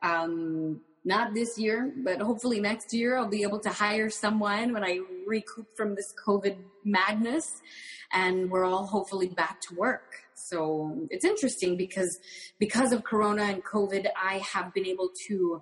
um, 0.02 0.82
not 1.06 1.34
this 1.34 1.58
year, 1.58 1.94
but 2.04 2.20
hopefully 2.20 2.60
next 2.60 2.94
year 2.94 3.18
I'll 3.18 3.30
be 3.30 3.44
able 3.44 3.60
to 3.60 3.70
hire 3.70 4.10
someone 4.10 4.74
when 4.74 4.84
I 4.84 5.00
recoup 5.26 5.68
from 5.78 5.96
this 5.96 6.14
COVID 6.28 6.58
madness 6.84 7.62
and 8.12 8.50
we're 8.52 8.66
all 8.66 8.86
hopefully 8.86 9.28
back 9.28 9.62
to 9.62 9.76
work. 9.76 10.25
So 10.36 11.08
it's 11.10 11.26
interesting 11.26 11.78
because 11.78 12.20
because 12.60 12.92
of 12.92 13.04
Corona 13.04 13.44
and 13.44 13.64
COVID, 13.64 14.08
I 14.22 14.40
have 14.40 14.74
been 14.74 14.86
able 14.86 15.10
to 15.28 15.62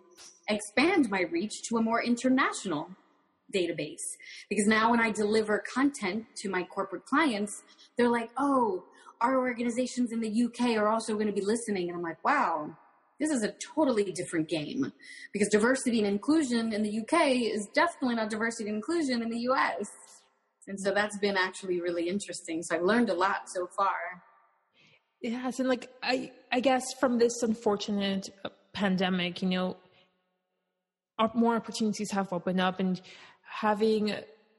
expand 0.49 1.09
my 1.09 1.21
reach 1.21 1.63
to 1.69 1.77
a 1.77 1.81
more 1.81 2.03
international 2.03 2.89
database. 3.53 4.01
Because 4.49 4.67
now 4.67 4.91
when 4.91 4.99
I 4.99 5.11
deliver 5.11 5.63
content 5.73 6.25
to 6.37 6.49
my 6.49 6.63
corporate 6.63 7.05
clients, 7.05 7.63
they're 7.97 8.09
like, 8.09 8.31
oh, 8.37 8.83
our 9.21 9.37
organizations 9.37 10.11
in 10.11 10.19
the 10.19 10.43
UK 10.45 10.75
are 10.77 10.89
also 10.89 11.13
going 11.13 11.27
to 11.27 11.33
be 11.33 11.45
listening. 11.45 11.87
And 11.87 11.97
I'm 11.97 12.03
like, 12.03 12.23
wow, 12.25 12.75
this 13.19 13.29
is 13.29 13.43
a 13.43 13.53
totally 13.75 14.11
different 14.11 14.49
game 14.49 14.91
because 15.31 15.47
diversity 15.49 15.99
and 15.99 16.07
inclusion 16.07 16.73
in 16.73 16.83
the 16.83 16.99
UK 17.01 17.27
is 17.53 17.67
definitely 17.73 18.15
not 18.15 18.29
diversity 18.29 18.69
and 18.69 18.77
inclusion 18.77 19.21
in 19.21 19.29
the 19.29 19.39
US. 19.49 19.91
And 20.67 20.79
so 20.79 20.91
that's 20.91 21.17
been 21.17 21.37
actually 21.37 21.79
really 21.79 22.09
interesting. 22.09 22.63
So 22.63 22.75
I've 22.75 22.83
learned 22.83 23.09
a 23.09 23.13
lot 23.13 23.49
so 23.49 23.67
far. 23.77 24.23
Yes, 25.23 25.59
and 25.59 25.69
like 25.69 25.89
I 26.03 26.31
I 26.51 26.59
guess 26.59 26.83
from 26.99 27.17
this 27.17 27.41
unfortunate 27.41 28.29
pandemic, 28.73 29.41
you 29.41 29.47
know, 29.49 29.77
more 31.33 31.55
opportunities 31.55 32.11
have 32.11 32.33
opened 32.33 32.59
up 32.59 32.81
and 32.81 33.01
having 33.41 34.13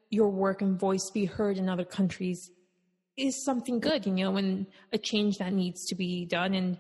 your 0.09 0.31
work 0.31 0.63
and 0.63 0.81
voice 0.81 1.11
be 1.13 1.27
heard 1.27 1.59
in 1.59 1.69
other 1.69 1.85
countries 1.85 2.51
is 3.19 3.45
something 3.45 3.79
good, 3.79 4.07
you 4.07 4.13
know, 4.13 4.37
and 4.37 4.67
a 4.91 4.99
change 4.99 5.37
that 5.39 5.53
needs 5.53 5.85
to 5.87 5.95
be 5.95 6.25
done. 6.25 6.55
And 6.55 6.79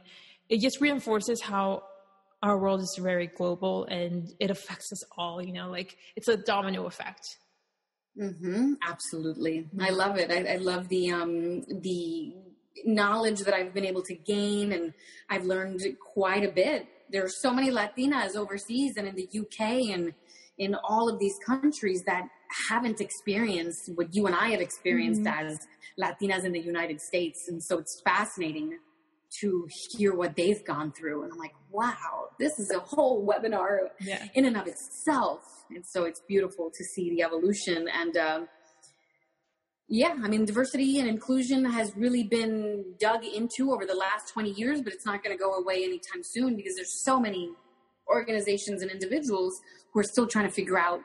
it 0.48 0.60
just 0.60 0.80
reinforces 0.80 1.42
how 1.42 1.82
our 2.42 2.58
world 2.58 2.80
is 2.80 2.98
very 3.00 3.26
global 3.26 3.84
and 3.84 4.32
it 4.40 4.50
affects 4.50 4.92
us 4.92 5.04
all, 5.18 5.42
you 5.42 5.52
know, 5.52 5.68
like 5.68 5.96
it's 6.16 6.28
a 6.28 6.36
domino 6.36 6.86
effect. 6.86 7.36
Mm-hmm. 8.18 8.74
Absolutely. 8.88 9.68
I 9.78 9.90
love 9.90 10.16
it. 10.16 10.30
I, 10.30 10.54
I 10.54 10.56
love 10.56 10.88
the, 10.88 11.10
um, 11.10 11.62
the 11.62 12.32
knowledge 12.84 13.40
that 13.40 13.54
I've 13.54 13.72
been 13.72 13.84
able 13.84 14.02
to 14.02 14.14
gain 14.14 14.72
and 14.72 14.92
I've 15.28 15.44
learned 15.44 15.82
quite 16.00 16.44
a 16.44 16.50
bit. 16.50 16.86
There 17.10 17.24
are 17.24 17.30
so 17.30 17.52
many 17.52 17.70
Latinas 17.70 18.36
overseas 18.36 18.96
and 18.96 19.06
in 19.06 19.14
the 19.14 19.28
UK 19.32 19.94
and 19.94 20.14
in 20.58 20.74
all 20.74 21.08
of 21.08 21.18
these 21.18 21.34
countries 21.44 22.02
that 22.06 22.28
haven't 22.68 23.00
experienced 23.00 23.90
what 23.94 24.14
you 24.14 24.26
and 24.26 24.34
I 24.34 24.50
have 24.50 24.60
experienced 24.60 25.22
mm-hmm. 25.22 25.46
as 25.46 25.66
Latinas 26.00 26.44
in 26.44 26.52
the 26.52 26.60
United 26.60 27.00
States. 27.00 27.46
And 27.48 27.62
so 27.62 27.78
it's 27.78 28.00
fascinating 28.04 28.78
to 29.40 29.66
hear 29.90 30.14
what 30.14 30.36
they've 30.36 30.64
gone 30.64 30.92
through. 30.92 31.24
And 31.24 31.32
I'm 31.32 31.38
like, 31.38 31.54
wow, 31.70 32.28
this 32.38 32.58
is 32.58 32.70
a 32.70 32.78
whole 32.78 33.26
webinar 33.26 33.88
yeah. 34.00 34.24
in 34.34 34.44
and 34.44 34.56
of 34.56 34.66
itself. 34.66 35.40
And 35.70 35.84
so 35.84 36.04
it's 36.04 36.20
beautiful 36.28 36.70
to 36.70 36.84
see 36.84 37.10
the 37.10 37.22
evolution. 37.22 37.88
And 37.92 38.16
uh, 38.16 38.40
yeah, 39.88 40.14
I 40.22 40.28
mean, 40.28 40.44
diversity 40.44 40.98
and 40.98 41.08
inclusion 41.08 41.64
has 41.64 41.92
really 41.96 42.24
been 42.24 42.94
dug 42.98 43.24
into 43.24 43.72
over 43.72 43.84
the 43.84 43.94
last 43.94 44.32
20 44.32 44.50
years, 44.52 44.80
but 44.80 44.92
it's 44.92 45.04
not 45.04 45.22
going 45.22 45.36
to 45.36 45.40
go 45.40 45.54
away 45.54 45.84
anytime 45.84 46.22
soon 46.22 46.56
because 46.56 46.74
there's 46.76 47.02
so 47.04 47.20
many 47.20 47.50
organizations 48.08 48.82
and 48.82 48.90
individuals 48.90 49.60
who 49.92 50.00
are 50.00 50.04
still 50.04 50.26
trying 50.26 50.46
to 50.46 50.52
figure 50.52 50.78
out 50.78 51.00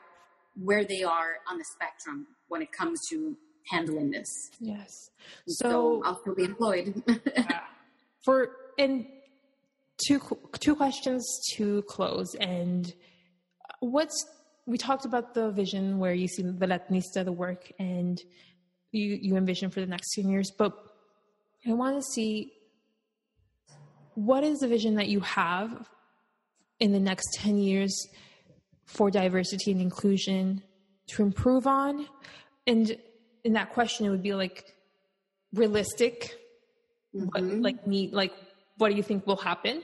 where 0.54 0.84
they 0.84 1.02
are 1.02 1.36
on 1.48 1.58
the 1.58 1.64
spectrum 1.64 2.26
when 2.48 2.62
it 2.62 2.72
comes 2.72 3.00
to 3.10 3.36
handling 3.70 4.10
this. 4.10 4.50
Yes. 4.60 5.10
So, 5.46 5.68
so 5.68 6.02
I'll 6.04 6.20
still 6.20 6.34
be 6.34 6.44
employed. 6.44 7.02
for 8.24 8.50
and 8.78 9.06
two 10.06 10.20
two 10.58 10.74
questions 10.74 11.24
to 11.54 11.82
close. 11.82 12.34
And 12.34 12.86
uh, 12.86 13.74
what's 13.80 14.24
we 14.66 14.78
talked 14.78 15.04
about 15.04 15.34
the 15.34 15.50
vision 15.50 15.98
where 15.98 16.14
you 16.14 16.28
see 16.28 16.42
the 16.42 16.66
Latinista, 16.66 17.24
the 17.24 17.32
work, 17.32 17.72
and 17.78 18.20
you 18.92 19.18
you 19.20 19.36
envision 19.36 19.70
for 19.70 19.80
the 19.80 19.86
next 19.86 20.14
ten 20.14 20.28
years. 20.28 20.50
But 20.56 20.72
I 21.66 21.72
want 21.72 21.96
to 21.96 22.02
see 22.02 22.52
what 24.14 24.44
is 24.44 24.58
the 24.58 24.68
vision 24.68 24.96
that 24.96 25.08
you 25.08 25.20
have 25.20 25.88
in 26.78 26.92
the 26.92 27.00
next 27.00 27.26
ten 27.34 27.58
years 27.58 28.08
for 28.86 29.10
diversity 29.10 29.72
and 29.72 29.80
inclusion 29.80 30.62
to 31.08 31.22
improve 31.22 31.66
on? 31.66 32.06
And 32.66 32.96
in 33.44 33.52
that 33.54 33.72
question, 33.72 34.06
it 34.06 34.10
would 34.10 34.22
be 34.22 34.34
like 34.34 34.64
realistic, 35.52 36.36
mm-hmm. 37.14 37.26
what, 37.26 37.60
like 37.60 37.86
me, 37.86 38.10
like 38.12 38.32
what 38.78 38.90
do 38.90 38.96
you 38.96 39.02
think 39.02 39.26
will 39.26 39.36
happen, 39.36 39.82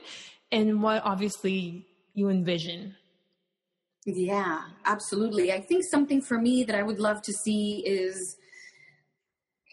and 0.51 0.81
what 0.81 1.03
obviously 1.03 1.87
you 2.13 2.29
envision. 2.29 2.95
Yeah, 4.05 4.61
absolutely. 4.85 5.51
I 5.51 5.59
think 5.59 5.83
something 5.91 6.21
for 6.21 6.39
me 6.39 6.63
that 6.63 6.75
I 6.75 6.81
would 6.81 6.99
love 6.99 7.21
to 7.23 7.33
see 7.33 7.83
is 7.85 8.36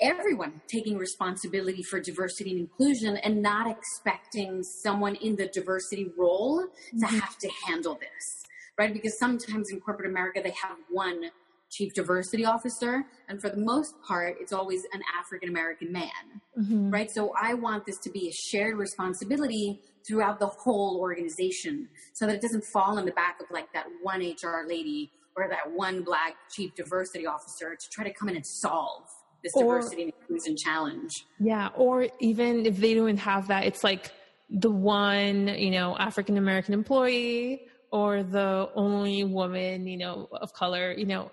everyone 0.01 0.61
taking 0.67 0.99
responsibility 0.99 1.83
for 1.83 2.01
diversity 2.01 2.51
and 2.51 2.61
inclusion 2.61 3.17
and 3.19 3.43
not 3.43 3.71
expecting 3.71 4.63
someone 4.63 5.15
in 5.17 5.37
the 5.37 5.47
diversity 5.49 6.11
role 6.17 6.63
mm-hmm. 6.63 6.99
to 6.99 7.07
have 7.07 7.39
to 7.39 7.49
handle 7.67 7.95
this 7.95 8.45
right? 8.79 8.93
Because 8.93 9.19
sometimes 9.19 9.71
in 9.71 9.81
corporate 9.81 10.11
America, 10.11 10.41
they 10.43 10.55
have 10.63 10.77
one 10.91 11.31
chief 11.71 11.93
diversity 11.95 12.45
officer, 12.45 13.05
and 13.29 13.41
for 13.41 13.51
the 13.51 13.57
most 13.57 13.95
part, 14.07 14.37
it's 14.41 14.53
always 14.53 14.83
an 14.93 15.01
African 15.19 15.49
American 15.49 15.93
man, 15.93 16.11
mm-hmm. 16.59 16.91
right? 16.91 17.11
So 17.11 17.33
I 17.41 17.55
want 17.55 17.87
this 17.87 17.99
to 17.99 18.11
be 18.11 18.29
a 18.29 18.33
shared 18.33 18.77
responsibility 18.77 19.81
throughout 20.07 20.39
the 20.39 20.47
whole 20.47 20.99
organization 21.01 21.89
so 22.13 22.27
that 22.27 22.37
it 22.37 22.43
doesn't 22.43 22.65
fall 22.65 22.99
in 22.99 23.07
the 23.07 23.13
back 23.13 23.41
of 23.41 23.47
like 23.51 23.73
that 23.73 23.87
one 24.03 24.21
HR 24.21 24.69
lady 24.69 25.11
or 25.37 25.49
that 25.49 25.73
one 25.73 26.05
black 26.05 26.35
chief 26.51 26.75
diversity 26.75 27.27
officer 27.27 27.75
to 27.75 27.91
try 27.91 28.05
to 28.05 28.13
come 28.13 28.29
in 28.29 28.37
and 28.37 28.47
solve 28.47 29.03
this 29.45 29.53
or, 29.55 29.77
diversity 29.77 30.03
and 30.03 30.13
inclusion 30.21 30.57
challenge. 30.57 31.13
Yeah, 31.39 31.69
or 31.77 32.09
even 32.19 32.67
if 32.67 32.79
they 32.79 32.95
don't 32.95 33.17
have 33.19 33.49
that, 33.49 33.65
it's 33.65 33.85
like 33.85 34.11
the 34.51 34.71
one, 34.71 35.49
you 35.49 35.71
know, 35.71 35.97
African 35.97 36.37
American 36.37 36.75
employee 36.75 37.69
or 37.93 38.25
the 38.25 38.69
only 38.75 39.23
woman, 39.23 39.87
you 39.87 39.97
know, 39.97 40.29
of 40.33 40.53
color, 40.53 40.93
you 40.93 41.07
know, 41.07 41.31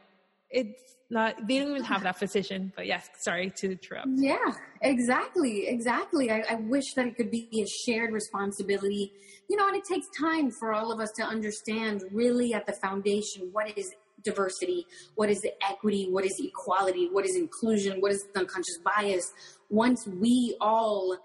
it's 0.49 0.79
not, 1.09 1.35
they 1.47 1.59
don't 1.59 1.71
even 1.71 1.83
have 1.83 2.03
that 2.03 2.19
position. 2.19 2.71
But 2.75 2.85
yes, 2.85 3.09
sorry 3.19 3.49
to 3.57 3.71
interrupt. 3.71 4.09
Yeah, 4.15 4.53
exactly. 4.81 5.67
Exactly. 5.67 6.29
I, 6.29 6.43
I 6.49 6.55
wish 6.55 6.93
that 6.95 7.07
it 7.07 7.15
could 7.15 7.31
be 7.31 7.49
a 7.53 7.65
shared 7.65 8.13
responsibility, 8.13 9.11
you 9.49 9.57
know, 9.57 9.67
and 9.67 9.75
it 9.75 9.83
takes 9.83 10.07
time 10.17 10.51
for 10.51 10.71
all 10.73 10.91
of 10.91 10.99
us 10.99 11.11
to 11.17 11.23
understand 11.23 12.03
really 12.11 12.53
at 12.53 12.65
the 12.67 12.73
foundation 12.73 13.49
what 13.51 13.77
is 13.77 13.91
diversity, 14.23 14.85
what 15.15 15.30
is 15.30 15.45
equity, 15.68 16.07
what 16.10 16.26
is 16.26 16.39
equality, 16.39 17.10
what 17.11 17.26
is 17.26 17.35
inclusion, 17.35 18.02
what 18.02 18.11
is 18.11 18.23
unconscious 18.35 18.77
bias. 18.84 19.31
Once 19.69 20.07
we 20.07 20.56
all 20.60 21.18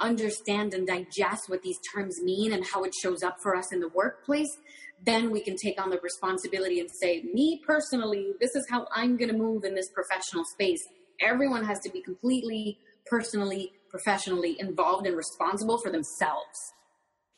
understand 0.00 0.74
and 0.74 0.86
digest 0.86 1.48
what 1.48 1.62
these 1.62 1.78
terms 1.94 2.20
mean 2.22 2.52
and 2.52 2.64
how 2.64 2.84
it 2.84 2.92
shows 3.02 3.22
up 3.22 3.36
for 3.42 3.56
us 3.56 3.72
in 3.72 3.80
the 3.80 3.88
workplace, 3.88 4.56
then 5.04 5.30
we 5.30 5.40
can 5.40 5.56
take 5.56 5.80
on 5.80 5.90
the 5.90 5.98
responsibility 6.00 6.80
and 6.80 6.90
say, 6.90 7.22
me 7.32 7.60
personally, 7.66 8.32
this 8.40 8.54
is 8.54 8.66
how 8.68 8.86
I'm 8.94 9.16
going 9.16 9.30
to 9.30 9.36
move 9.36 9.64
in 9.64 9.74
this 9.74 9.90
professional 9.90 10.44
space. 10.44 10.82
Everyone 11.20 11.64
has 11.64 11.80
to 11.80 11.90
be 11.90 12.00
completely, 12.02 12.78
personally, 13.06 13.72
professionally 13.90 14.56
involved 14.58 15.06
and 15.06 15.16
responsible 15.16 15.78
for 15.78 15.90
themselves. 15.90 16.72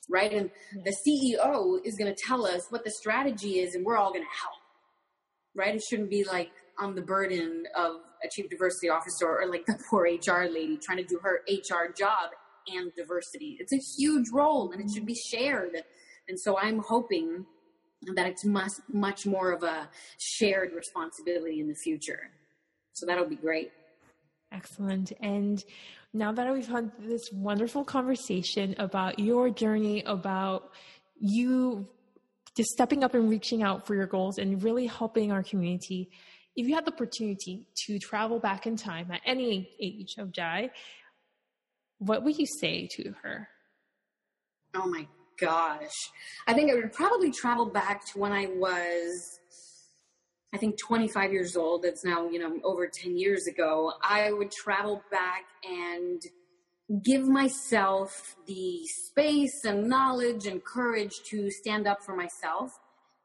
Right? 0.09 0.32
And 0.32 0.51
the 0.85 0.90
CEO 1.06 1.78
is 1.85 1.97
going 1.97 2.12
to 2.12 2.20
tell 2.27 2.44
us 2.44 2.66
what 2.70 2.85
the 2.85 2.90
strategy 2.90 3.60
is 3.60 3.74
and 3.74 3.85
we're 3.85 3.97
all 3.97 4.12
going 4.12 4.24
to 4.24 4.40
help. 4.40 4.59
Right? 5.55 5.74
It 5.74 5.82
shouldn't 5.82 6.10
be 6.10 6.24
like 6.24 6.51
on 6.78 6.94
the 6.94 7.02
burden 7.02 7.64
of 7.77 7.97
a 8.24 8.28
chief 8.28 8.48
diversity 8.48 8.89
officer 8.89 9.27
or 9.27 9.47
like 9.47 9.66
the 9.66 9.78
poor 9.90 10.05
HR 10.05 10.44
lady 10.44 10.77
trying 10.77 10.98
to 10.98 11.05
do 11.05 11.18
her 11.22 11.40
HR 11.48 11.93
job 11.93 12.31
and 12.68 12.93
diversity. 12.94 13.56
It's 13.59 13.72
a 13.72 13.78
huge 13.98 14.28
role 14.32 14.70
and 14.72 14.81
it 14.81 14.90
should 14.93 15.06
be 15.06 15.14
shared. 15.14 15.82
And 16.28 16.39
so 16.39 16.59
I'm 16.59 16.78
hoping 16.78 17.47
that 18.14 18.27
it's 18.27 18.44
much, 18.44 18.72
much 18.93 19.27
more 19.27 19.52
of 19.52 19.62
a 19.62 19.89
shared 20.18 20.72
responsibility 20.72 21.60
in 21.60 21.68
the 21.68 21.74
future. 21.74 22.31
So 22.93 23.06
that'll 23.06 23.28
be 23.28 23.36
great. 23.36 23.72
Excellent. 24.52 25.12
And 25.20 25.64
now 26.12 26.32
that 26.32 26.52
we've 26.52 26.66
had 26.66 26.90
this 26.98 27.31
wonderful 27.32 27.85
conversation 27.85 28.74
about 28.78 29.18
your 29.18 29.51
journey, 29.51 30.02
about 30.05 30.72
you 31.18 31.86
just 32.60 32.72
stepping 32.72 33.02
up 33.02 33.14
and 33.14 33.30
reaching 33.30 33.62
out 33.62 33.86
for 33.86 33.94
your 33.94 34.06
goals 34.06 34.36
and 34.36 34.62
really 34.62 34.86
helping 34.86 35.32
our 35.32 35.42
community, 35.42 36.10
if 36.56 36.66
you 36.68 36.74
had 36.74 36.84
the 36.84 36.92
opportunity 36.92 37.66
to 37.86 37.98
travel 37.98 38.38
back 38.38 38.66
in 38.66 38.76
time 38.76 39.10
at 39.10 39.22
any 39.24 39.70
age 39.80 40.16
of 40.18 40.30
Jai, 40.30 40.70
what 42.00 42.22
would 42.22 42.36
you 42.36 42.44
say 42.44 42.86
to 42.96 43.14
her? 43.22 43.48
Oh 44.74 44.86
my 44.86 45.06
gosh. 45.38 45.96
I 46.46 46.52
think 46.52 46.70
I 46.70 46.74
would 46.74 46.92
probably 46.92 47.30
travel 47.30 47.64
back 47.64 48.04
to 48.12 48.18
when 48.18 48.32
I 48.32 48.44
was, 48.46 49.40
I 50.52 50.58
think, 50.58 50.78
25 50.78 51.32
years 51.32 51.56
old. 51.56 51.82
That's 51.82 52.04
now, 52.04 52.28
you 52.28 52.40
know, 52.40 52.58
over 52.62 52.86
10 52.88 53.16
years 53.16 53.46
ago. 53.46 53.94
I 54.02 54.32
would 54.32 54.50
travel 54.50 55.02
back 55.10 55.44
and 55.64 56.20
give 56.98 57.26
myself 57.28 58.36
the 58.46 58.80
space 58.86 59.64
and 59.64 59.88
knowledge 59.88 60.46
and 60.46 60.64
courage 60.64 61.20
to 61.24 61.50
stand 61.50 61.86
up 61.86 62.02
for 62.02 62.16
myself 62.16 62.72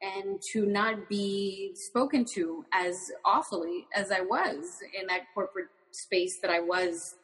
and 0.02 0.40
to 0.54 0.66
not 0.66 1.10
be 1.10 1.72
spoken 1.74 2.26
to 2.36 2.64
as 2.74 2.96
awfully 3.24 3.88
as 3.96 4.12
I 4.12 4.22
was 4.22 4.80
in 5.00 5.08
that 5.08 5.22
corporate 5.34 5.70
space 5.92 6.40
that 6.42 6.52
I 6.52 6.60
was 6.60 7.16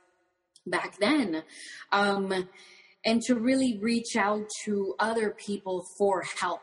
back 0.65 0.97
then. 0.99 1.43
Um, 1.91 2.47
and 3.05 3.22
to 3.23 3.35
really 3.35 3.77
reach 3.80 4.15
out 4.15 4.47
to 4.63 4.95
other 4.99 5.31
people 5.31 5.85
for 5.97 6.23
help. 6.39 6.61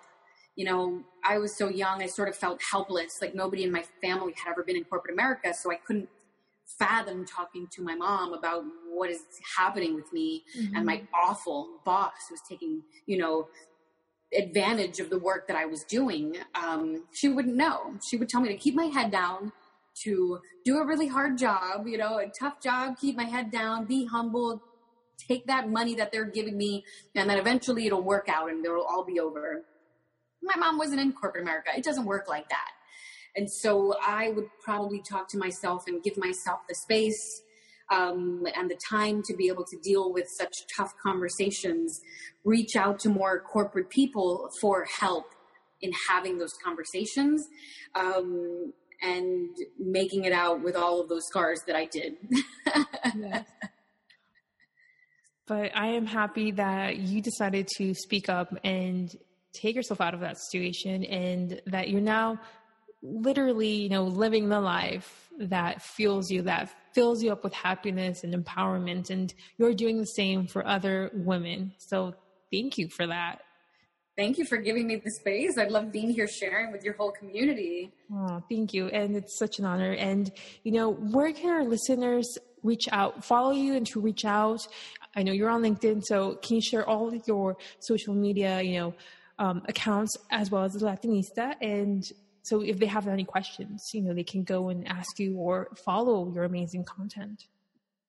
you 0.56 0.64
know, 0.64 1.04
I 1.24 1.38
was 1.38 1.56
so 1.56 1.68
young, 1.68 2.02
I 2.02 2.06
sort 2.06 2.28
of 2.28 2.34
felt 2.34 2.60
helpless. 2.68 3.12
Like 3.22 3.32
nobody 3.32 3.62
in 3.62 3.70
my 3.70 3.84
family 4.02 4.34
had 4.42 4.50
ever 4.50 4.64
been 4.64 4.76
in 4.76 4.82
corporate 4.82 5.14
America, 5.14 5.54
so 5.54 5.70
I 5.70 5.76
couldn't 5.76 6.08
fathom 6.78 7.24
talking 7.24 7.66
to 7.72 7.82
my 7.82 7.94
mom 7.94 8.32
about 8.32 8.64
what 8.98 9.10
is 9.10 9.20
happening 9.56 9.94
with 9.94 10.12
me 10.12 10.44
mm-hmm. 10.58 10.76
and 10.76 10.86
my 10.86 11.02
awful 11.14 11.80
boss 11.84 12.12
who's 12.28 12.42
taking, 12.48 12.82
you 13.06 13.18
know, 13.18 13.48
advantage 14.36 15.00
of 15.00 15.10
the 15.10 15.18
work 15.18 15.48
that 15.48 15.56
I 15.56 15.66
was 15.66 15.84
doing. 15.84 16.36
Um, 16.54 17.04
she 17.12 17.28
wouldn't 17.28 17.56
know. 17.56 17.94
She 18.08 18.16
would 18.16 18.28
tell 18.28 18.40
me 18.40 18.48
to 18.48 18.56
keep 18.56 18.74
my 18.74 18.86
head 18.86 19.10
down, 19.10 19.52
to 20.04 20.40
do 20.64 20.78
a 20.78 20.86
really 20.86 21.08
hard 21.08 21.38
job, 21.38 21.86
you 21.86 21.98
know, 21.98 22.18
a 22.18 22.26
tough 22.38 22.60
job, 22.62 22.98
keep 23.00 23.16
my 23.16 23.24
head 23.24 23.50
down, 23.50 23.86
be 23.86 24.04
humble, 24.04 24.62
take 25.18 25.46
that 25.46 25.68
money 25.68 25.94
that 25.96 26.12
they're 26.12 26.24
giving 26.30 26.56
me, 26.56 26.84
and 27.14 27.28
then 27.28 27.38
eventually 27.38 27.86
it'll 27.86 28.02
work 28.02 28.28
out 28.28 28.50
and 28.50 28.64
it'll 28.64 28.84
all 28.84 29.04
be 29.04 29.18
over. 29.18 29.64
My 30.42 30.56
mom 30.56 30.78
wasn't 30.78 31.00
in 31.00 31.12
corporate 31.12 31.42
America. 31.42 31.70
It 31.76 31.84
doesn't 31.84 32.04
work 32.04 32.28
like 32.28 32.48
that. 32.50 32.70
And 33.34 33.50
so 33.50 33.94
I 34.00 34.30
would 34.30 34.46
probably 34.62 35.02
talk 35.02 35.28
to 35.30 35.38
myself 35.38 35.86
and 35.86 36.02
give 36.02 36.16
myself 36.16 36.60
the 36.68 36.74
space 36.74 37.42
um, 37.90 38.44
and 38.54 38.70
the 38.70 38.78
time 38.88 39.22
to 39.24 39.34
be 39.34 39.48
able 39.48 39.64
to 39.64 39.78
deal 39.82 40.12
with 40.12 40.26
such 40.28 40.54
tough 40.76 40.92
conversations, 41.02 42.00
reach 42.44 42.76
out 42.76 42.98
to 43.00 43.08
more 43.08 43.40
corporate 43.40 43.90
people 43.90 44.50
for 44.60 44.86
help 45.00 45.24
in 45.80 45.92
having 46.08 46.38
those 46.38 46.52
conversations 46.64 47.46
um, 47.94 48.72
and 49.02 49.50
making 49.78 50.24
it 50.24 50.32
out 50.32 50.62
with 50.62 50.76
all 50.76 51.00
of 51.00 51.08
those 51.08 51.26
scars 51.26 51.60
that 51.66 51.76
I 51.76 51.86
did. 51.86 52.14
yes. 53.16 53.44
But 55.46 55.74
I 55.74 55.92
am 55.92 56.04
happy 56.04 56.50
that 56.50 56.98
you 56.98 57.22
decided 57.22 57.68
to 57.78 57.94
speak 57.94 58.28
up 58.28 58.54
and 58.64 59.10
take 59.54 59.74
yourself 59.74 59.98
out 59.98 60.12
of 60.12 60.20
that 60.20 60.36
situation 60.38 61.04
and 61.04 61.62
that 61.64 61.88
you're 61.88 62.02
now 62.02 62.38
literally, 63.02 63.70
you 63.70 63.88
know, 63.88 64.04
living 64.04 64.50
the 64.50 64.60
life 64.60 65.27
that 65.38 65.82
fuels 65.82 66.30
you, 66.30 66.42
that 66.42 66.70
fills 66.94 67.22
you 67.22 67.30
up 67.32 67.44
with 67.44 67.54
happiness 67.54 68.24
and 68.24 68.34
empowerment. 68.34 69.10
And 69.10 69.32
you're 69.56 69.74
doing 69.74 69.98
the 69.98 70.06
same 70.06 70.46
for 70.46 70.66
other 70.66 71.10
women. 71.14 71.72
So 71.78 72.14
thank 72.52 72.78
you 72.78 72.88
for 72.88 73.06
that. 73.06 73.40
Thank 74.16 74.36
you 74.36 74.44
for 74.46 74.56
giving 74.56 74.88
me 74.88 74.96
the 74.96 75.12
space. 75.12 75.56
I 75.58 75.66
love 75.66 75.92
being 75.92 76.10
here 76.10 76.26
sharing 76.26 76.72
with 76.72 76.82
your 76.82 76.94
whole 76.94 77.12
community. 77.12 77.92
Oh, 78.12 78.42
thank 78.50 78.74
you. 78.74 78.88
And 78.88 79.14
it's 79.14 79.38
such 79.38 79.60
an 79.60 79.64
honor. 79.64 79.92
And, 79.92 80.32
you 80.64 80.72
know, 80.72 80.90
where 80.90 81.32
can 81.32 81.50
our 81.50 81.62
listeners 81.62 82.36
reach 82.64 82.88
out, 82.90 83.24
follow 83.24 83.52
you 83.52 83.74
and 83.76 83.86
to 83.86 84.00
reach 84.00 84.24
out? 84.24 84.66
I 85.14 85.22
know 85.22 85.30
you're 85.30 85.50
on 85.50 85.62
LinkedIn, 85.62 86.02
so 86.04 86.34
can 86.34 86.56
you 86.56 86.62
share 86.62 86.84
all 86.88 87.06
of 87.06 87.28
your 87.28 87.56
social 87.78 88.12
media, 88.12 88.60
you 88.60 88.80
know, 88.80 88.94
um, 89.38 89.62
accounts 89.68 90.16
as 90.32 90.50
well 90.50 90.64
as 90.64 90.72
the 90.72 90.84
Latinista 90.84 91.54
and 91.60 92.02
so 92.42 92.62
if 92.62 92.78
they 92.78 92.86
have 92.86 93.06
any 93.08 93.24
questions, 93.24 93.90
you 93.92 94.02
know, 94.02 94.14
they 94.14 94.24
can 94.24 94.42
go 94.42 94.68
and 94.68 94.86
ask 94.88 95.18
you 95.18 95.36
or 95.36 95.68
follow 95.76 96.32
your 96.32 96.44
amazing 96.44 96.84
content. 96.84 97.46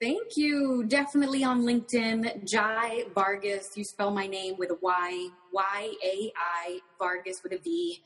Thank 0.02 0.38
you. 0.38 0.86
Definitely 0.88 1.44
on 1.44 1.64
LinkedIn, 1.64 2.50
Jai 2.50 3.04
Vargas. 3.14 3.72
You 3.76 3.84
spell 3.84 4.12
my 4.12 4.28
name 4.28 4.56
with 4.58 4.72
a 4.72 4.78
Y, 4.82 5.28
Y 5.52 5.94
A 6.04 6.32
I 6.38 6.80
Vargas 6.98 7.44
with 7.44 7.52
a 7.52 7.58
V, 7.58 8.00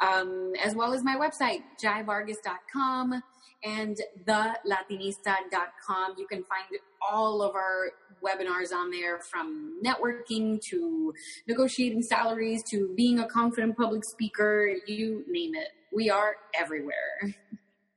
um, 0.00 0.52
as 0.62 0.76
well 0.76 0.94
as 0.94 1.02
my 1.02 1.16
website, 1.16 1.62
jaivargas.com 1.82 3.20
and 3.64 3.98
thelatinista.com. 4.24 6.14
You 6.18 6.26
can 6.26 6.44
find 6.44 6.66
all 7.00 7.42
of 7.42 7.54
our 7.54 7.90
webinars 8.22 8.72
on 8.72 8.90
there 8.90 9.18
from 9.18 9.80
networking 9.84 10.60
to 10.60 11.14
negotiating 11.48 12.02
salaries 12.02 12.62
to 12.70 12.92
being 12.96 13.18
a 13.18 13.26
confident 13.26 13.76
public 13.76 14.04
speaker, 14.04 14.74
you 14.86 15.24
name 15.28 15.54
it. 15.54 15.68
We 15.92 16.10
are 16.10 16.36
everywhere. 16.58 17.34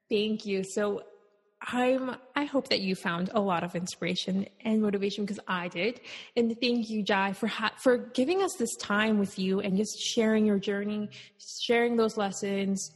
Thank 0.10 0.46
you. 0.46 0.64
So 0.64 1.04
I'm 1.66 2.16
I 2.36 2.44
hope 2.46 2.70
that 2.70 2.82
you 2.82 2.96
found 2.96 3.30
a 3.34 3.40
lot 3.40 3.64
of 3.64 3.76
inspiration 3.76 4.48
and 4.66 4.82
motivation 4.82 5.24
because 5.26 5.40
I 5.48 5.70
did. 5.70 6.02
And 6.36 6.60
thank 6.60 6.90
you, 6.90 7.04
Jai, 7.04 7.34
for 7.34 7.48
ha- 7.48 7.74
for 7.78 7.98
giving 7.98 8.42
us 8.42 8.56
this 8.56 8.76
time 8.76 9.18
with 9.18 9.40
you 9.40 9.62
and 9.62 9.78
just 9.78 9.98
sharing 9.98 10.46
your 10.46 10.60
journey, 10.60 11.10
sharing 11.62 11.96
those 11.96 12.18
lessons, 12.18 12.92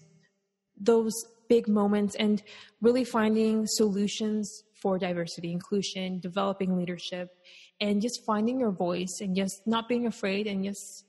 those 0.80 1.14
big 1.48 1.68
moments, 1.68 2.16
and 2.16 2.44
really 2.82 3.04
finding 3.04 3.66
solutions 3.68 4.64
for 4.74 4.98
diversity, 4.98 5.52
inclusion, 5.52 6.20
developing 6.20 6.78
leadership, 6.78 7.36
and 7.82 8.02
just 8.02 8.26
finding 8.26 8.60
your 8.60 8.72
voice 8.72 9.20
and 9.22 9.36
just 9.36 9.66
not 9.66 9.88
being 9.88 10.08
afraid 10.08 10.48
and 10.48 10.64
just 10.64 11.06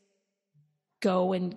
go 1.01 1.32
and 1.32 1.56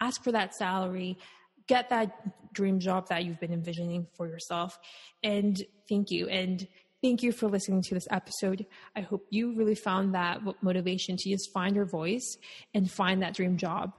ask 0.00 0.22
for 0.24 0.32
that 0.32 0.54
salary, 0.54 1.18
get 1.66 1.90
that 1.90 2.52
dream 2.52 2.80
job 2.80 3.08
that 3.08 3.24
you've 3.24 3.38
been 3.40 3.52
envisioning 3.52 4.06
for 4.16 4.26
yourself. 4.26 4.78
And 5.22 5.62
thank 5.88 6.10
you. 6.10 6.28
And 6.28 6.66
thank 7.02 7.22
you 7.22 7.32
for 7.32 7.48
listening 7.48 7.82
to 7.82 7.94
this 7.94 8.08
episode. 8.10 8.66
I 8.96 9.00
hope 9.00 9.26
you 9.30 9.54
really 9.54 9.74
found 9.74 10.14
that 10.14 10.40
motivation 10.62 11.16
to 11.16 11.30
just 11.30 11.52
find 11.52 11.74
your 11.74 11.86
voice 11.86 12.36
and 12.74 12.90
find 12.90 13.22
that 13.22 13.34
dream 13.34 13.56
job. 13.56 13.92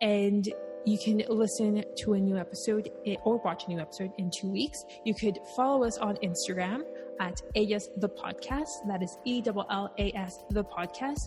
And 0.00 0.48
you 0.84 0.98
can 0.98 1.22
listen 1.28 1.84
to 1.98 2.14
a 2.14 2.18
new 2.18 2.36
episode 2.36 2.88
eh, 3.06 3.16
or 3.24 3.38
watch 3.38 3.64
a 3.66 3.68
new 3.68 3.78
episode 3.78 4.10
in 4.18 4.30
two 4.30 4.50
weeks. 4.50 4.82
You 5.04 5.14
could 5.14 5.38
follow 5.56 5.84
us 5.84 5.98
on 5.98 6.16
Instagram 6.16 6.82
at 7.20 7.40
Ellas 7.54 7.88
the 7.96 8.08
Podcast. 8.08 8.68
That 8.86 9.02
is 9.02 9.16
E 9.24 9.42
L 9.46 9.66
L 9.70 9.94
A 9.98 10.12
S 10.12 10.44
the 10.50 10.64
Podcast. 10.64 11.18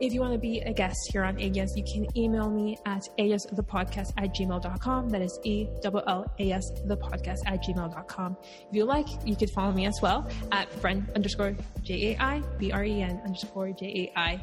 If 0.00 0.12
you 0.12 0.20
want 0.20 0.32
to 0.32 0.38
be 0.38 0.60
a 0.60 0.72
guest 0.72 0.98
here 1.12 1.24
on 1.24 1.40
Ellas, 1.40 1.72
you 1.76 1.84
can 1.84 2.06
email 2.16 2.50
me 2.50 2.78
at 2.86 3.08
Ellas 3.18 3.46
the 3.52 3.62
Podcast 3.62 4.12
at 4.16 4.34
gmail.com. 4.34 5.10
That 5.10 5.22
is 5.22 5.38
E 5.44 5.68
L 5.84 6.02
L 6.06 6.34
A 6.38 6.52
S 6.52 6.64
the 6.86 6.96
Podcast 6.96 7.38
at 7.46 7.62
gmail.com. 7.62 8.36
If 8.70 8.74
you 8.74 8.84
like, 8.84 9.06
you 9.24 9.36
could 9.36 9.50
follow 9.50 9.72
me 9.72 9.86
as 9.86 9.98
well 10.02 10.28
at 10.52 10.70
friend 10.80 11.08
underscore 11.14 11.56
J 11.82 12.12
A 12.12 12.22
I 12.22 12.42
B 12.58 12.72
R 12.72 12.84
E 12.84 13.02
N 13.02 13.20
underscore 13.24 13.72
J 13.72 14.10
A 14.14 14.18
I. 14.18 14.40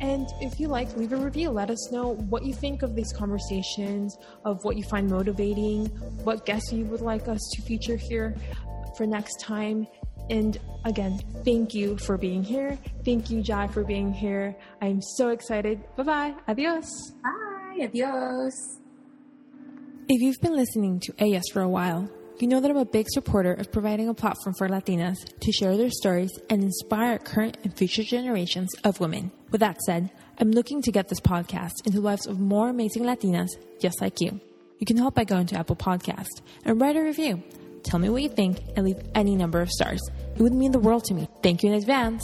And 0.00 0.26
if 0.40 0.60
you 0.60 0.68
like, 0.68 0.96
leave 0.96 1.12
a 1.12 1.16
review. 1.16 1.50
Let 1.50 1.70
us 1.70 1.90
know 1.90 2.14
what 2.14 2.44
you 2.44 2.54
think 2.54 2.82
of 2.82 2.94
these 2.94 3.12
conversations, 3.12 4.18
of 4.44 4.62
what 4.64 4.76
you 4.76 4.84
find 4.84 5.08
motivating, 5.08 5.86
what 6.24 6.46
guests 6.46 6.72
you 6.72 6.84
would 6.86 7.00
like 7.00 7.28
us 7.28 7.40
to 7.54 7.62
feature 7.62 7.96
here 7.96 8.34
for 8.96 9.06
next 9.06 9.40
time. 9.40 9.86
And 10.30 10.58
again, 10.84 11.20
thank 11.44 11.74
you 11.74 11.98
for 11.98 12.16
being 12.16 12.42
here. 12.42 12.78
Thank 13.04 13.30
you, 13.30 13.42
Jai, 13.42 13.68
for 13.68 13.84
being 13.84 14.12
here. 14.12 14.56
I'm 14.80 15.02
so 15.02 15.28
excited. 15.28 15.82
Bye 15.96 16.02
bye. 16.02 16.34
Adios. 16.48 17.12
Bye. 17.22 17.84
Adios. 17.84 18.78
If 20.08 20.20
you've 20.20 20.40
been 20.40 20.54
listening 20.54 21.00
to 21.00 21.14
Ellas 21.18 21.44
for 21.52 21.62
a 21.62 21.68
while, 21.68 22.10
you 22.38 22.48
know 22.48 22.60
that 22.60 22.70
I'm 22.70 22.76
a 22.76 22.84
big 22.84 23.06
supporter 23.08 23.52
of 23.52 23.70
providing 23.70 24.08
a 24.08 24.14
platform 24.14 24.54
for 24.58 24.68
Latinas 24.68 25.16
to 25.40 25.52
share 25.52 25.76
their 25.76 25.90
stories 25.90 26.30
and 26.50 26.62
inspire 26.62 27.18
current 27.18 27.58
and 27.62 27.76
future 27.76 28.02
generations 28.02 28.70
of 28.82 29.00
women. 29.00 29.30
With 29.50 29.60
that 29.60 29.80
said, 29.82 30.10
I'm 30.38 30.50
looking 30.50 30.82
to 30.82 30.92
get 30.92 31.08
this 31.08 31.20
podcast 31.20 31.86
into 31.86 31.98
the 31.98 32.04
lives 32.04 32.26
of 32.26 32.40
more 32.40 32.68
amazing 32.68 33.04
Latinas 33.04 33.50
just 33.80 34.00
like 34.00 34.20
you. 34.20 34.40
You 34.78 34.86
can 34.86 34.96
help 34.96 35.14
by 35.14 35.24
going 35.24 35.46
to 35.46 35.56
Apple 35.56 35.76
Podcast 35.76 36.42
and 36.64 36.80
write 36.80 36.96
a 36.96 37.02
review 37.02 37.42
Tell 37.84 38.00
me 38.00 38.08
what 38.08 38.22
you 38.22 38.28
think 38.28 38.60
and 38.76 38.84
leave 38.86 39.00
any 39.14 39.36
number 39.36 39.60
of 39.60 39.70
stars. 39.70 40.00
It 40.36 40.42
would 40.42 40.52
mean 40.54 40.72
the 40.72 40.78
world 40.78 41.04
to 41.04 41.14
me. 41.14 41.28
Thank 41.42 41.62
you 41.62 41.70
in 41.70 41.76
advance. 41.76 42.22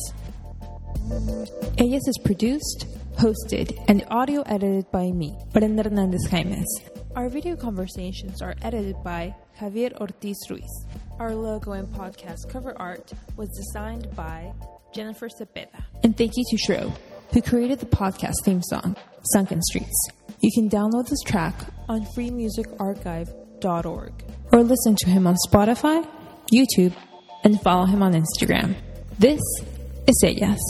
Ellas 1.78 2.06
is 2.08 2.18
produced, 2.24 2.86
hosted, 3.16 3.78
and 3.88 4.04
audio 4.10 4.42
edited 4.42 4.90
by 4.90 5.10
me, 5.10 5.36
Brenda 5.52 5.82
Hernandez 5.82 6.26
Jaimes. 6.30 6.66
Our 7.14 7.28
video 7.28 7.56
conversations 7.56 8.40
are 8.40 8.54
edited 8.62 9.02
by 9.02 9.34
Javier 9.58 9.92
Ortiz 10.00 10.38
Ruiz. 10.48 10.86
Our 11.18 11.34
logo 11.34 11.72
and 11.72 11.88
podcast 11.88 12.48
cover 12.48 12.72
art 12.78 13.12
was 13.36 13.48
designed 13.50 14.14
by 14.16 14.52
Jennifer 14.94 15.28
Cepeda. 15.28 15.82
And 16.02 16.16
thank 16.16 16.36
you 16.36 16.44
to 16.50 16.56
Shro, 16.56 16.96
who 17.32 17.42
created 17.42 17.80
the 17.80 17.86
podcast 17.86 18.44
theme 18.44 18.62
song, 18.62 18.96
Sunken 19.32 19.60
Streets. 19.62 20.08
You 20.40 20.50
can 20.54 20.70
download 20.70 21.08
this 21.08 21.20
track 21.22 21.54
on 21.88 22.06
freemusicarchive.org 22.16 24.12
or 24.52 24.62
listen 24.62 24.96
to 25.00 25.10
him 25.10 25.26
on 25.26 25.36
Spotify, 25.46 26.06
YouTube, 26.52 26.94
and 27.44 27.60
follow 27.60 27.86
him 27.86 28.02
on 28.02 28.12
Instagram. 28.12 28.74
This 29.18 29.40
is 30.06 30.24
Ellas. 30.24 30.60